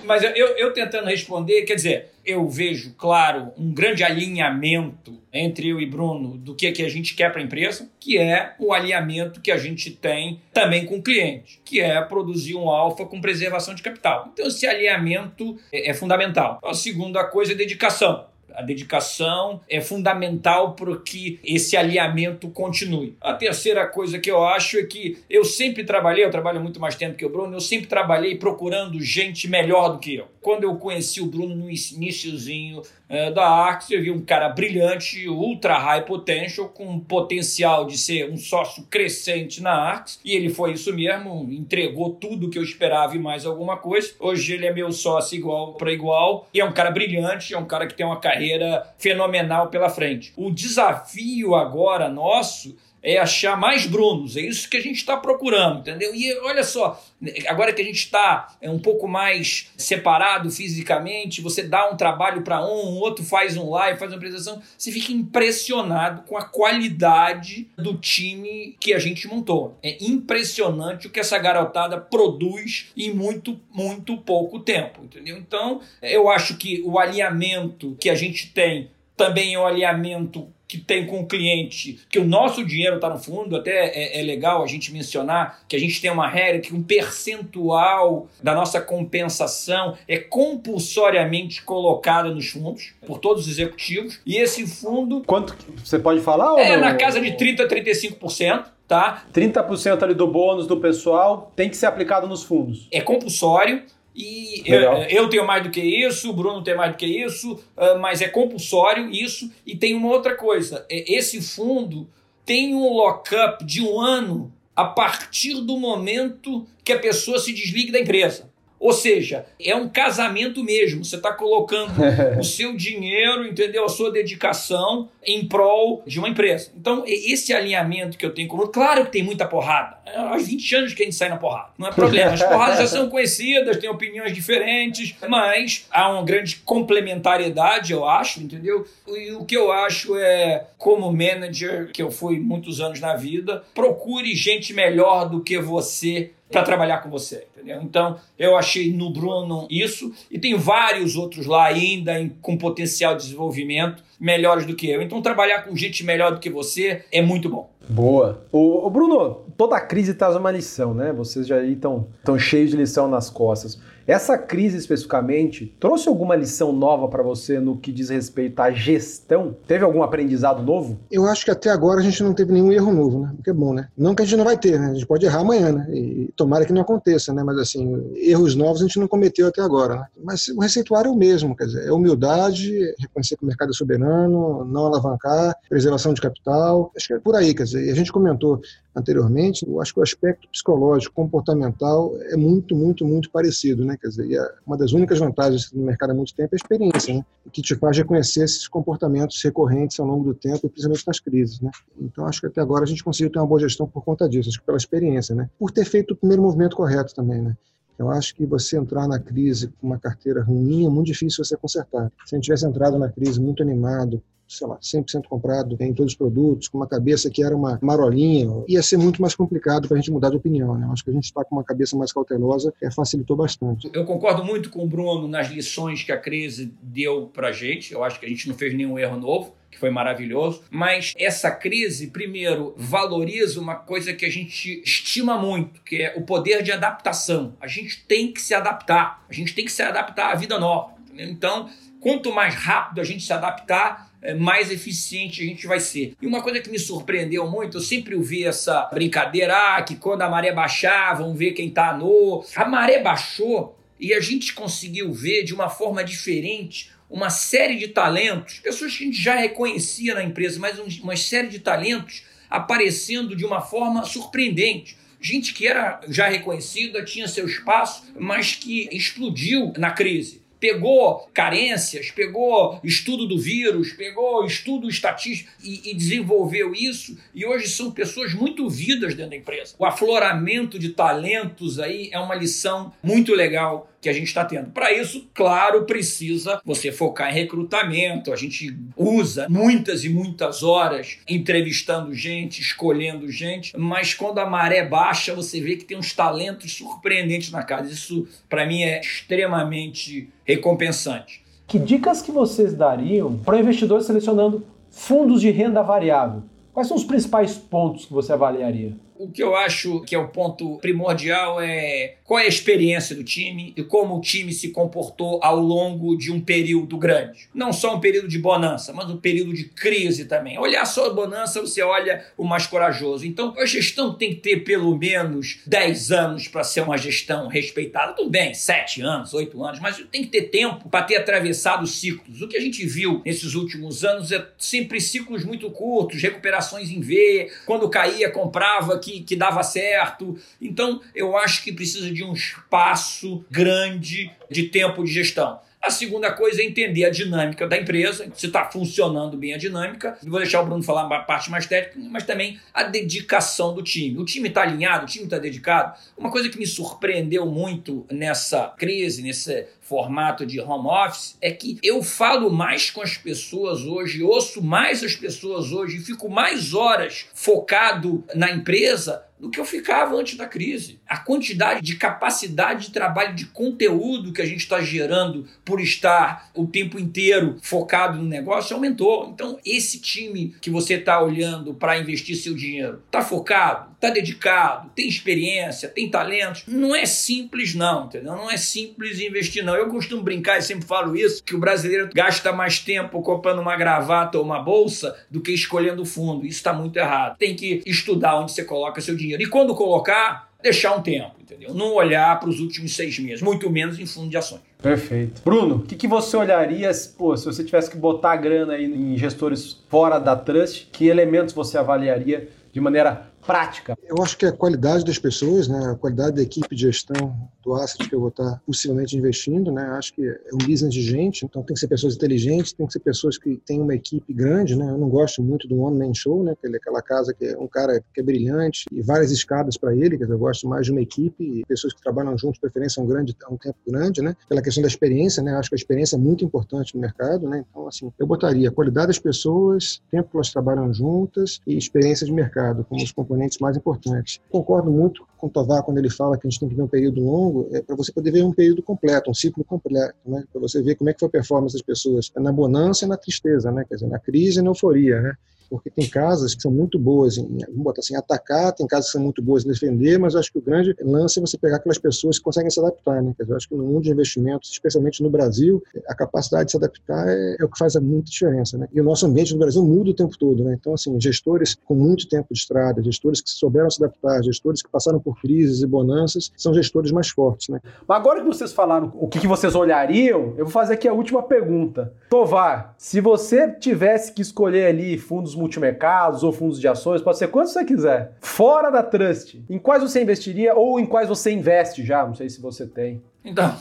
Mas 0.07 0.23
eu, 0.23 0.31
eu, 0.31 0.47
eu 0.57 0.73
tentando 0.73 1.07
responder, 1.07 1.63
quer 1.63 1.75
dizer, 1.75 2.11
eu 2.27 2.49
vejo, 2.49 2.95
claro, 2.99 3.53
um 3.57 3.73
grande 3.73 4.03
alinhamento 4.03 5.23
entre 5.33 5.69
eu 5.69 5.81
e 5.81 5.87
Bruno 5.87 6.37
do 6.37 6.55
que, 6.55 6.67
é 6.67 6.73
que 6.73 6.83
a 6.83 6.89
gente 6.89 7.15
quer 7.15 7.31
para 7.31 7.41
a 7.41 7.45
empresa, 7.45 7.89
que 8.01 8.19
é 8.19 8.55
o 8.59 8.73
alinhamento 8.73 9.41
que 9.41 9.53
a 9.53 9.57
gente 9.57 9.91
tem 9.93 10.41
também 10.53 10.85
com 10.85 10.97
o 10.97 11.03
cliente, 11.03 11.61
que 11.65 11.81
é 11.81 12.01
produzir 12.03 12.57
um 12.57 12.69
alfa 12.69 13.07
com 13.07 13.21
preservação 13.21 13.75
de 13.75 13.83
capital. 13.83 14.31
Então, 14.33 14.49
esse 14.49 14.67
alinhamento 14.67 15.57
é, 15.73 15.91
é 15.91 15.95
fundamental. 15.95 16.59
A 16.65 16.75
segunda 16.75 17.23
coisa 17.25 17.53
é 17.53 17.55
dedicação. 17.55 18.27
A 18.57 18.63
dedicação 18.63 19.61
é 19.69 19.83
fundamental 19.83 20.73
para 20.73 20.97
que 20.97 21.39
esse 21.45 21.77
alinhamento 21.77 22.49
continue. 22.49 23.15
A 23.21 23.35
terceira 23.35 23.87
coisa 23.87 24.19
que 24.19 24.31
eu 24.31 24.43
acho 24.43 24.79
é 24.79 24.83
que 24.85 25.19
eu 25.29 25.45
sempre 25.45 25.85
trabalhei, 25.85 26.25
eu 26.25 26.31
trabalho 26.31 26.59
muito 26.59 26.81
mais 26.81 26.95
tempo 26.95 27.17
que 27.17 27.27
o 27.27 27.29
Bruno, 27.29 27.55
eu 27.55 27.61
sempre 27.61 27.87
trabalhei 27.87 28.37
procurando 28.37 28.99
gente 28.99 29.47
melhor 29.47 29.91
do 29.91 29.99
que 29.99 30.17
eu. 30.17 30.29
Quando 30.47 30.63
eu 30.63 30.77
conheci 30.77 31.21
o 31.21 31.27
Bruno 31.27 31.57
no 31.57 31.69
iníciozinho 31.69 32.81
é, 33.09 33.33
da 33.33 33.49
Arx, 33.49 33.91
eu 33.91 34.01
vi 34.01 34.13
um 34.13 34.25
cara 34.25 34.49
brilhante, 34.49 35.29
ultra 35.29 35.77
high 35.77 36.05
potential, 36.05 36.69
com 36.69 37.01
potencial 37.01 37.85
de 37.85 37.99
ser 37.99 38.31
um 38.31 38.37
sócio 38.37 38.85
crescente 38.89 39.61
na 39.61 39.73
Arx, 39.73 40.21
e 40.25 40.37
ele 40.37 40.49
foi 40.49 40.75
isso 40.75 40.95
mesmo, 40.95 41.49
entregou 41.51 42.11
tudo 42.11 42.49
que 42.49 42.57
eu 42.57 42.63
esperava 42.63 43.17
e 43.17 43.19
mais 43.19 43.45
alguma 43.45 43.77
coisa. 43.77 44.15
Hoje 44.21 44.55
ele 44.55 44.67
é 44.67 44.73
meu 44.73 44.93
sócio 44.93 45.37
igual 45.37 45.75
para 45.75 45.91
igual, 45.91 46.49
e 46.55 46.61
é 46.61 46.65
um 46.65 46.73
cara 46.73 46.93
brilhante, 46.93 47.53
é 47.53 47.59
um 47.59 47.67
cara 47.67 47.85
que 47.89 47.95
tem 47.95 48.07
uma 48.07 48.21
carreira 48.21 48.95
fenomenal 48.99 49.67
pela 49.67 49.91
frente. 49.91 50.33
O 50.37 50.53
desafio 50.53 51.57
agora 51.57 52.09
nosso 52.09 52.77
é 53.07 53.19
achar 53.19 53.57
mais 53.57 53.87
Brunos. 53.87 54.37
É 54.37 54.41
isso 54.41 54.69
que 54.69 54.77
a 54.77 54.81
gente 54.81 54.97
está 54.97 55.17
procurando, 55.17 55.79
entendeu? 55.79 56.13
E 56.13 56.37
olha 56.41 56.65
só, 56.65 57.01
agora 57.47 57.73
que 57.73 57.81
a 57.81 57.85
gente 57.85 58.01
está 58.01 58.57
é, 58.61 58.69
um 58.69 58.81
pouco 58.81 59.07
mais 59.07 59.71
separado 59.77 60.51
fisicamente, 60.51 61.41
você 61.41 61.63
dá 61.63 61.89
um 61.89 61.97
trabalho 61.97 62.43
para 62.43 62.61
um, 62.61 62.67
o 62.67 62.95
outro 62.97 63.25
faz 63.25 63.57
um 63.57 63.71
live, 63.71 63.97
faz 63.97 64.11
uma 64.11 64.17
apresentação, 64.17 64.61
você 64.77 64.91
fica 64.91 65.13
impressionado 65.13 66.23
com 66.23 66.37
a 66.37 66.45
qualidade 66.45 67.69
do 67.79 67.97
time 67.97 68.77
que 68.81 68.93
a 68.93 68.99
gente 68.99 69.29
montou. 69.29 69.79
É 69.85 69.97
impressionante 70.05 71.07
o 71.07 71.11
que 71.11 71.21
essa 71.21 71.39
garotada 71.39 72.01
produz 72.01 72.89
em 72.97 73.15
muito, 73.15 73.61
muito 73.73 74.17
pouco 74.17 74.59
tempo, 74.59 75.05
entendeu? 75.05 75.37
Então, 75.37 75.81
eu 76.03 76.29
acho 76.29 76.57
que 76.57 76.83
o 76.85 76.99
alinhamento 76.99 77.97
que 78.01 78.11
a 78.11 78.17
gente 78.17 78.53
tem 78.53 78.91
também 79.17 79.55
é 79.55 79.59
o 79.59 79.65
alinhamento 79.65 80.53
que 80.69 80.79
tem 80.79 81.07
com 81.07 81.21
o 81.21 81.27
cliente, 81.27 82.01
que 82.11 82.19
o 82.19 82.25
nosso 82.25 82.65
dinheiro 82.65 82.97
está 82.97 83.09
no 83.09 83.19
fundo, 83.19 83.57
até 83.57 83.87
é, 83.87 84.21
é, 84.21 84.23
legal 84.23 84.63
a 84.63 84.67
gente 84.67 84.93
mencionar 84.93 85.61
que 85.69 85.77
a 85.77 85.79
gente 85.79 86.01
tem 86.01 86.11
uma 86.11 86.29
regra 86.29 86.61
que 86.61 86.75
um 86.75 86.83
percentual 86.83 88.29
da 88.43 88.55
nossa 88.55 88.81
compensação 88.81 89.97
é 90.09 90.19
compulsoriamente 90.19 91.63
colocado 91.63 92.35
nos 92.35 92.49
fundos 92.49 92.95
por 93.07 93.19
todos 93.19 93.45
os 93.45 93.53
executivos, 93.53 94.21
e 94.27 94.37
esse 94.37 94.67
fundo... 94.67 95.23
Quanto 95.27 95.57
você 95.85 95.99
pode 95.99 96.21
falar? 96.21 96.61
É 96.61 96.77
na 96.77 96.95
casa 96.95 97.21
de 97.21 97.33
30% 97.33 97.61
a 97.61 97.69
35%, 97.69 98.65
tá? 98.87 99.25
30% 99.33 100.03
ali 100.03 100.15
do 100.15 100.27
bônus 100.27 100.67
do 100.67 100.79
pessoal 100.79 101.53
tem 101.55 101.69
que 101.69 101.77
ser 101.77 101.87
aplicado 101.87 102.27
nos 102.27 102.43
fundos. 102.43 102.89
É 102.91 103.01
compulsório, 103.01 103.83
e 104.17 104.63
eu, 104.65 104.81
eu, 105.11 105.29
tenho 105.29 105.47
mais 105.47 105.63
do 105.63 105.71
que 105.71 105.81
isso, 105.81 106.31
o 106.31 106.33
Bruno 106.33 106.63
tem 106.63 106.75
mais 106.75 106.93
do 106.93 106.97
que 106.97 107.05
isso, 107.05 107.63
ah, 107.77 107.97
mas 107.97 108.23
é 108.23 108.29
compulsório 108.29 109.11
isso. 109.11 109.53
E 109.67 109.77
tem 109.77 109.95
uma 109.95 110.09
outra 110.09 110.35
coisa: 110.35 110.87
é, 110.89 111.13
esse 111.13 111.43
fundo 111.43 112.09
tem 112.45 112.75
um 112.75 112.95
lockup 112.95 113.63
de 113.63 113.83
um 113.83 114.01
ano 114.01 114.51
a 114.75 114.85
partir 114.85 115.61
do 115.61 115.77
momento 115.77 116.67
que 116.83 116.95
a 116.95 116.99
pessoa 116.99 117.39
se 117.39 117.53
desligue 117.53 117.93
da 117.93 118.01
empresa. 118.01 118.51
Ou 118.79 118.93
seja, 118.93 119.47
é 119.61 119.75
um 119.75 119.89
casamento 119.89 120.63
mesmo. 120.63 121.05
Você 121.05 121.17
está 121.17 121.33
colocando 121.33 121.93
o 122.39 122.45
seu 122.45 122.77
dinheiro, 122.77 123.47
entendeu? 123.47 123.85
A 123.85 123.89
sua 123.89 124.11
dedicação 124.11 125.09
em 125.25 125.47
prol 125.47 126.03
de 126.07 126.19
uma 126.19 126.29
empresa. 126.29 126.71
Então, 126.77 127.03
esse 127.07 127.53
alinhamento 127.53 128.17
que 128.17 128.25
eu 128.25 128.33
tenho 128.33 128.49
com 128.49 128.67
claro 128.69 129.07
que 129.07 129.13
tem 129.13 129.23
muita 129.23 129.47
porrada. 129.47 129.99
É, 130.07 130.17
há 130.17 130.37
20 130.37 130.77
anos 130.77 130.95
que 130.95 131.03
a 131.03 131.05
gente 131.05 131.17
sai 131.17 131.29
na 131.29 131.37
porrada. 131.37 131.71
Não 131.79 131.89
é 131.89 131.93
problema. 131.93 132.33
As 132.33 132.43
porradas 132.43 132.79
já 132.79 132.87
são 132.87 133.09
conhecidas, 133.09 133.79
têm 133.79 133.91
opiniões 133.91 134.33
diferentes, 134.33 135.15
mas 135.29 135.87
há 135.91 136.09
uma 136.11 136.23
grande 136.23 136.57
complementariedade, 136.57 137.93
eu 137.93 138.09
acho, 138.09 138.41
entendeu? 138.41 138.87
E 139.09 139.33
o 139.33 139.45
que 139.45 139.57
eu 139.57 139.73
acho 139.73 140.17
é, 140.17 140.67
como 140.79 141.11
manager, 141.11 141.91
que 141.93 142.03
eu 142.03 142.11
fui 142.11 142.39
muitos 142.39 142.81
anos 142.81 143.01
na 143.01 143.17
vida, 143.17 143.65
procure 143.75 144.35
gente 144.35 144.73
melhor 144.73 145.29
do 145.29 145.41
que 145.41 145.59
você 145.59 146.31
para 146.51 146.63
trabalhar 146.63 146.99
com 146.99 147.11
você, 147.11 147.47
entendeu? 147.55 147.83
Então, 147.83 148.17
eu 148.39 148.57
achei 148.57 148.93
no 148.93 149.11
Bruno 149.11 149.67
isso 149.71 150.13
e 150.31 150.39
tem 150.39 150.57
vários 150.57 151.17
outros 151.17 151.47
lá 151.47 151.67
ainda 151.67 152.19
em, 152.21 152.29
com 152.41 152.57
potencial 152.57 153.17
de 153.17 153.25
desenvolvimento 153.25 154.03
melhores 154.19 154.65
do 154.65 154.75
que 154.75 154.89
eu. 154.89 155.03
Então, 155.03 155.21
trabalhar 155.21 155.63
com 155.63 155.77
gente 155.77 156.05
melhor 156.05 156.33
do 156.33 156.41
que 156.41 156.49
você 156.49 157.05
é 157.11 157.21
muito 157.21 157.49
bom. 157.49 157.69
Boa. 157.89 158.45
O, 158.53 158.87
o 158.87 158.91
Bruno, 158.91 159.43
toda 159.57 159.81
crise 159.81 160.15
traz 160.15 160.37
uma 160.37 160.51
lição, 160.51 160.95
né? 160.95 161.13
Vocês 161.13 161.47
já 161.47 161.63
estão 161.63 162.09
tão 162.25 162.39
cheios 162.39 162.71
de 162.71 162.77
lição 162.77 163.09
nas 163.09 163.29
costas. 163.29 163.81
Essa 164.07 164.39
crise 164.39 164.77
especificamente 164.77 165.75
trouxe 165.81 166.09
alguma 166.09 166.37
lição 166.37 166.73
nova 166.73 167.09
para 167.09 167.25
você 167.25 167.59
no 167.59 167.77
que 167.77 167.91
diz 167.91 168.09
respeito 168.09 168.61
à 168.61 168.71
gestão? 168.71 169.57
Teve 169.67 169.85
algum 169.85 170.03
aprendizado 170.03 170.63
novo? 170.63 170.99
Eu 171.11 171.27
acho 171.27 171.45
que 171.45 171.51
até 171.51 171.71
agora 171.71 171.99
a 171.99 172.03
gente 172.03 172.23
não 172.23 172.33
teve 172.33 172.53
nenhum 172.53 172.71
erro 172.71 172.93
novo, 172.93 173.23
né? 173.23 173.35
O 173.37 173.43
que 173.43 173.51
é 173.51 173.53
bom, 173.53 173.75
né? 173.75 173.89
Não 173.99 174.15
que 174.15 174.23
a 174.23 174.25
gente 174.25 174.37
não 174.37 174.45
vai 174.45 174.57
ter, 174.57 174.79
né? 174.79 174.91
A 174.91 174.95
gente 174.95 175.07
pode 175.07 175.27
errar 175.27 175.41
amanhã, 175.41 175.73
né? 175.73 175.89
E 175.93 176.31
tomara 176.37 176.65
que 176.65 176.73
não 176.73 176.83
aconteça, 176.83 177.35
né? 177.35 177.43
Mas 177.43 177.59
assim, 177.59 178.13
erros 178.15 178.55
novos 178.55 178.81
a 178.81 178.87
gente 178.87 179.01
não 179.01 179.09
cometeu 179.09 179.49
até 179.49 179.61
agora, 179.61 179.97
né? 179.97 180.07
Mas 180.23 180.47
o 180.49 180.61
receituário 180.61 181.09
é 181.09 181.13
o 181.13 181.17
mesmo, 181.17 181.57
quer 181.57 181.67
dizer, 181.67 181.87
é 181.87 181.93
humildade, 181.93 182.95
reconhecer 183.01 183.37
que 183.37 183.43
o 183.43 183.47
mercado 183.47 183.71
é 183.71 183.75
soberano, 183.75 184.65
não 184.65 184.87
alavancar, 184.87 185.57
preservação 185.69 186.15
de 186.15 186.21
capital. 186.21 186.93
Acho 186.97 187.09
que 187.09 187.15
é 187.15 187.19
por 187.19 187.35
aí, 187.35 187.53
quer 187.53 187.65
dizer, 187.65 187.91
a 187.91 187.95
gente 187.95 188.13
comentou 188.13 188.61
anteriormente, 188.95 189.67
eu 189.69 189.81
acho 189.81 189.93
que 189.93 190.01
o 190.01 190.03
aspecto 190.03 190.49
psicológico, 190.49 191.15
comportamental 191.15 192.15
é 192.31 192.37
muito, 192.37 192.75
muito, 192.75 193.05
muito 193.05 193.31
parecido, 193.31 193.85
né? 193.85 193.96
Quer 193.99 194.09
dizer, 194.09 194.55
uma 194.67 194.77
das 194.77 194.93
únicas 194.93 195.19
vantagens 195.19 195.73
no 195.73 195.85
mercado 195.85 196.11
há 196.11 196.15
muito 196.15 196.35
tempo 196.35 196.55
é 196.55 196.57
a 196.57 196.63
experiência, 196.63 197.15
né? 197.15 197.25
Que 197.53 197.63
te 197.63 197.75
faz 197.75 197.97
reconhecer 197.97 198.45
esses 198.45 198.69
comportamentos 198.69 199.43
recorrentes 199.43 199.99
ao 200.01 200.07
longo 200.07 200.25
do 200.25 200.35
tempo, 200.35 200.69
principalmente 200.69 201.07
nas 201.07 201.21
crises, 201.21 201.61
né? 201.61 201.71
Então, 202.01 202.27
acho 202.27 202.41
que 202.41 202.47
até 202.47 202.61
agora 202.61 202.85
a 202.85 202.87
gente 202.87 203.03
conseguiu 203.03 203.31
ter 203.31 203.39
uma 203.39 203.47
boa 203.47 203.61
gestão 203.61 203.87
por 203.87 204.05
conta 204.05 204.29
disso, 204.29 204.49
acho 204.49 204.61
que 204.61 204.67
pela 204.67 204.79
experiência, 204.79 205.35
né? 205.35 205.49
Por 205.59 205.71
ter 205.71 205.85
feito 205.85 206.13
o 206.13 206.17
primeiro 206.17 206.43
movimento 206.43 206.77
correto 206.77 207.15
também, 207.15 207.41
né? 207.41 207.57
Eu 207.99 208.11
acho 208.11 208.35
que 208.35 208.45
você 208.45 208.77
entrar 208.77 209.09
na 209.09 209.19
crise 209.19 209.69
com 209.81 209.87
uma 209.87 209.99
carteira 209.99 210.43
ruim 210.43 210.85
é 210.85 210.89
muito 210.89 211.07
difícil 211.07 211.43
você 211.43 211.57
consertar. 211.57 212.13
Se 212.27 212.35
a 212.35 212.37
gente 212.37 212.45
tivesse 212.45 212.67
entrado 212.67 212.99
na 212.99 213.11
crise 213.11 213.41
muito 213.41 213.63
animado, 213.63 214.23
sei 214.49 214.67
lá, 214.67 214.79
100% 214.79 215.27
comprado 215.29 215.77
em 215.81 215.93
todos 215.93 216.13
os 216.13 216.17
produtos, 216.17 216.69
com 216.69 216.79
uma 216.79 216.87
cabeça 216.87 217.31
que 217.31 217.43
era 217.43 217.55
uma 217.55 217.79
marolinha, 217.83 218.65
ia 218.69 218.83
ser 218.83 218.97
muito 218.97 219.21
mais 219.21 219.35
complicado 219.35 219.89
para 219.89 219.97
a 219.97 220.01
gente 220.01 220.11
mudar 220.11 220.31
de 220.31 220.37
opinião. 220.37 220.77
Né? 220.77 220.89
Acho 220.93 221.05
que 221.05 221.11
a 221.11 221.13
gente 221.13 221.25
está 221.25 221.45
com 221.45 221.57
uma 221.57 221.65
cabeça 221.65 221.97
mais 221.97 222.13
cautelosa, 222.13 222.73
que 222.79 222.91
facilitou 222.91 223.37
bastante. 223.37 223.91
Eu 223.93 224.05
concordo 224.05 224.45
muito 224.45 224.71
com 224.71 224.85
o 224.85 224.87
Bruno 224.87 225.27
nas 225.29 225.49
lições 225.49 226.03
que 226.03 226.13
a 226.13 226.19
crise 226.19 226.73
deu 226.83 227.27
para 227.27 227.49
a 227.49 227.53
gente. 227.53 227.93
Eu 227.93 228.05
acho 228.05 228.21
que 228.21 228.27
a 228.27 228.29
gente 228.29 228.49
não 228.49 228.55
fez 228.55 228.75
nenhum 228.75 228.99
erro 228.99 229.19
novo 229.19 229.55
que 229.77 229.81
foi 229.81 229.91
maravilhoso. 229.91 230.63
Mas 230.71 231.13
essa 231.19 231.51
crise, 231.51 232.07
primeiro, 232.07 232.75
valoriza 232.79 233.61
uma 233.61 233.75
coisa 233.75 234.15
que 234.15 234.25
a 234.25 234.31
gente 234.31 234.83
estima 234.83 235.39
muito, 235.39 235.83
que 235.83 236.03
é 236.03 236.15
o 236.17 236.23
poder 236.23 236.63
de 236.63 236.73
adaptação. 236.73 237.55
A 237.61 237.67
gente 237.67 238.05
tem 238.07 238.33
que 238.33 238.41
se 238.41 238.55
adaptar, 238.55 239.25
a 239.29 239.33
gente 239.33 239.55
tem 239.55 239.65
que 239.65 239.73
se 239.73 239.83
adaptar 239.83 240.33
à 240.33 240.35
vida 240.35 240.59
nova. 240.59 240.95
Então, 241.19 241.69
quanto 242.01 242.33
mais 242.33 242.55
rápido 242.55 243.01
a 243.01 243.05
gente 243.05 243.25
se 243.25 243.33
adaptar, 243.33 244.06
é, 244.06 244.06
mais 244.39 244.71
eficiente 244.71 245.43
a 245.43 245.47
gente 245.47 245.67
vai 245.67 245.81
ser. 245.81 246.15
E 246.21 246.27
uma 246.27 246.43
coisa 246.43 246.61
que 246.61 246.71
me 246.71 246.79
surpreendeu 246.79 247.49
muito, 247.49 247.77
eu 247.77 247.83
sempre 247.83 248.15
ouvi 248.15 248.45
essa 248.45 248.89
brincadeira, 248.93 249.77
ah, 249.77 249.83
que 249.83 249.97
quando 249.97 250.23
a 250.23 250.29
maré 250.29 250.53
baixar, 250.53 251.15
vamos 251.15 251.39
ver 251.39 251.53
quem 251.53 251.71
tá 251.71 251.97
no. 251.97 252.45
A 252.55 252.65
maré 252.65 253.01
baixou 253.01 253.79
e 253.99 254.13
a 254.13 254.21
gente 254.21 254.55
conseguiu 254.55 255.13
ver 255.13 255.45
de 255.45 255.55
uma 255.55 255.69
forma 255.69 256.03
diferente 256.05 256.91
uma 257.09 257.31
série 257.31 257.77
de 257.77 257.89
talentos, 257.89 258.59
pessoas 258.59 258.97
que 258.97 259.05
a 259.05 259.07
gente 259.07 259.23
já 259.23 259.37
reconhecia 259.37 260.15
na 260.15 260.25
empresa, 260.25 260.59
mas 260.59 260.79
uma 260.99 261.17
série 261.17 261.49
de 261.49 261.61
talentos 261.61 262.25
aparecendo 262.51 263.37
de 263.37 263.45
uma 263.45 263.61
forma 263.61 264.05
surpreendente. 264.05 264.97
Gente 265.21 265.55
que 265.55 265.67
era 265.67 266.01
já 266.09 266.29
reconhecida, 266.29 267.05
tinha 267.05 267.27
seu 267.27 267.47
espaço, 267.47 268.05
mas 268.19 268.55
que 268.55 268.89
explodiu 268.93 269.73
na 269.77 269.91
crise 269.91 270.46
pegou 270.59 271.29
carências, 271.33 272.11
pegou 272.11 272.81
estudo 272.83 273.27
do 273.27 273.39
vírus, 273.39 273.93
pegou 273.93 274.45
estudo 274.45 274.89
estatístico 274.89 275.51
e, 275.63 275.91
e, 275.91 275.95
desenvolveu 275.95 276.75
isso. 276.75 277.19
E 277.35 277.45
hoje 277.45 277.69
são 277.69 277.91
pessoas 277.91 278.35
muito 278.35 278.69
vidas 278.69 279.15
dentro 279.15 279.31
da 279.31 279.37
empresa. 279.37 279.75
O 279.79 279.85
afloramento 279.85 280.79
de 280.79 280.91
talentos 280.91 281.79
aí 281.79 282.11
é 282.13 282.19
uma 282.19 282.35
lição 282.35 282.93
muito 283.03 283.35
legal 283.35 283.91
que 284.01 284.09
a 284.09 284.13
gente 284.13 284.27
está 284.27 284.45
tendo. 284.45 284.71
Para 284.71 284.93
isso, 284.93 285.29
claro, 285.35 285.85
precisa 285.85 286.61
você 286.65 286.93
focar 286.93 287.31
em 287.31 287.35
recrutamento. 287.35 288.33
A 288.33 288.37
gente 288.37 288.77
usa 288.97 289.47
muitas 289.49 290.05
e 290.05 290.09
muitas 290.09 290.63
horas 290.63 291.19
entrevistando 291.29 292.15
gente, 292.15 292.61
escolhendo 292.61 293.31
gente, 293.31 293.77
mas 293.77 294.15
quando 294.15 294.39
a 294.39 294.47
maré 294.47 294.85
baixa, 294.85 295.35
você 295.35 295.61
vê 295.61 295.77
que 295.77 295.85
tem 295.85 295.97
uns 295.97 296.13
talentos 296.13 296.73
surpreendentes 296.73 297.51
na 297.51 297.63
casa. 297.63 297.93
Isso, 297.93 298.27
para 298.49 298.67
mim, 298.67 298.83
é 298.83 299.01
extremamente 299.01 300.29
recompensante. 300.45 301.45
Que 301.67 301.79
dicas 301.79 302.23
que 302.23 302.31
vocês 302.31 302.75
dariam 302.75 303.39
para 303.39 303.57
o 303.57 303.59
investidor 303.59 304.01
selecionando 304.03 304.65
fundos 304.91 305.41
de 305.41 305.51
renda 305.51 305.83
variável? 305.83 306.45
Quais 306.73 306.87
são 306.87 306.97
os 306.97 307.05
principais 307.05 307.55
pontos 307.55 308.05
que 308.05 308.13
você 308.13 308.33
avaliaria? 308.33 308.95
O 309.19 309.31
que 309.31 309.43
eu 309.43 309.57
acho 309.57 310.01
que 310.03 310.15
é 310.15 310.19
o 310.19 310.29
ponto 310.29 310.79
primordial 310.79 311.61
é 311.61 312.17
qual 312.25 312.41
é 312.41 312.45
a 312.45 312.49
experiência 312.49 313.15
do 313.15 313.25
time 313.25 313.73
e 313.77 313.83
como 313.83 314.17
o 314.17 314.21
time 314.21 314.53
se 314.53 314.71
comportou 314.71 315.41
ao 315.43 315.57
longo 315.57 316.17
de 316.17 316.33
um 316.33 316.41
período 316.41 316.99
grande. 316.99 317.49
Não 317.55 317.73
só 317.73 317.95
um 317.95 318.01
período 318.01 318.29
de 318.29 318.39
bonança, 318.39 318.93
mas 318.93 319.09
um 319.09 319.17
período 319.17 319.55
de 319.55 319.65
crise 319.65 320.27
também. 320.27 320.59
Olhar 320.59 320.85
só 320.85 321.07
a 321.07 321.15
bonança, 321.15 321.61
você 321.61 321.83
olha 321.83 322.25
o 322.37 322.45
mais 322.45 322.67
corajoso. 322.67 323.27
Então, 323.27 323.55
a 323.57 323.65
gestão 323.65 324.13
tem 324.13 324.35
que 324.35 324.41
ter 324.41 324.65
pelo 324.65 324.97
menos 324.99 325.61
10 325.67 326.13
anos 326.13 326.49
para 326.49 326.65
ser 326.65 326.83
uma 326.83 326.99
gestão 326.99 327.49
respeitada. 327.49 328.13
Tudo 328.13 328.31
bem, 328.31 328.53
7 328.53 329.01
anos, 329.03 329.33
8 329.33 329.65
anos, 329.65 329.81
mas 329.81 329.97
tem 330.11 330.23
que 330.23 330.31
ter 330.31 330.43
tempo 330.43 330.89
para 330.89 331.05
ter 331.05 331.17
atravessado 331.17 331.87
ciclos. 331.87 332.43
O 332.43 332.49
que 332.49 332.57
a 332.57 332.61
gente 332.61 332.85
viu 332.85 333.23
nesses 333.25 333.55
últimos 333.55 334.05
anos 334.05 334.33
é 334.33 334.47
sempre 334.59 335.01
ciclos 335.01 335.45
muito 335.45 335.71
curtos, 335.71 336.21
recuperações 336.21 336.91
em 336.91 337.01
V, 337.01 337.51
quando 337.65 337.89
caía, 337.89 338.31
comprava, 338.31 338.99
que, 339.07 339.21
que 339.21 339.37
dava 339.37 339.63
certo. 339.63 340.37
Então, 340.61 341.01
eu 341.15 341.37
acho 341.37 341.63
que 341.63 341.73
precisa 341.73 342.11
de 342.11 342.25
um 342.25 342.33
espaço 342.33 343.45
grande 343.51 344.31
de 344.51 344.65
tempo 344.65 345.05
de 345.05 345.13
gestão. 345.13 345.61
A 345.81 345.91
segunda 345.91 346.33
coisa 346.33 346.61
é 346.61 346.65
entender 346.65 347.05
a 347.05 347.11
dinâmica 347.11 347.65
da 347.65 347.77
empresa, 347.77 348.29
se 348.35 348.47
está 348.47 348.65
funcionando 348.65 349.37
bem 349.37 349.55
a 349.55 349.57
dinâmica. 349.57 350.19
Vou 350.25 350.41
deixar 350.41 350.61
o 350.61 350.67
Bruno 350.67 350.83
falar 350.83 351.03
a 351.03 351.21
parte 351.21 351.49
mais 351.49 351.65
técnica, 351.65 352.09
mas 352.11 352.25
também 352.25 352.59
a 352.75 352.83
dedicação 352.83 353.73
do 353.73 353.83
time. 353.83 354.19
O 354.19 354.25
time 354.25 354.49
está 354.49 354.63
alinhado, 354.63 355.05
o 355.05 355.09
time 355.09 355.27
está 355.27 355.39
dedicado. 355.39 355.97
Uma 356.19 356.33
coisa 356.33 356.49
que 356.49 356.59
me 356.59 356.67
surpreendeu 356.67 357.47
muito 357.47 358.05
nessa 358.11 358.75
crise, 358.77 359.23
nesse 359.23 359.65
formato 359.89 360.45
de 360.45 360.61
home 360.61 360.89
office, 360.89 361.37
é 361.41 361.51
que 361.51 361.79
eu 361.83 362.03
falo 362.03 362.51
mais 362.51 362.91
com 362.91 363.01
as 363.01 363.17
pessoas 363.17 363.83
hoje, 363.83 364.23
ouço 364.23 364.61
mais 364.63 365.05
as 365.05 365.15
pessoas 365.15 365.71
hoje, 365.71 366.01
fico 366.01 366.29
mais 366.29 366.75
horas 366.75 367.27
focado 367.33 368.25
na 368.35 368.51
empresa 368.51 369.25
do 369.39 369.51
que 369.51 369.61
eu 369.61 369.65
ficava 369.65 370.17
antes 370.17 370.37
da 370.37 370.47
crise. 370.47 370.99
A 371.07 371.19
quantidade 371.19 371.83
de 371.83 371.97
capacidade 371.97 372.87
de 372.87 372.93
trabalho, 372.93 373.35
de 373.35 373.47
conteúdo 373.47 374.33
que 374.33 374.43
a 374.43 374.47
gente 374.47 374.61
está 374.61 374.81
gerando 374.81 375.47
por 375.65 375.81
estar 375.81 376.51
o 376.55 376.67
tempo 376.67 376.99
inteiro 376.99 377.57
focado 377.63 378.19
no 378.19 378.25
negócio 378.25 378.75
aumentou. 378.75 379.29
Então, 379.29 379.59
esse 379.65 380.01
time 380.01 380.55
que 380.61 380.71
você 380.71 380.95
está 380.95 381.23
olhando 381.23 381.75
para 381.75 381.99
investir 381.99 382.37
seu 382.37 382.55
dinheiro, 382.55 383.03
está 383.07 383.21
focado, 383.21 383.95
está 383.97 384.11
dedicado, 384.11 384.91
tem 384.95 385.09
experiência, 385.09 385.89
tem 385.89 386.09
talentos. 386.09 386.65
Não 386.67 386.95
é 386.95 387.05
simples, 387.05 387.75
não, 387.75 388.07
entendeu? 388.07 388.33
Não 388.33 388.51
é 388.51 388.57
simples 388.57 389.21
investir, 389.21 389.65
não. 389.65 389.75
Eu 389.75 389.89
costumo 389.89 390.23
brincar 390.23 390.59
e 390.59 390.63
sempre 390.63 390.87
falo 390.87 391.17
isso: 391.17 391.43
que 391.43 391.55
o 391.55 391.59
brasileiro 391.59 392.09
gasta 392.15 392.53
mais 392.53 392.79
tempo 392.79 393.21
comprando 393.23 393.61
uma 393.61 393.77
gravata 393.77 394.39
ou 394.39 394.45
uma 394.45 394.63
bolsa 394.63 395.17
do 395.31 395.41
que 395.41 395.53
escolhendo 395.53 396.03
o 396.03 396.07
fundo. 396.07 396.47
Isso 396.47 396.59
está 396.59 396.73
muito 396.73 396.97
errado. 396.97 397.37
Tem 397.39 397.57
que 397.57 397.83
estudar 397.87 398.39
onde 398.39 398.53
você 398.53 398.65
coloca 398.65 399.01
seu 399.01 399.17
dinheiro. 399.17 399.43
E 399.43 399.47
quando 399.47 399.75
colocar, 399.75 400.51
deixar 400.63 400.95
um 400.95 401.03
tempo, 401.03 401.35
entendeu? 401.41 401.75
Não 401.75 401.95
olhar 401.95 402.39
para 402.39 402.49
os 402.49 402.61
últimos 402.61 402.95
seis 402.95 403.19
meses, 403.19 403.43
muito 403.43 403.71
menos 403.71 403.99
em 403.99 404.07
fundo 404.07 404.29
de 404.29 404.37
ações. 404.37 404.63
Perfeito. 404.83 405.43
Bruno, 405.45 405.77
o 405.77 405.83
que, 405.83 405.97
que 405.97 406.07
você 406.07 406.37
olharia 406.37 406.91
pô, 407.17 407.37
se 407.37 407.47
você 407.47 407.65
tivesse 407.65 407.91
que 407.91 407.97
botar 407.97 408.33
a 408.33 408.37
grana 408.37 408.75
aí 408.75 408.85
em 408.85 409.17
gestores 409.17 409.83
fora 409.89 410.19
da 410.19 410.37
Trust? 410.37 410.89
Que 410.93 411.09
elementos 411.09 411.55
você 411.55 411.79
avaliaria 411.79 412.49
de 412.73 412.81
maneira 412.81 413.31
prática? 413.47 413.97
Eu 414.05 414.23
acho 414.23 414.37
que 414.37 414.45
a 414.45 414.53
qualidade 414.53 415.05
das 415.05 415.19
pessoas, 415.19 415.69
né, 415.69 415.93
a 415.93 415.95
qualidade 415.95 416.37
da 416.37 416.43
equipe 416.43 416.75
de 416.75 416.83
gestão 416.83 417.49
do 417.65 417.75
asset 417.75 418.09
que 418.09 418.15
eu 418.15 418.21
vou 418.21 418.29
estar 418.29 418.61
possivelmente 418.67 419.17
investindo, 419.17 419.73
né, 419.73 419.83
acho 419.93 420.13
que 420.15 420.27
é 420.27 420.39
um 420.53 420.59
business 420.59 420.93
de 420.93 421.03
gente, 421.03 421.45
então 421.45 421.63
tem 421.63 421.75
que 421.75 421.81
ser 421.81 421.89
pessoas 421.89 422.15
inteligentes, 422.15 422.73
tem 422.73 422.87
que 422.87 422.93
ser 422.93 423.01
pessoas 423.01 423.39
que 423.39 423.57
têm 423.65 423.81
uma 423.81 423.95
equipe 423.95 424.33
grande, 424.33 424.77
né, 424.77 424.89
eu 424.91 424.99
não 424.99 425.09
gosto 425.09 425.43
muito 425.43 425.67
do 425.69 425.81
one 425.81 425.99
man 425.99 426.13
show, 426.15 426.43
né, 426.43 426.55
aquela 426.75 427.03
casa 427.03 427.33
que 427.33 427.45
é 427.45 427.59
um 427.59 427.67
cara 427.67 428.03
que 428.13 428.21
é 428.21 428.23
brilhante 428.23 428.85
e 428.93 429.01
várias 429.01 429.31
escadas 429.31 429.77
para 429.77 429.95
ele, 429.95 430.17
dizer, 430.17 430.33
eu 430.33 430.39
gosto 430.39 430.69
mais 430.69 430.87
de 430.87 430.93
uma 430.93 431.01
equipe 431.01 431.43
e 431.43 431.65
pessoas 431.67 431.93
que 431.93 432.03
trabalham 432.03 432.37
juntos, 432.37 432.59
preferência 432.59 433.03
um 433.03 433.07
grande, 433.07 433.37
um 433.51 433.57
tempo 433.57 433.79
grande, 433.87 434.23
né, 434.23 434.37
pela 434.49 434.63
questão 434.63 434.83
da 434.83 434.89
experiência, 434.89 435.43
né, 435.43 435.55
acho 435.57 435.69
que 435.69 435.75
a 435.75 435.79
experiência 435.79 436.17
é 436.17 436.19
muito 436.19 436.45
importante 436.45 436.95
no 436.95 437.01
mercado, 437.01 437.49
né, 437.49 437.65
então 437.69 437.87
assim, 437.87 438.13
eu 438.19 438.27
botaria 438.27 438.69
a 438.69 438.73
qualidade 438.73 439.09
das 439.09 439.19
pessoas, 439.19 440.01
tempo 440.11 440.31
que 440.31 440.37
elas 440.37 440.51
trabalham 440.51 440.93
juntas 440.93 441.61
e 441.67 441.77
experiência 441.77 442.27
de 442.27 442.33
mercado 442.33 442.85
como 442.85 443.03
os 443.03 443.13
componentes 443.13 443.36
componentes 443.37 443.59
mais 443.59 443.77
importantes. 443.77 444.41
Concordo 444.51 444.91
muito 444.91 445.27
com 445.37 445.47
o 445.47 445.51
Tovar 445.51 445.83
quando 445.83 445.99
ele 445.99 446.11
fala 446.11 446.39
que 446.39 446.47
a 446.47 446.51
gente 446.51 446.59
tem 446.59 446.69
que 446.69 446.75
ver 446.75 446.83
um 446.83 446.89
período 446.89 447.21
longo, 447.21 447.69
é 447.73 447.83
para 447.83 447.95
você 447.95 448.11
poder 448.11 448.31
ver 448.31 448.43
um 448.43 448.53
período 448.53 448.83
completo, 448.83 449.31
um 449.31 449.35
ciclo 449.35 449.63
completo, 449.63 450.17
né? 450.25 450.43
para 450.51 450.61
você 450.61 450.83
ver 450.83 450.95
como 450.95 451.11
é 451.11 451.13
que 451.13 451.21
foi 451.21 451.29
a 451.29 451.33
performance 451.33 451.75
das 451.75 451.83
pessoas 451.83 452.33
na 452.35 452.51
bonança 452.51 453.05
e 453.05 453.09
na 453.09 453.17
tristeza, 453.17 453.71
né? 453.71 453.85
quer 453.87 453.97
dizer, 453.97 454.09
na 454.09 454.19
crise 454.19 454.61
e 454.61 454.63
na 454.63 454.71
euforia. 454.71 455.21
Né? 455.21 455.35
Porque 455.69 455.91
tem 455.91 456.09
casas 456.09 456.55
que 456.55 456.63
são 456.63 456.71
muito 456.71 456.99
boas 456.99 457.37
em, 457.37 457.47
vamos 457.69 457.83
botar 457.83 458.01
assim, 458.01 458.17
atacar, 458.17 458.73
tem 458.73 458.87
casas 458.87 459.07
que 459.07 459.13
são 459.13 459.23
muito 459.23 459.43
boas 459.43 459.65
em 459.65 459.69
defender, 459.69 460.19
mas 460.19 460.35
eu 460.35 460.41
acho 460.41 460.53
que 460.53 460.59
o 460.59 460.63
grande 460.63 460.95
lance 461.03 461.39
é 461.39 461.41
você 461.41 461.59
pegar 461.59 461.77
aquelas 461.77 461.99
pessoas 461.99 462.39
que 462.39 462.45
conseguem 462.45 462.71
se 462.71 462.81
adaptar, 462.81 463.23
né? 463.23 463.35
eu 463.39 463.57
acho 463.57 463.69
que 463.69 463.75
no 463.75 463.85
mundo 463.85 464.03
de 464.05 464.11
investimentos, 464.11 464.71
especialmente 464.71 465.23
no 465.23 465.31
Brasil, 465.31 465.83
a 466.09 466.15
capacidade 466.15 466.67
de 466.67 466.71
se 466.73 466.77
adaptar 466.77 467.29
é, 467.29 467.57
é 467.61 467.65
o 467.65 467.69
que 467.69 467.79
faz 467.79 467.95
muita 467.97 468.31
diferença, 468.31 468.79
né? 468.79 468.89
E 468.93 469.01
o 469.01 469.05
nosso 469.05 469.27
ambiente 469.27 469.53
no 469.53 469.59
Brasil 469.59 469.83
muda 469.85 470.11
o 470.11 470.15
tempo 470.15 470.37
todo, 470.39 470.63
né? 470.65 470.77
Então, 470.79 470.95
assim, 470.95 471.19
gestores 471.21 471.77
com 471.85 471.95
muito 471.95 472.29
tempo 472.29 472.49
de 472.53 472.59
estrada, 472.59 473.03
gestores 473.03 473.41
que 473.41 473.51
souberam 473.51 473.91
se 473.91 474.03
adaptar, 474.03 474.43
gestores 474.43 474.83
que 474.83 474.89
passaram 474.89 475.21
por 475.21 475.41
crises 475.41 475.83
e 475.83 475.87
bonanças, 475.87 476.51
são 476.57 476.75
gestores 476.75 477.11
mais 477.11 477.29
fortes, 477.29 477.69
né? 477.69 477.81
Mas 478.07 478.19
agora 478.19 478.41
que 478.41 478.47
vocês 478.47 478.73
falaram 478.73 479.13
o 479.15 479.29
que 479.29 479.47
vocês 479.47 479.75
olhariam, 479.75 480.55
eu 480.57 480.65
vou 480.65 480.73
fazer 480.73 480.95
aqui 480.95 481.09
a 481.09 481.13
última 481.13 481.43
pergunta. 481.43 482.13
Tovar, 482.31 482.95
se 482.99 483.21
você 483.21 483.71
tivesse 483.73 484.33
que 484.33 484.43
escolher 484.43 484.87
ali 484.87 485.19
fundos 485.19 485.55
multimercados 485.57 486.43
ou 486.43 486.53
fundos 486.53 486.81
de 486.81 486.87
ações, 486.87 487.23
pode 487.23 487.39
ser 487.39 487.49
quanto 487.49 487.71
você 487.71 487.85
quiser, 487.85 488.33
fora 488.41 488.91
da 488.91 489.03
Trust, 489.03 489.65
em 489.69 489.79
quais 489.79 490.03
você 490.03 490.23
investiria 490.23 490.75
ou 490.75 491.01
em 491.01 491.07
quais 491.07 491.29
você 491.29 491.51
investe 491.51 492.05
já? 492.05 492.27
Não 492.27 492.35
sei 492.35 492.49
se 492.49 492.61
você 492.61 492.87
tem. 492.87 493.23
Então, 493.45 493.75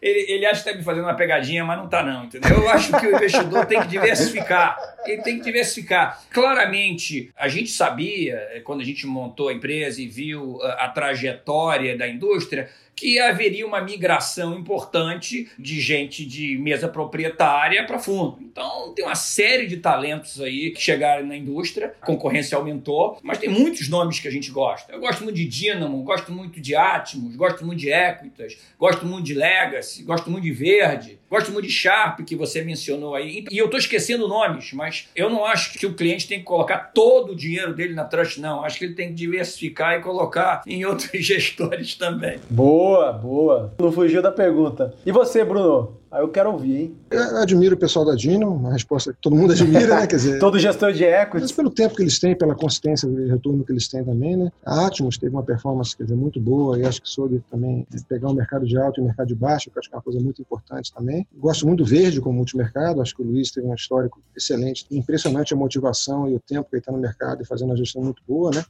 ele, 0.00 0.32
ele 0.32 0.46
acha 0.46 0.62
que 0.62 0.68
está 0.68 0.78
me 0.78 0.84
fazendo 0.84 1.04
uma 1.04 1.14
pegadinha, 1.14 1.64
mas 1.64 1.78
não 1.78 1.84
está 1.84 2.02
não, 2.02 2.24
entendeu? 2.24 2.50
Eu 2.50 2.68
acho 2.70 2.98
que 2.98 3.06
o 3.06 3.14
investidor 3.14 3.66
tem 3.66 3.80
que 3.80 3.88
diversificar. 3.88 4.78
Ele 5.04 5.22
tem 5.22 5.38
que 5.38 5.44
diversificar. 5.44 6.22
Claramente, 6.30 7.30
a 7.36 7.48
gente 7.48 7.70
sabia, 7.70 8.62
quando 8.64 8.80
a 8.80 8.84
gente 8.84 9.06
montou 9.06 9.48
a 9.48 9.52
empresa 9.52 10.00
e 10.00 10.06
viu 10.06 10.60
a, 10.62 10.86
a 10.86 10.88
trajetória 10.88 11.96
da 11.96 12.08
indústria, 12.08 12.68
que 13.00 13.18
haveria 13.18 13.66
uma 13.66 13.80
migração 13.80 14.54
importante 14.54 15.48
de 15.58 15.80
gente 15.80 16.22
de 16.22 16.58
mesa 16.58 16.86
proprietária 16.86 17.86
para 17.86 17.98
fundo. 17.98 18.36
Então, 18.42 18.92
tem 18.94 19.02
uma 19.06 19.14
série 19.14 19.66
de 19.66 19.78
talentos 19.78 20.38
aí 20.38 20.70
que 20.70 20.82
chegaram 20.82 21.26
na 21.26 21.34
indústria, 21.34 21.94
a 22.02 22.04
concorrência 22.04 22.58
aumentou, 22.58 23.18
mas 23.22 23.38
tem 23.38 23.48
muitos 23.48 23.88
nomes 23.88 24.20
que 24.20 24.28
a 24.28 24.30
gente 24.30 24.50
gosta. 24.50 24.92
Eu 24.92 25.00
gosto 25.00 25.24
muito 25.24 25.36
de 25.36 25.46
Dynamo, 25.46 26.02
gosto 26.02 26.30
muito 26.30 26.60
de 26.60 26.76
Atmos, 26.76 27.34
gosto 27.36 27.64
muito 27.64 27.80
de 27.80 27.90
Equitas, 27.90 28.58
gosto 28.78 29.06
muito 29.06 29.24
de 29.24 29.32
Legacy, 29.32 30.02
gosto 30.02 30.30
muito 30.30 30.44
de 30.44 30.52
Verde, 30.52 31.18
gosto 31.30 31.52
muito 31.52 31.66
de 31.66 31.72
Sharp, 31.72 32.20
que 32.20 32.34
você 32.34 32.62
mencionou 32.62 33.14
aí. 33.14 33.44
E 33.50 33.56
eu 33.56 33.66
estou 33.66 33.78
esquecendo 33.78 34.26
nomes, 34.26 34.72
mas 34.72 35.08
eu 35.14 35.30
não 35.30 35.44
acho 35.44 35.78
que 35.78 35.86
o 35.86 35.94
cliente 35.94 36.26
tem 36.26 36.40
que 36.40 36.44
colocar 36.44 36.90
todo 36.92 37.32
o 37.32 37.36
dinheiro 37.36 37.72
dele 37.72 37.94
na 37.94 38.04
Trust, 38.04 38.40
não. 38.40 38.64
Acho 38.64 38.78
que 38.78 38.84
ele 38.84 38.94
tem 38.94 39.08
que 39.08 39.14
diversificar 39.14 39.98
e 39.98 40.02
colocar 40.02 40.62
em 40.66 40.84
outros 40.84 41.10
gestores 41.24 41.94
também. 41.94 42.38
Boa, 42.50 43.12
boa. 43.12 43.72
Não 43.78 43.92
fugiu 43.92 44.20
da 44.20 44.32
pergunta. 44.32 44.94
E 45.06 45.12
você, 45.12 45.44
Bruno? 45.44 45.99
Aí 46.10 46.20
eu 46.22 46.28
quero 46.28 46.50
ouvir, 46.50 46.76
hein? 46.76 46.96
Eu 47.08 47.36
admiro 47.36 47.76
o 47.76 47.78
pessoal 47.78 48.04
da 48.04 48.16
Dino, 48.16 48.52
uma 48.52 48.72
resposta 48.72 49.12
que 49.12 49.18
todo 49.20 49.36
mundo 49.36 49.52
admira, 49.52 50.00
né? 50.00 50.06
Quer 50.08 50.16
dizer, 50.16 50.38
todo 50.40 50.58
gestor 50.58 50.92
de 50.92 51.04
equity. 51.04 51.42
Mas 51.42 51.52
pelo 51.52 51.70
tempo 51.70 51.94
que 51.94 52.02
eles 52.02 52.18
têm, 52.18 52.36
pela 52.36 52.54
consistência 52.54 53.08
de 53.08 53.26
retorno 53.26 53.64
que 53.64 53.70
eles 53.70 53.86
têm 53.86 54.04
também, 54.04 54.36
né? 54.36 54.50
A 54.66 54.86
Atmos 54.86 55.16
teve 55.16 55.32
uma 55.32 55.44
performance 55.44 55.96
quer 55.96 56.02
dizer, 56.02 56.16
muito 56.16 56.40
boa 56.40 56.76
e 56.78 56.84
acho 56.84 57.00
que 57.00 57.08
soube 57.08 57.40
também 57.48 57.86
pegar 58.08 58.28
o 58.28 58.34
mercado 58.34 58.66
de 58.66 58.76
alto 58.76 59.00
e 59.00 59.02
o 59.02 59.06
mercado 59.06 59.28
de 59.28 59.36
baixo, 59.36 59.70
que 59.70 59.78
acho 59.78 59.88
que 59.88 59.94
é 59.94 59.98
uma 59.98 60.02
coisa 60.02 60.18
muito 60.18 60.42
importante 60.42 60.92
também. 60.92 61.24
Gosto 61.38 61.64
muito 61.64 61.84
do 61.84 61.84
verde 61.84 62.20
como 62.20 62.36
multimercado, 62.36 63.00
acho 63.00 63.14
que 63.14 63.22
o 63.22 63.24
Luiz 63.24 63.52
teve 63.52 63.68
um 63.68 63.74
histórico 63.74 64.20
excelente, 64.36 64.86
impressionante 64.90 65.54
a 65.54 65.56
motivação 65.56 66.28
e 66.28 66.34
o 66.34 66.40
tempo 66.40 66.68
que 66.68 66.76
ele 66.76 66.80
está 66.80 66.90
no 66.90 66.98
mercado 66.98 67.42
e 67.42 67.46
fazendo 67.46 67.68
uma 67.68 67.76
gestão 67.76 68.02
muito 68.02 68.20
boa, 68.26 68.50
né? 68.50 68.64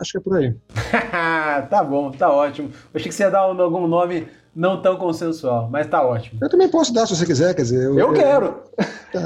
Acho 0.00 0.12
que 0.12 0.18
é 0.18 0.20
por 0.20 0.36
aí. 0.36 0.54
tá 1.68 1.84
bom, 1.84 2.10
tá 2.10 2.32
ótimo. 2.32 2.70
Achei 2.94 3.08
que 3.08 3.14
você 3.14 3.24
ia 3.24 3.30
dar 3.30 3.40
algum 3.40 3.86
nome 3.86 4.26
não 4.56 4.80
tão 4.80 4.96
consensual, 4.96 5.68
mas 5.70 5.86
tá 5.86 6.02
ótimo. 6.02 6.38
Eu 6.40 6.48
também 6.48 6.66
posso 6.66 6.90
dar 6.90 7.06
se 7.06 7.14
você 7.14 7.26
quiser, 7.26 7.54
quer 7.54 7.60
dizer. 7.60 7.84
Eu, 7.84 7.98
eu 7.98 8.12
quero! 8.14 8.54
Tá, 9.12 9.20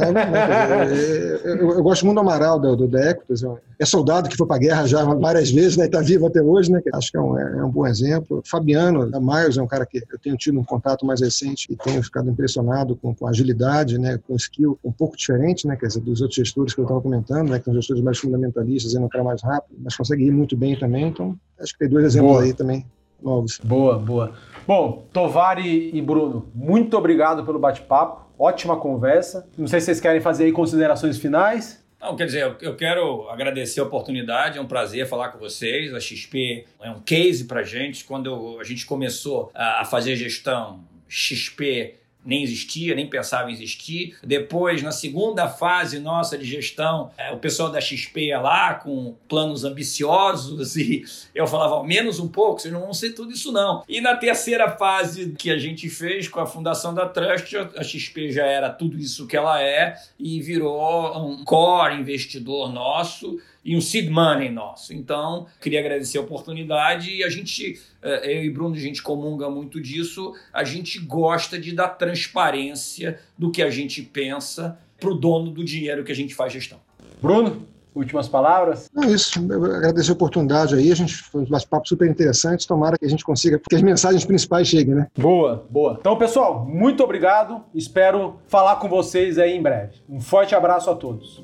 eu, 1.44 1.56
eu, 1.56 1.70
eu, 1.70 1.82
gosto 1.84 2.04
muito 2.04 2.16
do 2.16 2.20
Amaral, 2.20 2.58
do, 2.58 2.74
do 2.74 2.98
Equitas. 2.98 3.42
É 3.78 3.86
soldado 3.86 4.28
que 4.28 4.36
foi 4.36 4.46
para 4.46 4.56
a 4.56 4.58
guerra 4.58 4.86
já 4.86 5.04
várias 5.04 5.50
vezes, 5.50 5.76
né? 5.76 5.86
Está 5.86 6.00
vivo 6.00 6.26
até 6.26 6.42
hoje, 6.42 6.72
né? 6.72 6.82
Acho 6.92 7.12
que 7.12 7.16
é 7.16 7.20
um, 7.20 7.38
é 7.38 7.64
um 7.64 7.70
bom 7.70 7.86
exemplo. 7.86 8.42
Fabiano, 8.44 9.08
da 9.08 9.20
Miles, 9.20 9.56
é 9.56 9.62
um 9.62 9.68
cara 9.68 9.86
que 9.86 9.98
eu 9.98 10.18
tenho 10.18 10.36
tido 10.36 10.58
um 10.58 10.64
contato 10.64 11.06
mais 11.06 11.20
recente 11.20 11.68
e 11.70 11.76
tenho 11.76 12.02
ficado 12.02 12.28
impressionado 12.28 12.96
com, 12.96 13.14
com 13.14 13.26
agilidade, 13.28 13.98
né? 13.98 14.18
Com 14.26 14.34
skill 14.34 14.78
um 14.84 14.90
pouco 14.90 15.16
diferente, 15.16 15.64
né? 15.66 15.76
Quer 15.76 15.86
dizer, 15.86 16.00
dos 16.00 16.20
outros 16.20 16.36
gestores 16.36 16.74
que 16.74 16.80
eu 16.80 16.84
estava 16.84 17.00
comentando, 17.00 17.50
né? 17.50 17.58
Que 17.60 17.66
são 17.66 17.74
gestores 17.74 18.02
mais 18.02 18.18
fundamentalistas, 18.18 18.94
indo 18.94 19.04
um 19.04 19.08
cara 19.08 19.22
mais 19.22 19.42
rápido, 19.42 19.76
mas 19.78 19.96
consegue 19.96 20.24
ir 20.24 20.32
muito 20.32 20.56
bem 20.56 20.76
também. 20.76 21.06
Então, 21.06 21.36
acho 21.60 21.72
que 21.72 21.78
tem 21.78 21.88
dois 21.88 22.04
exemplos 22.04 22.32
Boa. 22.32 22.42
aí 22.42 22.52
também 22.52 22.84
novos. 23.22 23.60
Boa, 23.62 23.98
boa. 23.98 24.32
Bom, 24.66 25.06
Tovari 25.12 25.90
e 25.92 26.00
Bruno, 26.00 26.50
muito 26.54 26.96
obrigado 26.96 27.44
pelo 27.44 27.58
bate-papo. 27.58 28.28
Ótima 28.38 28.76
conversa. 28.76 29.48
Não 29.58 29.66
sei 29.66 29.80
se 29.80 29.86
vocês 29.86 30.00
querem 30.00 30.20
fazer 30.20 30.44
aí 30.44 30.52
considerações 30.52 31.18
finais. 31.18 31.84
Não, 32.00 32.16
quer 32.16 32.24
dizer, 32.24 32.56
eu 32.62 32.74
quero 32.76 33.28
agradecer 33.28 33.80
a 33.80 33.82
oportunidade, 33.82 34.56
é 34.56 34.60
um 34.60 34.66
prazer 34.66 35.06
falar 35.06 35.28
com 35.28 35.38
vocês. 35.38 35.92
A 35.92 36.00
XP 36.00 36.64
é 36.80 36.90
um 36.90 37.00
case 37.00 37.44
para 37.44 37.62
gente. 37.62 38.04
Quando 38.04 38.58
a 38.58 38.64
gente 38.64 38.86
começou 38.86 39.50
a 39.54 39.84
fazer 39.84 40.16
gestão, 40.16 40.80
XP 41.06 41.96
nem 42.24 42.42
existia, 42.42 42.94
nem 42.94 43.08
pensava 43.08 43.50
em 43.50 43.52
existir. 43.52 44.16
Depois, 44.22 44.82
na 44.82 44.92
segunda 44.92 45.48
fase 45.48 45.98
nossa 45.98 46.36
de 46.36 46.44
gestão, 46.44 47.10
é, 47.16 47.32
o 47.32 47.38
pessoal 47.38 47.70
da 47.70 47.80
XP 47.80 48.26
ia 48.26 48.40
lá 48.40 48.74
com 48.74 49.14
planos 49.28 49.64
ambiciosos 49.64 50.76
e 50.76 51.04
eu 51.34 51.46
falava, 51.46 51.74
ao 51.74 51.84
menos 51.84 52.20
um 52.20 52.28
pouco, 52.28 52.60
vocês 52.60 52.72
não 52.72 52.80
vão 52.80 52.94
ser 52.94 53.10
tudo 53.10 53.32
isso 53.32 53.52
não. 53.52 53.82
E 53.88 54.00
na 54.00 54.16
terceira 54.16 54.70
fase 54.70 55.34
que 55.38 55.50
a 55.50 55.58
gente 55.58 55.88
fez 55.88 56.28
com 56.28 56.40
a 56.40 56.46
fundação 56.46 56.94
da 56.94 57.06
Trust, 57.08 57.56
a 57.56 57.82
XP 57.82 58.30
já 58.30 58.46
era 58.46 58.70
tudo 58.70 58.98
isso 58.98 59.26
que 59.26 59.36
ela 59.36 59.62
é 59.62 59.96
e 60.18 60.40
virou 60.40 61.18
um 61.18 61.44
core 61.44 61.96
investidor 61.96 62.72
nosso 62.72 63.38
e 63.64 63.76
um 63.76 63.80
seed 63.80 64.08
money 64.10 64.50
nosso. 64.50 64.94
Então, 64.94 65.46
queria 65.60 65.80
agradecer 65.80 66.18
a 66.18 66.20
oportunidade 66.20 67.10
e 67.10 67.24
a 67.24 67.28
gente, 67.28 67.80
eh, 68.02 68.38
eu 68.38 68.44
e 68.44 68.50
Bruno, 68.50 68.74
a 68.74 68.78
gente 68.78 69.02
comunga 69.02 69.50
muito 69.50 69.80
disso, 69.80 70.34
a 70.52 70.64
gente 70.64 70.98
gosta 70.98 71.58
de 71.58 71.72
dar 71.72 71.88
transparência 71.88 73.18
do 73.36 73.50
que 73.50 73.62
a 73.62 73.70
gente 73.70 74.02
pensa 74.02 74.78
para 74.98 75.10
o 75.10 75.14
dono 75.14 75.50
do 75.50 75.64
dinheiro 75.64 76.04
que 76.04 76.12
a 76.12 76.16
gente 76.16 76.34
faz 76.34 76.52
gestão. 76.52 76.78
Bruno? 77.20 77.66
Últimas 77.92 78.28
palavras? 78.28 78.88
Não, 78.94 79.12
isso. 79.12 79.40
Agradecer 79.40 80.10
a 80.10 80.14
oportunidade 80.14 80.76
aí. 80.76 80.92
A 80.92 80.94
gente 80.94 81.12
foi 81.12 81.42
um 81.42 81.44
bate-papo 81.44 81.88
super 81.88 82.08
interessante. 82.08 82.66
Tomara 82.66 82.96
que 82.96 83.04
a 83.04 83.08
gente 83.08 83.24
consiga, 83.24 83.58
que 83.58 83.74
as 83.74 83.82
mensagens 83.82 84.24
principais 84.24 84.68
cheguem, 84.68 84.94
né? 84.94 85.08
Boa, 85.18 85.66
boa. 85.68 85.96
Então, 85.98 86.16
pessoal, 86.16 86.64
muito 86.64 87.02
obrigado. 87.02 87.64
Espero 87.74 88.38
falar 88.46 88.76
com 88.76 88.88
vocês 88.88 89.38
aí 89.38 89.56
em 89.56 89.62
breve. 89.62 89.94
Um 90.08 90.20
forte 90.20 90.54
abraço 90.54 90.88
a 90.88 90.94
todos. 90.94 91.42